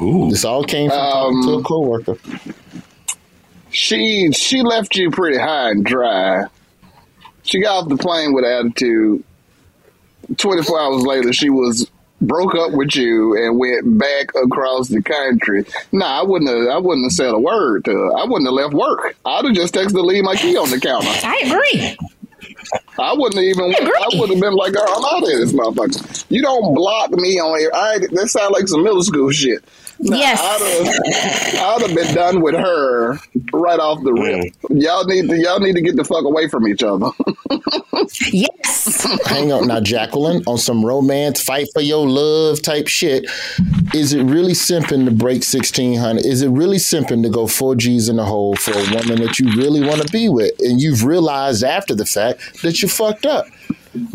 Ooh. 0.00 0.30
This 0.30 0.44
all 0.44 0.64
came 0.64 0.90
from 0.90 0.98
talking 0.98 1.42
to 1.42 1.48
a 1.50 1.56
um, 1.56 1.64
coworker. 1.64 2.16
she 3.70 4.30
she 4.32 4.62
left 4.62 4.94
you 4.96 5.10
pretty 5.10 5.38
high 5.38 5.70
and 5.70 5.84
dry. 5.84 6.44
She 7.42 7.60
got 7.60 7.84
off 7.84 7.88
the 7.88 7.96
plane 7.96 8.32
with 8.32 8.44
attitude. 8.44 9.24
Twenty 10.36 10.62
four 10.62 10.80
hours 10.80 11.02
later, 11.02 11.32
she 11.32 11.50
was 11.50 11.90
broke 12.20 12.54
up 12.54 12.72
with 12.72 12.94
you 12.96 13.36
and 13.36 13.58
went 13.58 13.98
back 13.98 14.34
across 14.42 14.88
the 14.88 15.02
country. 15.02 15.64
Nah, 15.92 16.20
I 16.20 16.22
wouldn't 16.22 16.50
have. 16.50 16.68
I 16.68 16.78
wouldn't 16.78 17.06
have 17.06 17.12
said 17.12 17.30
a 17.30 17.38
word 17.38 17.84
to 17.86 17.92
her. 17.92 18.16
I 18.16 18.24
wouldn't 18.24 18.46
have 18.46 18.54
left 18.54 18.74
work. 18.74 19.16
I'd 19.24 19.44
have 19.44 19.54
just 19.54 19.74
texted 19.74 19.92
to 19.92 20.02
leave 20.02 20.24
my 20.24 20.36
key 20.36 20.56
on 20.56 20.70
the 20.70 20.80
counter. 20.80 21.08
I 21.08 21.38
agree. 21.44 21.96
I 22.98 23.14
wouldn't 23.14 23.42
even. 23.42 23.74
I 23.74 24.08
would 24.14 24.30
have 24.30 24.40
been 24.40 24.54
like, 24.54 24.72
"Girl, 24.72 24.84
I'm 24.86 25.04
out 25.04 25.22
of 25.22 25.28
this 25.28 25.52
motherfucker." 25.52 26.24
You 26.28 26.42
don't 26.42 26.74
block 26.74 27.10
me 27.10 27.40
on 27.40 27.58
here. 27.58 27.70
I 27.74 27.98
that 27.98 28.28
sounds 28.28 28.52
like 28.52 28.68
some 28.68 28.82
middle 28.84 29.02
school 29.02 29.30
shit. 29.30 29.64
Nah, 30.02 30.16
Yes. 30.16 30.40
I'd 30.42 31.56
have, 31.56 31.82
I'd 31.82 31.88
have 31.88 31.94
been 31.96 32.14
done 32.14 32.40
with 32.40 32.54
her 32.54 33.18
right 33.52 33.78
off 33.78 34.02
the 34.02 34.12
rip. 34.12 34.54
Hmm. 34.66 34.76
Y'all 34.78 35.04
need 35.04 35.28
to. 35.28 35.36
Y'all 35.38 35.60
need 35.60 35.74
to 35.74 35.82
get 35.82 35.96
the 35.96 36.04
fuck 36.04 36.24
away 36.24 36.48
from 36.48 36.66
each 36.66 36.82
other. 36.82 37.10
Yes. 38.32 39.06
Hang 39.26 39.52
on 39.52 39.68
now, 39.68 39.80
Jacqueline, 39.80 40.42
on 40.46 40.56
some 40.58 40.84
romance, 40.84 41.42
fight 41.42 41.68
for 41.74 41.82
your 41.82 42.08
love 42.08 42.62
type 42.62 42.88
shit. 42.88 43.24
Is 43.94 44.12
it 44.14 44.22
really 44.24 44.52
simping 44.52 45.04
to 45.04 45.10
break 45.10 45.42
sixteen 45.42 45.98
hundred? 45.98 46.24
Is 46.24 46.42
it 46.42 46.48
really 46.48 46.78
simping 46.78 47.22
to 47.24 47.28
go 47.28 47.46
four 47.46 47.74
G's 47.74 48.08
in 48.08 48.16
the 48.16 48.24
hole 48.24 48.56
for 48.56 48.72
a 48.72 48.84
woman 48.94 49.20
that 49.22 49.38
you 49.38 49.52
really 49.54 49.86
want 49.86 50.00
to 50.00 50.08
be 50.12 50.28
with, 50.28 50.52
and 50.60 50.80
you've 50.80 51.04
realized 51.04 51.62
after 51.62 51.94
the 51.94 52.06
fact 52.06 52.62
that 52.62 52.80
you 52.82 52.88
fucked 52.88 53.26
up? 53.26 53.46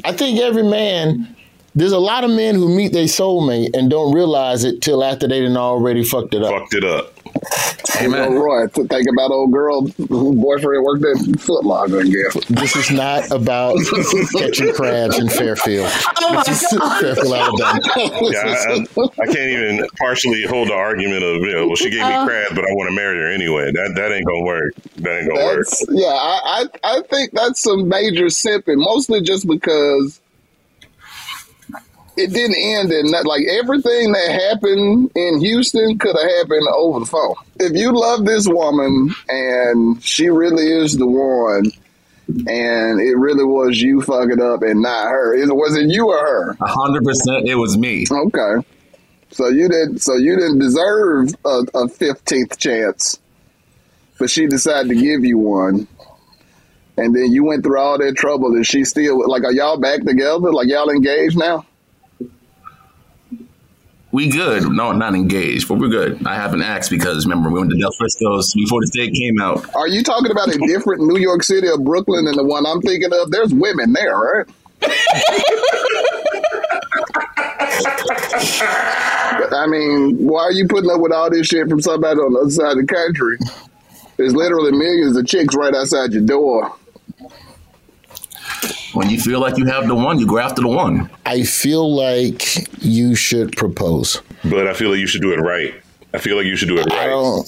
I 0.04 0.14
think 0.14 0.40
every 0.40 0.64
man. 0.64 1.35
There's 1.76 1.92
a 1.92 2.00
lot 2.00 2.24
of 2.24 2.30
men 2.32 2.56
who 2.56 2.74
meet 2.74 2.94
their 2.94 3.04
soulmate 3.06 3.76
and 3.76 3.90
don't 3.90 4.14
realize 4.14 4.64
it 4.64 4.82
till 4.82 5.04
after 5.04 5.28
they 5.28 5.42
done 5.42 5.58
already 5.58 6.04
fucked 6.06 6.34
it 6.34 6.42
up. 6.42 6.52
Fucked 6.52 6.74
it 6.76 6.84
up. 6.86 7.12
Amen. 8.02 8.34
Roy, 8.34 8.66
to 8.68 8.88
think 8.88 9.08
about 9.12 9.32
old 9.32 9.52
girl 9.52 9.86
whose 9.88 10.36
boyfriend 10.38 10.84
worked 10.84 11.04
at 11.04 11.40
Foot 11.42 11.66
Locker 11.66 12.00
again. 12.00 12.24
This 12.50 12.76
is 12.78 12.92
not 12.92 13.30
about 13.32 13.78
catching 14.38 14.74
crabs 14.74 15.20
in 15.20 15.28
Fairfield. 15.30 15.90
Oh 16.28 16.42
this 16.46 16.64
is 16.64 16.80
Fairfield, 17.00 17.34
Alabama. 17.34 17.80
Yeah, 18.32 18.40
I, 18.40 18.86
I, 18.98 19.04
I 19.22 19.26
can't 19.28 19.38
even 19.38 19.88
partially 20.00 20.44
hold 20.46 20.70
the 20.70 20.74
argument 20.74 21.24
of, 21.24 21.36
you 21.42 21.54
know, 21.54 21.68
well, 21.68 21.76
she 21.76 21.90
gave 21.92 22.00
me 22.00 22.14
Uh. 22.14 22.26
crabs, 22.26 22.56
but 22.56 22.64
I 22.64 22.72
want 22.74 22.90
to 22.90 22.96
marry 22.96 23.18
her 23.18 23.28
anyway. 23.32 23.72
That 23.72 23.94
that 23.96 24.12
ain't 24.12 24.26
gonna 24.26 24.44
work. 24.46 24.74
That 24.98 25.20
ain't 25.20 25.30
gonna 25.30 25.46
work. 25.46 25.68
Yeah, 25.90 26.08
I, 26.08 26.66
I 26.84 26.98
I 26.98 27.02
think 27.10 27.32
that's 27.34 27.60
some 27.62 27.88
major 27.88 28.26
simping, 28.26 28.78
mostly 28.84 29.22
just 29.22 29.46
because 29.48 30.20
it 32.18 32.34
didn't 32.34 32.58
end 32.58 32.92
in 32.92 33.12
that. 33.12 33.26
Like 33.26 33.44
everything 33.50 34.12
that 34.14 34.32
happened 34.50 35.12
in 35.16 35.40
Houston 35.40 35.98
could 35.98 36.16
have 36.16 36.32
happened 36.40 36.68
over 36.74 37.00
the 37.00 37.06
phone. 37.06 37.36
If 37.60 37.74
you 37.74 37.92
love 37.92 38.26
this 38.26 38.48
woman 38.48 39.14
and 39.28 40.04
she 40.04 40.30
really 40.30 40.66
is 40.66 40.98
the 40.98 41.08
one, 41.08 41.72
and 42.28 43.00
it 43.00 43.16
really 43.18 43.44
was 43.44 43.80
you 43.80 44.02
fucking 44.02 44.42
up 44.42 44.64
and 44.64 44.82
not 44.82 45.10
her, 45.10 45.36
It 45.36 45.54
wasn't 45.56 45.92
you 45.92 46.10
or 46.10 46.18
her? 46.18 46.58
A 46.60 46.68
hundred 46.68 47.04
percent, 47.04 47.48
it 47.48 47.56
was 47.56 47.78
me. 47.78 48.06
Okay. 48.10 48.66
So 49.32 49.50
you 49.50 49.68
didn't. 49.68 50.00
So 50.00 50.16
you 50.16 50.36
didn't 50.36 50.60
deserve 50.60 51.30
a 51.46 51.88
fifteenth 51.90 52.58
chance, 52.58 53.20
but 54.18 54.30
she 54.30 54.48
decided 54.48 54.90
to 54.90 54.96
give 54.96 55.26
you 55.26 55.38
one, 55.38 55.88
and 56.98 57.14
then 57.14 57.32
you 57.34 57.44
went 57.44 57.64
through 57.64 57.80
all 57.80 57.98
that 57.98 58.16
trouble, 58.16 58.56
and 58.56 58.66
she 58.66 58.86
still 58.86 59.30
like, 59.30 59.44
are 59.44 59.52
y'all 59.52 59.80
back 59.80 60.04
together? 60.04 60.54
Like 60.54 60.68
y'all 60.68 60.90
engaged 60.90 61.38
now? 61.38 61.66
We 64.16 64.30
good. 64.30 64.72
No, 64.72 64.94
not 64.94 65.14
engaged, 65.14 65.68
but 65.68 65.78
we're 65.78 65.90
good. 65.90 66.26
I 66.26 66.36
haven't 66.36 66.62
asked 66.62 66.90
because 66.90 67.26
remember 67.26 67.50
we 67.50 67.60
went 67.60 67.70
to 67.72 67.78
Del 67.78 67.92
Frisco's 67.92 68.54
before 68.54 68.80
the 68.80 68.88
state 68.88 69.14
came 69.14 69.42
out. 69.42 69.66
Are 69.76 69.90
you 69.90 70.04
talking 70.04 70.32
about 70.32 70.48
a 70.48 70.58
different 70.60 71.02
New 71.06 71.18
York 71.18 71.44
City 71.44 71.68
or 71.68 71.78
Brooklyn 71.78 72.24
than 72.24 72.38
the 72.38 72.46
one 72.46 72.66
I'm 72.66 72.80
thinking 72.80 73.10
of? 73.12 73.30
There's 73.30 73.54
women 73.54 73.92
there, 73.92 74.18
right? 74.18 74.46
I 79.52 79.68
mean, 79.68 80.26
why 80.26 80.44
are 80.44 80.54
you 80.54 80.66
putting 80.70 80.90
up 80.90 81.02
with 81.02 81.12
all 81.12 81.30
this 81.30 81.48
shit 81.48 81.68
from 81.68 81.82
somebody 81.82 82.18
on 82.18 82.32
the 82.32 82.40
other 82.40 82.50
side 82.52 82.72
of 82.72 82.88
the 82.88 82.88
country? 82.88 83.38
There's 84.16 84.34
literally 84.34 84.72
millions 84.72 85.18
of 85.18 85.28
chicks 85.28 85.54
right 85.58 85.76
outside 85.76 86.14
your 86.14 86.24
door. 86.24 86.74
When 88.94 89.10
you 89.10 89.20
feel 89.20 89.40
like 89.40 89.58
you 89.58 89.66
have 89.66 89.88
the 89.88 89.96
one, 89.96 90.20
you 90.20 90.28
go 90.28 90.40
after 90.40 90.62
the 90.62 90.68
one. 90.68 91.10
I 91.26 91.44
feel 91.44 91.94
like 91.94 92.84
you 92.84 93.16
should 93.16 93.56
propose. 93.58 94.22
But 94.44 94.68
I 94.68 94.74
feel 94.74 94.92
like 94.92 95.00
you 95.00 95.08
should 95.08 95.22
do 95.22 95.34
it 95.34 95.40
right. 95.40 95.74
I 96.14 96.18
feel 96.18 96.38
like 96.38 96.46
you 96.46 96.56
should 96.56 96.70
do 96.70 96.78
it 96.78 96.86
right. 96.86 97.10
Oh. 97.12 97.44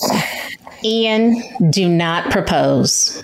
Ian, 0.83 1.41
do 1.69 1.87
not 1.87 2.31
propose. 2.31 3.23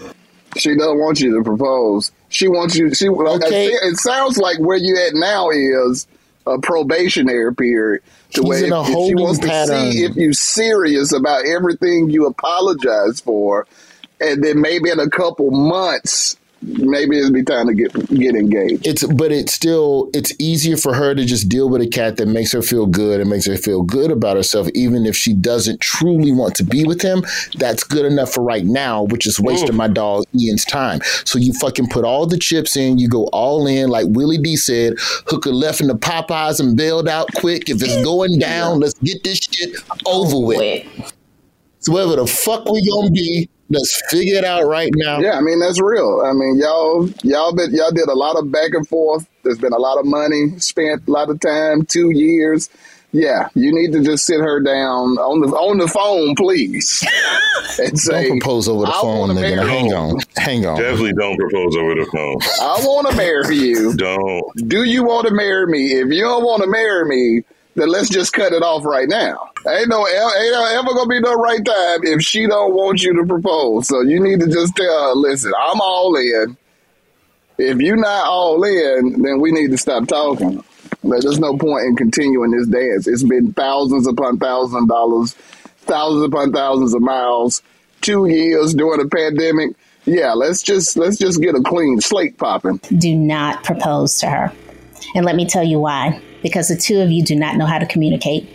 She 0.57 0.75
doesn't 0.75 0.99
want 0.99 1.19
you 1.19 1.35
to 1.37 1.43
propose. 1.43 2.11
She 2.29 2.47
wants 2.47 2.75
you. 2.75 2.93
She. 2.93 3.09
Okay. 3.09 3.67
It, 3.67 3.79
it 3.83 3.97
sounds 3.97 4.37
like 4.37 4.59
where 4.59 4.77
you 4.77 4.97
at 5.07 5.13
now 5.13 5.49
is 5.49 6.07
a 6.47 6.59
probationary 6.59 7.53
period. 7.55 8.03
To 8.31 8.41
She's 8.41 8.43
where 8.43 8.65
in 8.65 8.71
a 8.71 8.81
if, 8.81 8.87
if 8.87 8.87
she 8.87 8.93
holding 8.93 9.19
wants 9.19 9.39
to 9.39 9.67
see 9.67 10.03
if 10.03 10.15
you're 10.15 10.33
serious 10.33 11.11
about 11.13 11.45
everything 11.45 12.09
you 12.09 12.25
apologize 12.25 13.19
for, 13.19 13.67
and 14.19 14.43
then 14.43 14.61
maybe 14.61 14.89
in 14.89 14.99
a 14.99 15.09
couple 15.09 15.51
months, 15.51 16.37
maybe 16.63 17.19
it'll 17.19 17.31
be 17.31 17.43
time 17.43 17.67
to 17.67 17.73
get 17.73 17.93
get 18.09 18.35
engaged. 18.35 18.85
It's 18.85 19.03
but 19.05 19.31
it's 19.31 19.53
still 19.53 20.09
it's 20.13 20.33
easier 20.39 20.77
for 20.77 20.93
her 20.93 21.13
to 21.15 21.25
just 21.25 21.49
deal 21.49 21.69
with 21.69 21.81
a 21.81 21.87
cat 21.87 22.17
that 22.17 22.27
makes 22.27 22.51
her 22.51 22.61
feel 22.61 22.85
good 22.85 23.19
and 23.19 23.29
makes 23.29 23.45
her 23.45 23.57
feel 23.57 23.83
good 23.83 24.11
about 24.11 24.37
herself, 24.37 24.67
even 24.73 25.05
if 25.05 25.15
she 25.15 25.33
doesn't 25.33 25.81
truly 25.81 26.31
want 26.31 26.55
to 26.55 26.63
be 26.63 26.85
with 26.85 27.01
him. 27.01 27.23
That's 27.57 27.83
good 27.83 28.05
enough 28.05 28.31
for 28.31 28.43
right 28.43 28.65
now, 28.65 29.03
which 29.03 29.27
is 29.27 29.39
wasting 29.39 29.75
my 29.75 29.87
dog 29.87 30.25
Ian's 30.39 30.65
time. 30.65 31.01
So 31.25 31.39
you 31.39 31.53
fucking 31.53 31.89
put 31.89 32.05
all 32.05 32.25
the 32.25 32.37
chips 32.37 32.77
in, 32.77 32.97
you 32.97 33.07
go 33.07 33.25
all 33.27 33.67
in, 33.67 33.89
like 33.89 34.07
Willie 34.09 34.37
D 34.37 34.55
said, 34.55 34.93
hook 34.97 35.45
a 35.45 35.49
left 35.49 35.81
in 35.81 35.87
the 35.87 35.95
Popeyes 35.95 36.59
and 36.59 36.77
bailed 36.77 37.07
out 37.07 37.33
quick. 37.35 37.69
If 37.69 37.81
it's 37.81 38.03
going 38.03 38.39
down, 38.39 38.79
let's 38.79 38.97
get 38.99 39.23
this 39.23 39.39
shit 39.39 39.75
over 40.05 40.39
with. 40.39 40.85
So 41.79 41.91
whatever 41.91 42.15
the 42.15 42.27
fuck 42.27 42.63
we 42.65 42.89
gonna 42.89 43.11
be, 43.11 43.49
let's 43.73 44.01
figure 44.09 44.37
it 44.37 44.45
out 44.45 44.65
right 44.67 44.91
now. 44.95 45.19
Yeah, 45.19 45.33
I 45.37 45.41
mean 45.41 45.59
that's 45.59 45.81
real. 45.81 46.21
I 46.25 46.33
mean 46.33 46.57
y'all 46.57 47.09
y'all 47.23 47.53
been 47.55 47.73
y'all 47.73 47.91
did 47.91 48.07
a 48.07 48.13
lot 48.15 48.37
of 48.37 48.51
back 48.51 48.71
and 48.73 48.87
forth. 48.87 49.27
There's 49.43 49.57
been 49.59 49.73
a 49.73 49.77
lot 49.79 49.97
of 49.99 50.05
money 50.05 50.57
spent, 50.59 51.07
a 51.07 51.11
lot 51.11 51.29
of 51.29 51.39
time, 51.39 51.85
two 51.85 52.11
years. 52.11 52.69
Yeah, 53.15 53.49
you 53.53 53.71
need 53.71 53.91
to 53.93 54.01
just 54.03 54.25
sit 54.25 54.39
her 54.39 54.59
down 54.59 55.17
on 55.19 55.41
the 55.41 55.47
on 55.55 55.77
the 55.77 55.87
phone, 55.87 56.33
please, 56.33 57.05
and 57.79 57.99
say, 57.99 58.27
Don't 58.29 58.39
propose 58.39 58.67
over 58.67 58.85
the 58.85 58.91
"I 58.91 59.01
phone, 59.01 59.29
nigga. 59.29 59.55
marry 59.57 59.69
Hang 59.69 59.93
on. 59.93 60.17
Hang 60.35 60.65
on. 60.65 60.79
Definitely 60.81 61.13
don't 61.13 61.37
propose 61.37 61.75
over 61.75 61.93
the 61.93 62.07
phone. 62.11 62.37
I 62.59 62.79
want 62.83 63.11
to 63.11 63.15
marry 63.15 63.55
you. 63.55 63.93
Don't. 63.93 64.43
Do 64.67 64.83
you 64.83 65.03
want 65.03 65.27
to 65.27 65.33
marry 65.33 65.67
me? 65.67 65.91
If 65.93 66.07
you 66.07 66.23
don't 66.23 66.43
want 66.43 66.63
to 66.63 66.67
marry 66.67 67.05
me, 67.05 67.43
then 67.75 67.89
let's 67.89 68.09
just 68.09 68.33
cut 68.33 68.53
it 68.53 68.61
off 68.61 68.85
right 68.85 69.07
now. 69.07 69.49
Ain't 69.67 69.89
no 69.89 70.07
ain't 70.07 70.73
ever 70.73 70.93
gonna 70.93 71.07
be 71.07 71.19
no 71.19 71.33
right 71.33 71.63
time 71.63 72.01
if 72.03 72.21
she 72.21 72.47
don't 72.47 72.73
want 72.73 73.01
you 73.01 73.15
to 73.15 73.25
propose. 73.25 73.87
So 73.87 74.01
you 74.01 74.19
need 74.19 74.39
to 74.41 74.47
just 74.47 74.75
tell 74.75 75.09
her, 75.09 75.15
listen, 75.15 75.51
I'm 75.57 75.81
all 75.81 76.15
in. 76.15 76.57
If 77.57 77.79
you're 77.79 77.97
not 77.97 78.25
all 78.27 78.63
in, 78.63 79.21
then 79.21 79.39
we 79.39 79.51
need 79.51 79.71
to 79.71 79.77
stop 79.77 80.07
talking. 80.07 80.63
Like, 81.03 81.21
There's 81.21 81.39
no 81.39 81.57
point 81.57 81.85
in 81.85 81.95
continuing 81.95 82.51
this 82.51 82.67
dance. 82.67 83.07
It's 83.07 83.23
been 83.23 83.53
thousands 83.53 84.07
upon 84.07 84.39
thousands 84.39 84.83
of 84.83 84.89
dollars, 84.89 85.33
thousands 85.81 86.23
upon 86.25 86.51
thousands 86.51 86.93
of 86.93 87.01
miles, 87.01 87.61
two 88.01 88.25
years 88.27 88.73
during 88.73 89.01
a 89.01 89.09
pandemic. 89.09 89.75
Yeah, 90.05 90.33
let's 90.33 90.61
just 90.61 90.97
let's 90.97 91.17
just 91.17 91.41
get 91.41 91.55
a 91.55 91.61
clean 91.61 92.01
slate 92.01 92.37
popping. 92.37 92.77
Do 92.97 93.15
not 93.15 93.63
propose 93.63 94.17
to 94.19 94.29
her. 94.29 94.51
And 95.15 95.25
let 95.25 95.35
me 95.35 95.45
tell 95.45 95.63
you 95.63 95.79
why. 95.79 96.21
Because 96.43 96.67
the 96.67 96.77
two 96.77 97.01
of 97.01 97.09
you 97.11 97.23
do 97.23 97.35
not 97.35 97.55
know 97.55 97.65
how 97.65 97.79
to 97.79 97.85
communicate. 97.85 98.47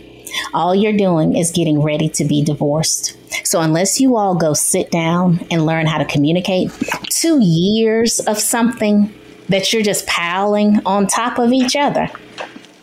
All 0.53 0.75
you're 0.75 0.95
doing 0.95 1.35
is 1.35 1.51
getting 1.51 1.81
ready 1.81 2.07
to 2.09 2.23
be 2.23 2.43
divorced. 2.43 3.17
So, 3.45 3.61
unless 3.61 3.99
you 3.99 4.15
all 4.15 4.35
go 4.35 4.53
sit 4.53 4.91
down 4.91 5.45
and 5.51 5.65
learn 5.65 5.87
how 5.87 5.97
to 5.97 6.05
communicate, 6.05 6.71
two 7.09 7.39
years 7.41 8.19
of 8.19 8.37
something 8.37 9.13
that 9.49 9.73
you're 9.73 9.81
just 9.81 10.05
piling 10.05 10.79
on 10.85 11.07
top 11.07 11.39
of 11.39 11.51
each 11.51 11.75
other, 11.75 12.09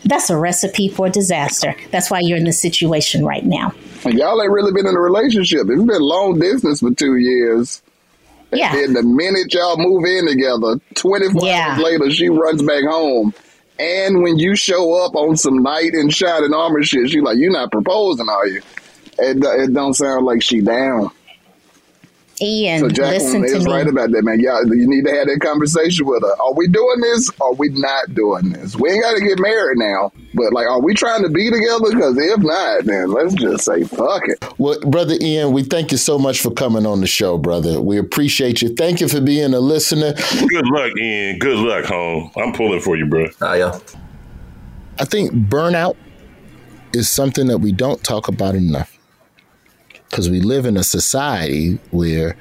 that's 0.05 0.31
a 0.31 0.37
recipe 0.37 0.89
for 0.89 1.09
disaster. 1.09 1.75
That's 1.91 2.11
why 2.11 2.21
you're 2.21 2.37
in 2.37 2.45
this 2.45 2.61
situation 2.61 3.25
right 3.25 3.45
now. 3.45 3.73
Y'all 4.05 4.41
ain't 4.41 4.53
really 4.53 4.73
been 4.73 4.87
in 4.87 4.95
a 4.97 5.01
relationship. 5.01 5.69
It's 5.69 5.83
been 5.83 6.01
long 6.01 6.39
distance 6.39 6.81
for 6.81 6.93
two 6.93 7.17
years. 7.17 7.83
And 8.53 8.61
Yeah. 8.61 8.73
then 8.73 8.93
the 8.93 9.03
minute 9.03 9.53
y'all 9.53 9.77
move 9.77 10.05
in 10.05 10.27
together, 10.29 10.81
24 10.95 11.41
hours 11.51 11.79
later, 11.79 12.11
she 12.11 12.29
runs 12.29 12.63
back 12.63 12.85
home. 12.85 13.35
And 13.79 14.23
when 14.23 14.39
you 14.39 14.57
show 14.57 15.05
up 15.05 15.15
on 15.15 15.37
some 15.37 15.63
knight 15.63 15.93
in 15.93 16.09
shining 16.11 16.55
armor 16.55 16.83
shit, 16.83 17.11
she 17.11 17.21
like, 17.21 17.37
"You're 17.37 17.53
not 17.53 17.71
proposing, 17.71 18.29
are 18.29 18.47
you? 18.47 18.63
It, 19.19 19.39
it 19.43 19.73
don't 19.73 19.95
sound 19.95 20.25
like 20.25 20.43
she 20.43 20.61
down. 20.61 21.11
Ian, 22.41 22.81
so 22.81 22.89
Jacqueline 22.89 23.13
listen 23.13 23.43
to 23.43 23.47
is 23.49 23.67
me. 23.67 23.73
right 23.73 23.87
about 23.87 24.11
that, 24.11 24.23
man. 24.23 24.41
Y'all, 24.41 24.67
you 24.67 24.87
need 24.87 25.07
to 25.07 25.13
have 25.13 25.27
that 25.27 25.41
conversation 25.41 26.07
with 26.07 26.23
her. 26.23 26.43
Are 26.43 26.53
we 26.55 26.69
doing 26.69 27.01
this? 27.01 27.31
Or 27.41 27.49
are 27.49 27.55
we 27.55 27.71
not 27.71 28.15
doing 28.15 28.51
this? 28.51 28.77
We 28.77 28.91
ain't 28.91 29.03
got 29.03 29.15
to 29.15 29.21
get 29.25 29.39
married 29.39 29.79
now, 29.79 30.13
but 30.35 30.53
like, 30.53 30.67
are 30.67 30.81
we 30.81 30.93
trying 30.95 31.23
to 31.23 31.31
be 31.31 31.51
together? 31.51 31.91
Because 31.91 32.19
if 32.19 32.39
not, 32.41 32.85
then 32.85 33.11
let's 33.11 33.35
just 33.35 33.65
say 33.65 33.85
fuck 33.85 34.23
it. 34.29 34.45
Well, 34.59 34.79
brother 34.81 35.15
Ian, 35.21 35.53
we 35.53 35.63
thank 35.63 35.93
you 35.93 35.99
so 35.99 36.19
much 36.19 36.41
for 36.41 36.51
coming 36.51 36.85
on 36.85 37.01
the 37.01 37.07
show, 37.07 37.39
brother. 37.39 37.81
We 37.81 37.97
appreciate 37.99 38.61
you. 38.61 38.75
Thank 38.75 39.01
you 39.01 39.09
for 39.09 39.21
being 39.21 39.55
a 39.55 39.61
listener. 39.61 40.13
Good 40.49 40.67
luck, 40.67 40.93
Ian. 40.99 41.39
Good 41.39 41.59
luck, 41.59 41.85
home. 41.87 42.31
I'm 42.37 42.53
pulling 42.53 42.81
for 42.81 42.97
you, 42.97 43.07
bro. 43.07 43.29
Ah, 43.41 43.55
yeah. 43.55 43.79
I 44.99 45.05
think 45.05 45.33
burnout 45.33 45.97
is 46.93 47.09
something 47.09 47.47
that 47.49 47.59
we 47.59 47.73
don't 47.73 48.03
talk 48.03 48.29
about 48.29 48.55
enough 48.55 48.96
because 50.17 50.31
we 50.31 50.41
live 50.41 50.65
in 50.65 50.79
a 50.79 50.83
society 50.83 51.79
where 51.91 52.39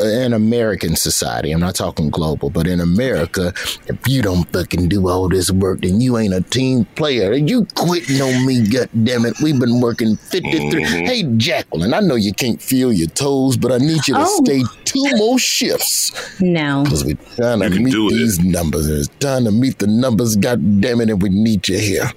uh, 0.00 0.04
an 0.06 0.32
American 0.32 0.96
society. 0.96 1.50
I'm 1.52 1.60
not 1.60 1.74
talking 1.74 2.08
global, 2.08 2.48
but 2.48 2.66
in 2.66 2.80
America, 2.80 3.52
if 3.88 3.98
you 4.08 4.22
don't 4.22 4.50
fucking 4.54 4.88
do 4.88 5.06
all 5.06 5.28
this 5.28 5.50
work, 5.50 5.82
then 5.82 6.00
you 6.00 6.16
ain't 6.16 6.32
a 6.32 6.40
team 6.40 6.86
player. 6.94 7.34
You 7.34 7.66
quitting 7.74 8.22
on 8.22 8.46
me, 8.46 8.62
goddammit. 8.62 9.42
We've 9.42 9.60
been 9.60 9.82
working 9.82 10.16
53. 10.16 10.82
Hey, 10.82 11.24
Jacqueline, 11.36 11.92
I 11.92 12.00
know 12.00 12.14
you 12.14 12.32
can't 12.32 12.60
feel 12.62 12.90
your 12.90 13.08
toes, 13.08 13.58
but 13.58 13.70
I 13.70 13.76
need 13.76 14.08
you 14.08 14.14
to 14.14 14.24
Oh. 14.26 14.42
stay 14.42 14.62
two 14.86 15.16
more 15.16 15.38
shifts. 15.38 16.10
No. 16.40 16.84
Because 16.84 17.04
we're 17.04 17.18
trying 17.36 17.60
to 17.60 17.68
meet 17.68 17.92
these 17.92 18.38
numbers. 18.40 18.86
And 18.86 18.98
it's 19.00 19.08
time 19.20 19.44
to 19.44 19.50
meet 19.50 19.78
the 19.78 19.88
numbers, 19.88 20.38
goddammit, 20.38 21.10
and 21.10 21.20
we 21.20 21.28
need 21.28 21.68
you 21.68 21.78
here. 21.78 22.10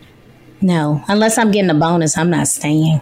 No, 0.61 1.03
unless 1.09 1.37
I'm 1.37 1.51
getting 1.51 1.69
a 1.71 1.73
bonus, 1.73 2.17
I'm 2.17 2.29
not 2.29 2.47
staying. 2.47 3.01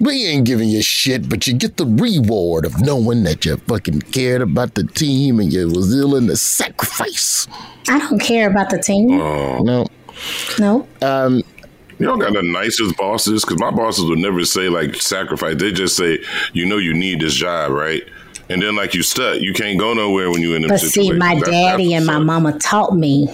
We 0.00 0.26
ain't 0.26 0.46
giving 0.46 0.70
you 0.70 0.82
shit, 0.82 1.28
but 1.28 1.46
you 1.46 1.52
get 1.52 1.76
the 1.76 1.84
reward 1.84 2.64
of 2.64 2.80
knowing 2.80 3.22
that 3.24 3.44
you 3.44 3.58
fucking 3.58 4.00
cared 4.00 4.40
about 4.40 4.74
the 4.74 4.84
team 4.84 5.38
and 5.40 5.52
you 5.52 5.68
was 5.68 5.94
willing 5.94 6.26
to 6.28 6.36
sacrifice. 6.36 7.46
I 7.86 7.98
don't 7.98 8.18
care 8.18 8.50
about 8.50 8.70
the 8.70 8.78
team. 8.78 9.08
No. 9.08 9.86
No. 10.58 10.88
Um, 11.02 11.42
Y'all 11.98 12.16
got 12.16 12.32
the 12.32 12.42
nicest 12.42 12.96
bosses 12.96 13.44
because 13.44 13.58
my 13.60 13.70
bosses 13.70 14.06
would 14.06 14.18
never 14.18 14.42
say 14.46 14.70
like 14.70 14.94
sacrifice. 14.94 15.56
They 15.56 15.70
just 15.70 15.96
say, 15.96 16.18
you 16.54 16.64
know, 16.64 16.78
you 16.78 16.94
need 16.94 17.20
this 17.20 17.34
job, 17.34 17.72
right? 17.72 18.02
And 18.48 18.62
then 18.62 18.74
like 18.74 18.94
you 18.94 19.02
stuck, 19.02 19.40
you 19.40 19.52
can't 19.52 19.78
go 19.78 19.92
nowhere 19.92 20.30
when 20.30 20.40
you 20.40 20.54
in 20.54 20.62
them 20.62 20.70
But 20.70 20.80
see, 20.80 21.12
my 21.12 21.34
That's- 21.34 21.50
daddy 21.50 21.92
and 21.92 22.06
my 22.06 22.18
mama 22.18 22.58
taught 22.58 22.96
me 22.96 23.28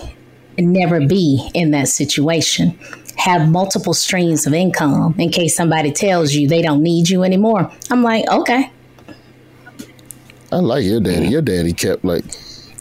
never 0.58 1.06
be 1.06 1.48
in 1.54 1.70
that 1.72 1.88
situation. 1.88 2.78
Have 3.16 3.48
multiple 3.48 3.94
streams 3.94 4.46
of 4.46 4.54
income 4.54 5.14
in 5.18 5.30
case 5.30 5.56
somebody 5.56 5.90
tells 5.90 6.32
you 6.34 6.48
they 6.48 6.62
don't 6.62 6.82
need 6.82 7.08
you 7.08 7.22
anymore. 7.24 7.70
I'm 7.90 8.02
like, 8.02 8.28
okay. 8.28 8.70
I 10.52 10.56
like 10.56 10.84
your 10.84 11.00
daddy. 11.00 11.26
Your 11.28 11.42
daddy 11.42 11.72
kept 11.72 12.04
like 12.04 12.24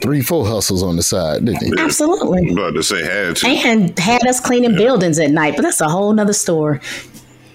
three, 0.01 0.21
four 0.21 0.45
hustles 0.45 0.83
on 0.83 0.97
the 0.97 1.03
side, 1.03 1.45
didn't 1.45 1.63
he? 1.63 1.73
Absolutely. 1.81 2.49
I'm 2.49 2.57
about 2.57 2.73
to 2.75 2.83
say 2.83 3.03
had 3.03 3.37
to. 3.37 3.47
And 3.47 3.97
had 3.97 4.25
us 4.27 4.39
cleaning 4.39 4.75
buildings 4.75 5.17
at 5.19 5.31
night, 5.31 5.55
but 5.55 5.63
that's 5.63 5.81
a 5.81 5.89
whole 5.89 6.13
nother 6.13 6.33
story. 6.33 6.79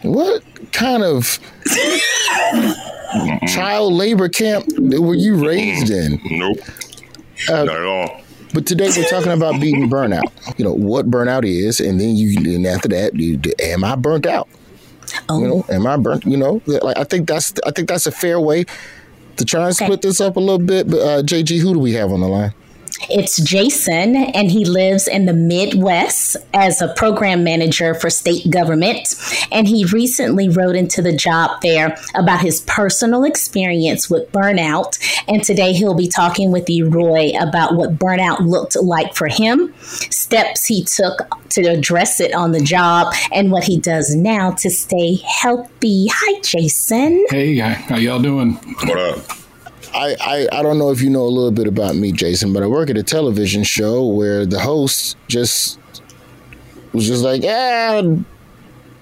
What 0.03 0.43
kind 0.73 1.03
of 1.05 1.39
child 3.49 3.93
labor 3.93 4.29
camp 4.29 4.67
were 4.79 5.15
you 5.15 5.47
raised 5.47 5.91
in? 5.91 6.21
Nope. 6.25 6.59
Uh, 7.49 7.65
Not 7.65 7.77
at 7.77 7.85
all. 7.85 8.21
But 8.53 8.67
today 8.67 8.91
we're 8.97 9.05
talking 9.05 9.33
about 9.33 9.61
beating 9.61 9.89
burnout. 9.89 10.59
You 10.59 10.65
know 10.65 10.73
what 10.73 11.11
burnout 11.11 11.45
is, 11.45 11.81
and 11.81 12.01
then 12.01 12.17
you, 12.17 12.55
and 12.55 12.67
after 12.67 12.89
that, 12.89 13.15
you, 13.15 13.41
am 13.61 13.85
I 13.85 13.95
burnt 13.97 14.27
out? 14.27 14.49
You 15.29 15.49
know, 15.49 15.65
am 15.69 15.87
I 15.87 15.97
burnt? 15.97 16.25
You 16.25 16.37
know, 16.37 16.63
like 16.67 16.97
I 16.97 17.05
think 17.05 17.29
that's 17.29 17.53
I 17.67 17.71
think 17.71 17.89
that's 17.89 18.07
a 18.07 18.13
fair 18.13 18.41
way 18.41 18.65
to 19.37 19.45
try 19.45 19.67
and 19.67 19.77
split 19.77 20.03
this 20.03 20.21
up 20.21 20.37
a 20.37 20.41
little 20.41 20.59
bit. 20.59 20.91
But 20.91 21.01
uh, 21.01 21.23
JG, 21.23 21.61
who 21.61 21.75
do 21.75 21.79
we 21.81 21.93
have 21.93 22.11
on 22.13 22.21
the 22.21 22.29
line? 22.29 22.55
It's 23.09 23.41
Jason, 23.41 24.17
and 24.17 24.51
he 24.51 24.65
lives 24.65 25.09
in 25.09 25.27
the 25.27 25.33
Midwest 25.33 26.37
as 26.53 26.83
a 26.83 26.93
program 26.95 27.45
manager 27.45 27.95
for 27.95 28.11
state 28.11 28.51
government. 28.51 29.15
And 29.53 29.67
he 29.67 29.85
recently 29.87 30.49
wrote 30.49 30.77
into 30.77 31.03
the 31.03 31.17
job 31.17 31.61
fair 31.63 31.97
about 32.15 32.41
his 32.41 32.61
personal 32.63 33.25
experience 33.25 34.11
with 34.11 34.31
burnout. 34.33 34.99
And 35.29 35.43
today 35.43 35.73
he'll 35.73 35.95
be 35.95 36.09
talking 36.09 36.53
with 36.53 36.69
you, 36.69 36.89
Roy, 36.89 37.33
about 37.41 37.75
what 37.75 37.97
burnout 37.97 38.41
looked 38.41 38.77
like 38.77 39.15
for 39.15 39.29
him, 39.29 39.73
steps 39.81 40.67
he 40.67 40.85
took 40.85 41.23
to 41.51 41.63
address 41.63 42.21
it 42.21 42.35
on 42.35 42.53
the 42.53 42.61
job, 42.61 43.13
and 43.33 43.51
what 43.51 43.65
he 43.65 43.79
does 43.79 44.15
now 44.15 44.53
to 44.53 44.71
stay 44.71 45.17
healthy. 45.17 46.09
Hi, 46.13 46.41
Jason. 46.41 47.27
Hey, 47.29 47.59
how 47.59 47.97
y'all 47.97 48.21
doing? 48.21 48.53
What 48.85 48.99
up? 48.99 49.19
I, 49.95 50.17
I, 50.21 50.59
I 50.59 50.63
don't 50.63 50.79
know 50.79 50.91
if 50.91 51.01
you 51.01 51.11
know 51.11 51.23
a 51.23 51.29
little 51.29 51.51
bit 51.51 51.67
about 51.67 51.97
me, 51.97 52.13
Jason, 52.13 52.53
but 52.53 52.63
I 52.63 52.67
work 52.67 52.91
at 52.91 52.97
a 52.97 53.03
television 53.03 53.65
show 53.65 54.07
where 54.07 54.47
the 54.47 54.61
host 54.61 55.17
just 55.29 55.79
was 56.93 57.07
just 57.07 57.23
like, 57.23 57.43
yeah, 57.43 58.03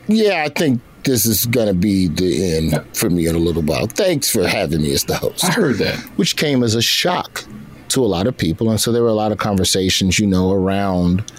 yeah, 0.07 0.45
I 0.45 0.49
think 0.49 0.81
this 1.05 1.27
is 1.27 1.47
gonna 1.47 1.75
be 1.75 2.09
the 2.09 2.57
end 2.57 2.85
for 2.95 3.11
me 3.11 3.27
in 3.27 3.35
a 3.35 3.39
little 3.39 3.63
while. 3.63 3.87
Thanks 3.87 4.31
for 4.31 4.47
having 4.47 4.83
me 4.83 4.93
as 4.93 5.05
the 5.05 5.17
host. 5.17 5.45
I 5.45 5.53
heard 5.53 5.77
that, 5.77 5.97
which 6.17 6.37
came 6.37 6.63
as 6.63 6.75
a 6.75 6.83
shock 6.83 7.45
to 7.89 8.05
a 8.05 8.07
lot 8.07 8.27
of 8.27 8.37
people, 8.37 8.71
and 8.71 8.81
so 8.81 8.93
there 8.93 9.03
were 9.03 9.09
a 9.09 9.15
lot 9.15 9.33
of 9.33 9.39
conversations, 9.39 10.19
you 10.19 10.27
know, 10.27 10.53
around, 10.53 11.31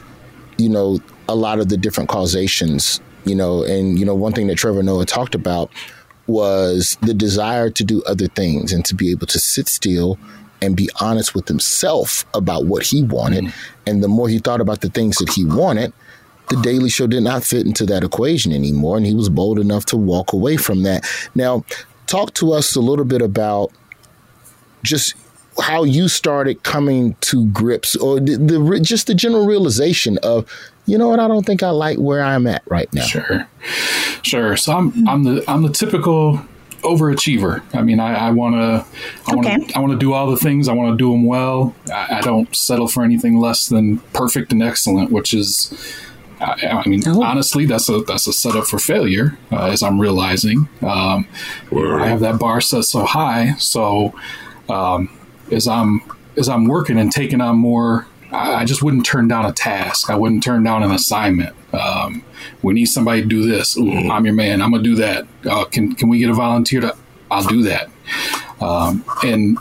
you 0.58 0.70
know, 0.70 1.00
a 1.28 1.36
lot 1.36 1.60
of 1.60 1.70
the 1.70 1.78
different 1.78 2.10
causations, 2.10 3.02
you 3.26 3.36
know, 3.36 3.64
and 3.64 4.00
you 4.00 4.06
know, 4.06 4.16
one 4.16 4.34
thing 4.34 4.48
that 4.48 4.58
Trevor 4.58 4.82
Noah 4.84 5.06
talked 5.06 5.36
about 5.36 5.72
was 6.30 6.98
the 7.02 7.14
desire 7.14 7.70
to 7.72 7.84
do 7.84 8.04
other 8.04 8.28
things 8.28 8.72
and 8.72 8.86
to 8.86 8.96
be 8.96 9.12
able 9.12 9.28
to 9.28 9.40
sit 9.40 9.68
still 9.68 10.18
and 10.62 10.76
be 10.76 10.90
honest 11.00 11.34
with 11.34 11.48
himself 11.48 12.26
about 12.34 12.66
what 12.66 12.84
he 12.84 13.04
wanted. 13.04 13.46
Mm-hmm. 13.46 13.80
And 13.88 14.04
the 14.04 14.08
more 14.08 14.30
he 14.30 14.40
thought 14.40 14.62
about 14.62 14.82
the 14.82 14.90
things 14.90 15.18
that 15.18 15.30
he 15.30 15.46
wanted, 15.46 15.94
the 16.50 16.58
Daily 16.58 16.90
Show 16.90 17.08
did 17.08 17.24
not 17.24 17.44
fit 17.44 17.66
into 17.66 17.86
that 17.88 18.04
equation 18.04 18.52
anymore. 18.52 18.98
And 18.98 19.06
he 19.06 19.16
was 19.16 19.30
bold 19.30 19.60
enough 19.60 19.86
to 19.86 19.98
walk 19.98 20.34
away 20.34 20.58
from 20.58 20.84
that. 20.84 21.06
Now, 21.36 21.64
talk 22.08 22.34
to 22.36 22.52
us 22.54 22.76
a 22.76 22.82
little 22.82 23.06
bit 23.06 23.22
about 23.22 23.72
just 24.84 25.16
how 25.62 25.84
you 25.84 26.08
started 26.08 26.64
coming 26.64 27.16
to 27.22 27.46
grips 27.48 27.96
or 27.96 28.20
the, 28.20 28.38
the 28.38 28.80
just 28.82 29.08
the 29.08 29.16
general 29.16 29.46
realization 29.46 30.18
of 30.24 30.50
you 30.90 30.98
know 30.98 31.08
what 31.08 31.20
I 31.20 31.28
don't 31.28 31.46
think 31.46 31.62
I 31.64 31.70
like 31.70 31.98
where 31.98 32.22
I'm 32.22 32.48
at 32.48 32.64
right 32.66 32.92
now. 32.94 33.04
Sure. 33.04 33.48
Sure. 34.24 34.58
So 34.58 34.74
I'm 34.74 35.08
I'm 35.08 35.24
the 35.24 35.44
I'm 35.48 35.62
the 35.62 35.70
typical 35.70 36.42
overachiever. 36.82 37.62
I 37.74 37.82
mean, 37.82 38.00
I 38.00 38.28
I 38.28 38.32
want 38.32 38.56
to 38.56 38.86
I 39.28 39.36
want 39.36 39.70
to 39.70 39.78
I 39.78 39.80
want 39.80 39.94
to 39.94 40.00
do 40.00 40.14
all 40.14 40.30
the 40.32 40.38
things. 40.38 40.68
I 40.68 40.74
want 40.74 40.92
to 40.92 40.98
do 40.98 41.12
them 41.12 41.26
well. 41.26 41.76
I, 41.92 42.18
I 42.18 42.22
don't 42.22 42.54
settle 42.56 42.88
for 42.88 43.04
anything 43.04 43.38
less 43.38 43.68
than 43.68 44.00
perfect 44.14 44.52
and 44.52 44.64
excellent, 44.64 45.12
which 45.12 45.34
is. 45.34 45.74
I, 46.42 46.84
I 46.86 46.88
mean, 46.88 47.06
honestly, 47.06 47.66
that's 47.66 47.90
a 47.90 48.00
that's 48.00 48.26
a 48.26 48.32
setup 48.32 48.66
for 48.66 48.80
failure, 48.80 49.38
uh, 49.52 49.66
as 49.66 49.84
I'm 49.84 50.00
realizing. 50.00 50.70
Um, 50.82 51.28
you 51.70 52.00
I 52.00 52.08
have 52.08 52.22
that 52.22 52.40
bar 52.40 52.62
set 52.62 52.86
so 52.86 53.04
high, 53.04 53.56
so 53.56 54.14
um, 54.70 55.10
as 55.52 55.68
I'm 55.68 56.02
as 56.38 56.48
I'm 56.48 56.64
working 56.66 56.98
and 56.98 57.12
taking 57.12 57.42
on 57.42 57.58
more 57.58 58.08
I 58.32 58.56
I 58.62 58.66
just 58.66 58.82
wouldn't 58.84 59.06
turn 59.06 59.28
down 59.28 59.46
a 59.46 59.52
task. 59.54 60.10
I 60.10 60.16
wouldn't 60.16 60.44
turn 60.44 60.64
down 60.64 60.84
an 60.84 60.92
assignment. 60.92 61.56
Um, 61.74 62.24
we 62.62 62.74
need 62.74 62.86
somebody 62.86 63.22
to 63.22 63.28
do 63.28 63.48
this. 63.48 63.78
Ooh, 63.78 63.92
I'm 64.10 64.26
your 64.26 64.34
man. 64.36 64.62
I'm 64.62 64.72
gonna 64.72 64.84
do 64.84 64.96
that. 64.96 65.28
Uh, 65.50 65.66
can 65.66 65.94
can 65.96 66.10
we 66.10 66.20
get 66.20 66.30
a 66.30 66.34
volunteer 66.34 66.82
to? 66.82 66.96
I'll 67.32 67.44
do 67.48 67.64
that. 67.64 67.90
Um, 68.60 69.04
and 69.24 69.58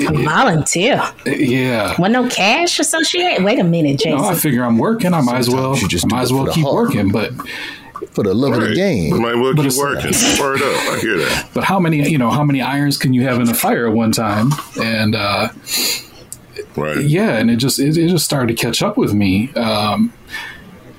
A 0.00 0.12
volunteer. 0.24 1.00
yeah, 1.24 1.94
With 2.00 2.10
no 2.12 2.28
cash 2.28 2.78
associated? 2.80 3.44
Wait 3.44 3.58
a 3.60 3.64
minute, 3.64 3.90
you 3.92 3.96
Jason. 3.98 4.18
know, 4.18 4.24
I 4.28 4.34
figure 4.34 4.64
I'm 4.64 4.76
working. 4.78 5.14
I 5.14 5.20
might 5.20 5.38
as 5.38 5.48
well. 5.50 5.76
You 5.78 5.86
just 5.88 6.06
I 6.06 6.08
might 6.16 6.22
as 6.22 6.32
well 6.32 6.46
keep 6.52 6.64
heart. 6.64 6.74
working. 6.74 7.12
But 7.12 7.30
for 8.12 8.24
the 8.24 8.34
love 8.34 8.54
of 8.54 8.60
the 8.60 8.66
Right. 8.68 8.74
game. 8.74 9.22
Might 9.22 9.36
well 9.36 9.54
keep 9.54 9.72
working. 9.78 10.12
Word 10.40 10.60
up. 10.62 10.92
I 10.92 10.98
hear 11.00 11.18
that. 11.18 11.48
but 11.54 11.62
how 11.64 11.78
many 11.78 12.08
you 12.10 12.18
know 12.18 12.30
how 12.30 12.42
many 12.42 12.60
irons 12.60 12.98
can 12.98 13.14
you 13.14 13.22
have 13.22 13.40
in 13.40 13.48
a 13.48 13.54
fire 13.54 13.86
at 13.86 13.92
one 13.94 14.10
time? 14.12 14.50
And 14.82 15.14
uh, 15.14 15.48
Right. 16.76 17.04
yeah, 17.04 17.36
and 17.36 17.50
it 17.50 17.56
just 17.56 17.78
it, 17.78 17.96
it 17.98 18.08
just 18.08 18.24
started 18.24 18.56
to 18.56 18.62
catch 18.62 18.82
up 18.82 18.96
with 18.96 19.12
me. 19.12 19.52
Um, 19.54 20.12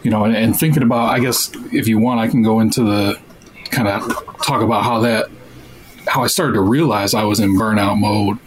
you 0.03 0.11
know, 0.11 0.25
and, 0.25 0.35
and 0.35 0.57
thinking 0.59 0.83
about, 0.83 1.09
I 1.09 1.19
guess 1.19 1.49
if 1.71 1.87
you 1.87 1.97
want, 1.97 2.19
I 2.19 2.27
can 2.27 2.43
go 2.43 2.59
into 2.59 2.83
the 2.83 3.19
kind 3.71 3.87
of 3.87 4.07
talk 4.43 4.61
about 4.61 4.83
how 4.83 4.99
that 5.01 5.29
how 6.07 6.23
I 6.23 6.27
started 6.27 6.53
to 6.53 6.61
realize 6.61 7.13
I 7.13 7.23
was 7.23 7.39
in 7.39 7.51
burnout 7.57 7.97
mode. 7.99 8.37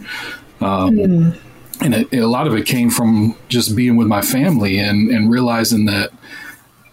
Um, 0.61 1.35
And 1.83 1.95
it, 1.95 2.13
a 2.15 2.27
lot 2.27 2.47
of 2.47 2.55
it 2.55 2.65
came 2.65 2.89
from 2.91 3.37
just 3.49 3.77
being 3.77 3.97
with 3.97 4.07
my 4.07 4.23
family 4.23 4.79
and, 4.79 5.11
and 5.11 5.31
realizing 5.31 5.85
that 5.87 6.11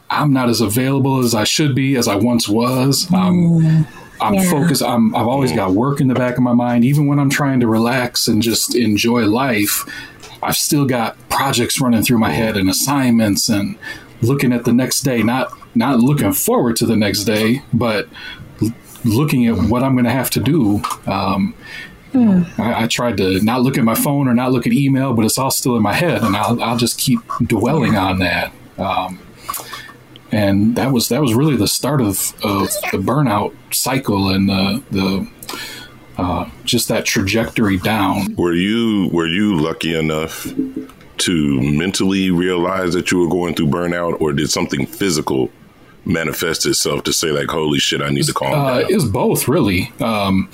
I'm 0.10 0.34
not 0.34 0.50
as 0.50 0.60
available 0.60 1.20
as 1.20 1.34
I 1.34 1.46
should 1.46 1.74
be, 1.74 1.96
as 1.96 2.08
I 2.10 2.16
once 2.16 2.50
was. 2.50 3.08
Um, 3.14 3.88
I'm 4.20 4.34
Yeah. 4.36 4.50
focused. 4.52 4.84
I'm, 4.84 5.16
I've 5.16 5.28
always 5.28 5.54
got 5.54 5.72
work 5.72 6.02
in 6.02 6.08
the 6.10 6.14
back 6.14 6.36
of 6.38 6.44
my 6.44 6.52
mind. 6.54 6.84
Even 6.84 7.08
when 7.08 7.18
I'm 7.18 7.30
trying 7.30 7.62
to 7.62 7.68
relax 7.68 8.28
and 8.28 8.42
just 8.42 8.76
enjoy 8.76 9.26
life, 9.26 9.86
I've 10.44 10.58
still 10.58 10.86
got 10.86 11.18
projects 11.30 11.80
running 11.82 12.04
through 12.04 12.20
my 12.20 12.32
head 12.32 12.58
and 12.58 12.70
assignments 12.70 13.50
and 13.50 13.78
looking 14.22 14.54
at 14.54 14.66
the 14.66 14.74
next 14.74 15.02
day. 15.02 15.24
Not 15.24 15.52
not 15.76 16.00
looking 16.00 16.34
forward 16.34 16.76
to 16.78 16.86
the 16.86 16.96
next 16.96 17.24
day, 17.24 17.62
but 17.74 18.08
l- 18.62 18.74
looking 19.04 19.48
at 19.48 19.58
what 19.58 19.84
I'm 19.84 19.94
going 19.94 20.06
to 20.06 20.12
have 20.12 20.30
to 20.32 20.40
do. 20.40 20.82
Um, 21.08 21.56
I, 22.60 22.84
I 22.84 22.88
tried 22.88 23.18
to 23.18 23.42
not 23.42 23.62
look 23.64 23.78
at 23.78 23.84
my 23.84 23.96
phone 23.96 24.28
or 24.28 24.34
not 24.36 24.52
look 24.52 24.68
at 24.68 24.74
email, 24.74 25.14
but 25.14 25.26
it's 25.26 25.38
all 25.40 25.50
still 25.52 25.76
in 25.76 25.82
my 25.82 25.94
head, 25.94 26.22
and 26.22 26.36
I'll, 26.38 26.62
I'll 26.62 26.78
just 26.78 27.00
keep 27.00 27.20
dwelling 27.48 27.96
on 27.96 28.20
that. 28.20 28.54
Um, 28.78 29.20
and 30.32 30.76
that 30.76 30.92
was 30.92 31.10
that 31.10 31.22
was 31.22 31.34
really 31.34 31.56
the 31.56 31.68
start 31.68 32.02
of, 32.02 32.34
of 32.44 32.68
the 32.92 32.98
burnout 33.00 33.54
cycle 33.74 34.30
and 34.30 34.48
the 34.50 34.84
the 34.92 35.30
uh, 36.18 36.50
just 36.64 36.88
that 36.90 37.06
trajectory 37.06 37.78
down. 37.78 38.36
Were 38.36 38.54
you 38.54 39.10
were 39.12 39.28
you 39.28 39.56
lucky 39.60 39.98
enough 39.98 40.48
to 41.18 41.62
mentally 41.62 42.32
realize 42.32 42.94
that 42.94 43.12
you 43.12 43.20
were 43.20 43.30
going 43.30 43.56
through 43.56 43.68
burnout, 43.68 44.20
or 44.22 44.34
did 44.34 44.50
something 44.50 44.86
physical 44.86 45.50
manifest 46.06 46.66
itself 46.66 47.04
to 47.04 47.14
say 47.14 47.30
like, 47.32 47.50
"Holy 47.50 47.80
shit, 47.80 48.02
I 48.02 48.10
need 48.10 48.26
to 48.26 48.34
calm 48.34 48.54
Uh, 48.54 48.80
down"? 48.82 48.88
it's 48.94 49.06
both 49.06 49.48
really. 49.48 49.92
Um, 50.02 50.50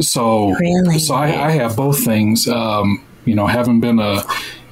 so 0.00 0.54
so 0.98 1.14
I, 1.14 1.48
I 1.48 1.50
have 1.52 1.76
both 1.76 2.04
things. 2.04 2.46
Um, 2.48 3.02
you 3.24 3.34
know, 3.34 3.46
having 3.46 3.80
been 3.80 3.98
a 3.98 4.22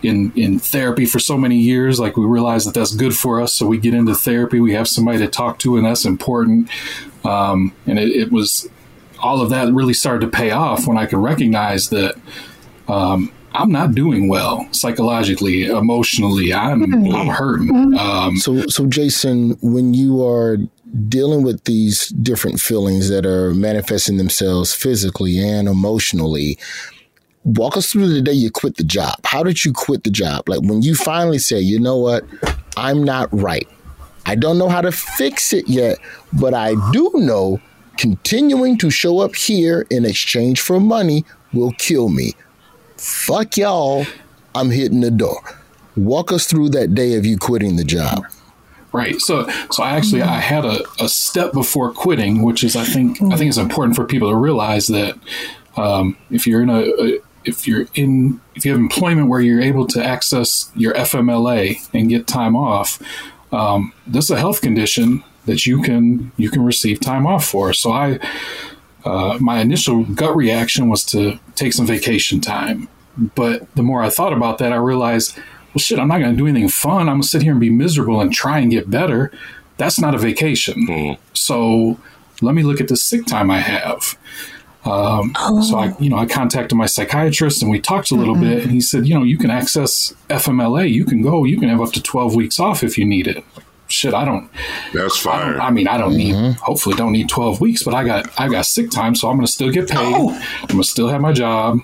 in 0.02 0.32
in 0.34 0.58
therapy 0.58 1.04
for 1.06 1.18
so 1.18 1.36
many 1.36 1.56
years, 1.56 2.00
like 2.00 2.16
we 2.16 2.24
realize 2.24 2.64
that 2.64 2.74
that's 2.74 2.94
good 2.94 3.14
for 3.16 3.40
us. 3.40 3.54
So 3.54 3.66
we 3.66 3.78
get 3.78 3.94
into 3.94 4.14
therapy. 4.14 4.60
We 4.60 4.72
have 4.74 4.88
somebody 4.88 5.18
to 5.18 5.28
talk 5.28 5.58
to, 5.60 5.76
and 5.76 5.84
that's 5.86 6.04
important. 6.04 6.68
Um, 7.24 7.72
and 7.86 7.98
it, 7.98 8.08
it 8.08 8.32
was 8.32 8.68
all 9.22 9.40
of 9.40 9.50
that 9.50 9.72
really 9.72 9.94
started 9.94 10.26
to 10.26 10.36
pay 10.36 10.50
off 10.50 10.86
when 10.86 10.98
I 10.98 11.06
could 11.06 11.18
recognize 11.18 11.90
that. 11.90 12.16
Um, 12.88 13.32
I'm 13.52 13.72
not 13.72 13.96
doing 13.96 14.28
well 14.28 14.68
psychologically, 14.72 15.64
emotionally. 15.64 16.54
I'm 16.54 16.82
I'm 17.12 17.26
hurting. 17.26 17.98
Um, 17.98 18.36
so, 18.36 18.66
so 18.68 18.86
Jason, 18.86 19.58
when 19.60 19.92
you 19.92 20.24
are 20.24 20.58
dealing 21.08 21.42
with 21.42 21.64
these 21.64 22.08
different 22.08 22.60
feelings 22.60 23.08
that 23.08 23.26
are 23.26 23.52
manifesting 23.54 24.16
themselves 24.18 24.74
physically 24.74 25.38
and 25.38 25.68
emotionally, 25.68 26.58
walk 27.44 27.76
us 27.76 27.90
through 27.90 28.08
the 28.08 28.22
day 28.22 28.32
you 28.32 28.50
quit 28.50 28.76
the 28.76 28.84
job. 28.84 29.14
How 29.24 29.42
did 29.42 29.64
you 29.64 29.72
quit 29.72 30.04
the 30.04 30.10
job? 30.10 30.48
Like 30.48 30.60
when 30.62 30.82
you 30.82 30.94
finally 30.94 31.38
say, 31.38 31.58
you 31.58 31.80
know 31.80 31.96
what, 31.96 32.24
I'm 32.76 33.02
not 33.02 33.28
right. 33.32 33.68
I 34.26 34.34
don't 34.34 34.58
know 34.58 34.68
how 34.68 34.80
to 34.80 34.92
fix 34.92 35.52
it 35.52 35.68
yet, 35.68 35.98
but 36.32 36.54
I 36.54 36.74
do 36.92 37.10
know 37.14 37.60
continuing 38.00 38.78
to 38.78 38.88
show 38.88 39.18
up 39.18 39.36
here 39.36 39.86
in 39.90 40.06
exchange 40.06 40.58
for 40.58 40.80
money 40.80 41.22
will 41.52 41.72
kill 41.72 42.08
me. 42.08 42.32
Fuck 42.96 43.58
y'all. 43.58 44.06
I'm 44.54 44.70
hitting 44.70 45.02
the 45.02 45.10
door. 45.10 45.42
Walk 45.96 46.32
us 46.32 46.46
through 46.46 46.70
that 46.70 46.94
day 46.94 47.16
of 47.16 47.26
you 47.26 47.36
quitting 47.36 47.76
the 47.76 47.84
job. 47.84 48.24
Right. 48.92 49.20
So, 49.20 49.46
so 49.70 49.82
I 49.82 49.90
actually 49.90 50.22
I 50.22 50.40
had 50.40 50.64
a, 50.64 50.82
a 50.98 51.10
step 51.10 51.52
before 51.52 51.92
quitting, 51.92 52.40
which 52.40 52.64
is 52.64 52.74
I 52.74 52.84
think 52.84 53.20
I 53.20 53.36
think 53.36 53.50
it's 53.50 53.58
important 53.58 53.96
for 53.96 54.06
people 54.06 54.30
to 54.30 54.36
realize 54.36 54.86
that 54.86 55.18
um, 55.76 56.16
if 56.30 56.46
you're 56.46 56.62
in 56.62 56.70
a, 56.70 56.80
a 56.80 57.18
if 57.44 57.68
you're 57.68 57.86
in 57.94 58.40
if 58.54 58.64
you 58.64 58.72
have 58.72 58.80
employment 58.80 59.28
where 59.28 59.42
you're 59.42 59.60
able 59.60 59.86
to 59.88 60.02
access 60.02 60.72
your 60.74 60.94
FMLA 60.94 61.86
and 61.92 62.08
get 62.08 62.26
time 62.26 62.56
off, 62.56 62.98
um, 63.52 63.92
this 64.06 64.24
is 64.24 64.30
a 64.30 64.38
health 64.38 64.62
condition 64.62 65.22
that 65.50 65.66
you 65.66 65.82
can 65.82 66.32
you 66.36 66.48
can 66.50 66.62
receive 66.64 67.00
time 67.00 67.26
off 67.26 67.44
for. 67.44 67.72
So 67.72 67.92
I 67.92 68.18
uh, 69.04 69.36
my 69.40 69.60
initial 69.60 70.04
gut 70.04 70.34
reaction 70.36 70.88
was 70.88 71.04
to 71.04 71.38
take 71.54 71.72
some 71.72 71.86
vacation 71.86 72.40
time, 72.40 72.88
but 73.34 73.74
the 73.74 73.82
more 73.82 74.02
I 74.02 74.10
thought 74.10 74.32
about 74.32 74.58
that, 74.58 74.72
I 74.72 74.76
realized 74.76 75.36
well, 75.72 75.78
shit, 75.80 75.98
I'm 75.98 76.08
not 76.08 76.18
going 76.18 76.32
to 76.32 76.36
do 76.36 76.46
anything 76.48 76.68
fun. 76.68 77.02
I'm 77.08 77.16
going 77.16 77.22
to 77.22 77.28
sit 77.28 77.42
here 77.42 77.52
and 77.52 77.60
be 77.60 77.70
miserable 77.70 78.20
and 78.20 78.32
try 78.32 78.58
and 78.58 78.70
get 78.70 78.90
better. 78.90 79.30
That's 79.76 80.00
not 80.00 80.14
a 80.16 80.18
vacation. 80.18 80.86
Mm. 80.88 81.18
So 81.32 81.98
let 82.42 82.54
me 82.56 82.62
look 82.64 82.80
at 82.80 82.88
the 82.88 82.96
sick 82.96 83.24
time 83.24 83.50
I 83.52 83.60
have. 83.60 84.18
Um, 84.84 85.32
Oh. 85.38 85.62
So 85.62 85.78
I, 85.78 85.94
you 86.00 86.10
know, 86.10 86.16
I 86.18 86.26
contacted 86.26 86.76
my 86.76 86.86
psychiatrist 86.86 87.62
and 87.62 87.70
we 87.70 87.80
talked 87.80 88.10
a 88.10 88.14
little 88.16 88.34
Mm-hmm. 88.34 88.44
bit. 88.56 88.62
And 88.64 88.72
he 88.72 88.80
said, 88.80 89.06
you 89.06 89.14
know, 89.14 89.22
you 89.22 89.38
can 89.38 89.50
access 89.50 90.12
FMLA. 90.28 90.90
You 90.90 91.04
can 91.04 91.22
go. 91.22 91.44
You 91.44 91.58
can 91.60 91.68
have 91.68 91.80
up 91.80 91.92
to 91.92 92.02
12 92.02 92.34
weeks 92.34 92.58
off 92.58 92.82
if 92.82 92.98
you 92.98 93.04
need 93.04 93.26
it. 93.28 93.44
Shit, 93.90 94.14
I 94.14 94.24
don't. 94.24 94.48
That's 94.94 95.16
fine. 95.18 95.58
I 95.60 95.70
mean, 95.70 95.88
I 95.88 95.98
don't 95.98 96.16
need. 96.16 96.34
Hopefully, 96.56 96.94
don't 96.96 97.12
need 97.12 97.28
12 97.28 97.60
weeks, 97.60 97.82
but 97.82 97.92
I 97.94 98.04
got 98.04 98.28
I 98.40 98.48
got 98.48 98.64
sick 98.66 98.90
time, 98.90 99.14
so 99.14 99.28
I'm 99.28 99.36
going 99.36 99.46
to 99.46 99.52
still 99.52 99.70
get 99.70 99.88
paid. 99.88 100.14
I'm 100.14 100.66
going 100.68 100.82
to 100.82 100.84
still 100.84 101.08
have 101.08 101.20
my 101.20 101.32
job. 101.32 101.80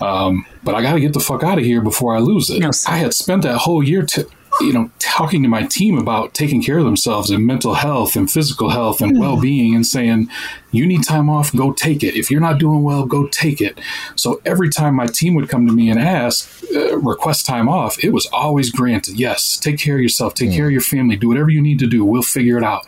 Um, 0.00 0.46
but 0.64 0.74
I 0.74 0.82
got 0.82 0.94
to 0.94 1.00
get 1.00 1.12
the 1.12 1.20
fuck 1.20 1.42
out 1.44 1.58
of 1.58 1.64
here 1.64 1.80
before 1.80 2.16
I 2.16 2.18
lose 2.18 2.50
it. 2.50 2.58
I 2.88 2.96
had 2.96 3.14
spent 3.14 3.42
that 3.42 3.58
whole 3.58 3.82
year, 3.84 4.02
to, 4.06 4.26
you 4.62 4.72
know, 4.72 4.90
talking 4.98 5.42
to 5.42 5.48
my 5.48 5.64
team 5.64 5.98
about 5.98 6.34
taking 6.34 6.62
care 6.62 6.78
of 6.78 6.84
themselves 6.84 7.30
and 7.30 7.46
mental 7.46 7.74
health 7.74 8.16
and 8.16 8.30
physical 8.30 8.70
health 8.70 9.00
and 9.00 9.16
Mhm. 9.16 9.20
well 9.20 9.36
being, 9.40 9.74
and 9.74 9.86
saying, 9.86 10.28
"You 10.70 10.86
need 10.86 11.02
time 11.04 11.28
off, 11.28 11.54
go 11.54 11.72
take 11.72 12.02
it. 12.02 12.14
If 12.16 12.30
you're 12.30 12.40
not 12.40 12.58
doing 12.58 12.82
well, 12.82 13.04
go 13.04 13.26
take 13.26 13.60
it." 13.60 13.78
So 14.16 14.40
every 14.46 14.70
time 14.70 14.94
my 14.94 15.06
team 15.06 15.34
would 15.34 15.48
come 15.48 15.66
to 15.66 15.72
me 15.72 15.90
and 15.90 15.98
ask, 16.00 16.48
uh, 16.74 16.96
request 16.98 17.44
time 17.46 17.68
off, 17.68 18.02
it 18.02 18.12
was 18.12 18.26
always 18.26 18.70
granted. 18.70 19.18
Yes, 19.18 19.58
take 19.58 19.78
care 19.78 19.96
of 19.96 20.00
yourself, 20.02 20.34
take 20.34 20.52
care 20.52 20.66
of 20.66 20.72
your 20.72 20.80
family, 20.80 21.16
do 21.16 21.28
whatever 21.28 21.50
you 21.50 21.60
need 21.60 21.78
to 21.80 21.86
do. 21.86 22.04
We'll 22.04 22.22
figure 22.22 22.56
it 22.56 22.64
out. 22.64 22.86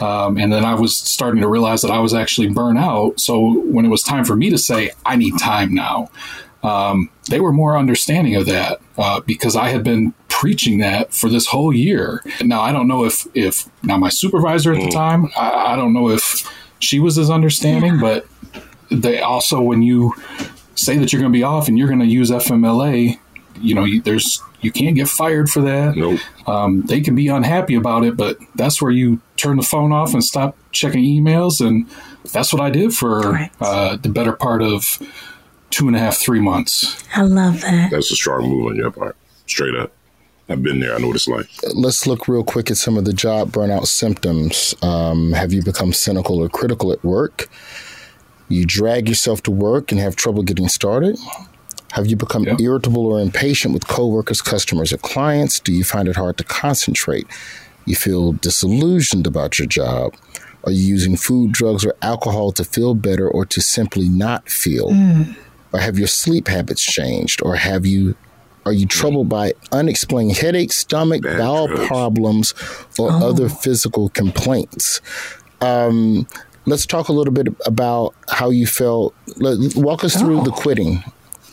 Um, 0.00 0.36
and 0.38 0.52
then 0.52 0.64
I 0.64 0.74
was 0.74 0.96
starting 0.96 1.40
to 1.42 1.48
realize 1.48 1.82
that 1.82 1.90
I 1.90 1.98
was 1.98 2.14
actually 2.14 2.48
burnt 2.48 2.78
out. 2.78 3.20
So 3.20 3.62
when 3.64 3.84
it 3.84 3.88
was 3.88 4.02
time 4.02 4.24
for 4.24 4.36
me 4.36 4.50
to 4.50 4.58
say, 4.58 4.90
I 5.04 5.16
need 5.16 5.38
time 5.38 5.74
now, 5.74 6.08
um, 6.62 7.10
they 7.28 7.40
were 7.40 7.52
more 7.52 7.76
understanding 7.76 8.36
of 8.36 8.46
that 8.46 8.80
uh, 8.96 9.20
because 9.20 9.54
I 9.56 9.68
had 9.68 9.82
been 9.84 10.14
preaching 10.34 10.78
that 10.78 11.14
for 11.14 11.28
this 11.28 11.46
whole 11.46 11.72
year. 11.72 12.22
Now, 12.42 12.60
I 12.60 12.72
don't 12.72 12.88
know 12.88 13.04
if, 13.04 13.26
if 13.34 13.68
now 13.84 13.96
my 13.96 14.08
supervisor 14.08 14.72
at 14.72 14.80
the 14.80 14.90
time, 14.90 15.30
I, 15.36 15.72
I 15.72 15.76
don't 15.76 15.92
know 15.92 16.10
if 16.10 16.50
she 16.80 16.98
was 16.98 17.18
as 17.18 17.30
understanding, 17.30 18.00
but 18.00 18.26
they 18.90 19.20
also, 19.20 19.60
when 19.60 19.82
you 19.82 20.12
say 20.74 20.98
that 20.98 21.12
you're 21.12 21.20
going 21.20 21.32
to 21.32 21.36
be 21.36 21.44
off 21.44 21.68
and 21.68 21.78
you're 21.78 21.86
going 21.86 22.00
to 22.00 22.06
use 22.06 22.30
FMLA, 22.30 23.18
you 23.60 23.74
know, 23.76 23.84
you, 23.84 24.02
there's 24.02 24.42
you 24.60 24.72
can't 24.72 24.96
get 24.96 25.08
fired 25.08 25.48
for 25.48 25.60
that. 25.62 25.94
Nope. 25.94 26.18
Um, 26.48 26.82
they 26.82 27.00
can 27.00 27.14
be 27.14 27.28
unhappy 27.28 27.76
about 27.76 28.04
it, 28.04 28.16
but 28.16 28.38
that's 28.56 28.82
where 28.82 28.90
you 28.90 29.20
turn 29.36 29.56
the 29.56 29.62
phone 29.62 29.92
off 29.92 30.14
and 30.14 30.24
stop 30.24 30.56
checking 30.72 31.04
emails, 31.04 31.64
and 31.64 31.88
that's 32.32 32.52
what 32.52 32.60
I 32.60 32.70
did 32.70 32.92
for 32.92 33.48
uh, 33.60 33.96
the 33.96 34.08
better 34.08 34.32
part 34.32 34.62
of 34.62 34.98
two 35.70 35.86
and 35.86 35.94
a 35.94 36.00
half, 36.00 36.16
three 36.16 36.40
months. 36.40 37.00
I 37.14 37.22
love 37.22 37.60
that. 37.60 37.92
That's 37.92 38.10
a 38.10 38.16
strong 38.16 38.48
move 38.48 38.66
on 38.66 38.76
your 38.76 38.90
part. 38.90 39.16
Straight 39.46 39.76
up. 39.76 39.92
I've 40.48 40.62
been 40.62 40.80
there. 40.80 40.94
I 40.94 40.98
know 40.98 41.06
what 41.06 41.16
it's 41.16 41.28
like. 41.28 41.46
Let's 41.74 42.06
look 42.06 42.28
real 42.28 42.44
quick 42.44 42.70
at 42.70 42.76
some 42.76 42.98
of 42.98 43.04
the 43.04 43.14
job 43.14 43.50
burnout 43.50 43.86
symptoms. 43.86 44.74
Um, 44.82 45.32
have 45.32 45.52
you 45.52 45.62
become 45.62 45.92
cynical 45.92 46.38
or 46.38 46.48
critical 46.48 46.92
at 46.92 47.02
work? 47.02 47.48
You 48.48 48.66
drag 48.66 49.08
yourself 49.08 49.42
to 49.44 49.50
work 49.50 49.90
and 49.90 50.00
have 50.00 50.16
trouble 50.16 50.42
getting 50.42 50.68
started? 50.68 51.18
Have 51.92 52.06
you 52.06 52.16
become 52.16 52.46
irritable 52.60 53.06
or 53.06 53.20
impatient 53.20 53.72
with 53.72 53.86
coworkers, 53.86 54.42
customers, 54.42 54.92
or 54.92 54.98
clients? 54.98 55.60
Do 55.60 55.72
you 55.72 55.84
find 55.84 56.08
it 56.08 56.16
hard 56.16 56.36
to 56.38 56.44
concentrate? 56.44 57.26
You 57.86 57.96
feel 57.96 58.32
disillusioned 58.32 59.26
about 59.26 59.58
your 59.58 59.66
job? 59.66 60.14
Are 60.64 60.72
you 60.72 60.82
using 60.82 61.16
food, 61.16 61.52
drugs, 61.52 61.84
or 61.84 61.94
alcohol 62.02 62.52
to 62.52 62.64
feel 62.64 62.94
better 62.94 63.28
or 63.28 63.46
to 63.46 63.60
simply 63.60 64.08
not 64.08 64.48
feel? 64.48 64.90
Mm. 64.90 65.36
Or 65.72 65.80
have 65.80 65.98
your 65.98 66.08
sleep 66.08 66.48
habits 66.48 66.82
changed? 66.82 67.40
Or 67.42 67.56
have 67.56 67.86
you 67.86 68.16
are 68.66 68.72
you 68.72 68.86
troubled 68.86 69.28
by 69.28 69.52
unexplained 69.72 70.36
headaches, 70.36 70.76
stomach, 70.76 71.22
bowel 71.22 71.68
problems, 71.68 72.54
or 72.98 73.10
other 73.10 73.48
physical 73.48 74.08
complaints? 74.10 75.00
Um, 75.60 76.26
let's 76.66 76.86
talk 76.86 77.08
a 77.08 77.12
little 77.12 77.32
bit 77.32 77.48
about 77.66 78.14
how 78.28 78.50
you 78.50 78.66
felt. 78.66 79.14
Let, 79.36 79.74
walk 79.76 80.04
us 80.04 80.18
through 80.18 80.42
the 80.44 80.50
quitting 80.50 81.04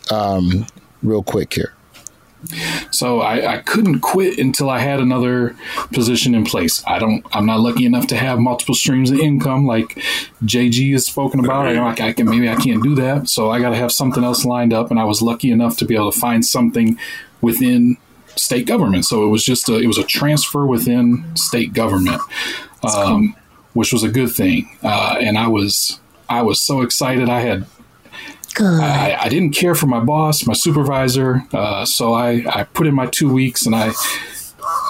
um, 0.10 0.66
real 1.04 1.24
quick 1.24 1.54
here. 1.54 1.74
So 2.92 3.22
I, 3.22 3.56
I 3.56 3.58
couldn't 3.60 4.02
quit 4.02 4.40
until 4.40 4.70
I 4.70 4.80
had 4.80 5.00
another 5.00 5.56
position 5.94 6.36
in 6.36 6.44
place. 6.44 6.84
I 6.86 7.00
don't. 7.00 7.26
I'm 7.32 7.46
not 7.46 7.60
lucky 7.60 7.86
enough 7.86 8.08
to 8.08 8.18
have 8.18 8.40
multiple 8.40 8.76
streams 8.76 9.12
of 9.12 9.20
income 9.20 9.66
like 9.66 9.96
JG 10.44 10.92
has 10.94 11.06
spoken 11.06 11.40
about. 11.40 11.68
I 11.68 11.76
I, 11.76 12.08
I 12.10 12.14
can 12.14 12.30
maybe 12.30 12.50
I 12.50 12.56
can't 12.56 12.84
do 12.84 12.96
that. 12.96 13.30
So 13.30 13.52
I 13.52 13.60
got 13.60 13.70
to 13.70 13.76
have 13.76 13.92
something 13.92 14.24
else 14.24 14.46
lined 14.46 14.74
up. 14.74 14.92
And 14.92 15.00
I 15.00 15.04
was 15.04 15.22
lucky 15.22 15.52
enough 15.52 15.78
to 15.78 15.86
be 15.86 15.96
able 15.96 16.12
to 16.12 16.20
find 16.20 16.46
something 16.46 16.98
within 17.42 17.98
state 18.36 18.66
government. 18.66 19.06
So 19.06 19.26
it 19.26 19.30
was 19.30 19.44
just 19.44 19.70
a, 19.70 19.78
it 19.78 19.88
was 19.88 19.98
a 19.98 20.04
transfer 20.04 20.66
within 20.66 21.36
state 21.36 21.74
government, 21.74 22.22
um, 22.84 23.36
which 23.74 23.94
was 23.94 24.04
a 24.04 24.10
good 24.10 24.32
thing. 24.32 24.70
Uh, 24.84 25.18
and 25.20 25.38
I 25.38 25.48
was 25.48 26.00
I 26.30 26.42
was 26.42 26.62
so 26.62 26.82
excited. 26.82 27.30
I 27.30 27.42
had 27.42 27.66
I, 28.82 29.18
I 29.22 29.30
didn't 29.30 29.56
care 29.56 29.76
for 29.76 29.88
my 29.88 30.00
boss, 30.00 30.46
my 30.46 30.54
supervisor, 30.54 31.44
uh, 31.54 31.86
so 31.86 32.14
I, 32.14 32.44
I 32.50 32.64
put 32.64 32.88
in 32.88 32.94
my 32.94 33.08
two 33.08 33.32
weeks, 33.32 33.66
and 33.66 33.76
I 33.76 33.92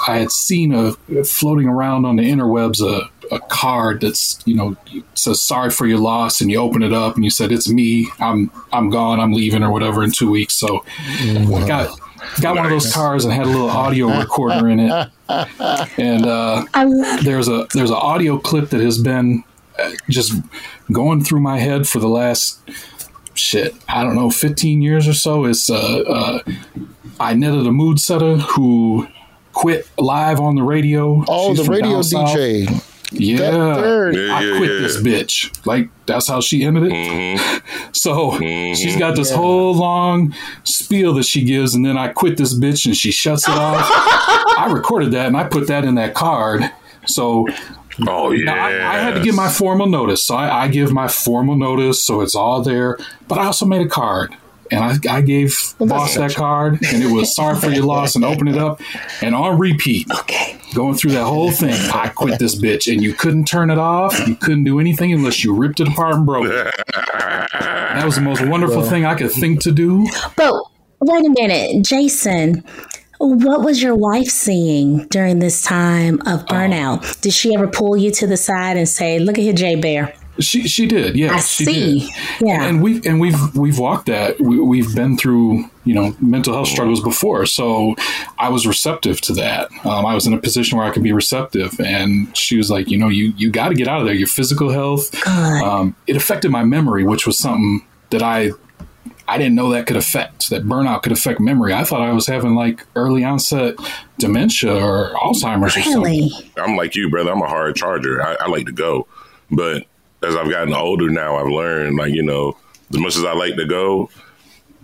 I 0.07 0.17
had 0.17 0.31
seen 0.31 0.73
a 0.73 0.93
floating 1.23 1.67
around 1.67 2.05
on 2.05 2.15
the 2.15 2.23
interwebs 2.23 2.81
a, 2.81 3.09
a 3.33 3.39
card 3.39 4.01
that's 4.01 4.39
you 4.45 4.55
know 4.55 4.75
says 5.13 5.41
sorry 5.41 5.69
for 5.69 5.85
your 5.85 5.99
loss, 5.99 6.41
and 6.41 6.51
you 6.51 6.57
open 6.57 6.81
it 6.83 6.93
up 6.93 7.15
and 7.15 7.23
you 7.23 7.29
said 7.29 7.51
it's 7.51 7.69
me, 7.69 8.07
I'm 8.19 8.51
I'm 8.73 8.89
gone, 8.89 9.19
I'm 9.19 9.33
leaving 9.33 9.63
or 9.63 9.71
whatever 9.71 10.03
in 10.03 10.11
two 10.11 10.29
weeks. 10.29 10.55
So 10.55 10.83
I 11.21 11.65
got 11.67 11.99
got 12.41 12.55
one 12.55 12.65
of 12.65 12.71
those 12.71 12.91
cards 12.93 13.25
and 13.25 13.33
had 13.33 13.45
a 13.45 13.49
little 13.49 13.69
audio 13.69 14.07
recorder 14.19 14.67
in 14.69 14.79
it, 14.79 15.09
and 15.97 16.25
uh, 16.25 16.65
there's 17.23 17.47
a 17.47 17.67
there's 17.73 17.91
an 17.91 17.97
audio 17.97 18.37
clip 18.37 18.69
that 18.69 18.81
has 18.81 18.97
been 18.97 19.43
uh, 19.79 19.91
just 20.09 20.33
going 20.91 21.23
through 21.23 21.39
my 21.39 21.59
head 21.59 21.87
for 21.87 21.99
the 21.99 22.09
last 22.09 22.59
shit, 23.41 23.75
I 23.87 24.03
don't 24.03 24.15
know, 24.15 24.29
15 24.29 24.81
years 24.81 25.07
or 25.07 25.13
so. 25.13 25.45
It's 25.45 25.69
uh, 25.69 25.75
uh, 25.75 26.39
I 27.19 27.33
netted 27.33 27.65
a 27.67 27.71
mood 27.71 27.99
setter 27.99 28.37
who 28.37 29.07
quit 29.53 29.87
live 29.97 30.39
on 30.39 30.55
the 30.55 30.63
radio. 30.63 31.23
Oh, 31.27 31.53
She's 31.55 31.65
the 31.65 31.71
radio 31.71 31.91
down 31.91 32.03
south. 32.03 32.35
DJ. 32.37 32.87
Yeah, 33.13 33.37
That 33.51 33.75
third. 33.81 34.15
Yeah, 34.15 34.33
I 34.35 34.41
yeah, 34.43 34.57
quit 34.57 34.71
yeah. 34.71 34.79
this 34.79 34.97
bitch. 35.01 35.65
Like 35.65 35.89
that's 36.05 36.27
how 36.29 36.39
she 36.39 36.63
ended 36.63 36.83
it. 36.91 37.61
So 37.93 38.37
she's 38.39 38.97
got 38.97 39.15
this 39.15 39.29
Yeah. 39.31 39.37
whole 39.37 39.75
long 39.75 40.33
spiel 40.63 41.13
that 41.15 41.25
she 41.25 41.43
gives, 41.43 41.75
and 41.75 41.85
then 41.85 41.97
I 41.97 42.07
quit 42.07 42.37
this 42.37 42.57
bitch, 42.57 42.85
and 42.85 42.95
she 42.95 43.11
shuts 43.11 43.47
it 43.47 43.53
off. 43.53 43.85
I 44.57 44.69
recorded 44.71 45.11
that, 45.11 45.27
and 45.27 45.35
I 45.37 45.43
put 45.43 45.67
that 45.67 45.83
in 45.85 45.95
that 45.95 46.13
card. 46.15 46.63
So. 47.05 47.47
Oh 48.07 48.31
yeah, 48.31 48.53
I, 48.53 48.95
I 48.95 48.99
had 48.99 49.13
to 49.15 49.21
give 49.21 49.35
my 49.35 49.49
formal 49.49 49.87
notice, 49.87 50.23
so 50.23 50.35
I, 50.35 50.63
I 50.63 50.67
give 50.67 50.91
my 50.91 51.07
formal 51.07 51.55
notice, 51.55 52.03
so 52.03 52.21
it's 52.21 52.35
all 52.35 52.61
there. 52.61 52.97
But 53.27 53.37
I 53.39 53.45
also 53.45 53.65
made 53.65 53.85
a 53.85 53.89
card, 53.89 54.35
and 54.71 54.83
I, 54.83 55.17
I 55.17 55.21
gave 55.21 55.73
boss 55.79 56.15
that 56.15 56.33
card, 56.33 56.79
and 56.91 57.03
it 57.03 57.11
was 57.11 57.35
sorry 57.35 57.59
for 57.59 57.69
your 57.69 57.85
loss, 57.85 58.15
and 58.15 58.25
open 58.25 58.47
it 58.47 58.57
up, 58.57 58.81
and 59.21 59.35
on 59.35 59.59
repeat. 59.59 60.07
Okay. 60.19 60.57
Going 60.73 60.95
through 60.95 61.11
that 61.11 61.25
whole 61.25 61.51
thing, 61.51 61.73
I 61.93 62.07
quit 62.07 62.39
this 62.39 62.55
bitch, 62.55 62.91
and 62.91 63.03
you 63.03 63.13
couldn't 63.13 63.45
turn 63.45 63.69
it 63.69 63.77
off. 63.77 64.25
You 64.25 64.35
couldn't 64.35 64.63
do 64.63 64.79
anything 64.79 65.11
unless 65.11 65.43
you 65.43 65.53
ripped 65.53 65.81
it 65.81 65.87
apart 65.89 66.15
and 66.15 66.25
broke 66.25 66.45
it. 66.45 66.73
That 66.93 68.05
was 68.05 68.15
the 68.15 68.21
most 68.21 68.41
wonderful 68.45 68.77
Well. 68.77 68.89
thing 68.89 69.05
I 69.05 69.15
could 69.15 69.31
think 69.31 69.59
to 69.63 69.71
do. 69.73 70.07
But 70.37 70.53
wait 71.01 71.25
a 71.25 71.29
minute, 71.29 71.83
Jason. 71.85 72.63
What 73.23 73.61
was 73.61 73.83
your 73.83 73.95
wife 73.95 74.29
seeing 74.29 75.05
during 75.09 75.37
this 75.39 75.61
time 75.61 76.21
of 76.25 76.43
burnout? 76.47 77.21
Did 77.21 77.33
she 77.33 77.53
ever 77.53 77.67
pull 77.67 77.95
you 77.95 78.09
to 78.11 78.25
the 78.25 78.35
side 78.37 78.77
and 78.77 78.89
say, 78.89 79.19
"Look 79.19 79.37
at 79.37 79.43
here, 79.43 79.53
Jay 79.53 79.75
Bear. 79.75 80.13
She 80.39 80.67
she 80.67 80.87
did, 80.87 81.15
yeah. 81.15 81.33
I 81.35 81.39
she 81.39 81.65
see. 81.65 81.99
Did. 81.99 82.09
Yeah. 82.47 82.63
and 82.63 82.81
we've 82.81 83.05
and 83.05 83.19
we've 83.19 83.55
we've 83.55 83.77
walked 83.77 84.07
that. 84.07 84.39
We, 84.39 84.59
we've 84.59 84.95
been 84.95 85.17
through 85.17 85.65
you 85.83 85.93
know 85.93 86.15
mental 86.19 86.53
health 86.53 86.69
struggles 86.69 87.01
before, 87.01 87.45
so 87.45 87.95
I 88.39 88.49
was 88.49 88.65
receptive 88.65 89.21
to 89.21 89.33
that. 89.33 89.69
Um, 89.85 90.05
I 90.05 90.15
was 90.15 90.25
in 90.25 90.33
a 90.33 90.39
position 90.39 90.77
where 90.77 90.87
I 90.87 90.91
could 90.91 91.03
be 91.03 91.11
receptive, 91.11 91.79
and 91.79 92.35
she 92.35 92.57
was 92.57 92.71
like, 92.71 92.89
you 92.89 92.97
know, 92.97 93.09
you 93.09 93.33
you 93.37 93.51
got 93.51 93.69
to 93.69 93.75
get 93.75 93.87
out 93.87 93.99
of 93.99 94.07
there. 94.07 94.15
Your 94.15 94.27
physical 94.27 94.69
health. 94.69 95.15
Um, 95.27 95.95
it 96.07 96.15
affected 96.15 96.49
my 96.49 96.63
memory, 96.63 97.03
which 97.03 97.27
was 97.27 97.37
something 97.37 97.85
that 98.09 98.23
I 98.23 98.51
I 99.31 99.37
didn't 99.37 99.55
know 99.55 99.69
that 99.71 99.87
could 99.87 99.95
affect 99.95 100.49
that 100.49 100.63
burnout 100.63 101.03
could 101.03 101.13
affect 101.13 101.39
memory. 101.39 101.73
I 101.73 101.85
thought 101.85 102.01
I 102.01 102.11
was 102.11 102.27
having 102.27 102.53
like 102.53 102.85
early 102.97 103.23
onset 103.23 103.75
dementia 104.19 104.75
or 104.75 105.13
Alzheimer's 105.13 105.77
or 105.77 105.81
something. 105.81 106.29
I'm 106.57 106.75
like 106.75 106.95
you, 106.95 107.09
brother. 107.09 107.31
I'm 107.31 107.41
a 107.41 107.47
hard 107.47 107.77
charger. 107.77 108.21
I, 108.21 108.35
I 108.41 108.47
like 108.47 108.65
to 108.65 108.73
go, 108.73 109.07
but 109.49 109.85
as 110.21 110.35
I've 110.35 110.49
gotten 110.49 110.73
older 110.73 111.09
now, 111.09 111.37
I've 111.37 111.47
learned 111.47 111.95
like 111.95 112.13
you 112.13 112.23
know, 112.23 112.57
as 112.91 112.99
much 112.99 113.15
as 113.15 113.23
I 113.23 113.31
like 113.31 113.55
to 113.55 113.65
go, 113.65 114.09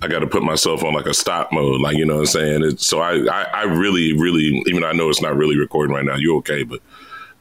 I 0.01 0.07
got 0.07 0.19
to 0.19 0.27
put 0.27 0.43
myself 0.43 0.81
on 0.81 0.93
like 0.93 1.07
a 1.07 1.13
stop 1.13 1.51
mode. 1.51 1.81
Like 1.81 1.97
you 1.97 2.05
know 2.05 2.15
what 2.15 2.21
I'm 2.21 2.25
saying. 2.27 2.63
It, 2.63 2.79
so 2.79 2.99
I, 2.99 3.17
I 3.25 3.43
I 3.43 3.63
really 3.63 4.17
really 4.17 4.63
even 4.65 4.79
though 4.79 4.87
I 4.87 4.93
know 4.93 5.09
it's 5.09 5.21
not 5.21 5.35
really 5.35 5.57
recording 5.57 5.93
right 5.93 6.05
now. 6.05 6.15
You're 6.15 6.37
okay? 6.37 6.63
But 6.63 6.79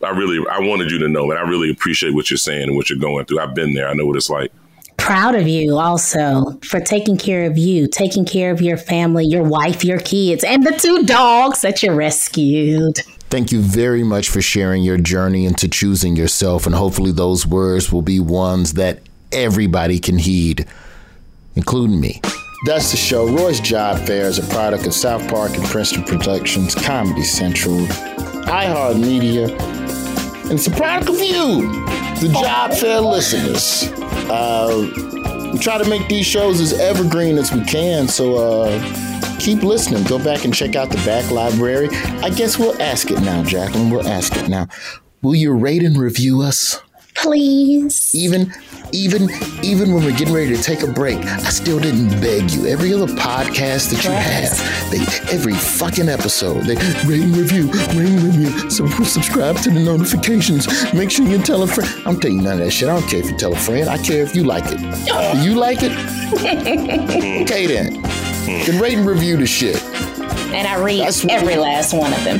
I 0.03 0.11
really 0.11 0.45
I 0.51 0.59
wanted 0.59 0.91
you 0.91 0.99
to 0.99 1.09
know, 1.09 1.31
and 1.31 1.39
I 1.39 1.43
really 1.43 1.71
appreciate 1.71 2.15
what 2.15 2.31
you're 2.31 2.37
saying 2.37 2.65
and 2.65 2.77
what 2.77 2.91
you're 2.91 2.99
going 2.99 3.27
through. 3.27 3.39
I've 3.39 3.55
been 3.55 3.75
there. 3.75 3.89
I 3.89 3.95
know 3.95 4.07
what 4.07 4.17
it's 4.17 4.29
like. 4.29 4.51
Proud 5.07 5.37
of 5.37 5.47
you 5.47 5.79
also 5.79 6.59
for 6.65 6.81
taking 6.81 7.17
care 7.17 7.45
of 7.45 7.57
you, 7.57 7.87
taking 7.87 8.25
care 8.25 8.51
of 8.51 8.61
your 8.61 8.77
family, 8.77 9.25
your 9.25 9.45
wife, 9.45 9.85
your 9.85 10.01
kids, 10.01 10.43
and 10.43 10.67
the 10.67 10.73
two 10.73 11.05
dogs 11.05 11.61
that 11.61 11.81
you 11.81 11.93
rescued. 11.93 12.99
Thank 13.31 13.53
you 13.53 13.61
very 13.61 14.03
much 14.03 14.29
for 14.29 14.43
sharing 14.43 14.83
your 14.83 14.99
journey 14.99 15.45
into 15.45 15.69
choosing 15.69 16.17
yourself, 16.17 16.67
and 16.67 16.75
hopefully, 16.75 17.13
those 17.13 17.47
words 17.47 17.93
will 17.93 18.03
be 18.03 18.19
ones 18.19 18.73
that 18.73 18.99
everybody 19.31 20.01
can 20.01 20.19
heed, 20.19 20.67
including 21.55 22.01
me. 22.01 22.21
That's 22.65 22.91
the 22.91 22.97
show. 22.97 23.29
Roy's 23.29 23.61
Job 23.61 24.05
Fair 24.09 24.27
is 24.27 24.41
a 24.41 24.47
product 24.53 24.89
of 24.89 24.93
South 24.93 25.29
Park 25.31 25.57
and 25.57 25.65
Princeton 25.67 26.03
Productions, 26.03 26.75
Comedy 26.75 27.23
Central, 27.23 27.79
iHeartMedia, 28.47 29.87
and 30.49 30.53
it's 30.53 30.67
a 30.67 30.71
product 30.71 31.09
of 31.11 31.19
you, 31.21 31.63
the 32.21 32.29
Job 32.41 32.73
Fair 32.75 33.01
listeners. 33.01 33.85
Uh, 34.31 35.51
we 35.53 35.59
try 35.59 35.79
to 35.79 35.89
make 35.89 36.07
these 36.09 36.27
shows 36.27 36.61
as 36.61 36.73
evergreen 36.75 37.39
as 37.39 37.53
we 37.53 37.63
can, 37.65 38.09
so 38.09 38.37
uh, 38.37 39.39
keep 39.39 39.63
listening. 39.63 40.03
Go 40.05 40.19
back 40.23 40.45
and 40.45 40.55
check 40.55 40.77
out 40.77 40.91
the 40.91 40.97
back 40.99 41.31
library. 41.31 41.89
I 42.23 42.31
guess 42.31 42.59
we'll 42.59 42.81
ask 42.81 43.11
it 43.11 43.21
now, 43.21 43.43
Jacqueline. 43.45 43.91
We'll 43.91 44.07
ask 44.07 44.37
it 44.37 44.49
now. 44.49 44.69
Will 45.23 45.35
you 45.35 45.53
rate 45.53 45.83
and 45.83 45.97
review 45.99 46.43
us? 46.43 46.81
Please. 47.15 48.15
Even 48.15 48.53
even 48.93 49.29
even 49.63 49.93
when 49.95 50.05
we're 50.05 50.17
getting 50.17 50.35
ready 50.35 50.55
to 50.55 50.63
take 50.63 50.83
a 50.83 50.87
break, 50.87 51.19
I 51.19 51.39
still 51.49 51.81
didn't 51.81 52.11
beg 52.21 52.51
you. 52.51 52.67
Every 52.67 52.93
other 52.93 53.07
podcast 53.07 53.91
that 53.91 54.05
you 54.05 54.11
Yes. 54.11 54.61
have, 54.61 54.91
they 54.91 55.33
every 55.35 55.55
fucking 55.55 56.09
episode, 56.11 56.65
they 56.65 56.75
rate 57.09 57.23
and 57.23 57.35
review, 57.37 57.71
rate 57.73 58.11
and 58.11 58.23
review. 58.47 58.71
So 58.71 58.87
subscribe 59.05 59.57
to 59.59 59.71
the 59.71 59.81
notifications. 59.81 60.67
Make 60.95 61.11
sure 61.11 61.27
you 61.27 61.39
tell 61.39 61.63
a 61.63 61.67
friend. 61.67 61.91
I'm 62.07 62.19
telling 62.21 62.39
you 62.39 62.43
none 62.43 62.55
of 62.55 62.65
that 62.65 62.71
shit. 62.71 62.89
I 62.89 62.99
don't 62.99 63.09
care 63.09 63.21
if 63.21 63.31
you 63.31 63.37
tell 63.37 63.53
a 63.53 63.59
friend. 63.59 63.89
I 63.89 63.99
care 63.99 64.23
if 64.23 64.35
you 64.35 64.45
like 64.45 64.65
it. 64.67 64.79
Do 64.79 65.39
you 65.43 65.55
like 65.55 65.79
it? 65.83 65.93
okay 67.43 67.67
then. 67.67 68.03
Then 68.47 68.81
rate 68.81 68.99
and 68.99 69.07
review 69.07 69.37
the 69.37 69.47
shit. 69.47 69.83
And 70.53 70.67
I 70.67 70.83
read 70.83 71.01
every 71.29 71.57
last 71.57 71.93
one 71.93 72.13
of 72.13 72.23
them. 72.25 72.39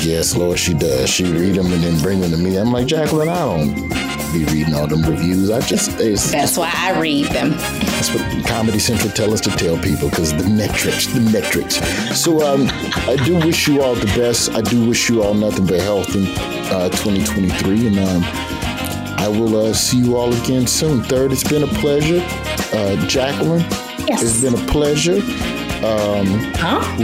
Yes, 0.00 0.36
Lord, 0.36 0.58
she 0.58 0.74
does. 0.74 1.10
She 1.10 1.24
read 1.24 1.56
them 1.56 1.72
and 1.72 1.82
then 1.82 2.00
bring 2.00 2.20
them 2.20 2.30
to 2.30 2.36
me. 2.36 2.56
I'm 2.56 2.70
like, 2.70 2.86
Jacqueline, 2.86 3.28
I 3.28 3.38
don't 3.40 4.05
be 4.32 4.44
reading 4.46 4.74
all 4.74 4.86
them 4.86 5.02
reviews. 5.02 5.50
I 5.50 5.60
just 5.60 5.98
it's, 6.00 6.30
That's 6.30 6.56
why 6.56 6.70
I 6.74 6.98
read 7.00 7.26
them. 7.26 7.50
That's 7.50 8.12
what 8.14 8.46
Comedy 8.46 8.78
Central 8.78 9.10
tell 9.12 9.32
us 9.32 9.40
to 9.42 9.50
tell 9.50 9.76
people 9.78 10.08
because 10.10 10.32
the 10.32 10.48
metrics, 10.48 11.06
the 11.06 11.20
metrics. 11.20 11.76
So 12.20 12.40
um, 12.46 12.68
I 13.08 13.16
do 13.24 13.36
wish 13.36 13.66
you 13.68 13.82
all 13.82 13.94
the 13.94 14.06
best. 14.06 14.50
I 14.52 14.60
do 14.60 14.86
wish 14.88 15.08
you 15.08 15.22
all 15.22 15.34
nothing 15.34 15.66
but 15.66 15.80
health 15.80 16.14
in 16.14 16.26
uh, 16.72 16.88
2023, 16.90 17.88
and 17.88 17.98
um, 17.98 18.22
I 19.18 19.28
will 19.28 19.66
uh, 19.66 19.72
see 19.72 19.98
you 19.98 20.16
all 20.16 20.32
again 20.42 20.66
soon. 20.66 21.02
Third, 21.04 21.32
it's 21.32 21.44
been 21.44 21.62
a 21.62 21.66
pleasure. 21.66 22.20
Uh, 22.72 22.96
Jacqueline, 23.06 23.60
Yes. 24.06 24.22
it's 24.22 24.40
been 24.40 24.54
a 24.54 24.66
pleasure. 24.70 25.20
Um, 25.84 26.52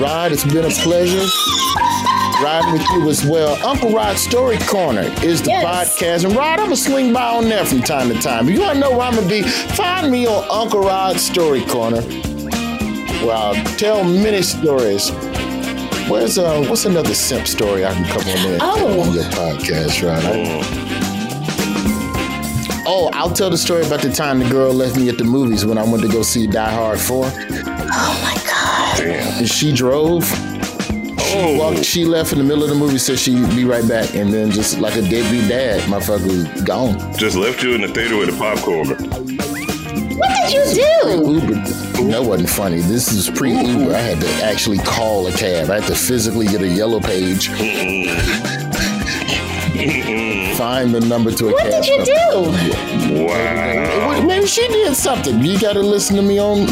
Rod, 0.00 0.32
it's 0.32 0.44
been 0.44 0.64
a 0.64 0.70
pleasure. 0.70 1.24
Riding 2.42 2.72
with 2.72 2.82
you 2.90 3.08
as 3.08 3.24
well. 3.24 3.54
Uncle 3.64 3.90
Rod's 3.92 4.20
Story 4.20 4.58
Corner 4.66 5.02
is 5.22 5.42
the 5.42 5.50
podcast. 5.50 6.24
And 6.24 6.34
Rod, 6.34 6.58
I'm 6.58 6.66
going 6.66 6.70
to 6.70 6.76
swing 6.76 7.12
by 7.12 7.36
on 7.36 7.44
there 7.44 7.64
from 7.64 7.80
time 7.82 8.08
to 8.08 8.18
time. 8.20 8.48
If 8.48 8.54
you 8.54 8.60
want 8.62 8.74
to 8.74 8.80
know 8.80 8.90
where 8.90 9.02
I'm 9.02 9.14
going 9.14 9.28
to 9.28 9.42
be, 9.42 9.42
find 9.42 10.10
me 10.10 10.26
on 10.26 10.44
Uncle 10.50 10.80
Rod's 10.80 11.22
Story 11.22 11.64
Corner, 11.66 12.00
where 13.24 13.36
I'll 13.36 13.54
tell 13.76 14.02
many 14.02 14.42
stories. 14.42 15.10
Where's 16.08 16.36
uh, 16.36 16.64
what's 16.68 16.84
another 16.84 17.14
simp 17.14 17.46
story 17.46 17.84
I 17.86 17.94
can 17.94 18.04
come 18.06 18.22
on 18.22 18.24
there 18.50 18.58
Oh. 18.60 19.00
on 19.02 19.14
your 19.14 19.22
podcast, 19.24 20.02
Rod? 20.04 20.22
Oh, 22.84 23.08
I'll 23.12 23.30
tell 23.32 23.50
the 23.50 23.56
story 23.56 23.86
about 23.86 24.00
the 24.02 24.12
time 24.12 24.40
the 24.40 24.48
girl 24.50 24.72
left 24.72 24.96
me 24.96 25.08
at 25.08 25.16
the 25.16 25.24
movies 25.24 25.64
when 25.64 25.78
I 25.78 25.84
went 25.84 26.02
to 26.02 26.08
go 26.08 26.22
see 26.22 26.48
Die 26.48 26.70
Hard 26.72 26.98
4. 26.98 27.24
Oh 27.24 28.20
my 28.24 28.42
God. 28.44 28.98
Damn. 28.98 29.38
And 29.38 29.48
she 29.48 29.72
drove. 29.72 30.28
She 31.32 31.38
oh. 31.38 31.56
walked, 31.58 31.82
she 31.82 32.04
left 32.04 32.32
in 32.32 32.38
the 32.38 32.44
middle 32.44 32.62
of 32.62 32.68
the 32.68 32.74
movie, 32.74 32.98
said 32.98 33.18
she'd 33.18 33.48
be 33.56 33.64
right 33.64 33.88
back, 33.88 34.14
and 34.14 34.30
then 34.30 34.50
just 34.50 34.78
like 34.80 34.96
a 34.96 35.00
deadbeat 35.00 35.48
dad, 35.48 35.80
motherfucker 35.88 36.26
was 36.26 36.62
gone. 36.62 36.98
Just 37.16 37.36
left 37.36 37.62
you 37.62 37.72
in 37.74 37.80
the 37.80 37.88
theater 37.88 38.18
with 38.18 38.28
a 38.28 38.36
popcorn. 38.36 38.88
What 40.18 40.28
did 40.36 40.52
you 40.52 40.62
do? 40.74 41.40
Uber. 41.40 41.54
That 42.10 42.22
wasn't 42.22 42.50
funny. 42.50 42.80
This 42.80 43.10
is 43.12 43.30
pre 43.30 43.50
Uber. 43.52 43.94
I 43.94 43.98
had 43.98 44.20
to 44.20 44.28
actually 44.44 44.76
call 44.78 45.26
a 45.26 45.32
cab. 45.32 45.70
I 45.70 45.80
had 45.80 45.86
to 45.88 45.94
physically 45.94 46.44
get 46.46 46.60
a 46.60 46.68
yellow 46.68 47.00
page, 47.00 47.48
find 50.58 50.94
the 50.94 51.00
number 51.08 51.30
to 51.30 51.48
a 51.48 51.52
What 51.52 51.62
cab. 51.62 51.82
did 51.82 51.86
you 51.86 52.04
do? 52.04 53.24
Wow. 53.24 54.22
Maybe 54.26 54.46
she 54.46 54.68
did 54.68 54.94
something. 54.94 55.42
You 55.42 55.58
got 55.58 55.72
to 55.72 55.80
listen 55.80 56.16
to 56.16 56.22
me 56.22 56.38
on 56.38 56.68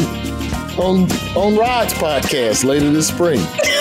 on 0.77 1.11
on 1.35 1.55
Rod's 1.57 1.95
podcast 1.95 2.63
later 2.63 2.91
this 2.91 3.07
spring. 3.07 3.41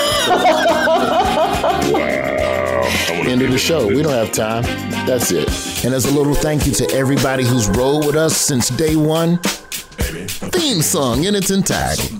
End 3.31 3.43
of 3.43 3.51
the 3.51 3.59
show. 3.59 3.86
We 3.86 4.02
don't 4.02 4.12
have 4.12 4.32
time. 4.32 4.62
That's 5.07 5.31
it. 5.31 5.48
And 5.85 5.94
as 5.94 6.07
a 6.07 6.11
little 6.11 6.35
thank 6.35 6.66
you 6.66 6.73
to 6.73 6.90
everybody 6.93 7.44
who's 7.44 7.69
rolled 7.69 8.07
with 8.07 8.16
us 8.16 8.36
since 8.36 8.69
day 8.70 8.97
one, 8.97 9.39
theme 9.39 10.82
song 10.82 11.24
in 11.24 11.35
its 11.35 11.51
entirety. 11.51 12.19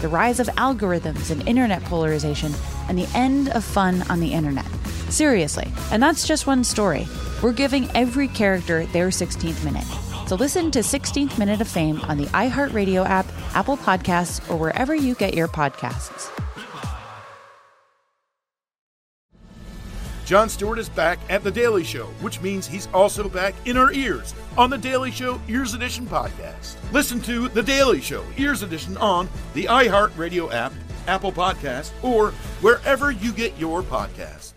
the 0.00 0.08
rise 0.08 0.40
of 0.40 0.46
algorithms 0.48 1.30
and 1.30 1.46
internet 1.48 1.82
polarization, 1.84 2.52
and 2.88 2.98
the 2.98 3.08
end 3.14 3.48
of 3.50 3.64
fun 3.64 4.02
on 4.10 4.20
the 4.20 4.32
internet. 4.32 4.66
Seriously, 5.08 5.72
and 5.90 6.02
that's 6.02 6.26
just 6.26 6.46
one 6.46 6.64
story. 6.64 7.06
We're 7.42 7.52
giving 7.52 7.90
every 7.94 8.28
character 8.28 8.86
their 8.86 9.08
16th 9.08 9.64
minute. 9.64 9.84
So 10.26 10.36
listen 10.36 10.70
to 10.70 10.78
16th 10.78 11.38
Minute 11.38 11.60
of 11.60 11.68
Fame 11.68 12.00
on 12.02 12.16
the 12.16 12.24
iHeartRadio 12.26 13.06
app, 13.06 13.26
Apple 13.54 13.76
Podcasts, 13.76 14.48
or 14.50 14.56
wherever 14.56 14.94
you 14.94 15.14
get 15.14 15.34
your 15.34 15.48
podcasts. 15.48 16.13
Jon 20.24 20.48
Stewart 20.48 20.78
is 20.78 20.88
back 20.88 21.18
at 21.28 21.44
The 21.44 21.50
Daily 21.50 21.84
Show, 21.84 22.06
which 22.22 22.40
means 22.40 22.66
he's 22.66 22.88
also 22.94 23.28
back 23.28 23.54
in 23.66 23.76
our 23.76 23.92
ears 23.92 24.34
on 24.56 24.70
The 24.70 24.78
Daily 24.78 25.10
Show 25.10 25.38
Ears 25.48 25.74
Edition 25.74 26.06
podcast. 26.06 26.76
Listen 26.92 27.20
to 27.22 27.48
The 27.48 27.62
Daily 27.62 28.00
Show 28.00 28.24
Ears 28.38 28.62
Edition 28.62 28.96
on 28.96 29.28
the 29.52 29.64
iHeartRadio 29.64 30.50
app, 30.50 30.72
Apple 31.06 31.32
Podcast, 31.32 31.90
or 32.02 32.30
wherever 32.62 33.10
you 33.10 33.32
get 33.32 33.56
your 33.58 33.82
podcasts. 33.82 34.53